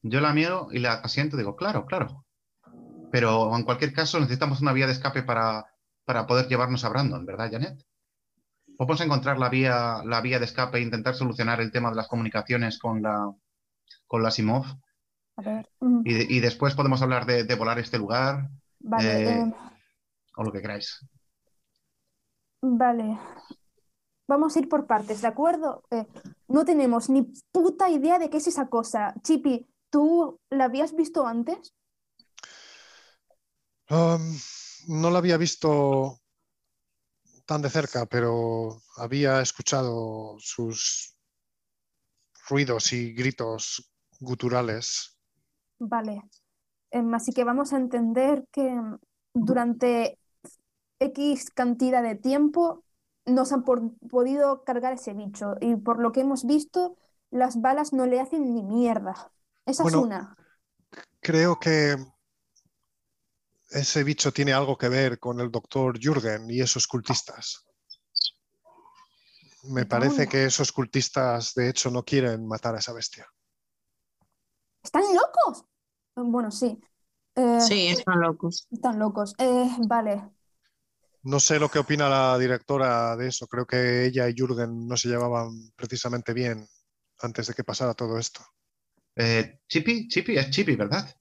Yo 0.02 0.20
la 0.20 0.32
miro 0.32 0.68
y 0.70 0.78
la 0.78 0.94
asiento 0.94 1.36
y 1.36 1.40
digo, 1.40 1.56
claro, 1.56 1.86
claro. 1.86 2.24
Pero 3.10 3.54
en 3.56 3.64
cualquier 3.64 3.92
caso 3.92 4.20
necesitamos 4.20 4.60
una 4.60 4.72
vía 4.72 4.86
de 4.86 4.92
escape 4.92 5.22
para, 5.22 5.66
para 6.04 6.26
poder 6.26 6.46
llevarnos 6.48 6.84
a 6.84 6.88
Brandon, 6.88 7.24
¿verdad, 7.24 7.50
Janet? 7.50 7.84
Podemos 8.76 9.00
encontrar 9.00 9.38
la 9.38 9.48
vía, 9.48 10.02
la 10.04 10.20
vía 10.20 10.38
de 10.38 10.44
escape 10.44 10.78
e 10.78 10.82
intentar 10.82 11.14
solucionar 11.14 11.60
el 11.60 11.72
tema 11.72 11.90
de 11.90 11.96
las 11.96 12.06
comunicaciones 12.06 12.78
con 12.78 13.02
la, 13.02 13.32
con 14.06 14.22
la 14.22 14.30
Simov. 14.30 14.66
Mm. 15.80 16.02
Y, 16.04 16.40
después 16.40 16.74
podemos 16.74 17.02
hablar 17.02 17.26
de, 17.26 17.54
volar 17.54 17.78
este 17.78 17.98
lugar. 17.98 18.48
Vale. 18.80 19.22
Eh, 19.22 19.40
eh, 19.40 19.54
o 20.36 20.44
lo 20.44 20.52
que 20.52 20.60
queráis. 20.60 21.04
Vale. 22.62 23.18
Vamos 24.28 24.54
a 24.54 24.58
ir 24.58 24.68
por 24.68 24.86
partes, 24.86 25.22
¿de 25.22 25.28
acuerdo? 25.28 25.82
Eh, 25.90 26.06
no 26.48 26.64
tenemos 26.64 27.08
ni 27.08 27.32
puta 27.50 27.88
idea 27.88 28.18
de 28.18 28.28
qué 28.28 28.36
es 28.36 28.46
esa 28.46 28.68
cosa. 28.68 29.14
Chippy, 29.22 29.66
¿tú 29.90 30.38
la 30.50 30.64
habías 30.64 30.94
visto 30.94 31.26
antes? 31.26 31.74
no 33.90 35.10
la 35.10 35.18
había 35.18 35.38
visto 35.38 36.20
tan 37.46 37.62
de 37.62 37.70
cerca, 37.70 38.04
pero 38.06 38.82
había 38.96 39.40
escuchado 39.40 40.36
sus 40.38 41.16
ruidos 42.48 42.92
y 42.92 43.14
gritos 43.14 43.90
guturales. 44.20 45.18
Vale. 45.78 46.22
Em, 46.90 47.14
así 47.14 47.32
que 47.32 47.44
vamos 47.44 47.72
a 47.72 47.78
entender 47.78 48.44
que 48.50 48.78
durante 49.34 50.18
X 51.00 51.50
cantidad 51.50 52.02
de 52.02 52.16
tiempo 52.16 52.84
nos 53.26 53.52
han 53.52 53.62
podido 53.64 54.64
cargar 54.64 54.94
ese 54.94 55.14
bicho 55.14 55.56
y 55.60 55.76
por 55.76 56.00
lo 56.00 56.12
que 56.12 56.20
hemos 56.20 56.44
visto, 56.44 56.96
las 57.30 57.60
balas 57.60 57.92
no 57.92 58.06
le 58.06 58.20
hacen 58.20 58.54
ni 58.54 58.62
mierda. 58.62 59.30
Esa 59.68 59.86
es 59.86 59.94
una. 59.94 60.34
Creo 61.20 61.60
que 61.60 61.94
ese 63.70 64.02
bicho 64.02 64.32
tiene 64.32 64.54
algo 64.54 64.78
que 64.78 64.88
ver 64.88 65.18
con 65.18 65.40
el 65.40 65.50
doctor 65.50 65.98
Jürgen 66.00 66.48
y 66.48 66.62
esos 66.62 66.86
cultistas. 66.86 67.66
Me 69.64 69.84
parece 69.84 70.26
que 70.26 70.46
esos 70.46 70.72
cultistas, 70.72 71.52
de 71.52 71.68
hecho, 71.68 71.90
no 71.90 72.02
quieren 72.02 72.46
matar 72.46 72.76
a 72.76 72.78
esa 72.78 72.94
bestia. 72.94 73.26
¿Están 74.82 75.02
locos? 75.14 75.66
Bueno, 76.16 76.50
sí. 76.50 76.80
Eh, 77.34 77.60
sí, 77.60 77.88
están 77.88 78.20
locos. 78.20 78.66
Están 78.70 78.98
locos. 78.98 79.34
Eh, 79.36 79.70
vale. 79.86 80.30
No 81.24 81.40
sé 81.40 81.58
lo 81.58 81.68
que 81.68 81.80
opina 81.80 82.08
la 82.08 82.38
directora 82.38 83.14
de 83.16 83.28
eso. 83.28 83.46
Creo 83.46 83.66
que 83.66 84.06
ella 84.06 84.30
y 84.30 84.34
Jürgen 84.34 84.88
no 84.88 84.96
se 84.96 85.08
llevaban 85.08 85.50
precisamente 85.76 86.32
bien 86.32 86.66
antes 87.20 87.48
de 87.48 87.52
que 87.52 87.64
pasara 87.64 87.92
todo 87.92 88.16
esto. 88.18 88.40
Eh, 89.20 89.58
Chippy, 89.66 90.06
Chippy, 90.06 90.38
es 90.38 90.48
Chippy, 90.50 90.76
¿verdad? 90.76 91.12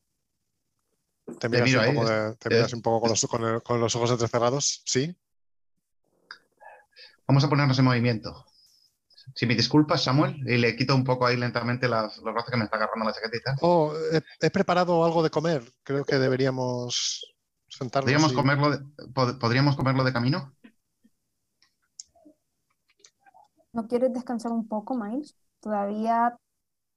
Te 1.39 1.49
miras, 1.49 1.87
un, 1.87 1.95
poco 1.95 2.35
te 2.37 2.49
miras 2.49 2.73
un, 2.73 2.81
poco 2.83 3.01
con 3.01 3.09
los, 3.09 3.61
con 3.63 3.81
los 3.81 3.95
ojos 3.95 4.11
entrecerrados, 4.11 4.83
¿sí? 4.85 5.17
Vamos 7.27 7.43
a 7.43 7.49
ponernos 7.49 7.77
en 7.79 7.85
movimiento. 7.85 8.45
Si 9.33 9.47
me 9.47 9.55
disculpas, 9.55 10.03
Samuel, 10.03 10.37
y 10.47 10.57
le 10.57 10.75
quito 10.75 10.95
un 10.95 11.03
poco 11.03 11.25
ahí 11.25 11.35
lentamente 11.35 11.89
las, 11.89 12.17
los 12.19 12.33
brazos 12.33 12.51
que 12.51 12.57
me 12.57 12.65
está 12.65 12.77
agarrando 12.77 13.05
la 13.05 13.13
chaquetita. 13.13 13.55
Oh, 13.61 13.91
he, 14.39 14.49
preparado 14.51 15.03
algo 15.03 15.23
de 15.23 15.31
comer. 15.31 15.63
Creo 15.83 16.05
que 16.05 16.17
deberíamos 16.17 17.35
sentarnos. 17.67 18.05
¿Podríamos, 18.05 18.33
comerlo, 18.33 18.69
de, 18.69 18.85
¿podríamos 19.39 19.75
comerlo 19.75 20.03
de 20.03 20.13
camino? 20.13 20.55
¿No 23.73 23.87
quieres 23.87 24.13
descansar 24.13 24.51
un 24.51 24.67
poco, 24.67 24.95
Miles? 24.95 25.35
Todavía 25.59 26.37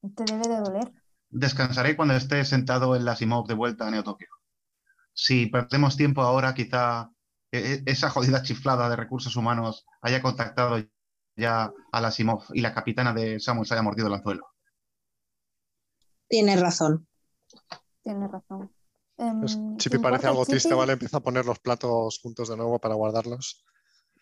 te 0.01 0.25
debe 0.25 0.49
de 0.49 0.61
doler. 0.61 0.93
Descansaré 1.29 1.97
cuando 1.97 2.15
esté 2.15 2.45
sentado 2.45 2.97
en 2.97 3.05
la 3.05 3.17
Simov 3.17 3.47
de 3.47 3.55
vuelta 3.55 3.87
a 3.87 3.91
Neo 3.91 4.03
Tokio. 4.03 4.29
Si 5.13 5.47
perdemos 5.47 5.97
tiempo 5.97 6.23
ahora, 6.23 6.55
quizá 6.55 7.11
e, 7.53 7.59
e, 7.59 7.83
esa 7.87 8.11
jodida 8.11 8.43
chiflada 8.43 8.89
de 8.89 8.97
recursos 8.97 9.37
humanos 9.37 9.87
haya 10.03 10.23
contactado 10.23 10.83
ya 11.37 11.73
a 11.93 12.01
la 12.01 12.11
Simov 12.11 12.45
y 12.53 12.61
la 12.61 12.75
capitana 12.75 13.13
de 13.13 13.39
Samuel 13.39 13.67
se 13.67 13.75
haya 13.75 13.83
mordido 13.83 14.09
el 14.09 14.15
anzuelo. 14.15 14.47
Tienes 16.29 16.61
razón. 16.61 17.07
Tienes 18.03 18.31
razón. 18.31 18.73
Pues 19.17 19.55
em, 19.55 19.77
Chipi 19.77 19.99
parece 19.99 20.29
algo 20.29 20.47
triste, 20.47 20.73
¿vale? 20.73 20.95
Empieza 20.95 21.19
a 21.19 21.23
poner 21.23 21.45
los 21.45 21.59
platos 21.59 22.21
juntos 22.23 22.49
de 22.49 22.57
nuevo 22.57 22.79
para 22.79 22.95
guardarlos. 22.95 23.65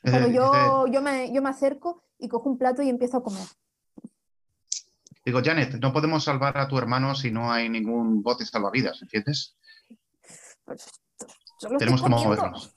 Pero 0.03 0.27
eh, 0.27 0.33
yo, 0.33 0.87
yo, 0.89 1.03
me, 1.03 1.33
yo 1.33 1.41
me 1.43 1.51
acerco 1.51 2.05
y 2.19 2.29
cojo 2.29 2.51
un 2.51 2.59
plato 2.59 2.83
y 2.83 2.89
empiezo 2.89 3.19
a 3.19 3.23
comer. 3.23 3.47
Digo, 5.29 5.43
Janet, 5.45 5.75
no 5.75 5.93
podemos 5.93 6.25
salvar 6.25 6.57
a 6.57 6.67
tu 6.67 6.79
hermano 6.79 7.15
si 7.15 7.31
no 7.31 7.53
hay 7.53 7.69
ningún 7.69 8.23
bote 8.23 8.47
salvavidas, 8.47 9.03
¿entiendes? 9.03 9.59
Pues, 10.65 10.87
Tenemos 11.79 12.03
que 12.03 12.09
movernos. 12.09 12.75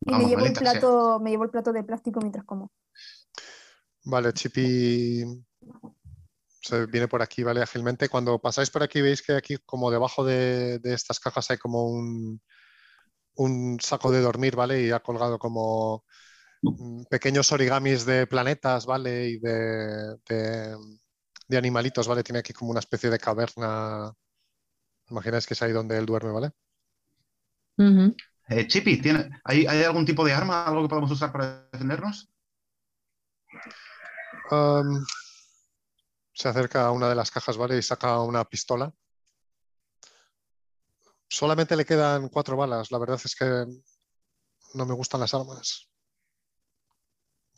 Y 0.00 0.12
me, 0.12 0.24
llevo 0.24 0.46
el 0.46 0.52
plato, 0.52 1.20
me 1.20 1.30
llevo 1.30 1.44
el 1.44 1.50
plato 1.50 1.72
de 1.72 1.84
plástico 1.84 2.18
mientras 2.18 2.44
como. 2.44 2.72
Vale, 4.02 4.32
Chipi 4.32 5.22
se 6.60 6.86
viene 6.86 7.06
por 7.06 7.22
aquí, 7.22 7.44
¿vale? 7.44 7.62
Ágilmente. 7.62 8.08
Cuando 8.08 8.40
pasáis 8.40 8.68
por 8.68 8.82
aquí 8.82 9.00
veis 9.00 9.22
que 9.22 9.34
aquí 9.34 9.56
como 9.64 9.92
debajo 9.92 10.24
de, 10.24 10.80
estas 10.82 11.20
cajas 11.20 11.52
hay 11.52 11.58
como 11.58 11.84
un, 11.86 12.42
un, 13.36 13.78
saco 13.80 14.10
de 14.10 14.22
dormir, 14.22 14.56
¿vale? 14.56 14.82
Y 14.82 14.90
ha 14.90 14.98
colgado 14.98 15.38
como 15.38 16.04
pequeños 17.08 17.52
origamis 17.52 18.04
de 18.06 18.26
planetas, 18.26 18.86
¿vale? 18.86 19.28
Y 19.28 19.38
de, 19.38 20.16
de, 20.28 20.76
animalitos, 21.56 22.06
¿vale? 22.06 22.22
Tiene 22.22 22.40
aquí 22.40 22.52
como 22.52 22.70
una 22.70 22.80
especie 22.80 23.10
de 23.10 23.18
caverna. 23.18 24.12
Imagináis 25.08 25.46
que 25.46 25.54
es 25.54 25.62
ahí 25.62 25.72
donde 25.72 25.98
él 25.98 26.06
duerme, 26.06 26.30
¿vale? 26.30 26.50
Eh, 28.48 28.66
Chipi, 28.66 29.00
¿hay, 29.44 29.66
algún 29.66 30.04
tipo 30.04 30.24
de 30.24 30.32
arma, 30.32 30.64
algo 30.64 30.82
que 30.82 30.88
podamos 30.88 31.10
usar 31.10 31.32
para 31.32 31.68
defendernos? 31.72 32.28
se 36.32 36.48
acerca 36.48 36.86
a 36.86 36.90
una 36.90 37.08
de 37.08 37.14
las 37.14 37.30
cajas, 37.30 37.56
¿vale? 37.56 37.78
Y 37.78 37.82
saca 37.82 38.20
una 38.20 38.44
pistola. 38.44 38.92
Solamente 41.28 41.76
le 41.76 41.84
quedan 41.84 42.28
cuatro 42.28 42.56
balas. 42.56 42.90
La 42.90 42.98
verdad 42.98 43.20
es 43.22 43.36
que 43.36 43.66
no 44.74 44.86
me 44.86 44.94
gustan 44.94 45.20
las 45.20 45.34
armas. 45.34 45.88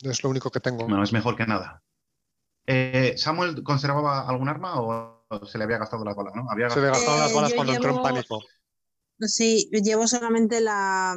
Es 0.01 0.23
lo 0.23 0.29
único 0.29 0.51
que 0.51 0.59
tengo. 0.59 0.87
No, 0.87 1.01
es 1.01 1.13
mejor 1.13 1.35
que 1.35 1.45
nada. 1.45 1.81
Eh, 2.65 3.15
¿Samuel 3.17 3.61
conservaba 3.63 4.27
algún 4.27 4.49
arma 4.49 4.79
o 4.79 5.25
se 5.45 5.57
le 5.57 5.65
había 5.65 5.77
gastado 5.77 6.05
las 6.05 6.15
balas? 6.15 6.33
¿no? 6.35 6.47
Se 6.69 6.79
le 6.79 6.87
gastaron 6.87 7.19
las 7.19 7.33
balas 7.33 7.53
cuando 7.53 7.73
entró 7.73 7.95
en 7.95 8.01
pánico. 8.01 8.43
Sí, 9.19 9.69
llevo 9.71 10.07
solamente 10.07 10.59
la, 10.61 11.15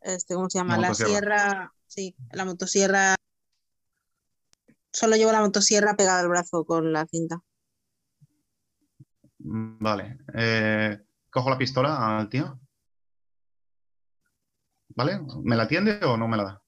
este, 0.00 0.34
¿cómo 0.34 0.48
se 0.48 0.58
llama? 0.58 0.78
La, 0.78 0.94
sierra, 0.94 1.72
sí, 1.86 2.16
la 2.32 2.44
motosierra. 2.44 3.14
Solo 4.92 5.16
llevo 5.16 5.32
la 5.32 5.40
motosierra 5.40 5.96
pegada 5.96 6.20
al 6.20 6.28
brazo 6.28 6.64
con 6.64 6.92
la 6.92 7.06
cinta. 7.06 7.42
Vale. 9.38 10.18
Eh, 10.34 10.98
cojo 11.30 11.50
la 11.50 11.58
pistola 11.58 12.18
al 12.18 12.28
tío. 12.28 12.60
¿Vale? 14.94 15.20
¿Me 15.42 15.56
la 15.56 15.64
atiende 15.64 16.04
o 16.04 16.16
no 16.16 16.28
me 16.28 16.36
la 16.36 16.44
da? 16.44 16.62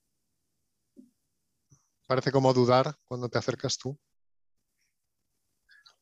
Parece 2.07 2.33
como 2.33 2.53
dudar 2.53 2.97
cuando 3.05 3.29
te 3.29 3.39
acercas 3.39 3.79
tú. 3.79 3.99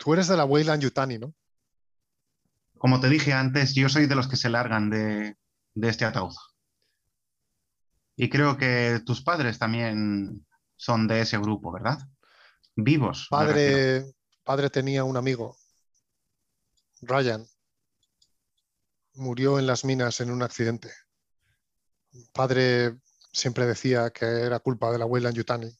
Tú 0.02 0.12
eres 0.14 0.26
de 0.26 0.36
la 0.36 0.44
Weyland 0.44 0.82
Yutani, 0.82 1.16
¿no? 1.16 1.32
Como 2.76 2.98
te 2.98 3.08
dije 3.08 3.32
antes, 3.32 3.72
yo 3.72 3.88
soy 3.88 4.06
de 4.06 4.16
los 4.16 4.26
que 4.26 4.34
se 4.34 4.48
largan 4.48 4.90
de, 4.90 5.36
este 5.76 6.04
ataúd. 6.04 6.34
Y 8.16 8.28
creo 8.28 8.56
que 8.56 9.00
tus 9.06 9.22
padres 9.22 9.60
también 9.60 10.44
son 10.74 11.06
de 11.06 11.20
ese 11.20 11.38
grupo, 11.38 11.70
¿verdad? 11.70 12.00
Vivos. 12.74 13.28
Padre, 13.30 14.12
padre 14.42 14.70
tenía 14.70 15.04
un 15.04 15.16
amigo, 15.16 15.56
Ryan. 17.02 17.46
Murió 19.14 19.60
en 19.60 19.68
las 19.68 19.84
minas 19.84 20.20
en 20.20 20.32
un 20.32 20.42
accidente. 20.42 20.90
Padre 22.32 22.98
siempre 23.32 23.66
decía 23.66 24.10
que 24.10 24.24
era 24.24 24.58
culpa 24.58 24.90
de 24.90 24.98
la 24.98 25.06
Weyland 25.06 25.36
Yutani 25.36 25.72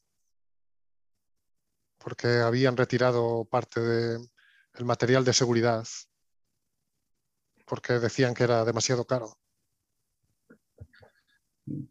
porque 2.03 2.27
habían 2.27 2.77
retirado 2.77 3.45
parte 3.45 3.79
del 3.79 4.85
material 4.85 5.23
de 5.23 5.33
seguridad 5.33 5.85
porque 7.65 7.93
decían 7.93 8.33
que 8.33 8.43
era 8.43 8.65
demasiado 8.65 9.05
caro. 9.05 9.37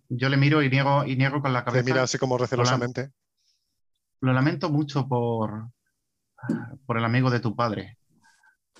Yo 0.09 0.28
le 0.28 0.36
miro 0.36 0.62
y 0.62 0.68
niego, 0.68 1.05
y 1.05 1.16
niego 1.16 1.40
con 1.40 1.52
la 1.52 1.64
cabeza. 1.64 1.84
Le 1.84 1.93
mira 1.93 2.02
así 2.02 2.18
como 2.18 2.36
recelosamente. 2.36 3.12
Lo, 4.20 4.32
lamento 4.32 4.70
mucho 4.70 5.09
por, 5.09 5.70
por 6.86 6.98
el 6.98 7.05
amigo 7.05 7.30
de 7.30 7.40
tu 7.40 7.56
padre, 7.56 7.98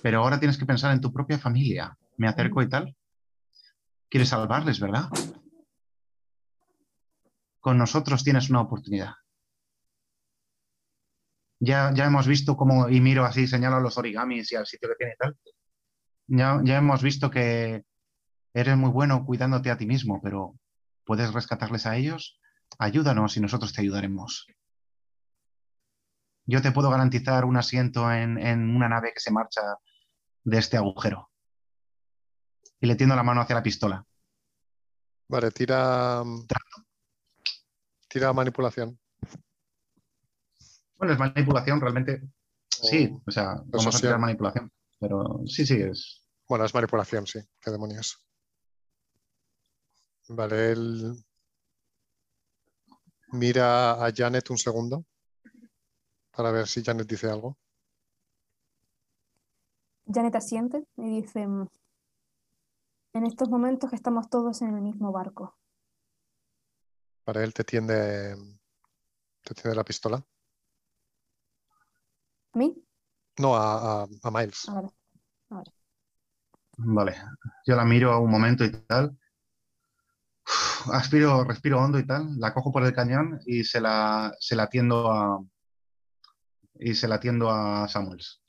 pero 0.01 0.19
ahora 0.19 0.39
tienes 0.39 0.57
que 0.57 0.65
pensar 0.65 0.93
en 0.93 1.01
tu 1.01 1.11
propia 1.11 1.39
familia. 1.39 1.97
Me 2.17 2.27
acerco 2.27 2.61
y 2.61 2.69
tal. 2.69 2.95
Quieres 4.07 4.29
salvarles, 4.29 4.79
¿verdad? 4.79 5.09
Con 7.59 7.77
nosotros 7.77 8.23
tienes 8.23 8.49
una 8.49 8.61
oportunidad. 8.61 9.15
Ya, 11.65 11.93
ya 11.95 12.05
hemos 12.07 12.27
visto 12.27 12.57
cómo, 12.57 12.89
y 12.89 12.99
miro 12.99 13.23
así, 13.23 13.47
señalo 13.47 13.77
a 13.77 13.79
los 13.79 13.97
origamis 13.97 14.51
y 14.51 14.57
al 14.57 14.65
sitio 14.65 14.89
que 14.89 14.95
tiene 14.95 15.13
y 15.13 15.17
tal. 15.17 15.37
Ya, 16.27 16.59
ya 16.61 16.77
hemos 16.77 17.01
visto 17.01 17.31
que 17.31 17.85
eres 18.53 18.75
muy 18.75 18.89
bueno 18.89 19.25
cuidándote 19.25 19.71
a 19.71 19.77
ti 19.77 19.85
mismo, 19.85 20.21
pero 20.21 20.55
¿puedes 21.05 21.33
rescatarles 21.33 21.85
a 21.85 21.95
ellos? 21.95 22.37
Ayúdanos 22.79 23.37
y 23.37 23.39
nosotros 23.39 23.71
te 23.71 23.79
ayudaremos. 23.79 24.45
Yo 26.45 26.61
te 26.61 26.73
puedo 26.73 26.89
garantizar 26.89 27.45
un 27.45 27.55
asiento 27.55 28.11
en, 28.11 28.37
en 28.37 28.75
una 28.75 28.89
nave 28.89 29.13
que 29.13 29.21
se 29.21 29.31
marcha 29.31 29.61
de 30.43 30.57
este 30.57 30.75
agujero. 30.75 31.31
Y 32.81 32.87
le 32.87 32.97
tiendo 32.97 33.15
la 33.15 33.23
mano 33.23 33.39
hacia 33.39 33.55
la 33.55 33.63
pistola. 33.63 34.05
Vale, 35.29 35.49
tira. 35.51 36.23
Tira 38.09 38.33
manipulación. 38.33 38.99
Bueno, 41.03 41.15
es 41.15 41.19
manipulación 41.19 41.81
realmente. 41.81 42.21
Sí, 42.69 43.13
o 43.25 43.29
sea, 43.29 43.61
vamos 43.65 43.93
a 43.93 43.99
tirar 43.99 44.19
manipulación. 44.19 44.71
Pero 45.01 45.41
sí, 45.45 45.65
sí, 45.65 45.81
es. 45.81 46.23
Bueno, 46.47 46.63
es 46.63 46.73
manipulación, 46.73 47.27
sí. 47.27 47.41
¿Qué 47.59 47.71
demonios? 47.71 48.25
Vale, 50.29 50.71
él 50.71 51.13
mira 53.33 54.05
a 54.05 54.13
Janet 54.15 54.49
un 54.49 54.57
segundo 54.57 55.05
para 56.31 56.51
ver 56.51 56.69
si 56.69 56.81
Janet 56.81 57.05
dice 57.05 57.29
algo. 57.29 57.57
Janet 60.05 60.35
asiente 60.35 60.87
y 60.95 61.21
dice, 61.21 61.41
en 61.41 61.69
estos 63.25 63.49
momentos 63.49 63.89
que 63.89 63.97
estamos 63.97 64.29
todos 64.29 64.61
en 64.61 64.73
el 64.73 64.81
mismo 64.81 65.11
barco. 65.11 65.57
Para 67.25 67.43
él 67.43 67.53
te 67.53 67.65
tiende, 67.65 68.37
te 69.43 69.53
tiende 69.53 69.75
la 69.75 69.83
pistola. 69.83 70.25
¿A 72.53 72.57
mí? 72.57 72.75
No, 73.39 73.55
a, 73.55 74.07
Miles. 74.31 74.65
Vale, 76.77 77.15
yo 77.65 77.75
la 77.75 77.83
miro 77.83 78.19
un 78.19 78.29
momento 78.29 78.63
y 78.63 78.71
tal. 78.71 79.17
aspiro, 80.91 81.43
respiro 81.43 81.81
hondo 81.81 81.97
y 81.99 82.05
tal. 82.05 82.39
La 82.39 82.53
cojo 82.53 82.71
por 82.71 82.83
el 82.83 82.93
cañón 82.93 83.39
y 83.45 83.63
se 83.63 83.81
la, 83.81 84.35
se 84.39 84.55
la 84.55 84.67
tiendo 84.69 85.11
a. 85.11 85.43
Y 86.75 86.93
se 86.95 87.07
la 87.07 87.19
tiendo 87.19 87.49
a 87.49 87.87
Samuels. 87.87 88.41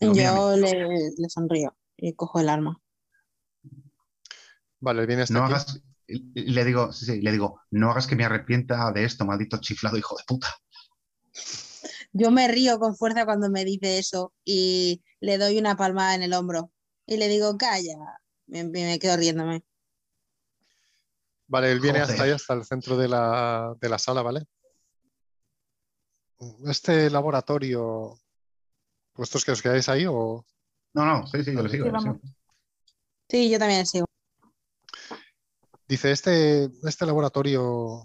yo 0.00 0.56
le, 0.56 1.28
sonrío 1.28 1.76
y 1.96 2.14
cojo 2.14 2.40
el 2.40 2.48
arma. 2.48 2.80
Vale, 4.80 5.06
viene 5.06 5.24
no 5.30 5.44
hagas, 5.44 5.82
le 6.06 6.64
digo, 6.64 6.92
sí, 6.92 7.06
sí, 7.06 7.20
le 7.20 7.32
digo, 7.32 7.62
no 7.70 7.90
hagas 7.90 8.06
que 8.06 8.14
me 8.14 8.24
arrepienta 8.24 8.92
de 8.92 9.04
esto, 9.04 9.24
maldito 9.24 9.58
chiflado 9.58 9.96
hijo 9.96 10.16
de 10.16 10.24
puta. 10.24 10.48
Yo 12.12 12.30
me 12.30 12.48
río 12.48 12.78
con 12.78 12.96
fuerza 12.96 13.24
cuando 13.24 13.50
me 13.50 13.64
dice 13.64 13.98
eso 13.98 14.32
y 14.44 15.02
le 15.20 15.38
doy 15.38 15.58
una 15.58 15.76
palmada 15.76 16.14
en 16.14 16.22
el 16.22 16.32
hombro 16.32 16.72
y 17.06 17.16
le 17.16 17.28
digo, 17.28 17.56
calla, 17.56 17.96
me, 18.46 18.64
me 18.64 18.98
quedo 18.98 19.16
riéndome. 19.16 19.62
Vale, 21.46 21.72
él 21.72 21.80
viene 21.80 22.00
hasta 22.00 22.22
ahí, 22.22 22.30
hasta 22.30 22.54
el 22.54 22.64
centro 22.64 22.96
de 22.96 23.08
la, 23.08 23.74
de 23.80 23.88
la 23.88 23.98
sala, 23.98 24.22
¿vale? 24.22 24.44
Este 26.66 27.08
laboratorio, 27.10 28.20
¿vosotros 29.14 29.44
que 29.44 29.52
os 29.52 29.62
quedáis 29.62 29.88
ahí 29.88 30.04
o...? 30.06 30.44
No, 30.94 31.04
no, 31.04 31.26
sí, 31.26 31.42
sí, 31.42 31.54
yo 31.54 31.62
le 31.62 31.70
sigo. 31.70 32.20
Sí, 33.28 33.50
yo 33.50 33.58
también 33.58 33.86
sigo. 33.86 34.06
Dice, 35.86 36.12
este, 36.12 36.68
este 36.84 37.06
laboratorio 37.06 38.02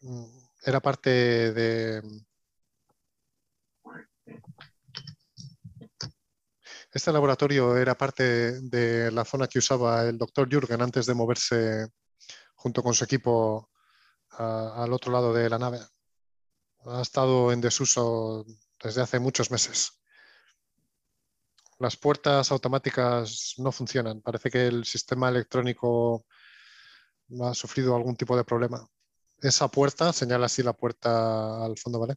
mm, 0.00 0.38
era 0.64 0.80
parte 0.80 1.10
de, 1.52 2.02
Este 6.94 7.10
laboratorio 7.10 7.76
era 7.76 7.96
parte 7.96 8.60
de 8.60 9.10
la 9.10 9.24
zona 9.24 9.48
que 9.48 9.58
usaba 9.58 10.04
el 10.04 10.16
doctor 10.16 10.48
Jürgen 10.48 10.80
antes 10.80 11.06
de 11.06 11.14
moverse 11.14 11.88
junto 12.54 12.84
con 12.84 12.94
su 12.94 13.02
equipo 13.02 13.68
al 14.30 14.92
otro 14.92 15.10
lado 15.10 15.34
de 15.34 15.50
la 15.50 15.58
nave. 15.58 15.80
Ha 16.86 17.02
estado 17.02 17.50
en 17.50 17.60
desuso 17.60 18.46
desde 18.80 19.02
hace 19.02 19.18
muchos 19.18 19.50
meses. 19.50 20.00
Las 21.80 21.96
puertas 21.96 22.52
automáticas 22.52 23.54
no 23.58 23.72
funcionan. 23.72 24.20
Parece 24.20 24.48
que 24.48 24.68
el 24.68 24.84
sistema 24.84 25.28
electrónico 25.28 26.26
ha 27.42 27.54
sufrido 27.54 27.96
algún 27.96 28.14
tipo 28.14 28.36
de 28.36 28.44
problema. 28.44 28.88
Esa 29.42 29.66
puerta, 29.66 30.12
señala 30.12 30.46
así 30.46 30.62
la 30.62 30.74
puerta 30.74 31.64
al 31.64 31.76
fondo, 31.76 31.98
¿vale? 31.98 32.14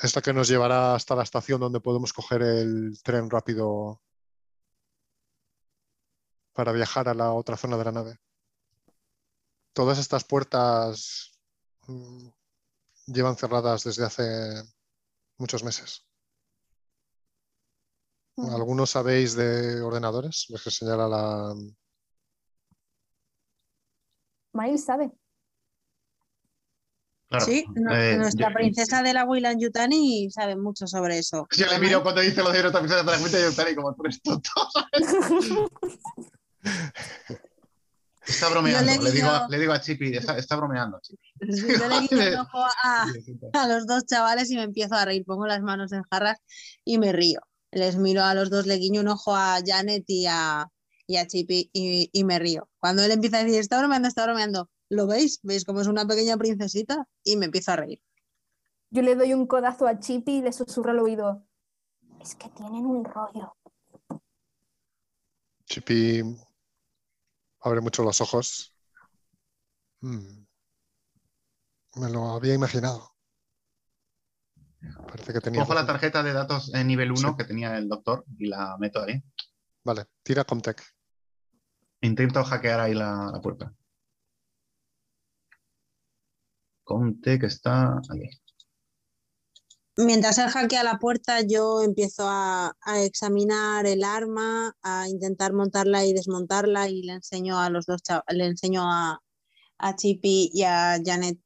Esta 0.00 0.22
que 0.22 0.32
nos 0.32 0.46
llevará 0.48 0.94
hasta 0.94 1.16
la 1.16 1.24
estación 1.24 1.60
donde 1.60 1.80
podemos 1.80 2.12
coger 2.12 2.42
el 2.42 3.00
tren 3.02 3.28
rápido 3.28 4.00
para 6.52 6.70
viajar 6.70 7.08
a 7.08 7.14
la 7.14 7.32
otra 7.32 7.56
zona 7.56 7.76
de 7.76 7.84
la 7.84 7.92
nave. 7.92 8.20
Todas 9.72 9.98
estas 9.98 10.22
puertas 10.22 11.32
mm, 11.88 12.28
llevan 13.06 13.36
cerradas 13.36 13.82
desde 13.82 14.04
hace 14.04 14.62
muchos 15.36 15.64
meses. 15.64 16.06
¿Algunos 18.36 18.90
sabéis 18.90 19.34
de 19.34 19.82
ordenadores? 19.82 20.46
Les 20.48 20.62
señala 20.62 21.08
la... 21.08 21.54
Mail 24.52 24.78
sabe 24.78 25.10
sí, 27.44 27.64
eh, 27.90 28.16
nuestra 28.16 28.52
princesa 28.52 29.02
de 29.02 29.12
la 29.12 29.24
Weyland 29.24 29.60
Yutani 29.60 30.30
sabe 30.30 30.56
mucho 30.56 30.86
sobre 30.86 31.18
eso. 31.18 31.46
Yo 31.56 31.66
le 31.66 31.78
miro 31.78 32.02
cuando 32.02 32.20
dice 32.20 32.42
lo 32.42 32.50
de 32.50 32.62
nuestra 32.62 32.80
princesa 32.80 33.02
de 33.02 33.10
la 33.12 33.18
Weyland 33.22 33.50
Yutani 33.50 33.74
como 33.74 33.94
tú 33.94 34.02
eres 34.04 34.22
tonto. 34.22 34.50
Está 38.28 38.50
bromeando, 38.50 39.02
le, 39.02 39.10
digo, 39.10 39.30
le, 39.48 39.58
digo, 39.58 39.72
a 39.72 39.80
Chippy, 39.80 40.14
está, 40.14 40.56
bromeando. 40.56 41.00
Chippy. 41.00 41.32
Yo 41.40 41.88
le 41.88 42.00
guiño 42.08 42.22
el 42.22 42.34
ojo 42.34 42.62
a, 42.84 43.06
a, 43.54 43.68
los 43.68 43.86
dos 43.86 44.04
chavales 44.04 44.50
y 44.50 44.56
me 44.56 44.64
empiezo 44.64 44.96
a 44.96 45.06
reír, 45.06 45.24
pongo 45.24 45.46
las 45.46 45.62
manos 45.62 45.92
en 45.92 46.02
jarras 46.02 46.38
y 46.84 46.98
me 46.98 47.12
río. 47.12 47.40
Les 47.70 47.96
miro 47.96 48.22
a 48.24 48.34
los 48.34 48.50
dos, 48.50 48.66
le 48.66 48.76
guiño 48.76 49.00
un 49.00 49.08
ojo 49.08 49.34
a 49.34 49.58
Janet 49.64 50.04
y 50.08 50.26
a, 50.26 50.68
y 51.06 51.16
a 51.16 51.26
Chippy 51.26 51.70
y, 51.72 52.10
y 52.12 52.24
me 52.24 52.38
río. 52.38 52.68
Cuando 52.78 53.02
él 53.02 53.12
empieza 53.12 53.38
a 53.38 53.44
decir, 53.44 53.60
está 53.60 53.78
bromeando, 53.78 54.08
está 54.08 54.24
bromeando, 54.24 54.68
¿Lo 54.88 55.06
veis? 55.06 55.40
¿Veis 55.42 55.64
cómo 55.64 55.80
es 55.80 55.86
una 55.86 56.06
pequeña 56.06 56.36
princesita? 56.36 57.06
Y 57.24 57.36
me 57.36 57.46
empiezo 57.46 57.72
a 57.72 57.76
reír. 57.76 58.02
Yo 58.90 59.02
le 59.02 59.14
doy 59.14 59.34
un 59.34 59.46
codazo 59.46 59.86
a 59.86 59.98
Chippy 59.98 60.38
y 60.38 60.42
le 60.42 60.52
susurro 60.52 60.90
al 60.90 60.98
oído. 61.00 61.46
Es 62.20 62.34
que 62.34 62.48
tienen 62.48 62.86
un 62.86 63.04
rollo. 63.04 63.54
Chippy 65.66 66.22
abre 67.60 67.80
mucho 67.80 68.02
los 68.02 68.20
ojos. 68.20 68.74
Hmm. 70.00 70.46
Me 71.96 72.10
lo 72.10 72.30
había 72.30 72.54
imaginado. 72.54 73.14
Parece 75.08 75.32
que 75.32 75.40
tenía. 75.40 75.60
Cojo 75.60 75.74
la 75.74 75.86
tarjeta 75.86 76.22
de 76.22 76.32
datos 76.32 76.72
en 76.72 76.86
nivel 76.86 77.12
1 77.12 77.36
que 77.36 77.44
tenía 77.44 77.76
el 77.76 77.88
doctor 77.88 78.24
y 78.38 78.46
la 78.46 78.76
meto 78.78 79.02
ahí. 79.02 79.22
Vale, 79.84 80.06
tira 80.22 80.44
Comtech. 80.44 80.82
Intento 82.00 82.44
hackear 82.44 82.80
ahí 82.80 82.94
la, 82.94 83.40
puerta. 83.42 83.74
Comtech 86.88 87.42
está 87.42 88.00
ahí. 88.08 88.30
Mientras 89.96 90.38
él 90.38 90.48
hackea 90.48 90.82
la 90.82 90.98
puerta, 90.98 91.42
yo 91.42 91.82
empiezo 91.82 92.24
a, 92.26 92.72
examinar 93.02 93.84
el 93.84 94.04
arma, 94.04 94.74
a 94.80 95.06
intentar 95.06 95.52
montarla 95.52 96.06
y 96.06 96.14
desmontarla 96.14 96.88
y 96.88 97.02
le 97.02 97.14
enseño 97.14 97.60
a 97.60 97.68
los 97.68 97.84
dos 97.84 98.00
le 98.28 98.46
enseño 98.46 98.90
a, 98.90 99.20
a 99.78 99.96
Chippy 99.96 100.50
y 100.54 100.62
a 100.62 100.98
Janet. 101.04 101.38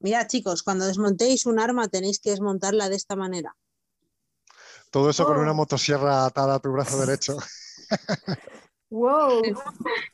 Mira, 0.00 0.26
chicos, 0.26 0.62
cuando 0.62 0.86
desmontéis 0.86 1.44
un 1.44 1.58
arma 1.58 1.88
tenéis 1.88 2.18
que 2.18 2.30
desmontarla 2.30 2.88
de 2.88 2.96
esta 2.96 3.14
manera. 3.14 3.54
Todo 4.90 5.10
eso 5.10 5.26
con 5.26 5.36
una 5.36 5.50
oh. 5.50 5.54
motosierra 5.54 6.24
atada 6.24 6.54
a 6.54 6.60
tu 6.60 6.72
brazo 6.72 6.98
derecho. 7.04 7.36
wow. 8.90 9.42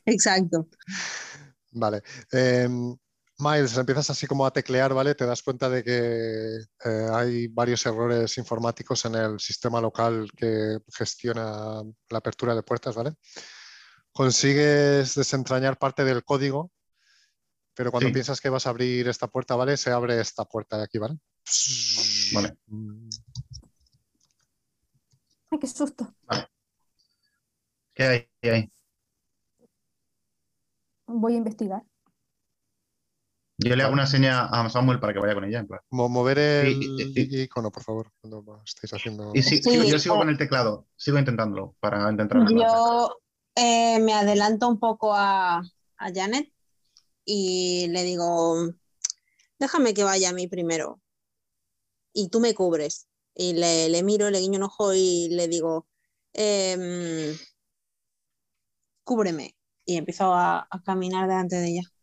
Exacto. 0.05 0.67
Vale. 1.71 2.01
Em, 2.31 2.97
Miles, 3.37 3.77
empiezas 3.77 4.09
así 4.09 4.27
como 4.27 4.45
a 4.45 4.51
teclear, 4.51 4.93
¿vale? 4.93 5.13
Te 5.13 5.25
das 5.25 5.43
cuenta 5.43 5.69
de 5.69 5.83
que 5.83 6.55
eh, 6.85 7.07
hay 7.11 7.47
varios 7.47 7.85
errores 7.85 8.37
informáticos 8.37 9.03
en 9.03 9.15
el 9.15 9.39
sistema 9.41 9.81
local 9.81 10.29
que 10.37 10.77
gestiona 10.93 11.83
la 12.09 12.17
apertura 12.17 12.55
de 12.55 12.63
puertas, 12.63 12.95
¿vale? 12.95 13.13
Consigues 14.13 15.15
desentrañar 15.15 15.77
parte 15.77 16.05
del 16.05 16.23
código, 16.23 16.71
pero 17.73 17.91
cuando 17.91 18.09
piensas 18.13 18.39
que 18.39 18.47
vas 18.47 18.67
a 18.67 18.69
abrir 18.69 19.09
esta 19.09 19.27
puerta, 19.27 19.57
¿vale? 19.57 19.75
Se 19.75 19.91
abre 19.91 20.21
esta 20.21 20.45
puerta 20.45 20.77
de 20.77 20.83
aquí, 20.83 20.97
¿vale? 20.97 21.17
Vale. 22.33 22.57
Ay, 25.51 25.59
qué 25.59 25.67
susto. 25.67 26.15
¿Qué 27.93 28.03
hay? 28.03 28.29
¿Qué 28.41 28.51
hay? 28.51 28.71
Voy 31.07 31.33
a 31.33 31.37
investigar. 31.37 31.83
Yo 33.57 33.75
le 33.75 33.83
hago 33.83 33.93
una 33.93 34.05
seña 34.05 34.45
a 34.45 34.69
Samuel 34.69 34.99
para 34.99 35.13
que 35.13 35.19
vaya 35.19 35.33
con 35.33 35.45
ella. 35.45 35.59
En 35.59 35.67
Mover 35.89 36.39
el 36.39 36.77
icono, 37.15 37.71
por 37.71 37.83
favor, 37.83 38.11
cuando 38.19 38.61
estéis 38.65 38.93
haciendo. 38.93 39.31
Y 39.33 39.89
yo 39.89 39.99
sigo 39.99 40.17
con 40.17 40.29
el 40.29 40.37
teclado, 40.37 40.87
sigo 40.95 41.17
intentándolo 41.17 41.75
para 41.79 42.09
intentar. 42.09 42.45
Yo 42.49 43.17
eh, 43.55 43.99
me 43.99 44.13
adelanto 44.13 44.67
un 44.67 44.79
poco 44.79 45.13
a, 45.15 45.61
Janet 45.97 46.51
y 47.23 47.87
le 47.89 48.03
digo: 48.03 48.73
déjame 49.57 49.93
que 49.93 50.03
vaya 50.03 50.29
a 50.29 50.33
mí 50.33 50.47
primero 50.47 50.99
y 52.13 52.29
tú 52.29 52.39
me 52.39 52.53
cubres. 52.53 53.07
Y 53.37 53.53
le, 53.53 54.01
miro, 54.03 54.29
le 54.29 54.39
guiño 54.39 54.57
un 54.57 54.63
ojo 54.63 54.93
y 54.93 55.29
le 55.29 55.47
digo: 55.47 55.87
em, 56.33 57.37
cúbreme. 59.03 59.55
Y 59.85 59.97
empiezo 59.97 60.33
a 60.33 60.67
caminar 60.83 61.29
delante 61.29 61.55
de 61.57 61.67
ella. 61.69 61.94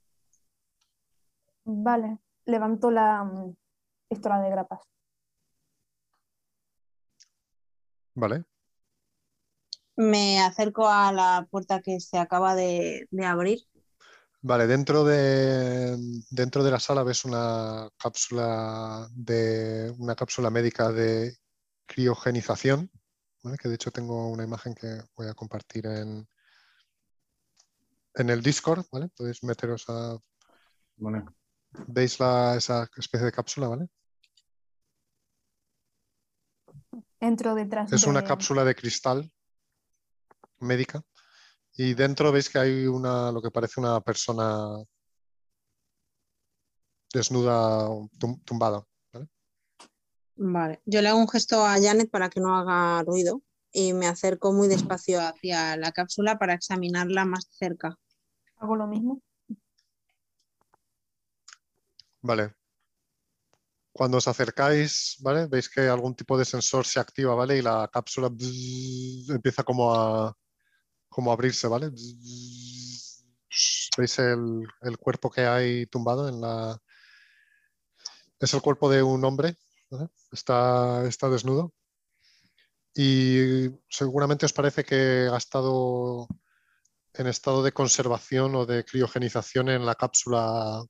Vale, 1.65 2.19
levanto 2.45 2.91
la 2.91 3.25
mm, 3.25 3.55
pistola 4.09 4.41
de 4.41 4.51
grapas. 4.51 4.81
Vale. 8.15 8.45
Me 9.97 10.41
acerco 10.41 10.89
a 10.89 11.13
la 11.13 11.47
puerta 11.51 11.81
que 11.81 12.01
se 12.01 12.19
acaba 12.19 12.55
de, 12.55 13.07
abrir. 13.25 13.61
Vale, 14.41 14.67
dentro 14.67 15.05
de, 15.05 15.97
dentro 16.31 16.65
de 16.65 16.71
la 16.71 16.81
sala 16.81 17.05
ves 17.05 17.25
una 17.25 17.89
cápsula 17.97 19.07
de 19.13 19.95
una 19.99 20.17
cápsula 20.17 20.51
médica 20.51 20.91
de 20.91 21.37
criogenización, 21.87 22.91
que 23.61 23.69
de 23.69 23.75
hecho 23.75 23.93
tengo 23.93 24.31
una 24.31 24.45
imagen 24.45 24.75
que 24.75 25.01
voy 25.17 25.29
a 25.29 25.35
compartir 25.35 25.87
en, 25.87 26.27
en 28.15 28.31
el 28.31 28.43
Discord, 28.43 28.85
¿vale? 28.91 29.09
Podéis 29.17 29.43
meteros 29.45 29.85
a. 29.89 30.19
¿Veis 31.87 32.15
esa 32.15 32.89
especie 32.97 33.27
de 33.27 33.33
cápsula, 33.33 33.69
vale? 33.69 33.89
Entro 37.21 37.55
detrás. 37.55 37.93
Es 37.93 38.07
una 38.07 38.25
cápsula 38.25 38.65
de 38.65 38.75
cristal 38.75 39.31
médica 40.59 41.03
y 41.77 41.95
dentro 41.95 42.33
veis 42.33 42.51
que 42.51 42.59
hay 42.59 42.87
una, 42.87 43.33
lo 43.33 43.41
que 43.41 43.51
parece 43.51 43.81
una 43.81 44.01
persona 44.01 44.83
desnuda, 47.13 47.89
tumbada. 48.45 48.85
¿vale? 49.13 49.29
vale, 50.37 50.83
yo 50.85 51.01
le 51.01 51.09
hago 51.09 51.19
un 51.19 51.29
gesto 51.29 51.65
a 51.65 51.81
Janet 51.81 52.11
para 52.11 52.29
que 52.29 52.41
no 52.41 52.57
haga 52.57 53.03
ruido 53.05 53.43
y 53.73 53.93
me 53.93 54.07
acerco 54.07 54.53
muy 54.53 54.69
despacio 54.69 55.21
hacia 55.21 55.77
la 55.77 55.93
cápsula 55.93 56.39
para 56.39 56.55
examinarla 56.55 57.25
más 57.25 57.49
cerca. 57.51 57.97
¿Hago 58.57 58.77
lo 58.77 58.87
mismo? 58.87 59.23
Vale. 62.23 62.55
Cuando 63.93 64.17
os 64.19 64.29
acercáis, 64.29 65.17
¿vale? 65.21 65.47
Veis 65.47 65.69
que 65.69 65.83
algún 65.83 66.15
tipo 66.15 66.39
de 66.39 66.45
sensor 66.45 66.87
se 66.87 66.99
activa, 67.01 67.35
¿vale? 67.35 67.59
Y 67.59 67.63
la 67.63 67.89
cápsula 67.93 68.29
empieza 69.29 69.65
como 69.65 69.95
a, 69.95 70.35
como 71.09 71.31
a 71.31 71.35
abrirse, 71.35 71.69
¿vale? 71.69 71.91
¿Veis 73.99 74.19
el, 74.19 74.99
cuerpo 74.99 75.31
que 75.31 75.43
hay 75.43 75.87
tumbado 75.87 76.29
en 76.29 76.41
la... 76.41 76.79
Es 78.41 78.55
el 78.55 78.63
cuerpo 78.63 78.91
de 78.91 79.03
un 79.03 79.25
hombre, 79.25 79.57
está, 80.33 81.07
está 81.07 81.29
desnudo. 81.29 81.73
Y 82.95 83.69
seguramente 83.89 84.47
os 84.47 84.53
parece 84.53 84.85
que 84.85 85.29
ha 85.33 85.37
estado 85.37 86.29
en 87.15 87.27
estado 87.27 87.63
de 87.63 87.73
conservación 87.73 88.55
o 88.55 88.67
de 88.67 88.85
criogenización 88.85 89.69
en 89.69 89.87
la 89.87 89.95
cápsula 89.95 90.83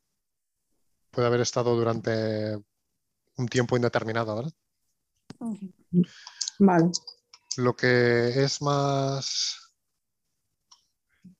puede 1.12 1.28
haber 1.28 1.42
estado 1.42 1.76
durante 1.76 2.56
un 3.36 3.46
tiempo 3.48 3.76
indeterminado, 3.76 4.34
¿vale? 4.34 4.50
Vale. 6.58 6.90
Lo 7.58 7.76
que 7.76 8.42
es 8.42 8.62
más, 8.62 9.74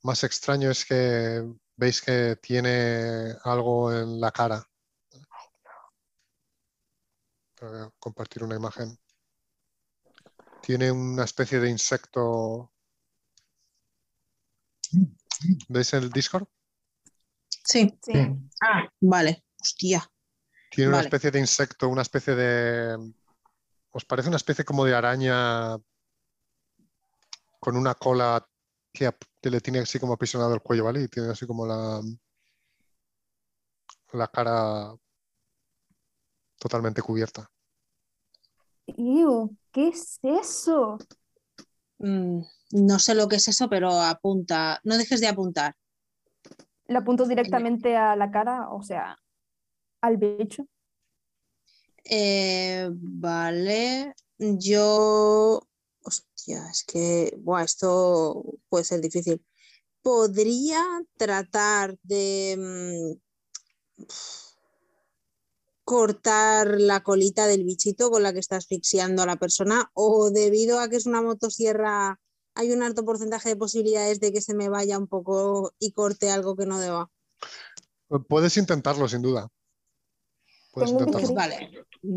más 0.03 0.24
extraño 0.24 0.70
es 0.70 0.85
que 0.85 1.43
veis 1.77 2.03
que 2.03 2.36
tiene 2.36 3.35
algo 3.44 3.93
en 3.93 4.20
la 4.20 4.31
cara. 4.31 4.65
Voy 7.61 7.78
a 7.78 7.90
compartir 7.99 8.44
una 8.44 8.57
imagen. 8.57 8.99
Tiene 10.61 10.93
una 10.93 11.24
especie 11.24 11.61
de 11.61 11.70
insecto. 11.70 12.73
¿Veis 15.69 15.93
el 15.94 16.11
Discord? 16.11 16.47
Sí. 17.65 17.99
sí. 18.03 18.12
Ah, 18.61 18.89
vale. 19.01 19.44
Hostia. 19.62 20.10
Tiene 20.70 20.89
una 20.89 21.01
especie 21.01 21.30
de 21.30 21.39
insecto, 21.39 21.89
una 21.89 22.02
especie 22.02 22.34
de. 22.34 23.12
¿Os 23.93 24.05
parece 24.05 24.28
una 24.28 24.39
especie 24.39 24.64
como 24.64 24.84
de 24.84 24.94
araña 24.94 25.76
con 27.60 27.76
una 27.76 27.94
cola 27.94 28.44
que, 28.93 29.12
le 29.43 29.60
tiene 29.60 29.80
así 29.80 30.01
como 30.01 30.14
aprisionado 30.14 30.55
el 30.55 30.62
cuello, 30.62 30.84
¿vale? 30.84 31.02
Y 31.02 31.09
tiene 31.09 31.30
así 31.30 31.47
como 31.47 31.66
la. 31.66 32.01
la 34.12 34.28
cara 34.28 34.94
totalmente 36.59 37.02
cubierta. 37.02 37.48
¿Qué 39.72 39.89
es 39.89 40.18
eso? 40.22 40.98
Mm, 41.98 42.43
no 42.72 42.98
sé 42.98 43.14
lo 43.14 43.28
que 43.28 43.36
es 43.36 43.47
eso, 43.48 43.68
pero 43.68 43.90
apunta. 43.93 44.80
No 44.84 44.97
dejes 44.97 45.20
de 45.20 45.28
apuntar. 45.28 45.74
Le 46.86 46.98
apunto 46.98 47.26
directamente 47.26 47.97
a 47.97 48.16
la 48.16 48.30
cara, 48.30 48.68
o 48.70 48.82
sea, 48.82 49.16
al 50.03 50.19
bicho? 50.19 50.66
Eh, 52.05 52.89
vale, 52.93 54.15
yo... 54.39 55.66
Hostia, 56.05 56.69
es 56.69 56.83
que 56.85 57.33
buah, 57.39 57.62
esto 57.62 58.45
puede 58.69 58.85
ser 58.85 59.01
difícil. 59.01 59.45
Podría 60.03 60.85
tratar 61.16 61.97
de 62.03 62.57
mm, 62.59 64.05
cortar 65.85 66.81
la 66.81 67.05
colita 67.05 67.47
del 67.47 67.62
bichito 67.62 68.11
con 68.11 68.24
la 68.24 68.33
que 68.33 68.41
está 68.41 68.57
asfixiando 68.57 69.23
a 69.23 69.27
la 69.27 69.37
persona 69.37 69.93
o 69.95 70.31
debido 70.31 70.81
a 70.81 70.89
que 70.89 70.97
es 70.97 71.07
una 71.07 71.23
motosierra 71.23 72.19
hay 72.55 72.73
un 72.73 72.83
alto 72.83 73.05
porcentaje 73.05 73.51
de 73.51 73.57
posibilidades 73.57 74.20
de 74.20 74.33
que 74.33 74.41
se 74.41 74.55
me 74.55 74.69
vaya 74.69 74.99
un 74.99 75.07
poco 75.07 75.73
y 75.79 75.93
corte 75.93 76.31
algo 76.31 76.57
que 76.57 76.66
no 76.66 76.79
deba. 76.79 77.11
Puedes 78.29 78.57
intentarlo, 78.57 79.09
sin 79.09 79.23
duda. 79.23 79.49
Pues 80.73 80.90
vale, 81.35 81.70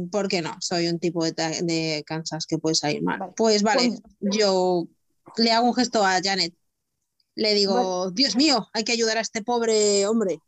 ¿por 0.09 0.29
qué 0.29 0.41
no? 0.41 0.55
Soy 0.61 0.87
un 0.87 0.97
tipo 0.97 1.25
de, 1.25 2.03
Kansas 2.05 2.45
que 2.47 2.57
puede 2.57 2.75
salir 2.75 3.03
mal. 3.03 3.33
Pues 3.35 3.63
vale, 3.63 3.99
yo 4.21 4.85
le 5.35 5.51
hago 5.51 5.67
un 5.67 5.75
gesto 5.75 6.05
a 6.05 6.21
Janet 6.23 6.53
Le 7.35 7.53
digo, 7.53 8.11
Dios 8.11 8.37
mío, 8.37 8.67
hay 8.73 8.85
que 8.85 8.93
ayudar 8.93 9.17
a 9.17 9.21
este 9.21 9.43
pobre 9.43 10.07
hombre. 10.07 10.39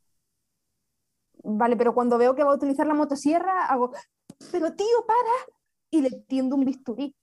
Vale, 1.44 1.76
pero 1.76 1.94
cuando 1.94 2.18
veo 2.18 2.34
que 2.34 2.44
va 2.44 2.52
a 2.52 2.56
utilizar 2.56 2.88
la 2.88 2.94
motosierra, 2.94 3.66
hago, 3.66 3.92
pero 4.52 4.74
tío, 4.74 5.06
para. 5.06 5.58
Y 5.90 6.02
le 6.02 6.12
tiendo 6.28 6.56
un 6.56 6.64
bisturí. 6.64 7.14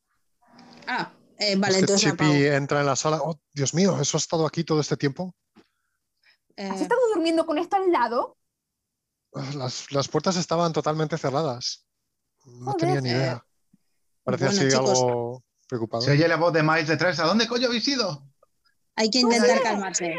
Ah, 0.87 1.13
eh, 1.39 1.57
vale, 1.57 1.79
entonces 1.79 2.11
Chippy 2.11 2.47
entra 2.47 2.81
en 2.81 2.87
la 2.87 2.97
sala. 2.97 3.21
Oh, 3.23 3.39
Dios 3.55 3.73
mío, 3.73 3.99
¿eso 4.01 4.17
ha 4.17 4.21
estado 4.21 4.47
aquí 4.47 4.65
todo 4.65 4.81
este 4.81 4.99
tiempo? 4.99 5.35
¿Has 6.57 6.81
estado 6.81 7.01
durmiendo 7.15 7.47
con 7.47 7.59
esto 7.59 7.77
al 7.77 7.91
lado? 7.91 8.37
Las, 9.35 10.09
puertas 10.09 10.37
estaban 10.37 10.73
totalmente 10.73 11.19
cerradas. 11.19 11.87
No 12.45 12.75
tenía 12.75 13.01
ni 13.01 13.11
idea. 13.11 13.45
Parecía 14.23 14.49
así 14.49 14.73
algo 14.73 15.43
preocupado. 15.69 16.03
Se 16.03 16.13
oye 16.13 16.29
la 16.29 16.37
voz 16.37 16.53
de 16.53 16.63
Miles 16.63 16.89
detrás. 16.89 17.19
¿A 17.19 17.25
dónde 17.25 17.49
coño 17.49 17.67
habéis 17.67 17.87
ido? 17.89 18.27
Hay 18.97 19.11
que 19.11 19.21
intentar 19.21 19.63
calmarse. 19.63 20.15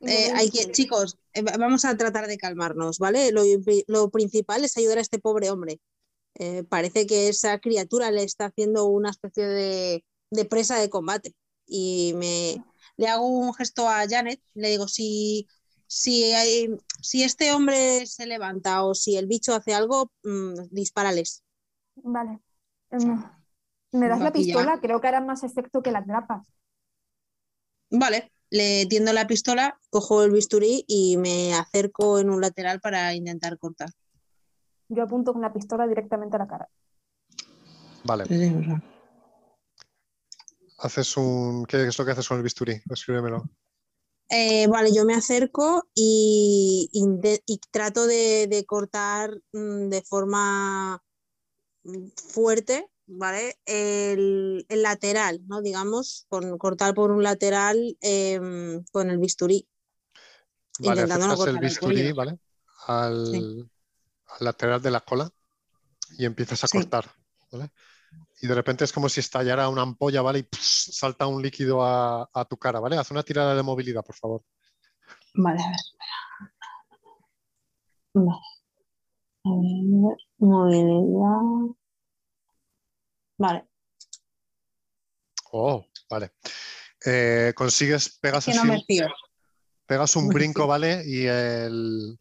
Eh, 0.00 0.30
hay 0.34 0.48
que, 0.50 0.70
chicos, 0.70 1.18
eh, 1.34 1.42
vamos 1.42 1.84
a 1.84 1.96
tratar 1.96 2.28
de 2.28 2.38
calmarnos, 2.38 2.98
¿vale? 2.98 3.32
Lo, 3.32 4.10
principal 4.10 4.64
es 4.64 4.76
ayudar 4.76 4.98
a 4.98 5.02
este 5.02 5.18
pobre 5.18 5.50
hombre. 5.50 5.80
Eh, 6.34 6.62
parece 6.62 7.06
que 7.06 7.28
esa 7.28 7.58
criatura 7.58 8.10
le 8.10 8.22
está 8.22 8.46
haciendo 8.46 8.86
una 8.86 9.10
especie 9.10 9.44
de, 9.44 10.04
presa 10.48 10.78
de 10.78 10.88
combate. 10.88 11.34
Y 11.66 12.14
me 12.16 12.64
le 12.96 13.08
hago 13.08 13.26
un 13.26 13.54
gesto 13.54 13.88
a 13.88 14.06
Janet, 14.08 14.40
le 14.54 14.70
digo, 14.70 14.88
si, 14.88 15.46
si, 15.88 16.32
hay, 16.34 16.78
si 17.00 17.24
este 17.24 17.52
hombre 17.52 18.06
se 18.06 18.26
levanta 18.26 18.84
o 18.84 18.94
si 18.94 19.16
el 19.16 19.26
bicho 19.26 19.54
hace 19.54 19.74
algo, 19.74 20.12
mm, 20.22 20.68
dispárales. 20.70 21.42
Vale. 21.96 22.40
Em, 22.90 23.24
¿Me 23.92 24.08
das 24.08 24.20
la 24.20 24.32
pistola? 24.32 24.78
Creo 24.80 25.00
que 25.00 25.08
hará 25.08 25.20
más 25.20 25.42
efecto 25.42 25.82
que 25.82 25.90
las 25.90 26.06
grapas. 26.06 26.46
Vale, 27.90 28.30
le 28.50 28.84
tiendo 28.86 29.14
la 29.14 29.26
pistola, 29.26 29.80
cojo 29.88 30.22
el 30.22 30.30
bisturí 30.30 30.84
y 30.86 31.16
me 31.16 31.54
acerco 31.54 32.18
en 32.18 32.28
un 32.28 32.42
lateral 32.42 32.80
para 32.80 33.14
intentar 33.14 33.58
cortar. 33.58 33.88
Yo 34.88 35.02
apunto 35.02 35.32
con 35.32 35.40
la 35.40 35.52
pistola 35.52 35.86
directamente 35.86 36.36
a 36.36 36.40
la 36.40 36.46
cara. 36.46 36.68
Vale. 38.04 38.24
Haces 40.78 41.16
un. 41.16 41.64
¿Qué 41.64 41.86
es 41.86 41.98
lo 41.98 42.04
que 42.04 42.12
haces 42.12 42.28
con 42.28 42.36
el 42.36 42.42
bisturí? 42.42 42.80
Escríbemelo. 42.90 43.44
Eh, 44.30 44.66
vale, 44.68 44.92
yo 44.94 45.04
me 45.04 45.14
acerco 45.14 45.88
y, 45.94 46.90
trato 47.70 48.06
de, 48.06 48.64
cortar 48.66 49.40
mm, 49.52 49.88
de 49.88 50.02
forma 50.02 51.02
mm, 51.84 52.08
fuerte 52.32 52.90
¿vale? 53.08 53.58
El, 53.64 54.66
lateral, 54.68 55.40
¿no? 55.48 55.62
Digamos, 55.62 56.26
con, 56.28 56.58
cortar 56.58 56.94
por 56.94 57.10
un 57.10 57.22
lateral 57.22 57.96
em, 58.00 58.84
con 58.92 59.10
el 59.10 59.18
bisturí. 59.18 59.66
Vale, 60.80 61.02
intentando 61.02 61.46
el 61.46 61.58
bisturí, 61.58 62.12
¿vale? 62.12 62.38
Al, 62.86 63.68
lateral 64.40 64.80
de 64.80 64.90
la 64.90 65.00
cola 65.00 65.30
y 66.16 66.24
empiezas 66.24 66.62
a 66.64 66.68
cortar, 66.68 67.10
¿vale? 67.50 67.70
Y 68.40 68.46
de 68.46 68.54
repente 68.54 68.84
es 68.84 68.92
como 68.92 69.08
si 69.08 69.20
estallara 69.20 69.68
una 69.68 69.82
ampolla, 69.82 70.22
¿vale? 70.22 70.40
Y 70.40 70.48
salta 70.52 71.26
un 71.26 71.42
líquido 71.42 71.84
a, 71.84 72.46
tu 72.48 72.56
cara, 72.56 72.80
¿vale? 72.80 72.96
Haz 72.96 73.10
una 73.10 73.22
tirada 73.22 73.54
de 73.54 73.62
movilidad, 73.62 74.04
por 74.04 74.14
favor. 74.14 74.42
Vale, 75.34 75.60
a 75.62 75.66
ver, 75.66 75.76
espera. 75.76 76.52
Vale. 78.14 78.40
A 79.44 79.50
ver, 79.50 80.16
movilidad. 80.38 81.74
Vale. 83.38 83.68
Oh, 85.52 85.84
vale. 86.10 86.32
Eh, 87.04 87.52
consigues, 87.54 88.18
pegas 88.18 88.48
así, 88.48 88.58
pegas 89.86 90.16
un 90.16 90.28
brinco, 90.28 90.66
¿vale? 90.66 91.02
Y 91.06 91.26
el, 91.26 92.18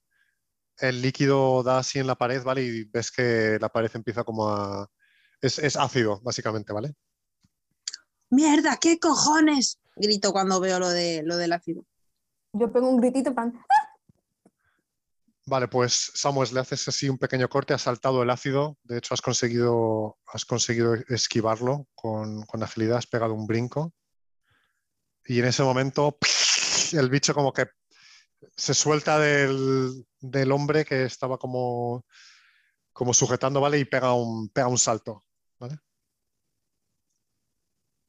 líquido 0.79 1.63
da 1.63 1.79
así 1.79 1.99
en 1.99 2.07
la 2.07 2.15
pared, 2.15 2.43
¿vale? 2.43 2.63
Y 2.63 2.83
ves 2.85 3.11
que 3.11 3.57
la 3.59 3.69
pared 3.69 3.91
empieza 3.93 4.23
como 4.23 4.47
a... 4.47 4.89
Es, 5.41 5.75
ácido, 5.75 6.19
básicamente, 6.21 6.73
¿vale? 6.73 6.93
¡Mierda! 8.29 8.77
¿Qué 8.77 8.99
cojones? 8.99 9.79
Grito 9.95 10.31
cuando 10.31 10.59
veo 10.59 10.79
lo, 10.79 10.89
de, 10.89 11.21
lo 11.23 11.37
del 11.37 11.53
ácido. 11.53 11.85
Yo 12.53 12.71
pego 12.71 12.89
un 12.89 12.97
gritito 12.97 13.33
pan. 13.33 13.53
Vale, 15.49 15.69
pues 15.69 16.11
Samuel, 16.13 16.53
le 16.53 16.59
haces 16.59 16.85
así 16.89 17.07
un 17.07 17.17
pequeño 17.17 17.47
corte, 17.47 17.73
has 17.73 17.83
saltado 17.83 18.21
el 18.21 18.29
ácido, 18.29 18.77
de 18.83 18.97
hecho 18.97 19.13
has 19.13 19.21
conseguido, 19.21 20.17
has 20.25 20.43
conseguido 20.43 20.95
esquivarlo 21.07 21.87
con, 21.95 22.45
agilidad, 22.61 22.97
has 22.97 23.07
pegado 23.07 23.33
un 23.33 23.47
brinco 23.47 23.93
y 25.25 25.39
en 25.39 25.45
ese 25.45 25.63
momento 25.63 26.17
el 26.91 27.09
bicho 27.09 27.33
como 27.33 27.53
que 27.53 27.67
se 28.57 28.73
suelta 28.73 29.19
del, 29.19 30.05
hombre 30.51 30.83
que 30.83 31.05
estaba 31.05 31.37
como, 31.37 32.05
como 32.91 33.13
sujetando, 33.13 33.61
¿vale? 33.61 33.79
Y 33.79 33.85
pega 33.85 34.13
un, 34.15 34.49
pega 34.49 34.67
un 34.67 34.77
salto, 34.77 35.23
¿vale? 35.59 35.79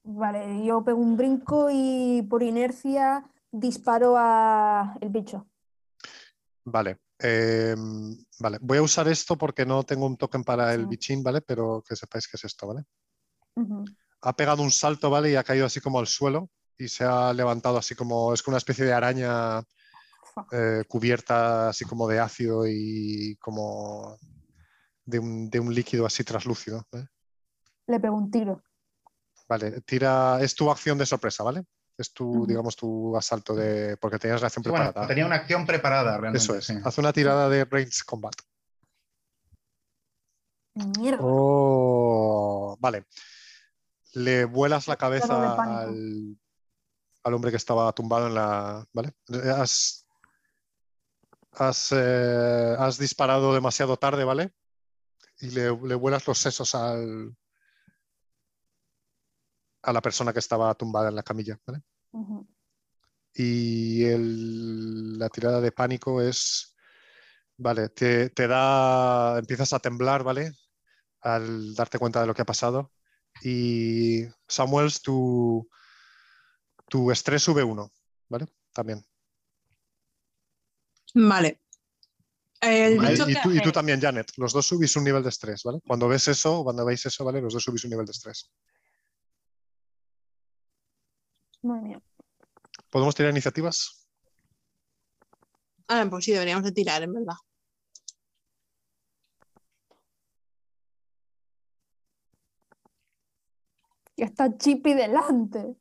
Vale, 0.04 0.64
yo 0.64 0.82
pego 0.82 0.98
un 0.98 1.16
brinco 1.16 1.68
y 1.70 2.22
por 2.22 2.42
inercia 2.42 3.28
disparo 3.50 4.14
a 4.16 4.96
el 5.00 5.10
bicho. 5.10 5.46
Vale, 6.64 6.98
Em, 7.20 8.16
vale, 8.38 8.58
voy 8.60 8.78
a 8.78 8.82
usar 8.82 9.08
esto 9.08 9.36
porque 9.36 9.66
no 9.66 9.82
tengo 9.82 10.06
un 10.06 10.16
token 10.16 10.44
para 10.44 10.72
el 10.72 10.86
bichín, 10.86 11.22
¿vale? 11.22 11.40
Pero 11.40 11.82
que 11.86 11.96
sepáis 11.96 12.28
que 12.28 12.36
es 12.36 12.44
esto, 12.44 12.68
¿vale? 12.68 12.84
Ha 14.20 14.36
pegado 14.36 14.62
un 14.62 14.70
salto, 14.70 15.10
¿vale? 15.10 15.32
Y 15.32 15.34
ha 15.34 15.42
caído 15.42 15.66
así 15.66 15.80
como 15.80 15.98
al 15.98 16.06
suelo 16.06 16.50
y 16.76 16.86
se 16.86 17.04
ha 17.04 17.32
levantado 17.32 17.76
así 17.76 17.96
como, 17.96 18.32
es 18.32 18.42
como 18.42 18.52
una 18.52 18.58
especie 18.58 18.84
de 18.84 18.92
araña 18.92 19.60
eh, 20.52 20.84
cubierta 20.86 21.70
así 21.70 21.84
como 21.84 22.06
de 22.06 22.20
ácido 22.20 22.64
y 22.68 23.36
como 23.40 24.16
de 25.04 25.18
un, 25.18 25.74
líquido 25.74 26.06
así 26.06 26.22
traslúcido. 26.22 26.86
Le 27.89 27.98
pego 27.98 28.16
un 28.16 28.31
tiro. 28.31 28.62
Vale, 29.48 29.81
tira, 29.81 30.39
es 30.40 30.55
tu 30.55 30.70
acción 30.70 30.97
de 30.98 31.06
sorpresa, 31.06 31.43
¿vale? 31.43 31.65
es 31.98 32.12
tu, 32.12 32.47
digamos, 32.47 32.77
tu 32.77 33.16
asalto 33.16 33.55
de. 33.55 33.97
porque 33.97 34.19
tenías 34.19 34.40
la 34.40 34.47
acción 34.47 34.62
preparada. 34.62 35.06
tenía 35.06 35.27
una 35.27 35.35
acción 35.35 35.66
preparada 35.66 36.12
realmente. 36.16 36.39
Eso 36.39 36.55
es. 36.55 36.70
Haz 36.70 36.97
una 36.98 37.12
tirada 37.12 37.48
de 37.48 37.65
range 37.65 38.05
combat. 38.06 38.35
Mierda. 40.74 41.19
Oh, 41.20 42.77
vale. 42.78 43.06
Le 44.15 44.44
vuelas 44.44 44.86
la 44.86 44.97
cabeza 44.97 45.55
al, 45.55 46.36
al, 47.24 47.35
hombre 47.35 47.51
que 47.51 47.56
estaba 47.56 47.93
tumbado 47.93 48.28
en 48.28 48.35
la. 48.35 48.86
¿Vale? 48.93 49.12
Has, 49.56 50.06
has, 51.52 51.89
eh, 51.90 52.77
has 52.78 52.97
disparado 52.97 53.52
demasiado 53.52 53.97
tarde, 53.97 54.23
¿vale? 54.23 54.52
Y 55.40 55.51
le, 55.51 55.77
le 55.77 55.94
vuelas 55.97 56.27
los 56.28 56.39
sesos 56.39 56.77
al, 56.77 57.36
a 59.89 59.93
la 59.93 60.02
persona 60.02 60.32
que 60.32 60.39
estaba 60.40 60.74
tumbada 60.74 61.09
en 61.09 61.15
la 61.15 61.23
camilla. 61.23 61.59
¿vale? 61.66 61.82
Y 63.35 64.05
la 65.19 65.28
tirada 65.28 65.60
de 65.60 65.73
pánico 65.73 66.20
es, 66.20 66.77
vale, 67.56 67.89
te, 67.89 68.31
da, 68.48 69.39
empiezas 69.39 69.73
a 69.73 69.78
temblar, 69.78 70.24
¿vale? 70.24 70.52
Al 71.20 71.74
darte 71.74 71.98
cuenta 71.98 72.20
de 72.20 72.27
lo 72.27 72.35
que 72.35 72.43
ha 72.43 72.47
pasado. 72.47 72.93
Y 73.43 74.24
Samuels, 74.47 75.01
tu, 75.01 75.69
tu 76.89 77.10
estrés 77.10 77.43
sube 77.43 77.62
uno, 77.62 77.93
¿vale? 78.28 78.47
También. 78.73 79.05
Vale. 81.15 81.60
y, 83.55 83.60
tú, 83.60 83.70
también, 83.70 84.01
Janet. 84.01 84.32
Los 84.36 84.52
dos 84.52 84.66
subís 84.66 84.97
un 84.97 85.05
nivel 85.05 85.23
de 85.23 85.28
estrés, 85.28 85.62
¿vale? 85.62 85.78
Cuando 85.86 86.09
ves 86.09 86.27
eso, 86.28 86.65
cuando 86.65 86.85
veis 86.85 87.06
eso, 87.06 87.24
¿vale? 87.24 87.40
Los 87.40 87.55
dos 87.55 87.62
subís 87.62 87.85
un 87.85 87.90
nivel 87.90 88.06
de 88.06 88.12
estrés. 88.12 88.51
Muy 91.62 91.80
bien. 91.80 92.02
¿Podemos 92.90 93.14
tirar 93.14 93.32
iniciativas? 93.32 94.06
Ah, 95.89 96.06
pues 96.09 96.24
sí, 96.24 96.32
deberíamos 96.32 96.64
de 96.64 96.72
tirar, 96.72 97.02
en 97.02 97.14
verdad. 97.14 97.35
Ya 104.16 104.26
está 104.26 104.56
Chippy 104.56 104.94
delante. 104.94 105.76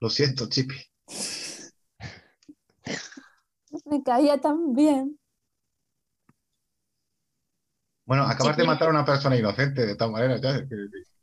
Lo 0.00 0.10
siento, 0.10 0.48
Chippy. 0.48 0.76
Me 3.84 4.02
caía 4.02 4.40
tan 4.40 4.74
bien. 4.74 5.18
Bueno, 8.04 8.24
acabas 8.24 8.56
de 8.56 8.64
matar 8.64 8.88
a 8.88 8.90
una 8.90 9.04
persona 9.04 9.36
inocente, 9.36 9.86
de 9.86 9.94
tal 9.94 10.10
manera. 10.10 10.40
Ya, 10.40 10.60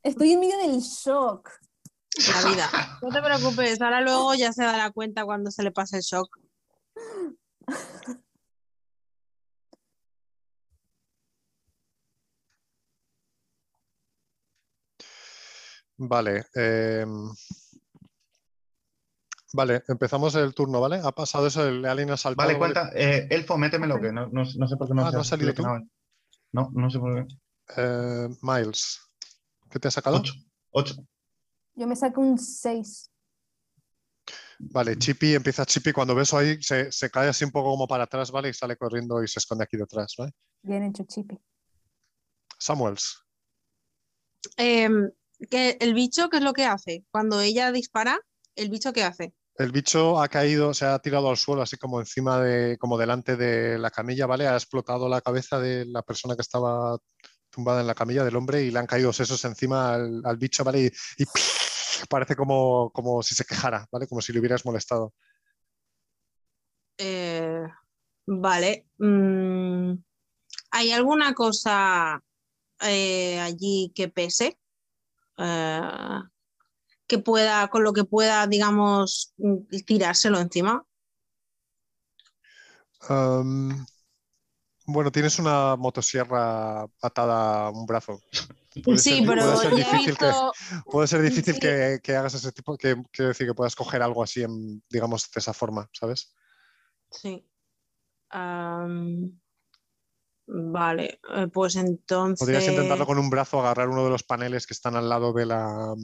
Estoy 0.03 0.33
en 0.33 0.39
medio 0.39 0.57
del 0.57 0.79
shock 0.79 1.49
la 2.17 2.49
vida. 2.49 2.99
No 3.01 3.09
te 3.09 3.21
preocupes, 3.21 3.81
ahora 3.81 4.01
luego 4.01 4.33
ya 4.35 4.51
se 4.53 4.63
dará 4.63 4.91
cuenta 4.91 5.25
cuando 5.25 5.51
se 5.51 5.63
le 5.63 5.71
pase 5.71 5.97
el 5.97 6.03
shock. 6.03 6.37
Vale. 15.97 16.45
Em, 16.53 17.29
Vale, 19.55 19.83
empezamos 19.87 20.35
el 20.35 20.53
turno, 20.53 20.81
¿vale? 20.81 20.99
Ha 21.01 21.13
pasado 21.13 21.47
eso, 21.47 21.65
el 21.65 21.85
alien 21.85 22.11
ha 22.11 22.17
saltado. 22.17 22.45
Vale, 22.45 22.59
cuenta. 22.59 22.91
Eh, 22.93 23.25
elfo, 23.29 23.57
métemelo, 23.57 24.01
que 24.01 24.11
no, 24.11 24.27
no, 24.27 24.45
sé 24.45 24.75
por 24.75 24.89
qué 24.89 24.93
no, 24.93 25.05
ah, 25.05 25.11
¿no 25.11 25.21
ha 25.21 25.23
salido 25.23 25.53
tú. 25.53 25.63
No, 26.51 26.69
no 26.73 26.89
sé 26.89 26.99
por 26.99 27.25
qué. 27.25 27.35
Eh, 27.77 28.27
Miles, 28.41 28.99
¿qué 29.69 29.79
te 29.79 29.87
ha 29.87 29.91
sacado? 29.91 30.21
8. 30.71 30.95
Yo 31.75 31.87
me 31.87 31.95
saco 31.95 32.21
un 32.21 32.37
6. 32.37 33.11
Vale, 34.59 34.97
Chippy, 34.97 35.35
empieza 35.35 35.65
Chippy. 35.65 35.91
Cuando 35.91 36.15
ves 36.15 36.33
ahí, 36.33 36.61
se, 36.61 36.91
se, 36.91 37.09
cae 37.09 37.27
así 37.27 37.43
un 37.43 37.51
poco 37.51 37.71
como 37.71 37.87
para 37.87 38.05
atrás, 38.05 38.31
¿vale? 38.31 38.49
Y 38.49 38.53
sale 38.53 38.77
corriendo 38.77 39.21
y 39.21 39.27
se 39.27 39.39
esconde 39.39 39.65
aquí 39.65 39.77
detrás, 39.77 40.15
¿vale? 40.17 40.31
Bien 40.61 40.83
hecho, 40.83 41.03
Chippy. 41.03 41.37
Samuels. 42.57 43.21
Eh, 44.57 44.89
¿El 45.51 45.93
bicho 45.93 46.29
qué 46.29 46.37
es 46.37 46.43
lo 46.43 46.53
que 46.53 46.65
hace? 46.65 47.03
Cuando 47.11 47.41
ella 47.41 47.71
dispara, 47.71 48.19
¿el 48.55 48.69
bicho 48.69 48.93
qué 48.93 49.03
hace? 49.03 49.33
El 49.57 49.71
bicho 49.71 50.21
ha 50.21 50.27
caído, 50.27 50.73
se 50.73 50.85
ha 50.85 50.99
tirado 50.99 51.29
al 51.29 51.37
suelo, 51.37 51.61
así 51.61 51.77
como 51.77 51.99
encima 51.99 52.41
de, 52.41 52.77
como 52.77 52.97
delante 52.97 53.37
de 53.37 53.77
la 53.77 53.89
camilla, 53.89 54.25
¿vale? 54.25 54.47
Ha 54.47 54.55
explotado 54.55 55.07
la 55.07 55.21
cabeza 55.21 55.59
de 55.59 55.85
la 55.85 56.01
persona 56.01 56.35
que 56.35 56.41
estaba 56.41 56.97
tumbada 57.49 57.79
en 57.79 57.87
la 57.87 57.95
camilla 57.95 58.25
del 58.25 58.35
hombre 58.35 58.63
y 58.63 58.71
le 58.71 58.79
han 58.79 58.85
caído 58.85 59.13
sesos 59.13 59.43
encima 59.45 59.93
al, 59.93 60.37
bicho, 60.37 60.63
¿vale? 60.65 60.91
Y, 61.17 61.25
parece 62.07 62.35
como, 62.35 62.91
como 62.91 63.23
si 63.23 63.35
se 63.35 63.45
quejara, 63.45 63.87
¿vale? 63.91 64.07
Como 64.07 64.21
si 64.21 64.33
le 64.33 64.39
hubieras 64.39 64.65
molestado. 64.65 65.13
Eh, 66.97 67.63
vale. 68.25 68.87
Mm, 68.97 69.93
¿Hay 70.71 70.91
alguna 70.91 71.33
cosa 71.33 72.21
eh, 72.81 73.39
allí 73.39 73.91
que 73.95 74.09
pese? 74.09 74.59
Eh, 75.37 75.81
que 77.07 77.19
pueda, 77.19 77.67
con 77.67 77.83
lo 77.83 77.93
que 77.93 78.03
pueda, 78.03 78.47
digamos, 78.47 79.33
tirárselo 79.85 80.39
encima? 80.39 80.85
Bueno, 84.85 85.11
tienes 85.11 85.39
una 85.39 85.75
motosierra 85.75 86.85
atada 87.01 87.67
a 87.67 87.69
un 87.71 87.85
brazo. 87.85 88.19
sí, 88.97 89.23
pero 89.25 89.43
puede 89.43 89.57
ser 89.57 89.75
difícil, 89.75 90.17
que, 90.17 90.31
puede 90.91 91.07
ser 91.07 91.21
difícil 91.21 91.59
que, 91.59 92.15
hagas 92.15 92.33
ese 92.33 92.51
tipo, 92.51 92.77
que 92.77 92.95
quiero 93.11 93.29
decir 93.29 93.47
que 93.47 93.53
puedas 93.53 93.75
coger 93.75 94.01
algo 94.01 94.23
así, 94.23 94.43
en, 94.43 94.83
digamos, 94.89 95.29
de 95.31 95.39
esa 95.39 95.53
forma, 95.53 95.89
¿sabes? 95.93 96.33
Sí. 97.11 97.47
Vale, 100.47 101.19
eh, 101.35 101.47
pues 101.51 101.75
entonces. 101.75 102.39
Podrías 102.39 102.67
intentarlo 102.67 103.05
con 103.05 103.17
un 103.17 103.29
brazo, 103.29 103.59
agarrar 103.59 103.89
uno 103.89 104.03
de 104.03 104.11
los 104.11 104.23
paneles 104.23 104.67
que 104.67 104.73
están 104.73 104.95
al 104.95 105.09
lado 105.09 105.33
de 105.33 105.45
la. 105.45 105.95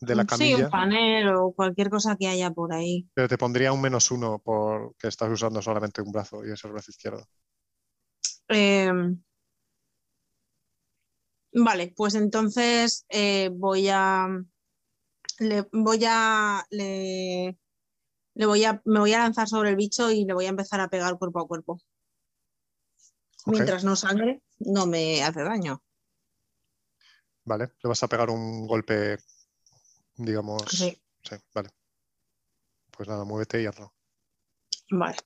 De 0.00 0.14
la 0.14 0.24
camilla. 0.24 0.56
Sí, 0.56 0.62
un 0.62 0.70
panel 0.70 1.28
o 1.34 1.52
cualquier 1.52 1.90
cosa 1.90 2.16
que 2.16 2.28
haya 2.28 2.50
por 2.50 2.72
ahí. 2.72 3.08
Pero 3.14 3.28
te 3.28 3.38
pondría 3.38 3.72
un 3.72 3.80
menos 3.80 4.10
uno 4.10 4.40
porque 4.42 5.08
estás 5.08 5.30
usando 5.30 5.60
solamente 5.62 6.02
un 6.02 6.12
brazo 6.12 6.44
y 6.44 6.52
es 6.52 6.64
el 6.64 6.72
brazo 6.72 6.90
izquierdo. 6.90 7.26
Em, 8.48 9.22
vale, 11.52 11.92
pues 11.96 12.14
entonces 12.14 13.04
eh, 13.08 13.50
voy 13.52 13.88
a. 13.88 14.28
Le 15.38 15.66
voy 15.72 16.04
a. 16.06 16.64
Le, 16.70 17.58
le 18.34 18.46
voy 18.46 18.64
a. 18.64 18.80
Me 18.84 19.00
voy 19.00 19.12
a 19.12 19.18
lanzar 19.18 19.48
sobre 19.48 19.70
el 19.70 19.76
bicho 19.76 20.10
y 20.10 20.24
le 20.24 20.34
voy 20.34 20.46
a 20.46 20.50
empezar 20.50 20.80
a 20.80 20.88
pegar 20.88 21.18
cuerpo 21.18 21.40
a 21.40 21.46
cuerpo. 21.46 21.80
Mientras 23.46 23.84
no 23.84 23.96
sangre, 23.96 24.42
no 24.58 24.86
me 24.86 25.22
hace 25.22 25.42
daño. 25.42 25.82
Vale, 27.44 27.72
le 27.82 27.88
vas 27.88 28.02
a 28.02 28.08
pegar 28.08 28.28
un 28.28 28.66
golpe, 28.66 29.16
digamos. 30.18 30.62
Sí. 30.68 31.00
Sí, 31.22 31.36
vale. 31.54 31.70
Pues 32.90 33.08
nada, 33.08 33.24
muévete 33.24 33.62
y 33.62 33.66
hazlo. 33.66 33.94
Vale. 34.90 35.16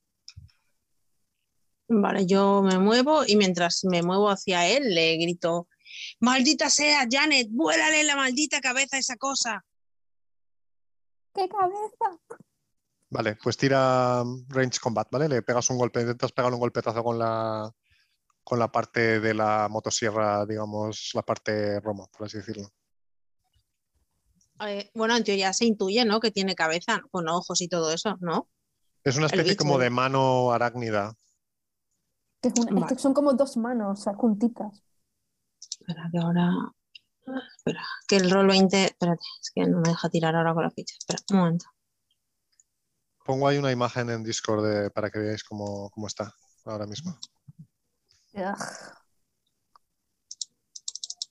Vale, 1.89 2.27
yo 2.27 2.63
me 2.63 2.79
muevo 2.79 3.23
y 3.27 3.37
mientras 3.37 3.85
me 3.85 4.03
muevo 4.03 4.31
hacia 4.31 4.67
él 4.67 4.95
le 4.95 5.17
grito, 5.17 5.69
maldita 6.21 6.71
sea, 6.71 7.07
Janet, 7.11 7.49
vuélale 7.51 8.05
la 8.05 8.17
maldita 8.17 8.61
cabeza 8.61 8.97
a 8.97 9.01
esa 9.01 9.17
cosa. 9.17 9.65
¿Qué 11.35 11.49
cabeza? 11.49 12.19
Vale, 13.11 13.37
pues 13.37 13.57
tira 13.59 14.23
range 14.49 14.81
combat, 14.81 15.09
¿vale? 15.11 15.29
Le 15.29 15.43
pegas 15.43 15.69
un 15.69 15.79
golpe, 15.79 16.01
intentas 16.01 16.33
pegar 16.33 16.53
un 16.53 16.61
golpetazo 16.61 17.05
con 17.05 17.19
la, 17.19 17.71
con 18.43 18.59
la 18.59 18.73
parte 18.73 19.21
de 19.21 19.35
la 19.35 19.69
motosierra, 19.69 20.47
digamos, 20.47 21.11
la 21.15 21.23
parte 21.23 21.79
Roma, 21.81 22.07
por 22.07 22.27
así 22.27 22.39
decirlo. 22.39 22.71
Bueno, 24.95 25.17
en 25.17 25.25
teoría 25.25 25.53
se 25.53 25.65
intuye, 25.65 26.05
¿no? 26.05 26.21
Que 26.21 26.31
tiene 26.31 26.55
cabeza 26.55 27.03
con 27.11 27.29
ojos 27.29 27.61
y 27.61 27.69
todo 27.69 27.93
eso, 27.93 28.17
¿no? 28.21 28.49
Es 29.05 29.17
una 29.17 29.27
especie 29.27 29.57
como 29.57 29.79
de 29.79 29.91
mano 29.91 30.53
arácnida. 30.53 31.15
son 32.99 33.15
como 33.15 33.33
dos 33.33 33.57
manos 33.57 34.05
juntitas. 34.17 34.83
Espera, 35.59 36.09
que 36.13 36.19
ahora. 36.19 36.51
Espera, 37.57 37.85
que 38.07 38.17
el 38.17 38.31
rol 38.31 38.47
20. 38.47 38.85
Espérate, 38.85 39.25
es 39.41 39.51
que 39.55 39.67
no 39.67 39.81
me 39.81 39.89
deja 39.89 40.09
tirar 40.09 40.35
ahora 40.37 40.55
con 40.55 40.63
la 40.63 40.71
ficha. 40.71 40.95
Espera, 40.99 41.21
un 41.31 41.39
momento. 41.39 41.67
Pongo 43.25 43.49
ahí 43.49 43.59
una 43.59 43.73
imagen 43.73 44.11
en 44.11 44.23
Discord 44.23 44.93
para 44.93 45.11
que 45.11 45.19
veáis 45.19 45.45
cómo, 45.45 45.91
cómo 45.91 46.07
está 46.07 46.35
ahora 46.65 46.87
mismo. 46.87 47.19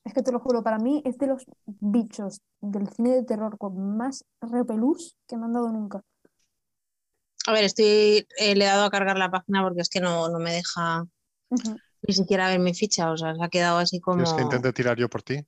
Es 0.04 0.14
que 0.14 0.24
te 0.24 0.32
lo 0.32 0.40
juro, 0.40 0.64
para 0.64 0.80
mí 0.80 1.02
es 1.06 1.18
de 1.18 1.28
los 1.28 1.46
bichos 1.66 2.42
del 2.60 2.90
cine 2.90 3.12
de 3.12 3.24
terror 3.24 3.58
con 3.58 3.98
más 3.98 4.26
repelús 4.42 5.16
que 5.28 5.38
me 5.38 5.46
han 5.46 5.54
dado 5.54 5.70
nunca. 5.70 6.02
A 7.48 7.54
ver, 7.54 7.64
estoy, 7.64 8.28
eh, 8.38 8.56
le 8.56 8.66
he 8.66 8.68
dado 8.68 8.86
a 8.86 8.90
cargar 8.90 9.18
la 9.18 9.32
página 9.32 9.64
porque 9.64 9.82
es 9.82 9.90
que 9.90 10.00
no, 10.00 10.30
me 10.40 10.54
deja 10.54 11.06
ni 12.02 12.14
siquiera 12.14 12.48
ver 12.48 12.60
mi 12.60 12.74
ficha, 12.74 13.12
o 13.12 13.18
sea, 13.18 13.36
se 13.36 13.44
ha 13.44 13.50
quedado 13.50 13.78
así 13.78 14.00
como... 14.00 14.24
¿Es 14.24 14.34
que 14.34 14.42
intente 14.42 14.74
tirar 14.74 14.98
yo 14.98 15.10
por 15.10 15.22
ti? 15.22 15.46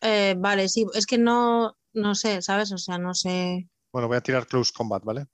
Eh, 0.00 0.34
vale, 0.38 0.68
sí, 0.68 0.86
es 0.94 1.06
que 1.06 1.18
no, 1.18 1.76
no 1.92 2.14
sé, 2.14 2.40
¿sabes? 2.42 2.72
O 2.72 2.78
sea, 2.78 2.98
no 2.98 3.14
sé... 3.14 3.68
Bueno, 3.92 4.08
voy 4.08 4.16
a 4.16 4.22
tirar 4.22 4.46
Close 4.46 4.72
Combat, 4.74 5.04
¿vale? 5.04 5.26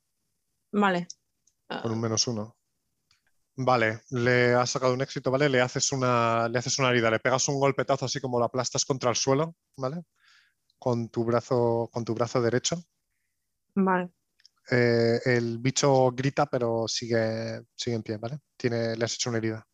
Vale. 0.72 1.06
Con 1.82 1.92
un 1.92 2.00
menos 2.00 2.26
uno. 2.26 2.57
Vale, 3.60 4.02
le 4.10 4.54
has 4.54 4.70
sacado 4.70 4.94
un 4.94 5.00
éxito, 5.00 5.32
¿vale? 5.32 5.48
Le 5.48 5.60
haces 5.60 5.90
una, 5.90 6.48
le 6.48 6.60
haces 6.60 6.78
una 6.78 6.90
herida, 6.90 7.10
le 7.10 7.18
pegas 7.18 7.48
un 7.48 7.58
golpetazo 7.58 8.04
así 8.04 8.20
como 8.20 8.38
lo 8.38 8.44
aplastas 8.44 8.84
contra 8.84 9.10
el 9.10 9.16
suelo, 9.16 9.56
¿vale? 9.76 10.04
Con 10.78 11.08
tu 11.08 11.24
brazo, 11.24 11.90
con 11.92 12.04
tu 12.04 12.14
brazo 12.14 12.40
derecho. 12.40 12.80
Vale. 13.74 14.10
Eh, 14.70 15.18
el 15.24 15.58
bicho 15.58 16.12
grita, 16.12 16.46
pero 16.46 16.86
sigue, 16.86 17.62
sigue 17.74 17.96
en 17.96 18.02
pie, 18.04 18.16
¿vale? 18.18 18.38
Tiene, 18.56 18.94
le 18.94 19.04
has 19.04 19.14
hecho 19.14 19.30
una 19.30 19.38
herida. 19.38 19.66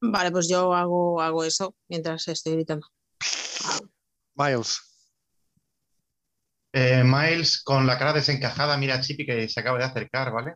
Vale, 0.00 0.30
pues 0.30 0.48
yo 0.48 0.72
hago, 0.72 1.20
hago 1.20 1.44
eso 1.44 1.76
mientras 1.88 2.26
estoy 2.28 2.54
gritando. 2.54 2.86
Miles. 4.36 4.80
Eh, 6.72 7.04
Miles, 7.04 7.62
con 7.62 7.86
la 7.86 7.98
cara 7.98 8.14
desencajada, 8.14 8.78
mira 8.78 8.94
a 8.94 9.00
Chippy 9.02 9.26
que 9.26 9.50
se 9.50 9.60
acaba 9.60 9.76
de 9.76 9.84
acercar, 9.84 10.32
¿vale? 10.32 10.54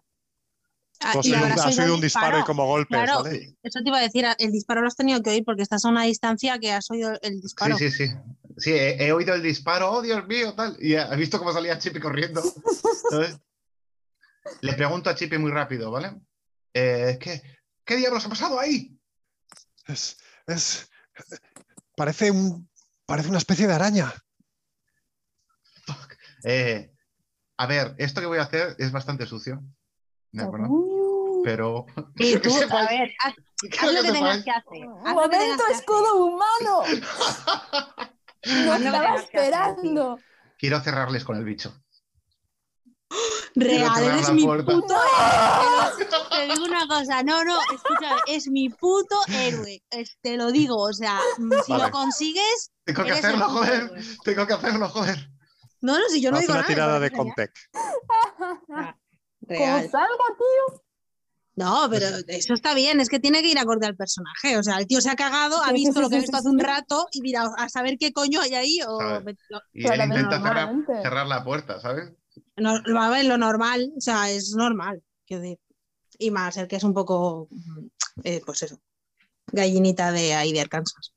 Ah, 1.02 1.14
ha 1.16 1.72
sido 1.72 1.94
un 1.94 2.00
disparo, 2.00 2.40
y 2.40 2.42
como 2.42 2.66
golpes, 2.66 2.98
¿vale? 2.98 3.56
Eso 3.62 3.80
te 3.82 3.88
iba 3.88 3.98
a 3.98 4.02
decir, 4.02 4.26
el 4.38 4.52
disparo 4.52 4.82
lo 4.82 4.88
has 4.88 4.96
tenido 4.96 5.22
que 5.22 5.30
oír 5.30 5.44
porque 5.44 5.62
estás 5.62 5.84
a 5.84 5.88
una 5.88 6.02
distancia 6.04 6.58
que 6.58 6.72
has 6.72 6.90
oído 6.90 7.18
el 7.22 7.40
disparo. 7.40 7.76
Sí, 7.78 7.90
sí, 7.90 8.06
sí. 8.06 8.14
Sí, 8.58 8.72
he, 8.74 9.10
oído 9.10 9.34
el 9.34 9.42
disparo, 9.42 9.90
oh 9.90 10.02
Dios 10.02 10.26
mío, 10.26 10.54
tal. 10.54 10.76
Y 10.78 10.94
he 10.94 11.16
visto 11.16 11.38
cómo 11.38 11.52
salía 11.52 11.78
Chippy 11.78 11.98
corriendo. 11.98 12.42
le 14.60 14.72
pregunto 14.74 15.08
a 15.08 15.14
Chippy 15.14 15.38
muy 15.38 15.50
rápido, 15.50 15.90
¿vale? 15.90 16.20
Eh, 16.74 17.16
¿qué, 17.18 17.40
¿Qué 17.84 17.96
diablos 17.96 18.26
ha 18.26 18.28
pasado 18.28 18.60
ahí? 18.60 18.94
Es. 19.86 20.18
es 20.46 20.90
parece 21.96 22.30
un. 22.30 22.68
Parece 23.06 23.28
una 23.28 23.38
especie 23.38 23.66
de 23.66 23.72
araña. 23.72 24.12
Eh, 26.44 26.92
a 27.56 27.66
ver, 27.66 27.94
esto 27.98 28.20
que 28.20 28.26
voy 28.26 28.38
a 28.38 28.42
hacer 28.42 28.76
es 28.78 28.92
bastante 28.92 29.26
sucio. 29.26 29.62
¿De 30.32 30.42
acuerdo? 30.42 30.68
Pero. 31.44 31.86
Y 32.16 32.36
tú, 32.38 32.50
a 32.70 32.86
ver, 32.86 33.10
haz, 33.24 33.92
lo 33.92 34.02
que 34.02 34.12
tengas 34.12 34.38
que 34.44 34.50
hacer. 34.50 34.86
¡Momento, 34.86 35.64
escudo 35.70 36.16
humano! 36.26 36.82
¡No 38.44 38.74
estaba 38.74 39.16
esperando! 39.16 40.18
Quiero 40.58 40.80
cerrarles 40.80 41.24
con 41.24 41.36
el 41.36 41.44
bicho. 41.44 41.74
Real, 43.56 44.04
eres 44.04 44.30
mi 44.30 44.44
puto 44.44 44.94
héroe. 44.94 46.06
Te 46.30 46.46
digo 46.46 46.64
una 46.64 46.86
cosa, 46.86 47.24
no, 47.24 47.44
no, 47.44 47.58
escucha, 47.72 48.16
es 48.28 48.48
mi 48.48 48.68
puto 48.68 49.16
héroe. 49.28 49.82
Te 50.22 50.36
lo 50.36 50.52
digo, 50.52 50.76
o 50.76 50.92
sea, 50.92 51.18
si 51.66 51.72
lo 51.72 51.90
consigues. 51.90 52.70
Tengo 52.84 53.04
que 53.04 53.12
hacerlo, 53.12 53.48
joder. 53.48 53.90
Tengo 54.22 54.46
que 54.46 54.52
hacerlo, 54.52 54.88
joder. 54.88 55.28
No, 55.80 55.98
no, 55.98 56.04
si 56.08 56.20
yo 56.20 56.30
no 56.30 56.36
Haz 56.36 56.42
digo 56.42 56.52
una 56.52 56.60
nada. 56.60 56.72
tirada 56.72 57.00
de 57.00 57.10
Compec. 57.10 57.52
Como 57.72 59.48
salga, 59.48 60.26
tío. 60.38 60.82
No, 61.56 61.88
pero 61.90 62.06
eso 62.28 62.54
está 62.54 62.74
bien, 62.74 63.00
es 63.00 63.08
que 63.08 63.18
tiene 63.18 63.42
que 63.42 63.50
ir 63.50 63.58
acorde 63.58 63.86
al 63.86 63.96
personaje. 63.96 64.56
O 64.56 64.62
sea, 64.62 64.78
el 64.78 64.86
tío 64.86 65.00
se 65.00 65.10
ha 65.10 65.16
cagado, 65.16 65.62
ha 65.62 65.72
visto 65.72 66.00
lo 66.00 66.08
que 66.08 66.16
ha 66.16 66.20
visto 66.20 66.36
hace 66.36 66.48
un 66.48 66.58
rato 66.58 67.08
y 67.12 67.20
mira, 67.20 67.44
a 67.56 67.68
saber 67.68 67.96
qué 67.98 68.12
coño 68.12 68.40
hay 68.40 68.54
ahí. 68.54 68.78
O... 68.86 68.98
Y 69.72 69.86
él 69.86 70.00
intenta 70.00 70.40
cerrar, 71.02 71.26
la 71.26 71.44
puerta, 71.44 71.80
¿sabes? 71.80 72.12
No, 72.56 72.74
va 72.94 73.14
a 73.14 73.22
lo 73.22 73.36
normal, 73.36 73.92
o 73.96 74.00
sea, 74.00 74.30
es 74.30 74.54
normal, 74.54 75.02
quiero 75.26 75.42
decir. 75.42 75.58
Y 76.18 76.30
más 76.30 76.56
el 76.56 76.68
que 76.68 76.76
es 76.76 76.84
un 76.84 76.94
poco, 76.94 77.48
eh, 78.24 78.42
pues 78.44 78.62
eso, 78.62 78.78
gallinita 79.52 80.12
de 80.12 80.34
ahí 80.34 80.52
de 80.52 80.60
Arkansas. 80.60 81.12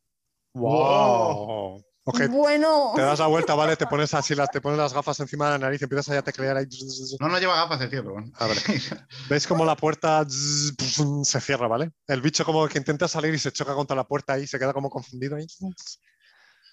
¡Wow! 0.54 1.84
Bueno. 2.06 2.92
Te 2.96 3.02
das 3.02 3.20
la 3.20 3.28
vuelta, 3.28 3.56
¿vale? 3.56 3.78
Te 3.78 3.88
pones 3.88 4.14
así, 4.14 4.36
las, 4.36 4.52
te 4.52 4.60
pones 4.60 4.78
las 4.78 4.94
gafas 4.94 5.20
encima 5.22 5.46
de 5.46 5.52
la 5.52 5.58
nariz 5.60 5.82
y 5.82 5.86
empiezas 5.86 6.10
a 6.10 6.22
teclear 6.22 6.58
ahí. 6.58 6.66
No, 7.20 7.30
no 7.30 7.40
lleva 7.40 7.56
gafas 7.56 7.80
el 7.82 7.90
tío, 7.90 8.02
pero 8.02 8.16
bueno. 8.16 8.32
A 8.36 8.48
ver. 8.48 8.58
¿Veis 9.30 9.48
cómo 9.48 9.64
la 9.64 9.78
puerta 9.78 10.26
se 10.28 11.40
cierra, 11.40 11.68
¿vale? 11.68 11.92
El 12.08 12.22
bicho 12.22 12.44
como 12.44 12.68
que 12.68 12.78
intenta 12.78 13.08
salir 13.08 13.34
y 13.34 13.40
se 13.40 13.54
choca 13.54 13.74
contra 13.74 13.96
la 13.96 14.06
puerta 14.06 14.38
y 14.38 14.48
se 14.48 14.60
queda 14.60 14.74
como 14.74 14.90
confundido 14.90 15.38
ahí. 15.38 15.48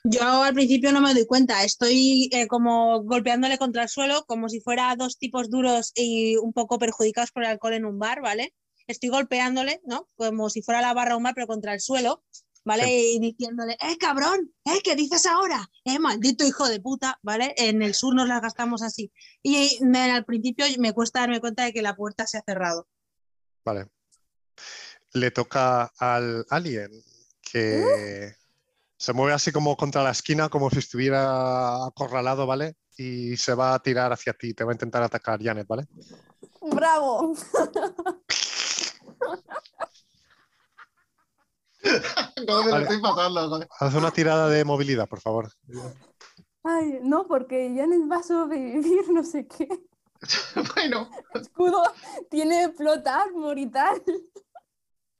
Yo 0.02 0.42
al 0.42 0.54
principio 0.54 0.90
no 0.92 1.00
me 1.00 1.14
doy 1.14 1.26
cuenta, 1.26 1.62
estoy 1.62 2.28
eh, 2.32 2.46
como 2.46 3.02
golpeándole 3.02 3.58
contra 3.58 3.82
el 3.82 3.88
suelo, 3.88 4.24
como 4.26 4.48
si 4.48 4.60
fuera 4.60 4.96
dos 4.96 5.18
tipos 5.18 5.50
duros 5.50 5.92
y 5.94 6.36
un 6.38 6.52
poco 6.54 6.78
perjudicados 6.78 7.32
por 7.32 7.44
el 7.44 7.50
alcohol 7.50 7.74
en 7.74 7.84
un 7.84 7.98
bar, 7.98 8.22
¿vale? 8.22 8.54
Estoy 8.86 9.10
golpeándole, 9.10 9.80
¿no? 9.84 10.08
Como 10.16 10.48
si 10.50 10.62
fuera 10.62 10.80
la 10.80 10.94
barra 10.94 11.16
un 11.16 11.22
bar, 11.22 11.34
pero 11.34 11.46
contra 11.46 11.74
el 11.74 11.80
suelo 11.80 12.24
¿vale? 12.64 12.90
Y 12.90 13.18
diciéndole, 13.20 13.76
¡eh, 13.80 13.96
cabrón! 13.98 14.52
¿Eh, 14.64 14.80
qué 14.82 14.94
dices 14.94 15.26
ahora? 15.26 15.68
¡Eh, 15.84 15.98
maldito 15.98 16.44
hijo 16.44 16.68
de 16.68 16.80
puta! 16.80 17.18
¿Vale? 17.22 17.54
En 17.56 17.82
el 17.82 17.94
sur 17.94 18.14
nos 18.14 18.28
las 18.28 18.40
gastamos 18.42 18.82
así. 18.82 19.12
Y 19.42 19.78
al 19.96 20.24
principio 20.24 20.66
me 20.78 20.92
cuesta 20.92 21.20
darme 21.20 21.40
cuenta 21.40 21.64
de 21.64 21.72
que 21.72 21.82
la 21.82 21.96
puerta 21.96 22.26
se 22.26 22.38
ha 22.38 22.42
cerrado. 22.42 22.86
Vale. 23.64 23.86
Le 25.12 25.30
toca 25.30 25.90
al 25.98 26.46
alien 26.50 26.90
que 27.40 28.34
se 28.96 29.12
mueve 29.12 29.32
así 29.32 29.50
como 29.50 29.76
contra 29.76 30.02
la 30.02 30.10
esquina, 30.10 30.48
como 30.48 30.70
si 30.70 30.78
estuviera 30.78 31.86
acorralado, 31.86 32.46
¿vale? 32.46 32.76
Y 32.96 33.36
se 33.36 33.54
va 33.54 33.74
a 33.74 33.82
tirar 33.82 34.12
hacia 34.12 34.34
ti, 34.34 34.54
te 34.54 34.62
va 34.62 34.72
a 34.72 34.74
intentar 34.74 35.02
atacar, 35.02 35.42
Janet, 35.42 35.66
¿vale? 35.66 35.88
¡Bravo! 36.60 37.34
Haz 43.80 43.94
una 43.94 44.10
tirada 44.10 44.48
de 44.48 44.64
movilidad, 44.64 45.08
por 45.08 45.20
favor. 45.20 45.50
Ay, 46.62 46.98
no, 47.02 47.26
porque 47.26 47.72
Janet 47.74 48.10
va 48.10 48.16
a 48.16 48.22
sobrevivir, 48.22 49.10
no 49.10 49.24
sé 49.24 49.46
qué. 49.46 49.68
bueno. 50.74 51.10
Escudo 51.34 51.82
tiene 52.30 52.70
flotar, 52.72 53.28
y 53.56 53.70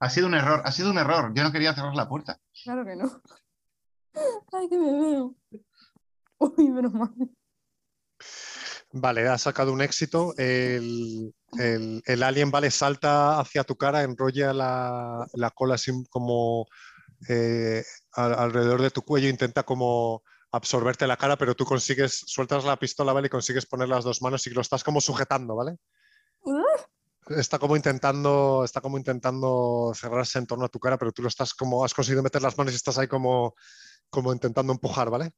Ha 0.01 0.11
sido 0.11 0.27
un 0.27 0.35
error, 0.35 0.63
ha 0.65 0.73
sido 0.73 0.91
un 0.91 0.99
error. 0.99 1.33
Yo 1.35 1.43
no 1.43 1.53
quería 1.53 1.75
cerrar 1.75 1.95
la 1.95 2.09
puerta. 2.09 2.39
Claro 2.63 2.85
que 2.85 2.97
no. 2.97 3.23
Ay, 4.53 4.69
que 4.69 4.79
me 4.79 5.01
veo. 5.01 5.35
Uy, 6.39 6.71
menos 6.71 6.93
mal. 6.93 7.15
Vale, 8.93 9.29
ha 9.29 9.39
sacado 9.39 9.73
un 9.73 9.81
éxito. 9.81 10.35
El, 10.37 11.33
alien, 11.59 12.51
vale, 12.51 12.71
salta 12.71 13.41
hacia 13.41 13.65
tu 13.65 13.77
cara, 13.77 14.03
enrolla 14.03 14.53
la, 14.53 15.51
cola 15.55 15.75
así 15.75 15.93
como 16.09 16.67
eh, 17.29 17.85
alrededor 18.13 18.83
de 18.83 18.91
tu 18.91 19.03
cuello, 19.03 19.29
intenta 19.29 19.63
como 19.63 20.23
absorberte 20.53 21.07
la 21.07 21.17
cara, 21.17 21.37
pero 21.37 21.55
tú 21.55 21.65
consigues, 21.65 22.25
sueltas 22.27 22.65
la 22.65 22.79
pistola, 22.79 23.13
¿vale? 23.13 23.27
Y 23.27 23.31
consigues 23.31 23.67
poner 23.67 23.89
las 23.89 24.05
dos 24.05 24.23
manos 24.23 24.47
y 24.47 24.51
lo 24.51 24.61
estás 24.61 24.83
como 24.83 25.01
sujetando, 25.01 25.55
¿vale? 25.57 25.79
Está 27.29 27.59
como 27.59 27.77
intentando, 27.77 28.65
está 28.65 28.81
como 28.81 28.99
intentando 28.99 29.93
cerrarse 29.95 30.39
en 30.39 30.47
torno 30.47 30.65
a 30.65 30.69
tu 30.69 30.81
cara, 30.81 30.99
pero 30.99 31.13
tú 31.13 31.23
lo 31.23 31.29
estás 31.29 31.55
como, 31.55 31.85
has 31.85 31.95
conseguido 31.95 32.23
meter 32.23 32.43
las 32.43 32.59
manos 32.59 32.73
y 32.73 32.77
estás 32.77 32.99
ahí 32.99 33.07
como, 33.07 33.55
como 34.09 34.33
intentando 34.33 34.73
empujar, 34.73 35.11
¿vale? 35.11 35.31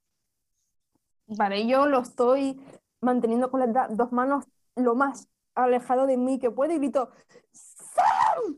Vale, 1.27 1.67
yo 1.67 1.87
lo 1.87 2.01
estoy 2.01 2.61
manteniendo 3.01 3.51
con 3.51 3.61
las 3.61 3.97
dos 3.97 4.13
manos 4.13 4.45
lo 4.77 4.95
más 4.95 5.29
alejado 5.55 6.07
de 6.07 6.17
mí 6.17 6.39
que 6.39 6.51
puede 6.51 6.75
y 6.75 6.79
grito 6.79 7.11
¡Sam! 7.53 8.57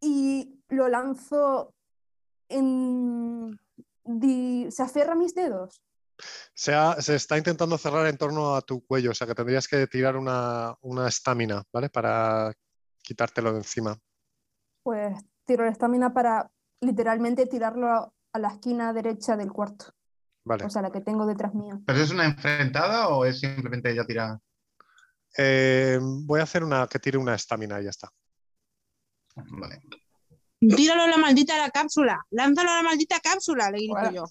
Y 0.00 0.60
lo 0.68 0.88
lanzo 0.88 1.74
en... 2.48 3.58
se 4.70 4.82
aferra 4.82 5.12
a 5.12 5.16
mis 5.16 5.34
dedos. 5.34 5.80
Se, 6.54 6.72
se, 7.00 7.16
está 7.16 7.36
intentando 7.36 7.76
cerrar 7.76 8.06
en 8.06 8.16
torno 8.16 8.54
a 8.54 8.62
tu 8.62 8.84
cuello, 8.86 9.10
o 9.10 9.14
sea 9.14 9.26
que 9.26 9.34
tendrías 9.34 9.66
que 9.66 9.86
tirar 9.86 10.16
una 10.16 11.08
estamina, 11.08 11.62
¿vale? 11.72 11.88
Para 11.88 12.52
quitártelo 13.02 13.52
de 13.52 13.58
encima. 13.58 13.98
Pues 14.82 15.16
tiro 15.44 15.64
la 15.64 15.70
estamina 15.70 16.12
para 16.12 16.50
literalmente 16.80 17.46
tirarlo 17.46 17.88
a 18.32 18.38
la 18.38 18.48
esquina 18.48 18.92
derecha 18.92 19.36
del 19.36 19.52
cuarto. 19.52 19.86
O 20.46 20.68
sea, 20.68 20.82
la 20.82 20.90
que 20.90 21.00
tengo 21.00 21.26
detrás 21.26 21.54
mío. 21.54 21.80
¿Pero 21.86 21.98
es 22.00 22.10
una 22.10 22.26
enfrentada 22.26 23.08
o 23.08 23.24
es 23.24 23.40
simplemente 23.40 23.90
ella 23.90 24.04
tira? 24.04 24.38
Eh, 25.36 25.98
voy 26.00 26.40
a 26.40 26.44
hacer 26.44 26.62
una 26.62 26.86
que 26.86 26.98
tire 26.98 27.18
una 27.18 27.34
estamina 27.34 27.80
y 27.80 27.84
ya 27.84 27.90
está. 27.90 28.08
Vale. 29.36 29.82
Tíralo 30.60 31.02
a 31.02 31.08
la 31.08 31.16
maldita 31.16 31.58
la 31.58 31.70
cápsula. 31.70 32.24
Lánzalo 32.30 32.70
a 32.70 32.76
la 32.76 32.82
maldita 32.82 33.20
cápsula, 33.20 33.70
le 33.70 33.78
grito 33.78 34.10
yo. 34.12 34.24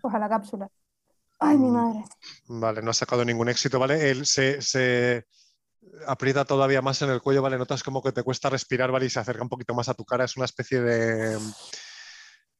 Pues 0.00 0.14
a 0.14 0.18
la 0.18 0.28
cápsula. 0.28 0.68
Ay, 1.40 1.56
mi 1.56 1.70
madre. 1.70 2.04
Vale, 2.48 2.82
no 2.82 2.90
ha 2.90 2.94
sacado 2.94 3.24
ningún 3.24 3.48
éxito, 3.48 3.78
¿vale? 3.78 4.10
Él 4.10 4.26
se, 4.26 4.60
se, 4.60 5.24
aprieta 6.06 6.44
todavía 6.44 6.82
más 6.82 7.00
en 7.02 7.10
el 7.10 7.22
cuello, 7.22 7.42
¿vale? 7.42 7.56
Notas 7.56 7.82
como 7.82 8.02
que 8.02 8.12
te 8.12 8.24
cuesta 8.24 8.50
respirar, 8.50 8.90
¿vale? 8.90 9.06
Y 9.06 9.10
se 9.10 9.20
acerca 9.20 9.42
un 9.42 9.48
poquito 9.48 9.74
más 9.74 9.88
a 9.88 9.94
tu 9.94 10.04
cara. 10.04 10.24
Es 10.24 10.36
una 10.36 10.46
especie 10.46 10.80
de 10.80 11.38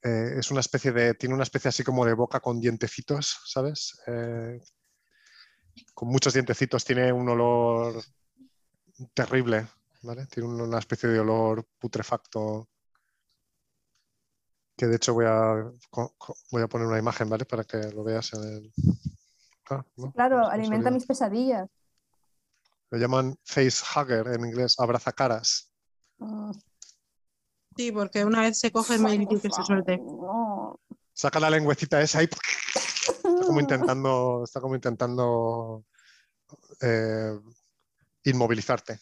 eh, 0.03 0.37
es 0.39 0.51
una 0.51 0.61
especie 0.61 0.93
de, 0.93 1.15
tiene 1.15 1.35
una 1.35 1.43
especie 1.43 1.69
así 1.69 1.83
como 1.83 2.05
de 2.05 2.15
boca 2.15 2.41
con 2.41 2.61
dientecitos, 2.61 3.41
¿sabes? 3.45 4.01
Eh, 4.07 4.61
con 5.95 6.09
muchos 6.09 6.33
dientecitos, 6.33 6.85
tiene 6.85 7.13
un 7.13 7.29
olor 7.29 8.03
terrible, 9.15 9.67
¿vale? 10.03 10.27
Tiene 10.27 10.49
una 10.49 10.79
especie 10.79 11.09
de 11.09 11.21
olor 11.21 11.67
putrefacto 11.79 12.69
que 14.77 14.87
de 14.87 14.97
hecho 14.97 15.13
voy 15.13 15.27
a, 15.27 15.71
voy 16.53 16.63
a 16.63 16.69
poner 16.69 16.87
una 16.87 16.99
imagen, 16.99 17.29
¿vale? 17.29 17.45
Para 17.45 17.65
que 17.65 17.79
lo 17.91 18.05
veas 18.05 18.33
en 18.35 18.43
el... 18.45 18.73
Ah, 19.71 19.85
claro, 20.15 20.47
alimenta 20.47 20.91
mis 20.91 21.05
pesadillas. 21.05 21.69
Lo 22.91 22.99
llaman 22.99 23.37
face 23.45 23.85
hugger 23.85 24.29
en 24.29 24.47
inglés, 24.47 24.77
abrazacaras. 24.79 25.71
Ah. 26.21 26.53
Sí, 27.77 27.93
porque 27.93 28.25
una 28.25 28.43
vez 28.43 28.59
se 28.59 28.71
coge 28.71 28.99
muy 28.99 29.19
difícil 29.19 29.41
que 29.41 29.51
se 29.51 29.63
suelte. 29.63 30.01
Saca 31.13 31.41
la 31.41 31.51
lengüecita 31.51 32.01
esa 32.01 32.23
y 32.23 32.29
como 33.49 33.61
intentando, 33.61 34.43
está 34.45 34.61
como 34.61 34.77
intentando 34.77 35.85
eh, 36.81 37.37
inmovilizarte. 38.25 39.01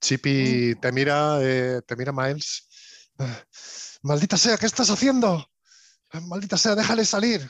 Chippy 0.00 0.74
te 0.80 0.90
mira, 0.90 1.38
eh, 1.40 1.82
te 1.86 1.94
mira 1.94 2.12
Miles. 2.12 2.68
Maldita 4.02 4.36
sea, 4.36 4.58
¿qué 4.58 4.66
estás 4.66 4.90
haciendo? 4.90 5.48
Maldita 6.26 6.56
sea, 6.56 6.74
déjale 6.74 7.04
salir. 7.04 7.48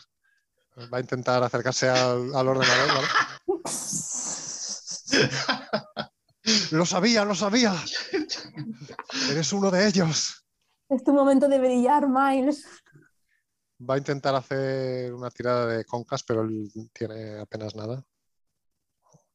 Va 0.92 0.98
a 0.98 1.00
intentar 1.00 1.42
acercarse 1.42 1.88
al, 1.88 2.34
al 2.34 2.48
ordenador, 2.48 2.88
¿vale? 2.88 3.08
Lo 6.72 6.84
sabía, 6.84 7.24
lo 7.24 7.34
sabía. 7.34 7.74
Eres 9.30 9.52
uno 9.52 9.70
de 9.70 9.86
ellos. 9.86 10.44
Es 10.88 11.04
tu 11.04 11.12
momento 11.12 11.48
de 11.48 11.58
brillar, 11.58 12.08
Miles. 12.08 12.64
Va 13.88 13.94
a 13.94 13.98
intentar 13.98 14.34
hacer 14.34 15.12
una 15.12 15.30
tirada 15.30 15.66
de 15.66 15.84
concas, 15.84 16.22
pero 16.22 16.42
él 16.42 16.70
tiene 16.92 17.40
apenas 17.40 17.74
nada. 17.74 18.04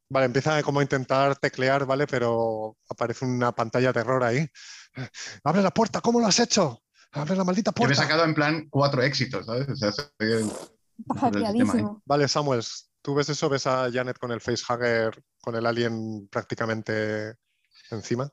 Vale, 0.09 0.25
empieza 0.25 0.63
como 0.63 0.79
a 0.79 0.83
intentar 0.83 1.35
teclear, 1.35 1.85
¿vale? 1.85 2.07
Pero 2.07 2.77
aparece 2.89 3.25
una 3.25 3.51
pantalla 3.51 3.91
de 3.91 3.99
error 3.99 4.23
ahí. 4.23 4.47
¡Abre 5.43 5.61
la 5.61 5.71
puerta! 5.71 5.99
¿Cómo 5.99 6.19
lo 6.19 6.27
has 6.27 6.39
hecho? 6.39 6.81
¡Abre 7.11 7.35
la 7.35 7.43
maldita 7.43 7.71
puerta! 7.71 7.93
Yo 7.93 7.99
me 7.99 8.05
he 8.05 8.07
sacado 8.07 8.23
en 8.25 8.33
plan 8.33 8.67
cuatro 8.69 9.01
éxitos, 9.01 9.45
¿sabes? 9.45 9.67
O 9.69 9.75
sea, 9.75 9.91
Vale, 12.05 12.27
Samuel, 12.27 12.63
tú 13.01 13.15
ves 13.15 13.29
eso, 13.29 13.49
ves 13.49 13.67
a 13.67 13.89
Janet 13.91 14.17
con 14.17 14.31
el 14.31 14.41
facehugger, 14.41 15.21
con 15.41 15.55
el 15.55 15.65
alien 15.65 16.27
prácticamente 16.29 17.35
encima. 17.91 18.29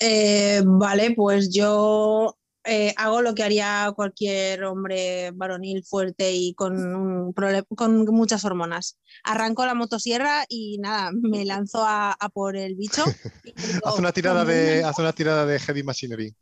Eh, 0.00 0.62
vale, 0.64 1.14
pues 1.14 1.50
yo 1.52 2.36
eh, 2.64 2.94
hago 2.96 3.22
lo 3.22 3.34
que 3.34 3.42
haría 3.42 3.92
cualquier 3.94 4.64
hombre 4.64 5.32
varonil 5.32 5.84
fuerte 5.84 6.32
y 6.32 6.54
con, 6.54 7.32
con 7.32 8.04
muchas 8.06 8.44
hormonas. 8.44 8.98
Arranco 9.24 9.66
la 9.66 9.74
motosierra 9.74 10.44
y 10.48 10.78
nada, 10.78 11.10
me 11.12 11.44
lanzo 11.44 11.84
a, 11.84 12.16
por 12.32 12.56
el 12.56 12.76
bicho. 12.76 13.04
haz, 13.84 13.98
una 13.98 14.12
tirada 14.12 14.44
de, 14.44 14.84
haz 14.84 14.98
una 14.98 15.12
tirada 15.12 15.44
de 15.44 15.58
heavy 15.58 15.82
machinery. 15.82 16.34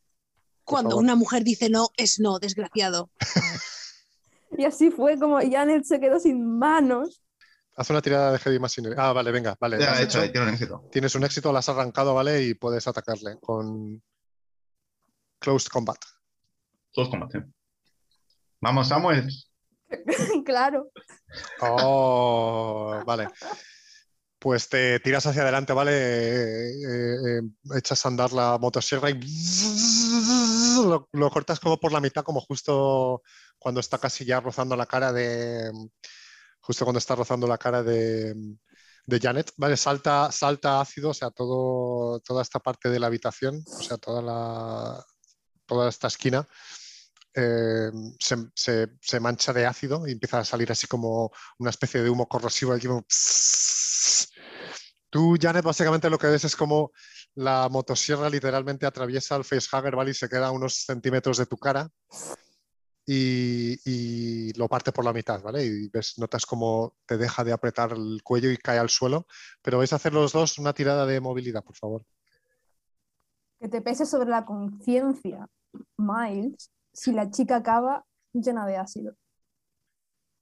Cuando 0.64 0.96
una 0.98 1.16
mujer 1.16 1.42
dice 1.42 1.70
no, 1.70 1.88
es 1.96 2.20
no, 2.20 2.38
desgraciado. 2.38 3.10
y 4.58 4.64
así 4.64 4.90
fue 4.90 5.18
como 5.18 5.40
Janet 5.40 5.84
se 5.84 5.98
quedó 6.00 6.20
sin 6.20 6.58
manos. 6.58 7.22
Haz 7.76 7.88
una 7.88 8.02
tirada 8.02 8.32
de 8.32 8.38
Heavy 8.38 8.58
Machinery. 8.58 8.94
Ah, 8.98 9.12
vale, 9.12 9.30
venga, 9.30 9.56
vale. 9.58 9.78
Ya, 9.78 10.02
hecho, 10.02 10.20
tiene 10.30 10.42
un 10.42 10.52
éxito. 10.52 10.84
Tienes 10.92 11.14
un 11.14 11.24
éxito, 11.24 11.50
lo 11.50 11.58
has 11.58 11.68
arrancado, 11.70 12.12
¿vale? 12.12 12.42
Y 12.42 12.52
puedes 12.52 12.86
atacarle 12.86 13.38
con 13.40 14.02
Closed 15.40 15.68
Combat. 15.68 15.98
Closed 16.92 17.10
Combat, 17.10 17.30
sí. 17.32 17.38
Vamos, 18.60 18.88
Samuel. 18.88 19.28
claro. 20.44 20.90
Oh, 21.62 23.02
vale. 23.06 23.28
Pues 24.38 24.68
te 24.68 25.00
tiras 25.00 25.26
hacia 25.26 25.42
adelante, 25.42 25.72
¿vale? 25.72 25.92
Eh, 25.92 27.38
eh, 27.38 27.40
echas 27.76 28.04
a 28.04 28.08
andar 28.08 28.32
la 28.32 28.58
motosierra 28.58 29.10
y 29.10 29.14
lo, 30.84 31.08
lo, 31.12 31.30
cortas 31.30 31.60
como 31.60 31.78
por 31.78 31.92
la 31.92 32.00
mitad, 32.00 32.22
como 32.22 32.40
justo 32.40 33.22
cuando 33.58 33.80
está 33.80 33.98
casi 33.98 34.24
ya 34.24 34.40
rozando 34.40 34.76
la 34.76 34.86
cara 34.86 35.12
de. 35.12 35.70
Justo 36.60 36.84
cuando 36.84 36.98
está 36.98 37.14
rozando 37.14 37.46
la 37.46 37.58
cara 37.58 37.82
de, 37.82 38.34
de 39.06 39.20
Janet, 39.20 39.52
¿vale? 39.56 39.76
Salta, 39.76 40.30
salta 40.32 40.80
ácido, 40.80 41.10
o 41.10 41.14
sea, 41.14 41.30
todo, 41.30 42.20
toda 42.20 42.42
esta 42.42 42.60
parte 42.60 42.88
de 42.88 42.98
la 42.98 43.08
habitación, 43.08 43.62
o 43.66 43.82
sea, 43.82 43.98
toda, 43.98 44.22
la, 44.22 45.04
toda 45.70 45.88
esta 45.88 46.08
esquina 46.08 46.44
eh, 47.32 47.92
se, 48.18 49.20
mancha 49.20 49.52
de 49.52 49.64
ácido 49.64 50.08
y 50.08 50.10
empieza 50.12 50.40
a 50.40 50.44
salir 50.44 50.72
así 50.72 50.88
como 50.88 51.30
una 51.58 51.70
especie 51.70 52.02
de 52.02 52.10
humo 52.10 52.26
corrosivo. 52.28 52.76
Tú, 55.10 55.36
Janet, 55.40 55.64
básicamente 55.64 56.10
lo 56.10 56.18
que 56.18 56.26
ves 56.26 56.44
es 56.44 56.56
como 56.56 56.90
la 57.34 57.68
motosierra 57.70 58.28
literalmente 58.28 58.84
atraviesa 58.84 59.36
el 59.36 59.44
facehugger, 59.44 59.94
¿vale? 59.94 60.10
Y 60.10 60.14
se 60.14 60.28
queda 60.28 60.48
a 60.48 60.50
unos 60.50 60.84
centímetros 60.84 61.38
de 61.38 61.46
tu 61.46 61.56
cara 61.56 61.88
y, 63.06 64.52
lo 64.54 64.68
parte 64.68 64.92
por 64.92 65.04
la 65.04 65.12
mitad, 65.12 65.40
¿vale? 65.42 65.64
Y 65.64 65.88
ves, 65.88 66.18
notas 66.18 66.44
como 66.46 66.96
te 67.06 67.16
deja 67.16 67.44
de 67.44 67.52
apretar 67.52 67.92
el 67.92 68.20
cuello 68.24 68.50
y 68.50 68.56
cae 68.56 68.78
al 68.78 68.90
suelo, 68.90 69.26
pero 69.62 69.78
vais 69.78 69.92
a 69.92 69.96
hacer 69.96 70.12
los 70.12 70.32
dos 70.32 70.58
una 70.58 70.72
tirada 70.72 71.06
de 71.06 71.20
movilidad, 71.20 71.62
por 71.62 71.76
favor. 71.76 72.04
Que 73.58 73.68
te 73.68 73.80
pese 73.82 74.06
sobre 74.06 74.30
la 74.30 74.44
conciencia, 74.44 75.48
Miles, 75.96 76.70
si 76.92 77.12
la 77.12 77.30
chica 77.30 77.56
acaba 77.56 78.04
llena 78.32 78.66
de 78.66 78.76
ácido. 78.76 79.16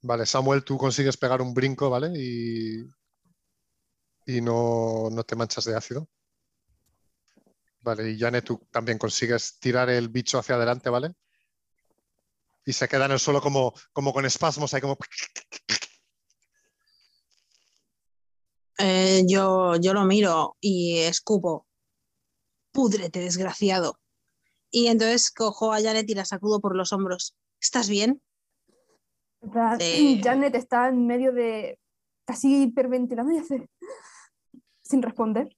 Vale, 0.02 0.26
Samuel, 0.26 0.64
tú 0.64 0.78
consigues 0.78 1.16
pegar 1.16 1.42
un 1.42 1.52
brinco, 1.52 1.90
¿vale? 1.90 2.12
Y, 2.14 2.84
y 4.26 4.40
no, 4.40 5.08
no 5.10 5.24
te 5.24 5.36
manchas 5.36 5.64
de 5.64 5.76
ácido. 5.76 6.08
Vale, 7.80 8.10
y 8.10 8.18
Janet, 8.18 8.44
tú 8.44 8.60
también 8.70 8.98
consigues 8.98 9.58
tirar 9.58 9.88
el 9.90 10.08
bicho 10.08 10.38
hacia 10.38 10.54
adelante, 10.54 10.90
¿vale? 10.90 11.14
y 12.68 12.74
se 12.74 12.86
queda 12.86 13.06
en 13.06 13.12
el 13.12 13.18
suelo 13.18 13.40
como, 13.40 13.72
como 13.94 14.12
con 14.12 14.26
espasmos, 14.26 14.74
ahí 14.74 14.82
como... 14.82 14.98
Eh, 18.78 19.24
yo, 19.26 19.76
yo 19.76 19.94
lo 19.94 20.04
miro 20.04 20.58
y 20.60 20.98
escupo. 20.98 21.66
Púdrete, 22.70 23.20
desgraciado. 23.20 23.98
Y 24.70 24.88
entonces 24.88 25.30
cojo 25.30 25.72
a 25.72 25.80
Janet 25.80 26.08
y 26.08 26.14
la 26.14 26.24
sacudo 26.24 26.60
por 26.60 26.76
los 26.76 26.92
hombros. 26.92 27.34
¿Estás 27.60 27.88
bien? 27.88 28.22
Janet 30.22 30.54
está 30.54 30.88
en 30.88 31.06
medio 31.06 31.32
de 31.32 31.78
casi 32.24 32.64
hiperventilando 32.64 33.32
y 33.32 33.38
hace 33.38 33.68
sin 34.82 35.02
responder. 35.02 35.48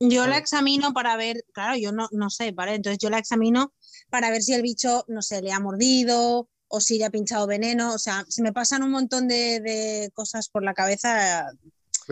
Yo 0.00 0.26
la 0.26 0.36
examino 0.36 0.92
para 0.92 1.16
ver, 1.16 1.44
claro, 1.52 1.76
yo 1.76 1.92
no, 1.92 2.08
no 2.10 2.28
sé, 2.28 2.50
¿vale? 2.50 2.74
Entonces 2.74 2.98
yo 2.98 3.08
la 3.08 3.18
examino 3.18 3.72
para 4.10 4.30
ver 4.30 4.42
si 4.42 4.52
el 4.52 4.62
bicho, 4.62 5.04
no 5.06 5.22
sé, 5.22 5.42
le 5.42 5.52
ha 5.52 5.60
mordido 5.60 6.48
o 6.66 6.80
si 6.80 6.98
le 6.98 7.04
ha 7.04 7.10
pinchado 7.10 7.46
veneno. 7.46 7.94
O 7.94 7.98
sea, 7.98 8.24
se 8.28 8.42
me 8.42 8.52
pasan 8.52 8.82
un 8.82 8.90
montón 8.90 9.28
de, 9.28 10.10
cosas 10.14 10.48
por 10.48 10.64
la 10.64 10.74
cabeza. 10.74 11.52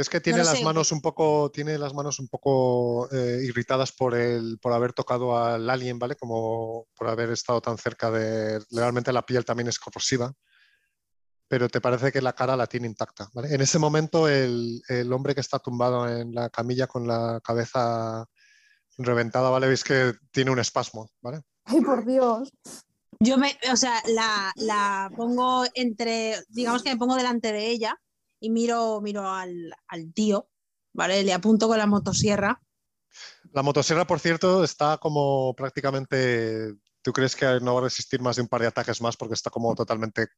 ¿Ves 0.01 0.09
que 0.09 0.23
tiene 0.23 0.43
las 0.43 0.63
manos 0.63 0.93
un 0.93 1.03
poco, 1.03 1.51
tiene 1.51 1.77
las 1.77 1.93
manos 1.93 2.21
un 2.21 2.29
poco 2.29 3.07
eh, 3.13 3.41
irritadas 3.45 3.93
por 3.93 4.15
el, 4.15 4.59
por 4.59 4.73
haber 4.73 4.95
tocado 4.95 5.37
al 5.37 5.69
alien, 5.69 5.99
¿vale? 5.99 6.17
Como 6.17 6.87
por 6.97 7.07
haber 7.07 7.29
estado 7.29 7.61
tan 7.61 7.77
cerca 7.77 8.11
de. 8.11 8.65
Realmente 8.71 9.13
la 9.13 9.27
piel 9.27 9.45
también 9.45 9.69
es 9.69 9.79
corrosiva. 9.79 10.33
Pero 11.49 11.69
te 11.69 11.83
parece 11.83 12.11
que 12.11 12.23
la 12.23 12.33
cara 12.33 12.57
la 12.57 12.67
tiene 12.67 12.87
intacta. 12.87 13.29
¿vale? 13.35 13.55
En 13.55 13.61
ese 13.61 13.79
momento, 13.79 14.27
el, 14.27 14.81
el 14.89 15.13
hombre 15.13 15.35
que 15.35 15.43
está 15.43 15.59
tumbado 15.59 16.09
en 16.09 16.33
la 16.33 16.49
camilla 16.49 16.87
con 16.87 17.07
la 17.07 17.39
cabeza 17.45 18.25
reventada, 18.97 19.51
¿vale? 19.51 19.67
Veis 19.67 19.85
que 19.85 20.15
tiene 20.31 20.51
un 20.51 20.61
espasmo, 20.61 21.11
¿vale? 21.21 21.43
Ay, 21.67 21.83
por 21.83 22.07
Dios. 22.07 22.51
Yo 23.19 23.37
me, 23.37 23.55
o 23.71 23.77
sea, 23.77 24.03
la, 24.57 25.11
pongo 25.15 25.67
entre, 25.75 26.43
digamos 26.49 26.83
que 26.83 26.89
me 26.89 26.97
pongo 26.97 27.17
delante 27.17 27.53
de 27.53 27.69
ella 27.69 28.01
y 28.41 28.51
miro, 28.51 29.01
miro 29.01 29.29
al, 29.29 29.75
tío, 30.15 30.49
¿vale? 30.93 31.23
Le 31.23 31.33
apunto 31.33 31.69
con 31.69 31.79
la 31.79 31.87
motosierra. 31.87 32.61
La 33.53 33.63
motosierra, 33.63 34.07
por 34.07 34.21
cierto, 34.21 34.65
está 34.65 34.99
como 34.99 35.55
prácticamente. 35.55 36.75
¿Tú 37.03 37.13
crees 37.13 37.37
que 37.37 37.61
no 37.61 37.75
va 37.75 37.81
a 37.81 37.85
resistir 37.85 38.21
más 38.21 38.37
de 38.37 38.43
un 38.43 38.49
par 38.49 38.61
de 38.61 38.67
ataques 38.69 39.01
más 39.01 39.17
porque 39.17 39.35
está 39.35 39.51
como 39.51 39.75
totalmente 39.75 40.29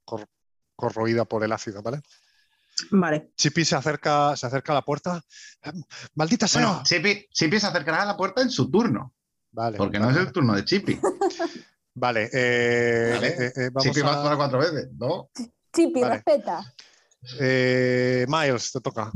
corroída 0.77 1.25
por 1.25 1.43
el 1.45 1.53
ácido, 1.53 1.83
¿vale? 1.83 2.01
Vale. 2.91 3.33
Chippy 3.37 3.65
se 3.65 3.77
acerca, 3.77 4.37
se 4.37 4.47
acerca 4.47 4.73
a 4.73 4.77
la 4.77 4.83
puerta. 4.83 5.23
¡Maldita 6.15 6.49
sea! 6.49 6.67
Bueno, 6.67 6.83
Chippy, 6.85 7.29
Chippy 7.31 7.61
se 7.61 7.67
acercará 7.67 8.03
a 8.03 8.07
la 8.07 8.17
puerta 8.17 8.43
en 8.43 8.51
su 8.51 8.71
turno. 8.71 9.15
Vale. 9.51 9.77
Porque 9.77 9.99
no 9.99 10.11
es 10.11 10.17
el 10.17 10.33
turno 10.33 10.55
de 10.55 10.65
Chippy. 10.65 10.99
vale, 11.95 12.31
eh, 12.33 13.19
eh, 13.23 13.53
eh, 13.55 13.71
Chippy 13.79 14.01
va 14.01 14.33
a 14.33 14.37
cuatro 14.37 14.59
veces, 14.59 14.89
¿no? 14.99 15.31
Chippy, 15.73 16.03
respeta. 16.03 16.75
Miles, 17.39 18.73
te 18.73 18.81
toca. 18.81 19.13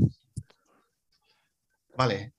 Vale. 1.95 2.33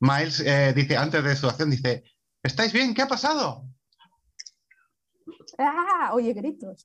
Miles 0.00 0.44
dice, 0.74 0.96
antes 0.96 1.24
de 1.24 1.36
su 1.36 1.48
acción, 1.48 1.70
dice, 1.70 2.04
¿estáis 2.42 2.72
bien? 2.72 2.94
¿Qué 2.94 3.02
ha 3.02 3.08
pasado? 3.08 3.64
Ah, 5.58 6.10
oye, 6.12 6.32
gritos. 6.32 6.84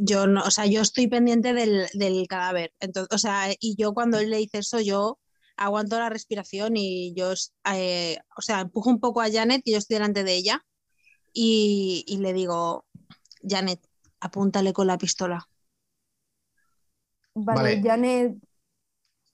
yo 0.00 0.26
no, 0.26 0.42
o 0.42 0.50
sea, 0.50 0.66
yo 0.66 0.80
estoy 0.80 1.08
pendiente 1.08 1.52
del, 1.52 1.88
del, 1.94 2.26
cadáver. 2.26 2.72
Entonces, 2.80 3.14
o 3.14 3.18
sea, 3.18 3.52
y 3.60 3.76
yo 3.76 3.92
cuando 3.92 4.18
él 4.18 4.30
le 4.30 4.38
dice 4.38 4.58
eso, 4.58 4.80
yo 4.80 5.18
aguanto 5.60 5.98
la 5.98 6.08
respiración 6.08 6.76
y 6.76 7.12
yo, 7.14 7.34
eh, 7.74 8.18
o 8.36 8.42
sea, 8.42 8.60
empujo 8.60 8.88
un 8.88 8.98
poco 8.98 9.20
a 9.20 9.30
Janet, 9.30 9.60
y 9.64 9.72
yo 9.72 9.78
estoy 9.78 9.94
delante 9.96 10.24
de 10.24 10.34
ella, 10.34 10.64
y, 11.32 12.16
le 12.18 12.32
digo, 12.32 12.86
Janet, 13.46 13.86
apúntale 14.20 14.72
con 14.72 14.86
la 14.86 14.98
pistola. 14.98 15.48
Vale, 17.44 17.82
Janet. 17.82 18.36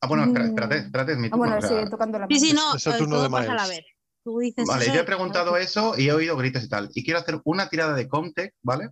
Ah, 0.01 0.07
bueno, 0.09 0.25
espérate, 0.25 0.49
espérate, 0.49 0.77
espérate 0.79 1.13
es 1.13 1.19
mi 1.19 1.31
turno. 1.31 1.45
Ah, 1.45 1.59
bueno, 1.61 1.69
sí, 1.69 1.91
tocando 1.91 2.19
la 2.19 2.27
Sí, 2.29 2.39
sí, 2.41 2.53
no, 2.53 2.75
es 2.75 2.87
el 2.87 2.99
turno 2.99 3.23
de 3.23 3.29
Miles. 3.29 3.49
A 3.49 3.67
ver. 3.67 3.85
Tú 4.23 4.41
dices 4.41 4.67
vale, 4.67 4.87
yo 4.87 5.01
he 5.01 5.05
preguntado 5.05 5.57
eso 5.57 5.95
y 5.97 6.09
he 6.09 6.13
oído 6.13 6.37
gritos 6.37 6.65
y 6.65 6.69
tal. 6.69 6.91
Y 6.95 7.05
quiero 7.05 7.21
hacer 7.21 7.41
una 7.45 7.69
tirada 7.69 7.95
de 7.95 8.09
Comtech, 8.09 8.55
¿vale? 8.61 8.91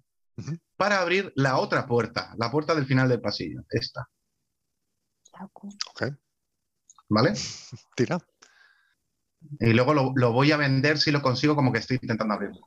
Para 0.76 1.00
abrir 1.00 1.32
la 1.34 1.58
otra 1.58 1.86
puerta, 1.86 2.34
la 2.38 2.50
puerta 2.50 2.74
del 2.74 2.86
final 2.86 3.08
del 3.08 3.20
pasillo, 3.20 3.62
esta. 3.70 4.08
Ok. 5.90 6.14
¿vale? 7.08 7.32
Tira. 7.96 8.18
Y 9.60 9.72
luego 9.72 9.94
lo, 9.94 10.32
voy 10.32 10.52
a 10.52 10.56
vender 10.56 10.98
si 10.98 11.10
lo 11.10 11.20
consigo 11.20 11.54
como 11.54 11.72
que 11.72 11.78
estoy 11.78 11.98
intentando 12.00 12.34
abrirlo. 12.34 12.66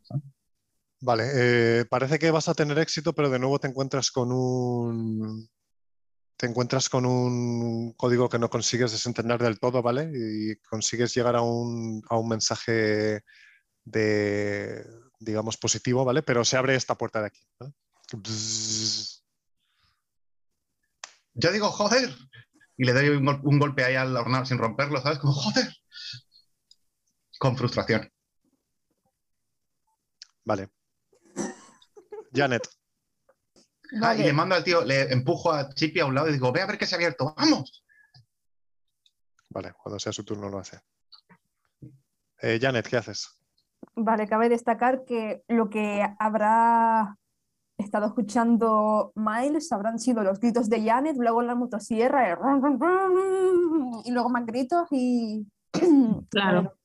Vale, 1.02 1.24
eh, 1.34 1.86
parece 1.86 2.20
que 2.20 2.32
vas 2.32 2.48
a 2.48 2.54
tener 2.54 2.78
éxito, 2.78 3.14
pero 3.14 3.30
de 3.30 3.40
nuevo 3.40 3.60
te 3.60 3.68
encuentras 3.68 4.12
con 4.12 4.32
un 4.32 5.50
te 6.38 6.46
encuentras 6.46 6.88
con 6.88 7.06
un 7.06 7.94
código 7.94 8.30
que 8.30 8.38
no 8.38 8.50
consigues 8.50 8.92
desentender 8.92 9.42
del 9.42 9.60
todo, 9.60 9.82
¿vale? 9.82 10.12
Y 10.14 10.56
consigues 10.58 11.14
llegar 11.14 11.36
a 11.36 11.42
un, 11.42 12.04
a 12.10 12.18
un 12.18 12.30
mensaje 12.30 13.24
de, 13.84 14.86
digamos, 15.20 15.58
positivo, 15.58 16.06
¿vale? 16.06 16.22
Pero 16.22 16.46
se 16.46 16.58
abre 16.58 16.76
esta 16.76 16.96
puerta 16.96 17.22
de 17.22 17.28
aquí. 17.28 17.42
Yo 21.34 21.52
digo, 21.52 21.70
joder, 21.72 22.16
y 22.78 22.86
le 22.86 22.94
doy 22.94 23.10
un, 23.10 23.60
golpe 23.60 23.84
ahí 23.84 23.96
al 23.96 24.16
hornado 24.16 24.46
sin 24.46 24.60
romperlo, 24.60 25.02
¿sabes? 25.02 25.18
Como, 25.18 25.34
joder. 25.34 25.74
Con 27.40 27.58
frustración. 27.58 28.12
Vale. 30.46 30.70
Janet. 32.34 32.77
Ah, 34.02 34.16
y 34.16 34.24
le 34.24 34.34
mando 34.34 34.56
al 34.56 34.64
tío, 34.64 34.84
le 34.84 35.12
empujo 35.12 35.52
a 35.52 35.70
Chippy 35.70 36.00
a 36.00 36.06
un 36.06 36.16
lado 36.16 36.30
y 36.30 36.34
digo, 36.34 36.52
ve 36.52 36.62
a 36.62 36.66
ver 36.66 36.78
qué 36.78 36.86
se 36.86 36.96
ha 36.96 36.98
abierto, 36.98 37.34
¡vamos! 37.38 37.84
Vale, 39.50 39.74
cuando 39.82 40.00
sea 40.00 40.12
su 40.12 40.24
turno 40.24 40.50
lo 40.50 40.60
hace. 40.60 40.80
Eh, 42.42 42.60
Janet, 42.62 42.88
¿qué 42.88 42.98
haces? 42.98 43.30
Vale, 43.96 44.28
cabe 44.28 44.50
destacar 44.50 45.06
que 45.06 45.44
lo 45.48 45.70
que 45.70 46.06
habrá 46.20 47.18
estado 47.78 48.08
escuchando 48.08 49.12
Miles 49.16 49.72
habrán 49.72 50.00
sido 50.00 50.24
los 50.24 50.40
gritos 50.40 50.70
de 50.70 50.84
Janet, 50.84 51.16
luego 51.18 51.42
la 51.42 51.56
motosierra 51.56 52.38
y 54.04 54.12
luego 54.12 54.30
más 54.30 54.46
gritos 54.46 54.88
y... 54.92 55.48
Claro. 56.30 56.77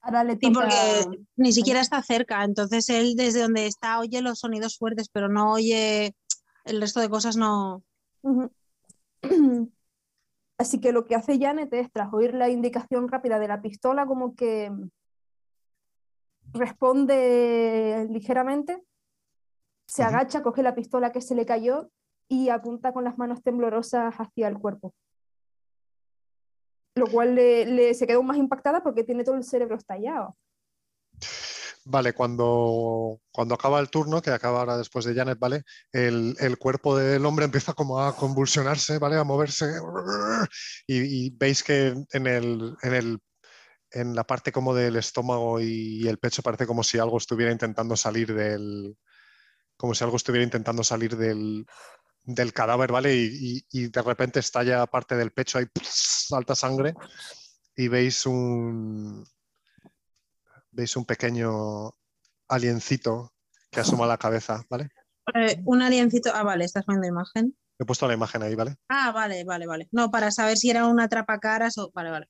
Ahora 0.00 0.24
le 0.24 0.36
toca... 0.36 0.60
porque 0.60 1.24
ni 1.36 1.52
siquiera 1.52 1.80
está 1.80 2.02
cerca, 2.02 2.44
entonces 2.44 2.88
él 2.88 3.14
desde 3.16 3.42
donde 3.42 3.66
está 3.66 3.98
oye 3.98 4.22
los 4.22 4.40
sonidos 4.40 4.78
fuertes, 4.78 5.08
pero 5.08 5.28
no 5.28 5.52
oye 5.52 6.14
el 6.64 6.80
resto 6.80 7.00
de 7.00 7.08
cosas, 7.08 7.36
no... 7.36 7.82
Así 10.58 10.78
que 10.78 10.92
lo 10.92 11.06
que 11.06 11.14
hace 11.14 11.38
Janet 11.38 11.72
es, 11.72 11.90
tras 11.90 12.12
oír 12.12 12.34
la 12.34 12.50
indicación 12.50 13.08
rápida 13.08 13.38
de 13.38 13.48
la 13.48 13.62
pistola, 13.62 14.06
como 14.06 14.34
que 14.34 14.70
responde 16.52 18.06
ligeramente 18.10 18.82
se 19.90 20.04
agacha, 20.04 20.42
coge 20.42 20.62
la 20.62 20.76
pistola 20.76 21.10
que 21.10 21.20
se 21.20 21.34
le 21.34 21.44
cayó 21.44 21.90
y 22.28 22.50
apunta 22.50 22.92
con 22.92 23.02
las 23.02 23.18
manos 23.18 23.42
temblorosas 23.42 24.14
hacia 24.14 24.46
el 24.46 24.56
cuerpo. 24.56 24.94
Lo 26.94 27.06
cual 27.06 27.34
le, 27.34 27.94
se 27.94 28.06
quedó 28.06 28.22
más 28.22 28.36
impactada 28.36 28.82
porque 28.82 29.04
tiene 29.04 29.24
todo 29.24 29.36
el 29.36 29.44
cerebro 29.44 29.76
estallado. 29.76 30.36
Vale, 31.84 32.12
cuando, 32.12 33.20
cuando 33.32 33.54
acaba 33.54 33.80
el 33.80 33.90
turno, 33.90 34.20
que 34.20 34.30
acaba 34.30 34.60
ahora 34.60 34.76
después 34.76 35.04
de 35.04 35.14
Janet, 35.14 35.38
¿vale? 35.38 35.62
El, 35.92 36.58
cuerpo 36.58 36.96
del 36.96 37.24
hombre 37.24 37.46
empieza 37.46 37.72
como 37.72 38.00
a 38.00 38.14
convulsionarse, 38.14 38.98
¿vale? 38.98 39.16
A 39.16 39.24
moverse. 39.24 39.66
Y, 40.86 41.30
veis 41.36 41.62
que 41.62 41.94
en, 42.12 42.26
el, 42.26 42.76
en, 42.82 42.94
el, 42.94 43.18
en 43.90 44.14
la 44.14 44.24
parte 44.24 44.52
como 44.52 44.74
del 44.74 44.96
estómago 44.96 45.60
y 45.60 46.06
el 46.06 46.18
pecho 46.18 46.42
parece 46.42 46.66
como 46.66 46.82
si 46.82 46.98
algo 46.98 47.18
estuviera 47.18 47.52
intentando 47.52 47.96
salir 47.96 48.34
del. 48.34 48.96
como 49.76 49.94
si 49.94 50.04
algo 50.04 50.16
estuviera 50.16 50.44
intentando 50.44 50.84
salir 50.84 51.16
del, 51.16 51.66
del 52.22 52.52
cadáver, 52.52 52.92
¿vale? 52.92 53.14
Y, 53.14 53.64
y, 53.70 53.88
de 53.88 54.02
repente 54.02 54.40
estalla 54.40 54.86
parte 54.86 55.16
del 55.16 55.32
pecho, 55.32 55.58
hay 55.58 55.66
salta 55.82 56.54
sangre 56.54 56.94
y 57.76 57.88
veis 57.88 58.26
un, 58.26 59.24
veis 60.70 60.96
un 60.96 61.04
pequeño 61.04 61.92
aliencito 62.48 63.32
que 63.70 63.80
asoma 63.80 64.06
la 64.06 64.18
cabeza, 64.18 64.62
¿vale? 64.68 64.90
Eh, 65.34 65.60
un 65.64 65.82
aliencito, 65.82 66.30
ah, 66.34 66.42
vale, 66.42 66.64
estás 66.64 66.84
poniendo 66.84 67.08
imagen. 67.08 67.56
He 67.78 67.84
puesto 67.84 68.06
la 68.06 68.14
imagen 68.14 68.42
ahí, 68.42 68.54
¿vale? 68.54 68.76
Ah, 68.88 69.12
vale, 69.12 69.44
vale, 69.44 69.66
vale. 69.66 69.88
No, 69.92 70.10
para 70.10 70.30
saber 70.30 70.56
si 70.58 70.70
era 70.70 70.86
una 70.86 71.04
atrapacaras 71.04 71.78
o. 71.78 71.90
Vale, 71.94 72.10
vale. 72.10 72.26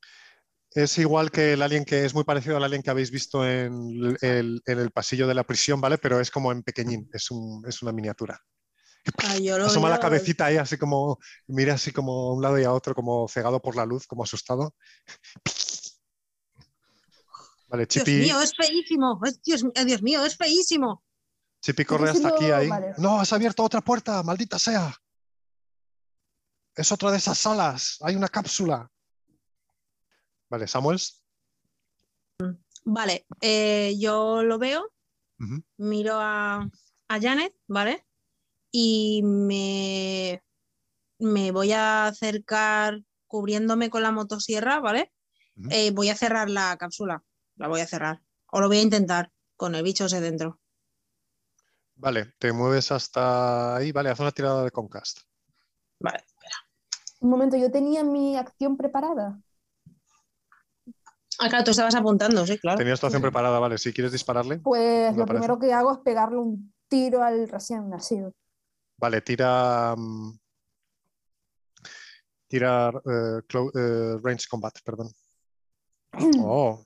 Es 0.72 0.96
igual 0.98 1.32
que 1.32 1.54
el 1.54 1.62
alien 1.62 1.84
que 1.84 2.04
es 2.04 2.14
muy 2.14 2.22
parecido 2.22 2.56
al 2.56 2.62
alien 2.62 2.82
que 2.82 2.90
habéis 2.90 3.10
visto 3.10 3.44
en 3.44 4.16
el, 4.20 4.90
pasillo 4.94 5.26
de 5.26 5.34
la 5.34 5.42
prisión, 5.42 5.80
¿vale? 5.80 5.98
Pero 5.98 6.20
es 6.20 6.30
como 6.30 6.52
en 6.52 6.62
pequeñín, 6.62 7.10
es, 7.12 7.28
es 7.66 7.82
una 7.82 7.90
miniatura. 7.90 8.40
Ah, 9.18 9.64
asoma 9.64 9.88
la 9.88 10.00
cabecita 10.00 10.46
ahí, 10.46 10.56
así 10.56 10.76
como, 10.76 11.18
mira 11.46 11.74
así 11.74 11.92
como 11.92 12.30
a 12.30 12.34
un 12.34 12.42
lado 12.42 12.58
y 12.58 12.64
a 12.64 12.72
otro, 12.72 12.94
como 12.94 13.28
cegado 13.28 13.60
por 13.60 13.76
la 13.76 13.84
luz, 13.84 14.06
como 14.06 14.22
asustado. 14.22 14.74
Vale, 17.68 17.86
Chipi... 17.86 18.12
Dios 18.16 18.26
mío, 18.26 18.40
es 18.42 18.52
feísimo. 18.56 19.20
Dios, 19.44 20.02
mío, 20.02 20.24
es 20.24 20.36
feísimo. 20.36 21.04
Chipi 21.62 21.84
corre 21.84 22.10
hasta 22.10 22.28
aquí 22.28 22.50
ahí. 22.50 22.68
No, 22.98 23.20
has 23.20 23.32
abierto 23.32 23.62
otra 23.62 23.80
puerta, 23.80 24.22
maldita 24.22 24.58
sea. 24.58 24.94
Es 26.74 26.90
otra 26.90 27.10
de 27.10 27.18
esas 27.18 27.38
salas. 27.38 27.98
Hay 28.00 28.16
una 28.16 28.28
cápsula. 28.28 28.90
Vale, 30.48 30.66
Samuels. 30.66 31.22
Vale, 32.84 33.26
eh, 33.40 33.94
yo 33.98 34.42
lo 34.42 34.58
veo. 34.58 34.90
Miro 35.78 36.18
a, 36.18 36.68
a 37.08 37.20
Janet, 37.20 37.54
¿vale? 37.66 38.06
Y 38.70 39.22
me, 39.24 40.42
me 41.18 41.52
voy 41.52 41.72
a 41.72 42.06
acercar 42.06 43.02
cubriéndome 43.26 43.90
con 43.90 44.02
la 44.02 44.12
motosierra, 44.12 44.80
¿vale? 44.80 45.12
Eh, 45.70 45.90
voy 45.90 46.09
a 46.09 46.16
cerrar 46.16 46.48
la 46.48 46.76
cápsula 46.78 47.22
la 47.60 47.68
voy 47.68 47.80
a 47.80 47.86
cerrar. 47.86 48.22
O 48.51 48.60
lo 48.60 48.68
voy 48.68 48.78
a 48.78 48.82
intentar 48.82 49.30
con 49.55 49.74
el 49.74 49.82
bicho 49.84 50.06
ese 50.06 50.20
dentro. 50.20 50.59
Vale, 51.94 52.32
te 52.38 52.52
mueves 52.52 52.90
hasta 52.90 53.76
ahí. 53.76 53.92
Vale, 53.92 54.09
haz 54.09 54.18
una 54.18 54.32
tirada 54.32 54.64
de 54.64 54.70
Concast. 54.70 55.20
Vale, 56.01 56.24
espera. 56.26 56.56
Un 57.20 57.30
momento, 57.30 57.59
yo 57.59 57.70
tenía 57.70 58.02
mi 58.02 58.36
acción 58.36 58.78
preparada. 58.78 59.38
Ah, 61.38 61.48
claro, 61.48 61.64
tú 61.64 61.70
estabas 61.70 61.94
apuntando, 61.94 62.47
sí, 62.47 62.59
claro. 62.59 62.78
Tenías 62.78 62.98
tu 62.98 63.06
acción 63.06 63.22
preparada, 63.22 63.59
vale. 63.59 63.76
Si 63.76 63.92
quieres 63.92 64.12
dispararle. 64.12 64.59
Pues 64.60 65.14
lo 65.14 65.26
primero 65.26 65.59
que 65.59 65.72
hago 65.74 65.92
es 65.92 65.98
pegarle 65.98 66.38
un 66.38 66.74
tiro 66.88 67.22
al 67.22 67.47
recién 67.47 67.90
nacido. 67.90 68.32
Vale, 69.01 69.22
tira. 69.22 69.94
Mm, 69.97 70.39
tira 72.47 72.90
eh, 72.90 73.40
eh, 73.74 74.16
range 74.22 74.47
combat, 74.48 74.78
perdón. 74.85 75.10
oh, 76.44 76.85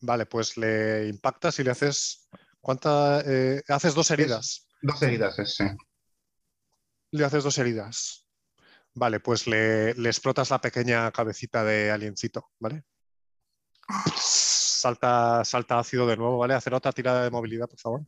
Vale, 0.00 0.26
pues 0.26 0.58
le 0.58 1.08
impactas 1.08 1.58
y 1.58 1.64
le 1.64 1.70
haces. 1.70 2.28
¿Cuánta? 2.60 3.22
Eh, 3.24 3.62
haces 3.68 3.94
dos 3.94 4.10
heridas. 4.10 4.68
dos 4.82 5.00
heridas, 5.02 5.36
sí. 5.36 5.64
Le 7.12 7.24
haces 7.24 7.44
dos 7.44 7.56
heridas. 7.58 8.28
Vale, 8.94 9.20
pues 9.20 9.46
le, 9.46 9.90
explotas 9.90 10.50
la 10.50 10.60
pequeña 10.60 11.10
cabecita 11.10 11.64
de 11.64 11.90
aliencito, 11.90 12.50
¿vale? 12.60 12.84
Salta, 14.16 15.44
salta 15.44 15.78
ácido 15.78 16.06
de 16.06 16.16
nuevo, 16.16 16.38
¿vale? 16.38 16.54
Hacer 16.54 16.74
otra 16.74 16.92
tirada 16.92 17.24
de 17.24 17.30
movilidad, 17.30 17.68
por 17.68 17.78
favor. 17.78 18.02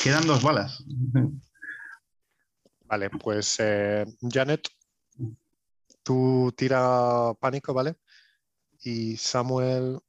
Quedan 0.00 0.26
dos 0.26 0.42
balas. 0.42 0.84
Vale, 2.84 3.10
pues 3.10 3.56
eh, 3.58 4.04
Janet, 4.30 4.68
tú 6.02 6.52
tira 6.56 7.32
pánico, 7.40 7.74
¿vale? 7.74 7.96
y 8.82 9.16
Samuel. 9.16 10.00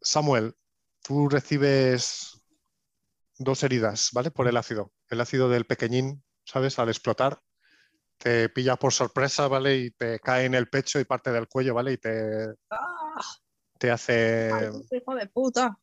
Samuel, 0.00 0.54
tú 1.02 1.28
recibes 1.28 2.42
dos 3.38 3.62
heridas, 3.62 4.10
¿vale? 4.12 4.30
Por 4.30 4.48
el 4.48 4.56
ácido. 4.56 4.92
El 5.08 5.20
ácido 5.20 5.48
del 5.48 5.66
pequeñín, 5.66 6.24
¿sabes? 6.44 6.78
Al 6.78 6.88
explotar, 6.88 7.40
te 8.18 8.48
pilla 8.48 8.76
por 8.76 8.92
sorpresa, 8.92 9.46
¿vale? 9.48 9.76
Y 9.76 9.90
te 9.92 10.18
cae 10.18 10.46
en 10.46 10.54
el 10.54 10.68
pecho 10.68 10.98
y 10.98 11.04
parte 11.04 11.30
del 11.30 11.48
cuello, 11.48 11.74
¿vale? 11.74 11.92
Y 11.92 11.98
te, 11.98 12.54
te 13.78 13.90
hace. 13.90 14.50
hijo 14.90 15.14
de 15.14 15.26
puta! 15.28 15.76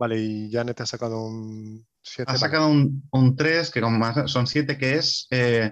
Vale, 0.00 0.18
y 0.18 0.50
Janet 0.50 0.78
te 0.78 0.82
ha 0.82 0.86
sacado 0.86 1.26
un 1.26 1.86
7. 2.00 2.32
Ha 2.32 2.38
sacado 2.38 2.68
un 2.68 3.36
3, 3.36 3.70
que 3.70 3.82
son 4.24 4.46
7, 4.46 4.78
que 4.78 4.94
es. 4.94 5.26
Eh, 5.30 5.70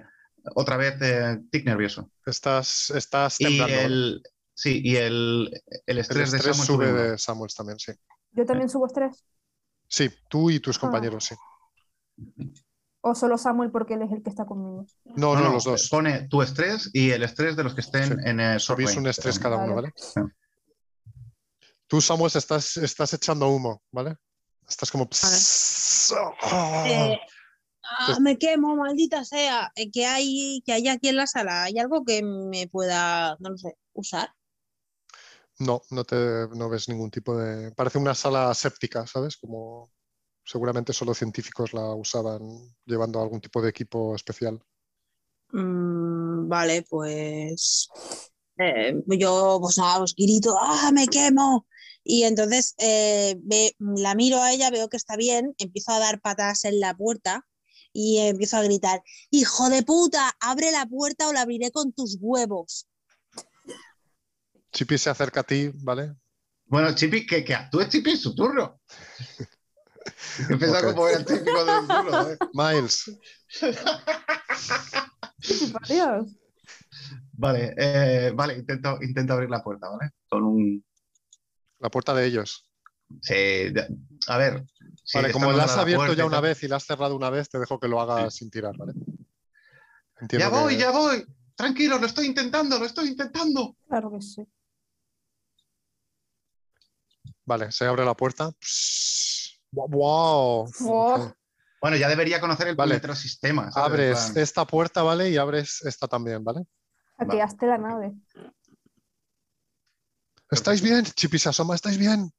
otra 0.53 0.77
vez 0.77 1.01
eh, 1.01 1.39
tic 1.49 1.65
nervioso. 1.65 2.11
Estás, 2.23 2.91
estás 2.91 3.39
temblando. 3.39 3.73
Y 3.73 3.79
el, 3.79 4.23
sí, 4.53 4.81
y 4.83 4.97
el, 4.97 5.49
estrés, 5.87 6.31
de 6.31 6.37
Samuel 6.37 6.55
sube, 6.55 6.93
de 6.93 7.17
Samuel 7.17 7.49
también, 7.57 7.79
sí. 7.79 7.91
¿Yo 8.33 8.45
también 8.45 8.69
subo 8.69 8.85
estrés? 8.85 9.25
Sí, 9.87 10.11
tú 10.27 10.51
y 10.51 10.59
tus 10.59 10.77
ah. 10.77 10.81
compañeros, 10.81 11.25
sí. 11.25 11.35
¿O 13.01 13.15
solo 13.15 13.35
Samuel 13.35 13.71
porque 13.71 13.95
él 13.95 14.03
es 14.03 14.11
el 14.11 14.21
que 14.21 14.29
está 14.29 14.45
conmigo? 14.45 14.85
No, 15.05 15.33
no, 15.33 15.53
los 15.53 15.63
dos. 15.63 15.89
Pone 15.89 16.27
tu 16.27 16.43
estrés 16.43 16.91
y 16.93 17.09
el 17.09 17.23
estrés 17.23 17.55
de 17.55 17.63
los 17.63 17.73
que 17.73 17.81
estén 17.81 18.19
en 18.27 18.39
el 18.39 18.59
Subís 18.59 18.95
un 18.95 19.07
estrés 19.07 19.39
cada 19.39 19.57
uno, 19.57 19.73
¿vale? 19.73 19.91
Tú, 21.89 21.99
Samuel, 21.99 22.31
estás, 22.33 22.77
estás 22.77 23.13
echando 23.13 23.49
humo, 23.49 23.81
¿vale? 23.91 24.15
Estás 24.65 24.89
como... 24.91 25.09
Eh, 26.85 27.17
Ah, 27.91 28.19
me 28.19 28.37
quemo, 28.37 28.75
maldita 28.75 29.25
sea. 29.25 29.71
Eh, 29.75 29.89
¿Qué 29.91 30.05
hay, 30.05 30.61
que 30.63 30.73
hay 30.73 30.87
aquí 30.87 31.07
en 31.07 31.15
la 31.15 31.25
sala? 31.25 31.63
¿Hay 31.63 31.79
algo 31.79 32.05
que 32.05 32.21
me 32.21 32.67
pueda, 32.67 33.35
no 33.39 33.57
sé, 33.57 33.77
usar? 33.93 34.29
No, 35.57 35.81
no, 35.89 36.03
te, 36.03 36.15
no 36.55 36.69
ves 36.69 36.87
ningún 36.87 37.09
tipo 37.09 37.35
de... 37.35 37.71
Parece 37.71 37.97
una 37.97 38.13
sala 38.13 38.53
séptica, 38.53 39.07
¿sabes? 39.07 39.37
Como 39.37 39.91
seguramente 40.45 40.93
solo 40.93 41.13
científicos 41.13 41.73
la 41.73 41.93
usaban 41.95 42.41
llevando 42.85 43.21
algún 43.21 43.41
tipo 43.41 43.61
de 43.61 43.69
equipo 43.69 44.15
especial. 44.15 44.61
Mm, 45.51 46.47
vale, 46.47 46.85
pues 46.87 47.89
eh, 48.57 48.93
yo 49.07 49.57
pues 49.59 49.77
nada, 49.79 50.03
os 50.03 50.15
grito, 50.15 50.55
¡ah, 50.59 50.91
me 50.93 51.07
quemo! 51.07 51.65
Y 52.11 52.23
entonces 52.23 52.73
eh, 52.79 53.39
la 53.77 54.15
miro 54.15 54.41
a 54.41 54.51
ella, 54.51 54.71
veo 54.71 54.89
que 54.89 54.97
está 54.97 55.15
bien, 55.15 55.53
empiezo 55.59 55.91
a 55.91 55.99
dar 55.99 56.19
patas 56.19 56.65
en 56.65 56.79
la 56.79 56.97
puerta 56.97 57.45
y 57.93 58.17
empiezo 58.17 58.57
a 58.57 58.63
gritar, 58.63 59.03
hijo 59.29 59.69
de 59.69 59.83
puta, 59.83 60.35
abre 60.39 60.71
la 60.71 60.87
puerta 60.87 61.27
o 61.27 61.33
la 61.33 61.41
abriré 61.41 61.69
con 61.69 61.93
tus 61.93 62.17
huevos. 62.19 62.87
Chipi 64.71 64.97
se 64.97 65.11
acerca 65.11 65.41
a 65.41 65.43
ti, 65.43 65.69
¿vale? 65.83 66.15
Bueno, 66.65 66.95
Chipi, 66.95 67.27
que, 67.27 67.45
que 67.45 67.53
actúe 67.53 67.83
Chipi 67.87 68.09
en 68.09 68.17
su 68.17 68.33
turno. 68.33 68.81
Empieza 70.49 70.79
okay. 70.79 70.91
como 70.91 71.07
el 71.09 71.23
típico 71.23 71.63
del 71.63 71.87
turno. 71.87 72.29
¿eh? 72.31 72.37
Miles. 72.53 73.19
vale, 77.33 77.75
eh, 77.77 78.31
vale, 78.33 78.55
intento, 78.55 78.97
intento 78.99 79.33
abrir 79.33 79.51
la 79.51 79.63
puerta, 79.63 79.89
¿vale? 79.89 80.09
Con 80.27 80.43
un... 80.43 80.88
La 81.79 81.89
puerta 81.89 82.13
de 82.13 82.25
ellos. 82.25 82.69
Sí, 83.21 83.33
a 84.27 84.37
ver, 84.37 84.65
vale, 85.13 85.31
como 85.31 85.51
la 85.51 85.63
has 85.63 85.77
abierto 85.77 86.13
ya 86.13 86.25
una 86.25 86.41
vez 86.41 86.61
y 86.63 86.67
la 86.67 86.75
has 86.75 86.85
cerrado 86.85 87.15
una 87.15 87.29
vez, 87.29 87.49
te 87.49 87.57
dejo 87.57 87.79
que 87.79 87.87
lo 87.87 87.99
hagas 87.99 88.35
sin 88.35 88.51
tirar, 88.51 88.77
¿vale? 88.77 88.93
ya 90.29 90.49
voy, 90.49 90.77
ya 90.77 90.91
voy. 90.91 91.25
Tranquilo, 91.55 91.97
lo 91.97 92.05
estoy 92.05 92.27
intentando, 92.27 92.77
lo 92.77 92.85
estoy 92.85 93.09
intentando. 93.09 93.75
Claro 93.87 94.11
que 94.11 94.21
sí. 94.21 94.47
Vale, 97.45 97.71
se 97.71 97.85
abre 97.85 98.05
la 98.05 98.15
puerta. 98.15 98.51
¡Wow! 99.71 100.71
Bueno, 101.81 101.97
ya 101.97 102.09
debería 102.09 102.39
conocer 102.39 102.67
el 102.67 102.75
vale. 102.75 102.99
sistema. 103.15 103.69
Abres 103.73 104.35
esta 104.35 104.65
puerta, 104.65 105.01
¿vale? 105.01 105.29
Y 105.29 105.37
abres 105.37 105.81
esta 105.83 106.07
también, 106.07 106.43
¿vale? 106.43 106.65
Hackeaste 107.17 107.65
la 107.65 107.77
nave. 107.77 108.13
¿Estáis 110.51 110.81
bien? 110.81 111.05
Chipi 111.05 111.37
se 111.37 111.49
asoma, 111.49 111.75
¿estáis 111.75 111.97
bien? 111.97 112.31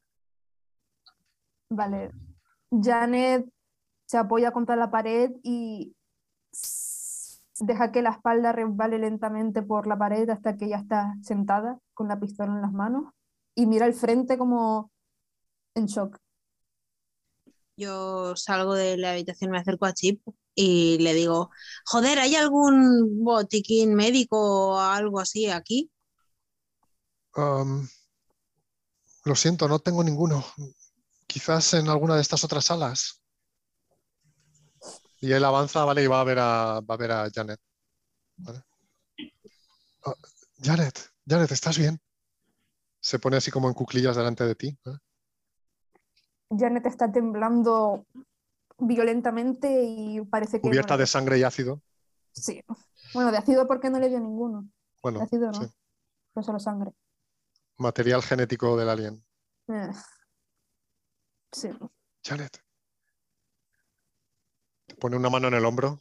Vale. 1.68 2.10
Janet 2.70 3.48
se 4.06 4.18
apoya 4.18 4.50
contra 4.50 4.74
la 4.74 4.90
pared 4.90 5.30
y 5.42 5.94
deja 7.60 7.92
que 7.92 8.02
la 8.02 8.10
espalda 8.10 8.52
resbale 8.52 8.98
lentamente 8.98 9.62
por 9.62 9.86
la 9.86 9.96
pared 9.96 10.28
hasta 10.30 10.56
que 10.56 10.68
ya 10.68 10.78
está 10.78 11.14
sentada 11.22 11.78
con 11.94 12.08
la 12.08 12.18
pistola 12.18 12.52
en 12.52 12.62
las 12.62 12.72
manos 12.72 13.12
y 13.54 13.66
mira 13.66 13.86
al 13.86 13.94
frente 13.94 14.36
como 14.38 14.90
en 15.74 15.86
shock. 15.86 16.18
Yo 17.76 18.34
salgo 18.36 18.74
de 18.74 18.96
la 18.96 19.12
habitación, 19.12 19.50
me 19.50 19.58
acerco 19.58 19.86
a 19.86 19.94
Chip 19.94 20.20
y 20.54 20.98
le 20.98 21.14
digo, 21.14 21.50
joder, 21.86 22.18
¿hay 22.18 22.34
algún 22.34 23.22
botiquín 23.24 23.94
médico 23.94 24.72
o 24.72 24.78
algo 24.80 25.20
así 25.20 25.48
aquí? 25.48 25.90
Lo 29.30 29.36
siento, 29.36 29.68
no 29.68 29.78
tengo 29.78 30.02
ninguno. 30.02 30.44
Quizás 31.28 31.74
en 31.74 31.88
alguna 31.88 32.16
de 32.16 32.20
estas 32.20 32.42
otras 32.42 32.64
salas. 32.64 33.22
Y 35.20 35.30
él 35.30 35.44
avanza, 35.44 35.84
¿vale? 35.84 36.02
Y 36.02 36.08
va 36.08 36.20
a 36.20 36.24
ver 36.24 36.40
a, 36.40 36.80
va 36.80 36.94
a, 36.94 36.98
ver 36.98 37.12
a 37.12 37.30
Janet. 37.32 37.60
Ah, 40.04 40.14
Janet, 40.60 40.98
Janet, 41.24 41.52
¿estás 41.52 41.78
bien? 41.78 42.00
Se 42.98 43.20
pone 43.20 43.36
así 43.36 43.52
como 43.52 43.68
en 43.68 43.74
cuclillas 43.74 44.16
delante 44.16 44.44
de 44.44 44.56
ti. 44.56 44.76
Janet 46.50 46.86
está 46.86 47.12
temblando 47.12 48.06
violentamente 48.78 49.84
y 49.84 50.20
parece 50.22 50.56
que... 50.60 50.68
Cubierta 50.68 50.96
de 50.96 51.06
sangre 51.06 51.38
y 51.38 51.44
ácido. 51.44 51.80
Sí. 52.32 52.64
Bueno, 53.14 53.30
de 53.30 53.38
ácido 53.38 53.68
porque 53.68 53.90
no 53.90 54.00
le 54.00 54.08
dio 54.08 54.18
ninguno. 54.18 54.68
Bueno, 55.00 55.20
de 55.20 55.24
ácido 55.26 55.52
no. 55.52 55.62
Sí. 55.62 55.70
solo 56.42 56.58
sangre. 56.58 56.92
Material 57.80 58.22
genético 58.22 58.76
del 58.76 58.90
alien. 58.90 59.24
Eh. 59.68 59.90
Sí. 61.50 61.70
Janet. 62.22 62.62
pone 65.00 65.16
una 65.16 65.30
mano 65.30 65.48
en 65.48 65.54
el 65.54 65.64
hombro. 65.64 65.98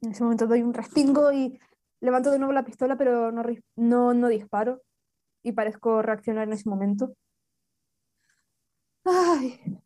En 0.00 0.10
ese 0.10 0.24
momento 0.24 0.48
doy 0.48 0.62
un 0.62 0.74
respingo 0.74 1.32
y 1.32 1.60
levanto 2.00 2.32
de 2.32 2.38
nuevo 2.38 2.52
la 2.52 2.64
pistola, 2.64 2.96
pero 2.96 3.30
no, 3.30 3.44
no, 3.76 4.12
no 4.12 4.28
disparo. 4.28 4.82
Y 5.44 5.52
parezco 5.52 6.02
reaccionar 6.02 6.48
en 6.48 6.54
ese 6.54 6.68
momento. 6.68 7.14
Ay. 9.04 9.80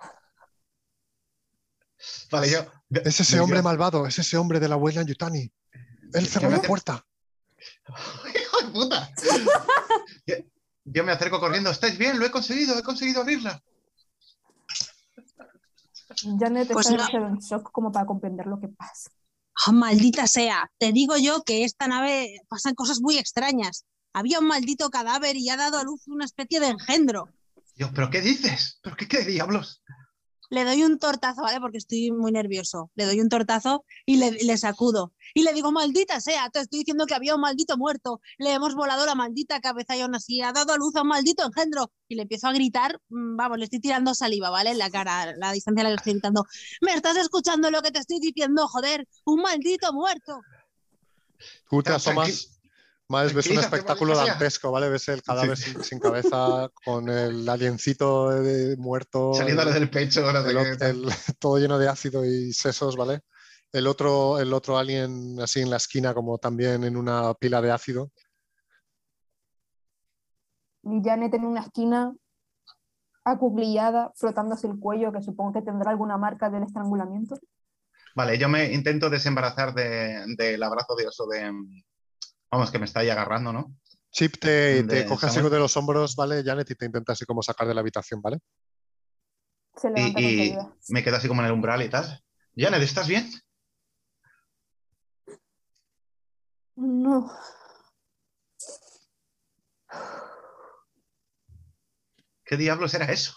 Vale, 2.31 2.51
yo. 2.51 2.61
Es 2.89 3.21
ese 3.21 3.39
hombre 3.39 3.61
malvado, 3.61 4.07
es 4.07 4.19
ese 4.19 4.39
hombre 4.39 4.61
de 4.61 4.69
la 4.69 4.77
abuela 4.77 5.03
en 5.03 5.09
Yutani. 5.09 5.53
Él 6.15 6.27
cerró 6.27 6.49
la 6.49 6.63
puerta. 6.63 7.07
Yo, 10.85 11.05
me 11.05 11.13
acerco 11.13 11.41
corriendo. 11.41 11.71
¿Estáis 11.71 11.97
bien? 11.99 12.19
Lo 12.19 12.27
he 12.27 12.31
conseguido, 12.31 12.79
he 12.79 12.83
conseguido 12.83 13.23
abrirla. 13.23 13.63
Janet 16.39 16.73
pues 16.73 16.91
está 16.91 17.17
en 17.17 17.39
shock 17.39 17.71
como 17.73 17.91
para 17.91 18.07
comprender 18.07 18.47
lo 18.47 18.61
que 18.61 18.69
pasa. 18.69 19.11
Oh, 19.67 19.73
maldita 19.73 20.27
sea, 20.27 20.71
te 20.79 20.93
digo 20.93 21.17
yo 21.19 21.43
que 21.43 21.65
esta 21.65 21.87
nave 21.87 22.41
pasan 22.49 22.75
cosas 22.75 23.01
muy 23.01 23.19
extrañas. 23.19 23.85
Había 24.13 24.41
un 24.41 24.47
maldito 24.47 24.91
cadáver 24.91 25.37
y 25.37 25.49
ha 25.49 25.57
dado 25.57 25.79
a 25.79 25.85
luz 25.85 26.07
una 26.09 26.25
especie 26.25 26.61
de 26.61 26.69
engendro. 26.69 27.29
Dios, 27.75 27.91
¿pero 27.95 28.11
qué 28.11 28.21
dices? 28.21 28.79
¿Pero 28.83 28.97
qué, 28.97 29.09
qué 29.09 29.25
diablos? 29.25 29.83
Le 30.53 30.67
doy 30.67 30.85
un 30.85 30.99
tortazo, 30.99 31.41
¿vale? 31.41 31.61
Porque 31.61 31.79
estoy 31.79 32.13
muy 32.13 32.31
nervioso. 32.31 32.91
Le 32.95 33.07
doy 33.07 33.21
un 33.23 33.31
tortazo 33.31 33.87
y 34.05 34.19
le, 34.19 34.59
sacudo. 34.59 35.15
Y 35.33 35.45
le 35.45 35.55
digo, 35.55 35.73
maldita 35.73 36.21
sea, 36.21 36.51
te 36.51 36.61
estoy 36.61 36.81
diciendo 36.81 37.07
que 37.07 37.15
había 37.15 37.35
un 37.35 37.41
maldito 37.41 37.79
muerto. 37.79 38.21
Le 38.37 38.53
hemos 38.53 38.75
volado 38.75 39.07
la 39.07 39.15
maldita 39.15 39.63
cabeza 39.63 39.97
y 39.97 40.03
aún 40.03 40.15
así 40.15 40.43
ha 40.43 40.53
dado 40.53 40.75
a 40.75 40.77
luz 40.77 40.95
a 40.97 41.03
un 41.03 41.09
maldito 41.09 41.43
engendro. 41.43 41.91
Y 42.07 42.17
le 42.17 42.23
empiezo 42.23 42.49
a 42.49 42.53
gritar, 42.53 43.01
mm, 43.09 43.35
vamos, 43.35 43.57
le 43.57 43.65
estoy 43.65 43.81
tirando 43.81 44.15
saliva, 44.15 44.51
¿vale? 44.51 44.73
En 44.73 44.79
la 44.79 44.91
cara, 44.91 45.35
la 45.39 45.53
distancia 45.53 45.85
la 45.85 45.95
estoy 45.95 46.13
gritando. 46.13 46.45
¿Me 46.83 46.93
estás 46.93 47.17
escuchando 47.17 47.71
lo 47.71 47.81
que 47.81 47.91
te 47.91 48.01
estoy 48.01 48.21
diciendo? 48.21 48.69
Joder, 48.69 49.09
un 49.25 49.41
maldito 49.41 49.91
muerto. 49.95 50.39
Tú 51.71 51.83
te 51.83 51.93
asomas 51.93 52.52
ves 53.13 53.47
un 53.51 53.59
espectáculo 53.59 54.17
dantesco, 54.17 54.73
¿vale? 54.73 54.89
Ves 54.89 55.09
el 55.09 55.23
cadáver 55.23 55.57
sin, 55.57 55.99
cabeza 55.99 56.69
con 56.85 57.09
el 57.09 57.49
aliencito 57.49 58.31
muerto. 58.79 59.35
Saliéndole 59.35 59.73
del 59.73 59.91
pecho, 59.91 60.23
todo 61.39 61.59
lleno 61.59 61.79
de 61.79 61.89
ácido 61.89 62.25
y 62.25 62.53
sesos, 62.53 62.97
¿vale? 62.97 63.21
El 63.73 63.87
otro, 63.87 64.39
el 64.39 64.53
otro 64.53 64.79
alien 64.79 65.41
así 65.41 65.61
en 65.61 65.71
la 65.71 65.77
esquina, 65.77 66.15
como 66.15 66.39
también 66.39 66.85
en 66.85 66.97
una 66.97 67.35
pila 67.35 67.61
de 67.61 67.71
ácido. 67.71 68.11
Y 70.83 71.01
Janet 71.03 71.35
en 71.35 71.45
una 71.45 71.61
esquina 71.61 72.13
acuclillada, 73.25 74.13
frotándose 74.17 74.67
el 74.67 74.79
cuello, 74.79 75.13
que 75.13 75.23
supongo 75.23 75.53
que 75.53 75.63
tendrá 75.63 75.91
alguna 75.91 76.19
marca 76.19 76.51
del 76.51 76.65
estrangulamiento. 76.65 77.37
Vale, 78.15 78.37
yo 78.37 78.49
me 78.49 78.73
intento 78.73 79.09
desembarazar 79.09 79.73
del 79.75 80.63
abrazo 80.63 80.95
de 80.97 81.07
oso 81.07 81.27
de, 81.29 81.51
Vamos, 82.53 82.71
que 82.71 82.79
me 82.79 82.85
está 82.85 83.01
ahí 83.01 83.09
agarrando, 83.09 83.51
¿no? 83.51 83.75
Chip 84.11 84.37
te, 84.39 84.85
te 84.85 85.07
coge 85.07 85.25
así 85.25 85.41
de 85.41 85.59
los 85.59 85.75
hombros, 85.79 86.15
¿vale, 86.15 86.45
Janet? 86.45 86.71
Y 86.71 86.75
te 86.75 86.85
intenta 86.85 87.15
así 87.15 87.25
como 87.25 87.43
sacar 87.43 87.67
de 87.67 87.73
la 87.73 87.81
habitación, 87.81 88.21
¿vale? 88.21 88.41
Se 89.75 89.91
y, 89.97 90.51
y 90.51 90.59
me 90.89 91.03
quedo 91.03 91.17
así 91.17 91.29
como 91.29 91.41
en 91.41 91.47
el 91.47 91.53
umbral 91.53 91.81
y 91.81 91.89
tal. 91.89 92.23
Janet, 92.55 92.83
¿estás 92.83 93.09
bien? 93.09 93.31
No. 96.77 97.33
¿Qué 102.45 102.59
diablos 102.59 102.93
era 102.93 103.07
eso? 103.07 103.33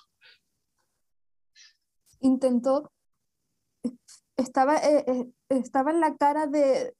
Intentó. 2.20 2.92
Estaba, 4.36 4.76
eh, 4.76 5.06
eh, 5.08 5.32
estaba 5.48 5.92
en 5.92 6.02
la 6.02 6.18
cara 6.18 6.48
de, 6.48 6.94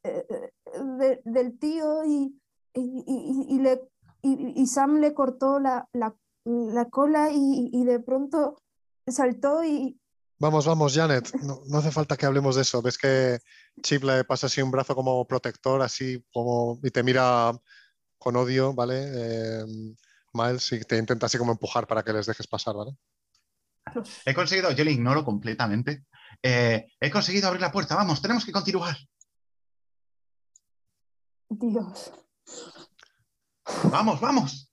del 1.26 1.60
tío 1.60 2.06
y, 2.06 2.40
y, 2.74 3.60
le, 3.60 3.82
y, 4.22 4.66
Sam 4.68 5.00
le 5.00 5.14
cortó 5.14 5.60
la, 5.60 5.88
la, 5.94 6.90
cola 6.90 7.30
y, 7.32 7.84
de 7.84 8.00
pronto 8.00 8.62
saltó 9.08 9.64
y... 9.64 10.00
Vamos, 10.38 10.66
vamos, 10.66 10.94
Janet, 10.94 11.34
no, 11.44 11.62
hace 11.78 11.92
falta 11.92 12.18
que 12.18 12.26
hablemos 12.26 12.56
de 12.56 12.64
eso. 12.64 12.82
Ves 12.82 12.98
que 12.98 13.40
Chip 13.82 14.04
le 14.04 14.26
pasa 14.26 14.48
así 14.48 14.62
un 14.62 14.72
brazo 14.72 14.94
como 14.94 15.26
protector, 15.26 15.82
así 15.82 16.24
como, 16.34 16.80
y 16.84 16.92
te 16.92 17.04
mira 17.04 17.54
con 18.18 18.36
odio, 18.36 18.74
¿vale? 18.74 19.12
Eh, 19.16 19.66
Miles, 20.34 20.72
y 20.74 20.82
te 20.82 20.98
intenta 20.98 21.28
así 21.28 21.38
como 21.38 21.54
empujar 21.54 21.88
para 21.88 22.04
que 22.04 22.12
les 22.12 22.26
dejes 22.26 22.48
pasar, 22.48 22.76
¿vale? 22.76 22.92
He 24.26 24.34
conseguido, 24.34 24.72
yo 24.72 24.84
le 24.84 24.92
ignoro 24.92 25.24
completamente. 25.24 26.06
Eh, 26.42 26.86
he 27.00 27.12
conseguido 27.12 27.48
abrir 27.48 27.62
la 27.62 27.72
puerta, 27.72 27.96
vamos, 27.96 28.22
tenemos 28.22 28.44
que 28.44 28.52
continuar. 28.52 28.98
Dios. 31.50 32.12
Vamos, 33.92 34.20
vamos. 34.20 34.72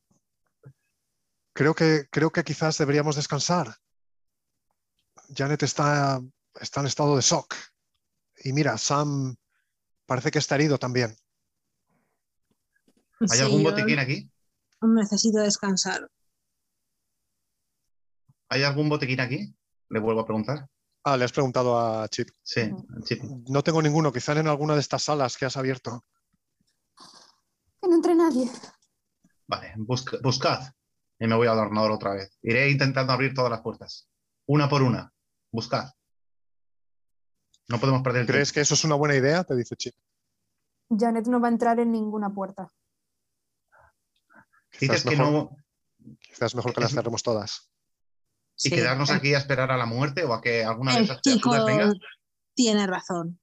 Creo 1.54 1.74
que, 1.74 2.08
creo 2.10 2.30
que 2.30 2.44
quizás 2.44 2.78
deberíamos 2.78 3.16
descansar. 3.16 3.76
Janet 5.34 5.62
está, 5.62 6.20
está 6.60 6.80
en 6.80 6.86
estado 6.86 7.16
de 7.16 7.22
shock. 7.22 7.54
Y 8.44 8.52
mira, 8.52 8.76
Sam 8.78 9.36
parece 10.06 10.30
que 10.30 10.38
está 10.38 10.54
herido 10.54 10.78
también. 10.78 11.16
¿Hay 13.30 13.38
algún 13.40 13.62
botiquín 13.62 13.98
aquí? 13.98 14.30
Necesito 14.80 15.38
descansar. 15.38 16.08
¿Hay 18.48 18.64
algún 18.64 18.88
botiquín 18.88 19.20
aquí? 19.20 19.54
Le 19.88 20.00
vuelvo 20.00 20.22
a 20.22 20.26
preguntar. 20.26 20.68
Ah, 21.04 21.16
le 21.16 21.24
has 21.24 21.32
preguntado 21.32 21.78
a 21.78 22.08
Chip. 22.08 22.28
Sí, 22.42 22.70
Chip. 23.04 23.22
No 23.48 23.62
tengo 23.62 23.82
ninguno, 23.82 24.12
quizá 24.12 24.32
en 24.32 24.46
alguna 24.46 24.74
de 24.74 24.80
estas 24.80 25.04
salas 25.04 25.36
que 25.36 25.46
has 25.46 25.56
abierto. 25.56 26.04
Entre 28.02 28.16
nadie. 28.16 28.50
Vale, 29.46 29.74
buscad. 29.76 30.74
Y 31.20 31.26
me 31.28 31.36
voy 31.36 31.46
al 31.46 31.56
ordenador 31.56 31.92
otra 31.92 32.14
vez. 32.14 32.36
Iré 32.42 32.68
intentando 32.68 33.12
abrir 33.12 33.32
todas 33.32 33.48
las 33.48 33.60
puertas. 33.60 34.08
Una 34.48 34.68
por 34.68 34.82
una. 34.82 35.12
Buscad. 35.52 35.88
No 37.68 37.78
podemos 37.78 38.02
perder 38.02 38.22
el 38.22 38.26
¿Crees 38.26 38.52
que 38.52 38.60
eso 38.60 38.74
es 38.74 38.82
una 38.82 38.96
buena 38.96 39.14
idea? 39.14 39.44
Te 39.44 39.54
dice 39.54 39.76
Chip. 39.76 39.94
Janet 40.90 41.28
no 41.28 41.40
va 41.40 41.46
a 41.46 41.52
entrar 41.52 41.78
en 41.78 41.92
ninguna 41.92 42.34
puerta. 42.34 42.72
Quizás 44.76 45.04
mejor, 45.04 45.24
que 45.24 45.30
no. 45.30 45.56
Quizás 46.18 46.56
mejor 46.56 46.74
que 46.74 46.80
las 46.80 46.92
cerremos 46.92 47.22
todas. 47.22 47.70
¿Y 48.64 48.70
quedarnos 48.70 49.10
aquí 49.12 49.32
a 49.34 49.38
esperar 49.38 49.70
a 49.70 49.76
la 49.76 49.86
muerte 49.86 50.24
o 50.24 50.34
a 50.34 50.40
que 50.40 50.64
alguna 50.64 50.96
de 50.96 51.04
esas 51.04 51.20
criaturas 51.22 51.64
venga? 51.66 51.92
Tiene 52.52 52.84
razón. 52.84 53.40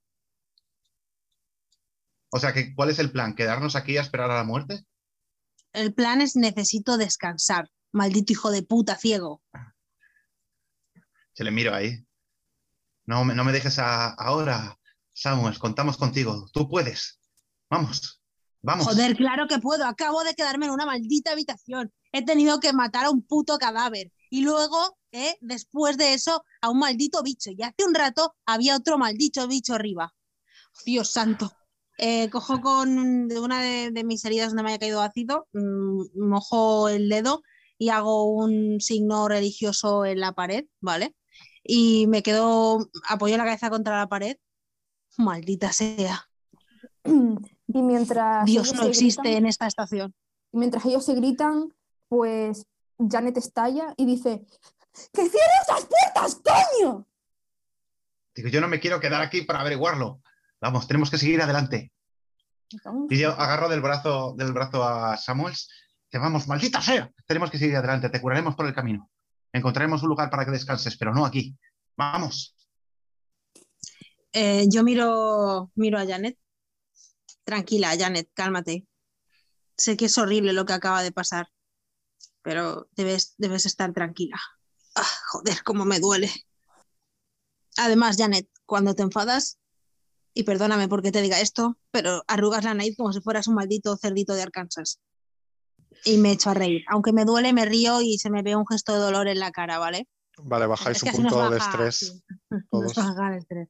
O 2.30 2.38
sea, 2.38 2.52
que, 2.52 2.74
¿cuál 2.74 2.90
es 2.90 2.98
el 2.98 3.10
plan? 3.10 3.34
¿Quedarnos 3.34 3.76
aquí 3.76 3.96
a 3.96 4.02
esperar 4.02 4.30
a 4.30 4.36
la 4.36 4.44
muerte? 4.44 4.84
El 5.72 5.94
plan 5.94 6.20
es 6.20 6.36
necesito 6.36 6.96
descansar, 6.96 7.70
maldito 7.92 8.32
hijo 8.32 8.50
de 8.50 8.62
puta 8.62 8.96
ciego. 8.96 9.42
Se 11.32 11.44
le 11.44 11.50
miro 11.50 11.74
ahí. 11.74 12.04
No, 13.06 13.24
no 13.24 13.44
me 13.44 13.52
dejes 13.52 13.78
ahora, 13.78 14.78
Samuel, 15.12 15.58
contamos 15.58 15.96
contigo. 15.96 16.48
Tú 16.52 16.68
puedes. 16.68 17.20
Vamos, 17.68 18.22
vamos. 18.62 18.86
Joder, 18.86 19.16
claro 19.16 19.46
que 19.48 19.58
puedo. 19.58 19.84
Acabo 19.84 20.22
de 20.22 20.34
quedarme 20.34 20.66
en 20.66 20.72
una 20.72 20.86
maldita 20.86 21.32
habitación. 21.32 21.92
He 22.12 22.24
tenido 22.24 22.60
que 22.60 22.72
matar 22.72 23.06
a 23.06 23.10
un 23.10 23.22
puto 23.22 23.58
cadáver. 23.58 24.12
y 24.32 24.42
luego, 24.42 24.96
eh, 25.10 25.36
después 25.40 25.96
de 25.96 26.14
eso, 26.14 26.44
a 26.60 26.70
un 26.70 26.78
maldito 26.78 27.22
bicho. 27.22 27.50
Y 27.50 27.62
hace 27.62 27.84
un 27.84 27.94
rato 27.94 28.36
había 28.46 28.76
otro 28.76 28.96
maldito 28.96 29.46
bicho 29.48 29.74
arriba. 29.74 30.14
Dios 30.84 31.10
santo. 31.10 31.52
Eh, 32.02 32.30
cojo 32.30 32.62
con 32.62 32.98
una 33.30 33.60
de, 33.60 34.04
mis 34.04 34.24
heridas 34.24 34.48
donde 34.48 34.62
me 34.62 34.70
haya 34.70 34.78
caído 34.78 35.02
ácido, 35.02 35.46
mm, 35.52 36.18
mojo 36.18 36.88
el 36.88 37.10
dedo 37.10 37.42
y 37.76 37.90
hago 37.90 38.24
un 38.24 38.80
signo 38.80 39.28
religioso 39.28 40.06
en 40.06 40.18
la 40.18 40.32
pared, 40.32 40.64
¿vale? 40.80 41.14
Y 41.62 42.06
me 42.06 42.22
quedo, 42.22 42.88
apoyo 43.06 43.36
la 43.36 43.44
cabeza 43.44 43.68
contra 43.68 43.98
la 43.98 44.08
pared. 44.08 44.38
Maldita 45.18 45.72
sea. 45.72 46.26
Y 47.72 47.82
mientras. 47.82 48.46
Dios 48.46 48.74
no 48.74 48.84
existe 48.86 49.36
en 49.36 49.46
esta 49.46 49.66
estación. 49.66 50.12
Y 50.52 50.58
mientras 50.58 50.84
ellos 50.86 51.04
se 51.04 51.14
gritan, 51.14 51.72
pues 52.08 52.66
Janet 52.98 53.36
estalla 53.36 53.94
y 53.96 54.06
dice: 54.06 54.44
¡Que 55.12 55.28
cierren 55.28 55.62
esas 55.62 55.86
puertas, 55.86 56.42
coño! 56.42 57.06
Digo, 58.34 58.48
yo 58.48 58.60
no 58.60 58.66
me 58.66 58.80
quiero 58.80 58.98
quedar 58.98 59.22
aquí 59.22 59.42
para 59.42 59.60
averiguarlo. 59.60 60.20
Vamos, 60.60 60.86
tenemos 60.86 61.10
que 61.10 61.18
seguir 61.18 61.40
adelante. 61.40 61.92
Y 63.08 63.18
yo 63.18 63.30
agarro 63.30 63.68
del 63.68 63.80
brazo, 63.80 64.34
del 64.36 64.52
brazo 64.52 64.84
a 64.84 65.16
Samuels, 65.16 65.68
que 66.10 66.18
vamos, 66.18 66.46
maldita 66.46 66.80
sea, 66.80 67.10
tenemos 67.26 67.50
que 67.50 67.58
seguir 67.58 67.76
adelante, 67.76 68.10
te 68.10 68.20
curaremos 68.20 68.54
por 68.54 68.66
el 68.66 68.74
camino. 68.74 69.10
Encontraremos 69.52 70.02
un 70.02 70.10
lugar 70.10 70.30
para 70.30 70.44
que 70.44 70.52
descanses, 70.52 70.96
pero 70.96 71.12
no 71.12 71.24
aquí. 71.24 71.56
Vamos. 71.96 72.56
Eh, 74.32 74.66
yo 74.70 74.84
miro, 74.84 75.70
miro 75.74 75.98
a 75.98 76.06
Janet. 76.06 76.38
Tranquila, 77.44 77.96
Janet, 77.98 78.30
cálmate. 78.34 78.86
Sé 79.76 79.96
que 79.96 80.04
es 80.04 80.18
horrible 80.18 80.52
lo 80.52 80.64
que 80.64 80.72
acaba 80.72 81.02
de 81.02 81.10
pasar, 81.10 81.48
pero 82.42 82.88
debes, 82.92 83.34
debes 83.38 83.66
estar 83.66 83.92
tranquila. 83.92 84.38
Ah, 84.94 85.08
joder, 85.30 85.62
cómo 85.64 85.84
me 85.84 85.98
duele. 85.98 86.30
Además, 87.76 88.16
Janet, 88.18 88.48
cuando 88.66 88.94
te 88.94 89.02
enfadas, 89.02 89.59
y 90.34 90.44
perdóname 90.44 90.88
porque 90.88 91.12
te 91.12 91.22
diga 91.22 91.40
esto, 91.40 91.76
pero 91.90 92.22
arrugas 92.28 92.64
la 92.64 92.74
nariz 92.74 92.96
como 92.96 93.12
si 93.12 93.20
fueras 93.20 93.48
un 93.48 93.54
maldito 93.54 93.96
cerdito 93.96 94.34
de 94.34 94.42
Arkansas. 94.42 95.00
Y 96.04 96.18
me 96.18 96.32
echo 96.32 96.50
a 96.50 96.54
reír. 96.54 96.82
Aunque 96.88 97.12
me 97.12 97.24
duele, 97.24 97.52
me 97.52 97.64
río 97.64 98.00
y 98.00 98.18
se 98.18 98.30
me 98.30 98.42
ve 98.42 98.56
un 98.56 98.66
gesto 98.66 98.92
de 98.92 99.00
dolor 99.00 99.28
en 99.28 99.38
la 99.38 99.50
cara, 99.50 99.78
¿vale? 99.78 100.08
Vale, 100.38 100.66
bajáis 100.66 101.02
un 101.02 101.12
punto 101.12 101.50
de 101.50 101.58
estrés. 101.58 102.22
Todos. 102.70 102.96
el 102.96 103.34
estrés. 103.34 103.68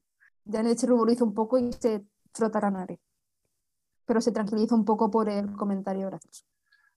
Janet 0.50 0.78
se 0.78 0.86
ruboriza 0.86 1.24
un 1.24 1.34
poco 1.34 1.58
y 1.58 1.72
se 1.72 2.02
frota 2.32 2.60
la 2.60 2.70
nariz. 2.70 2.98
Pero 4.04 4.20
se 4.20 4.32
tranquiliza 4.32 4.74
un 4.74 4.84
poco 4.84 5.10
por 5.10 5.28
el 5.28 5.52
comentario 5.52 6.06
gracioso. 6.06 6.44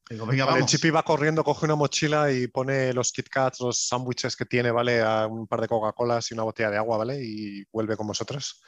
el 0.09 0.65
Chippy 0.65 0.89
va 0.89 1.03
corriendo, 1.03 1.43
coge 1.43 1.65
una 1.65 1.75
mochila 1.75 2.31
y 2.31 2.47
pone 2.47 2.93
los 2.93 3.11
Kit 3.11 3.29
Kats, 3.29 3.61
los 3.61 3.87
sándwiches 3.87 4.35
que 4.35 4.45
tiene, 4.45 4.71
¿vale? 4.71 5.01
A 5.01 5.27
un 5.27 5.47
par 5.47 5.61
de 5.61 5.67
Coca-Colas 5.67 6.29
y 6.29 6.33
una 6.33 6.43
botella 6.43 6.71
de 6.71 6.77
agua, 6.77 6.97
¿vale? 6.97 7.23
Y 7.23 7.63
vuelve 7.71 7.95
con 7.95 8.07
vosotros. 8.07 8.61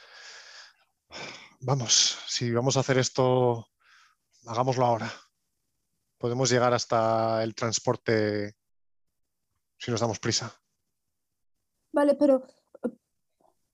Vamos, 1.60 2.18
si 2.26 2.52
vamos 2.52 2.76
a 2.76 2.80
hacer 2.80 2.98
esto, 2.98 3.66
hagámoslo 4.46 4.84
ahora. 4.84 5.10
Podemos 6.18 6.50
llegar 6.50 6.72
hasta 6.72 7.42
el 7.42 7.54
transporte 7.54 8.54
si 9.78 9.90
nos 9.90 10.00
damos 10.00 10.18
prisa. 10.18 10.52
Vale, 11.92 12.14
pero... 12.14 12.42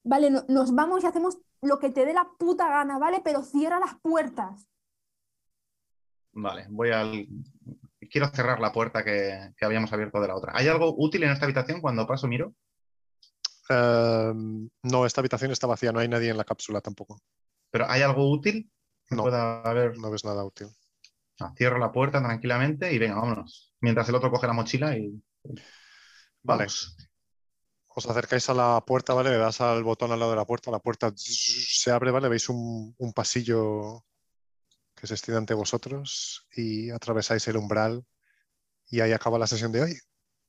Vale, 0.05 0.31
nos 0.49 0.75
vamos 0.75 1.05
y 1.05 1.07
hacemos 1.07 1.39
lo 1.61 1.79
que 1.79 1.91
te 1.91 2.05
dé 2.05 2.13
la 2.13 2.29
puta 2.39 2.69
gana, 2.69 2.99
¿vale? 2.99 3.21
Pero 3.25 3.43
cierra 3.43 3.79
las 3.79 3.95
puertas. 4.01 4.69
Vale, 6.33 6.67
voy 6.71 6.91
al... 6.91 7.27
Quiero 8.11 8.29
cerrar 8.29 8.61
la 8.61 8.73
puerta 8.73 9.05
que, 9.05 9.55
habíamos 9.61 9.93
abierto 9.93 10.21
de 10.21 10.29
la 10.29 10.37
otra. 10.37 10.53
¿Hay 10.55 10.69
algo 10.69 10.95
útil 10.97 11.23
en 11.23 11.31
esta 11.31 11.47
habitación 11.47 11.81
cuando 11.81 12.07
paso 12.07 12.27
miro? 12.27 12.55
Em, 13.73 14.69
no, 14.83 15.07
esta 15.07 15.21
habitación 15.21 15.51
está 15.51 15.67
vacía, 15.67 15.93
no 15.93 16.01
hay 16.01 16.09
nadie 16.09 16.31
en 16.31 16.37
la 16.37 16.45
cápsula 16.45 16.81
tampoco. 16.81 17.21
¿Pero 17.71 17.89
hay 17.89 18.03
algo 18.03 18.31
útil? 18.31 18.71
No, 19.11 19.27
haber... 19.27 19.99
no 19.99 20.11
ves 20.11 20.25
nada 20.25 20.45
útil. 20.45 20.69
Ah, 21.41 21.53
cierro 21.57 21.79
la 21.79 21.93
puerta 21.93 22.23
tranquilamente 22.23 22.93
y 22.93 22.99
venga, 22.99 23.17
vámonos. 23.17 23.75
Mientras 23.81 24.09
el 24.09 24.15
otro 24.15 24.31
coge 24.31 24.47
la 24.47 24.53
mochila 24.53 24.97
y. 24.97 25.23
Vale. 26.43 26.67
Os 27.95 28.07
acercáis 28.07 28.49
a 28.49 28.55
la 28.55 28.83
puerta, 28.87 29.13
¿vale? 29.13 29.31
Le 29.31 29.37
das 29.37 29.61
al 29.61 29.83
botón 29.83 30.13
al 30.13 30.19
lado 30.19 30.31
de 30.31 30.37
la 30.37 30.47
puerta, 30.47 30.71
la 30.71 30.79
puerta 30.79 31.13
se 31.17 31.91
abre, 31.91 32.11
¿vale? 32.11 32.29
Veis 32.29 32.49
un, 32.49 32.95
un 32.97 33.13
pasillo 33.13 34.05
que 34.95 35.07
se 35.07 35.15
extiende 35.15 35.39
ante 35.39 35.55
vosotros 35.55 36.47
y 36.55 36.91
atravesáis 36.91 37.47
el 37.49 37.57
umbral 37.57 38.05
y 38.89 39.01
ahí 39.01 39.13
acaba 39.13 39.39
la 39.39 39.47
sesión 39.47 39.73
de 39.73 39.83
hoy. 39.83 39.99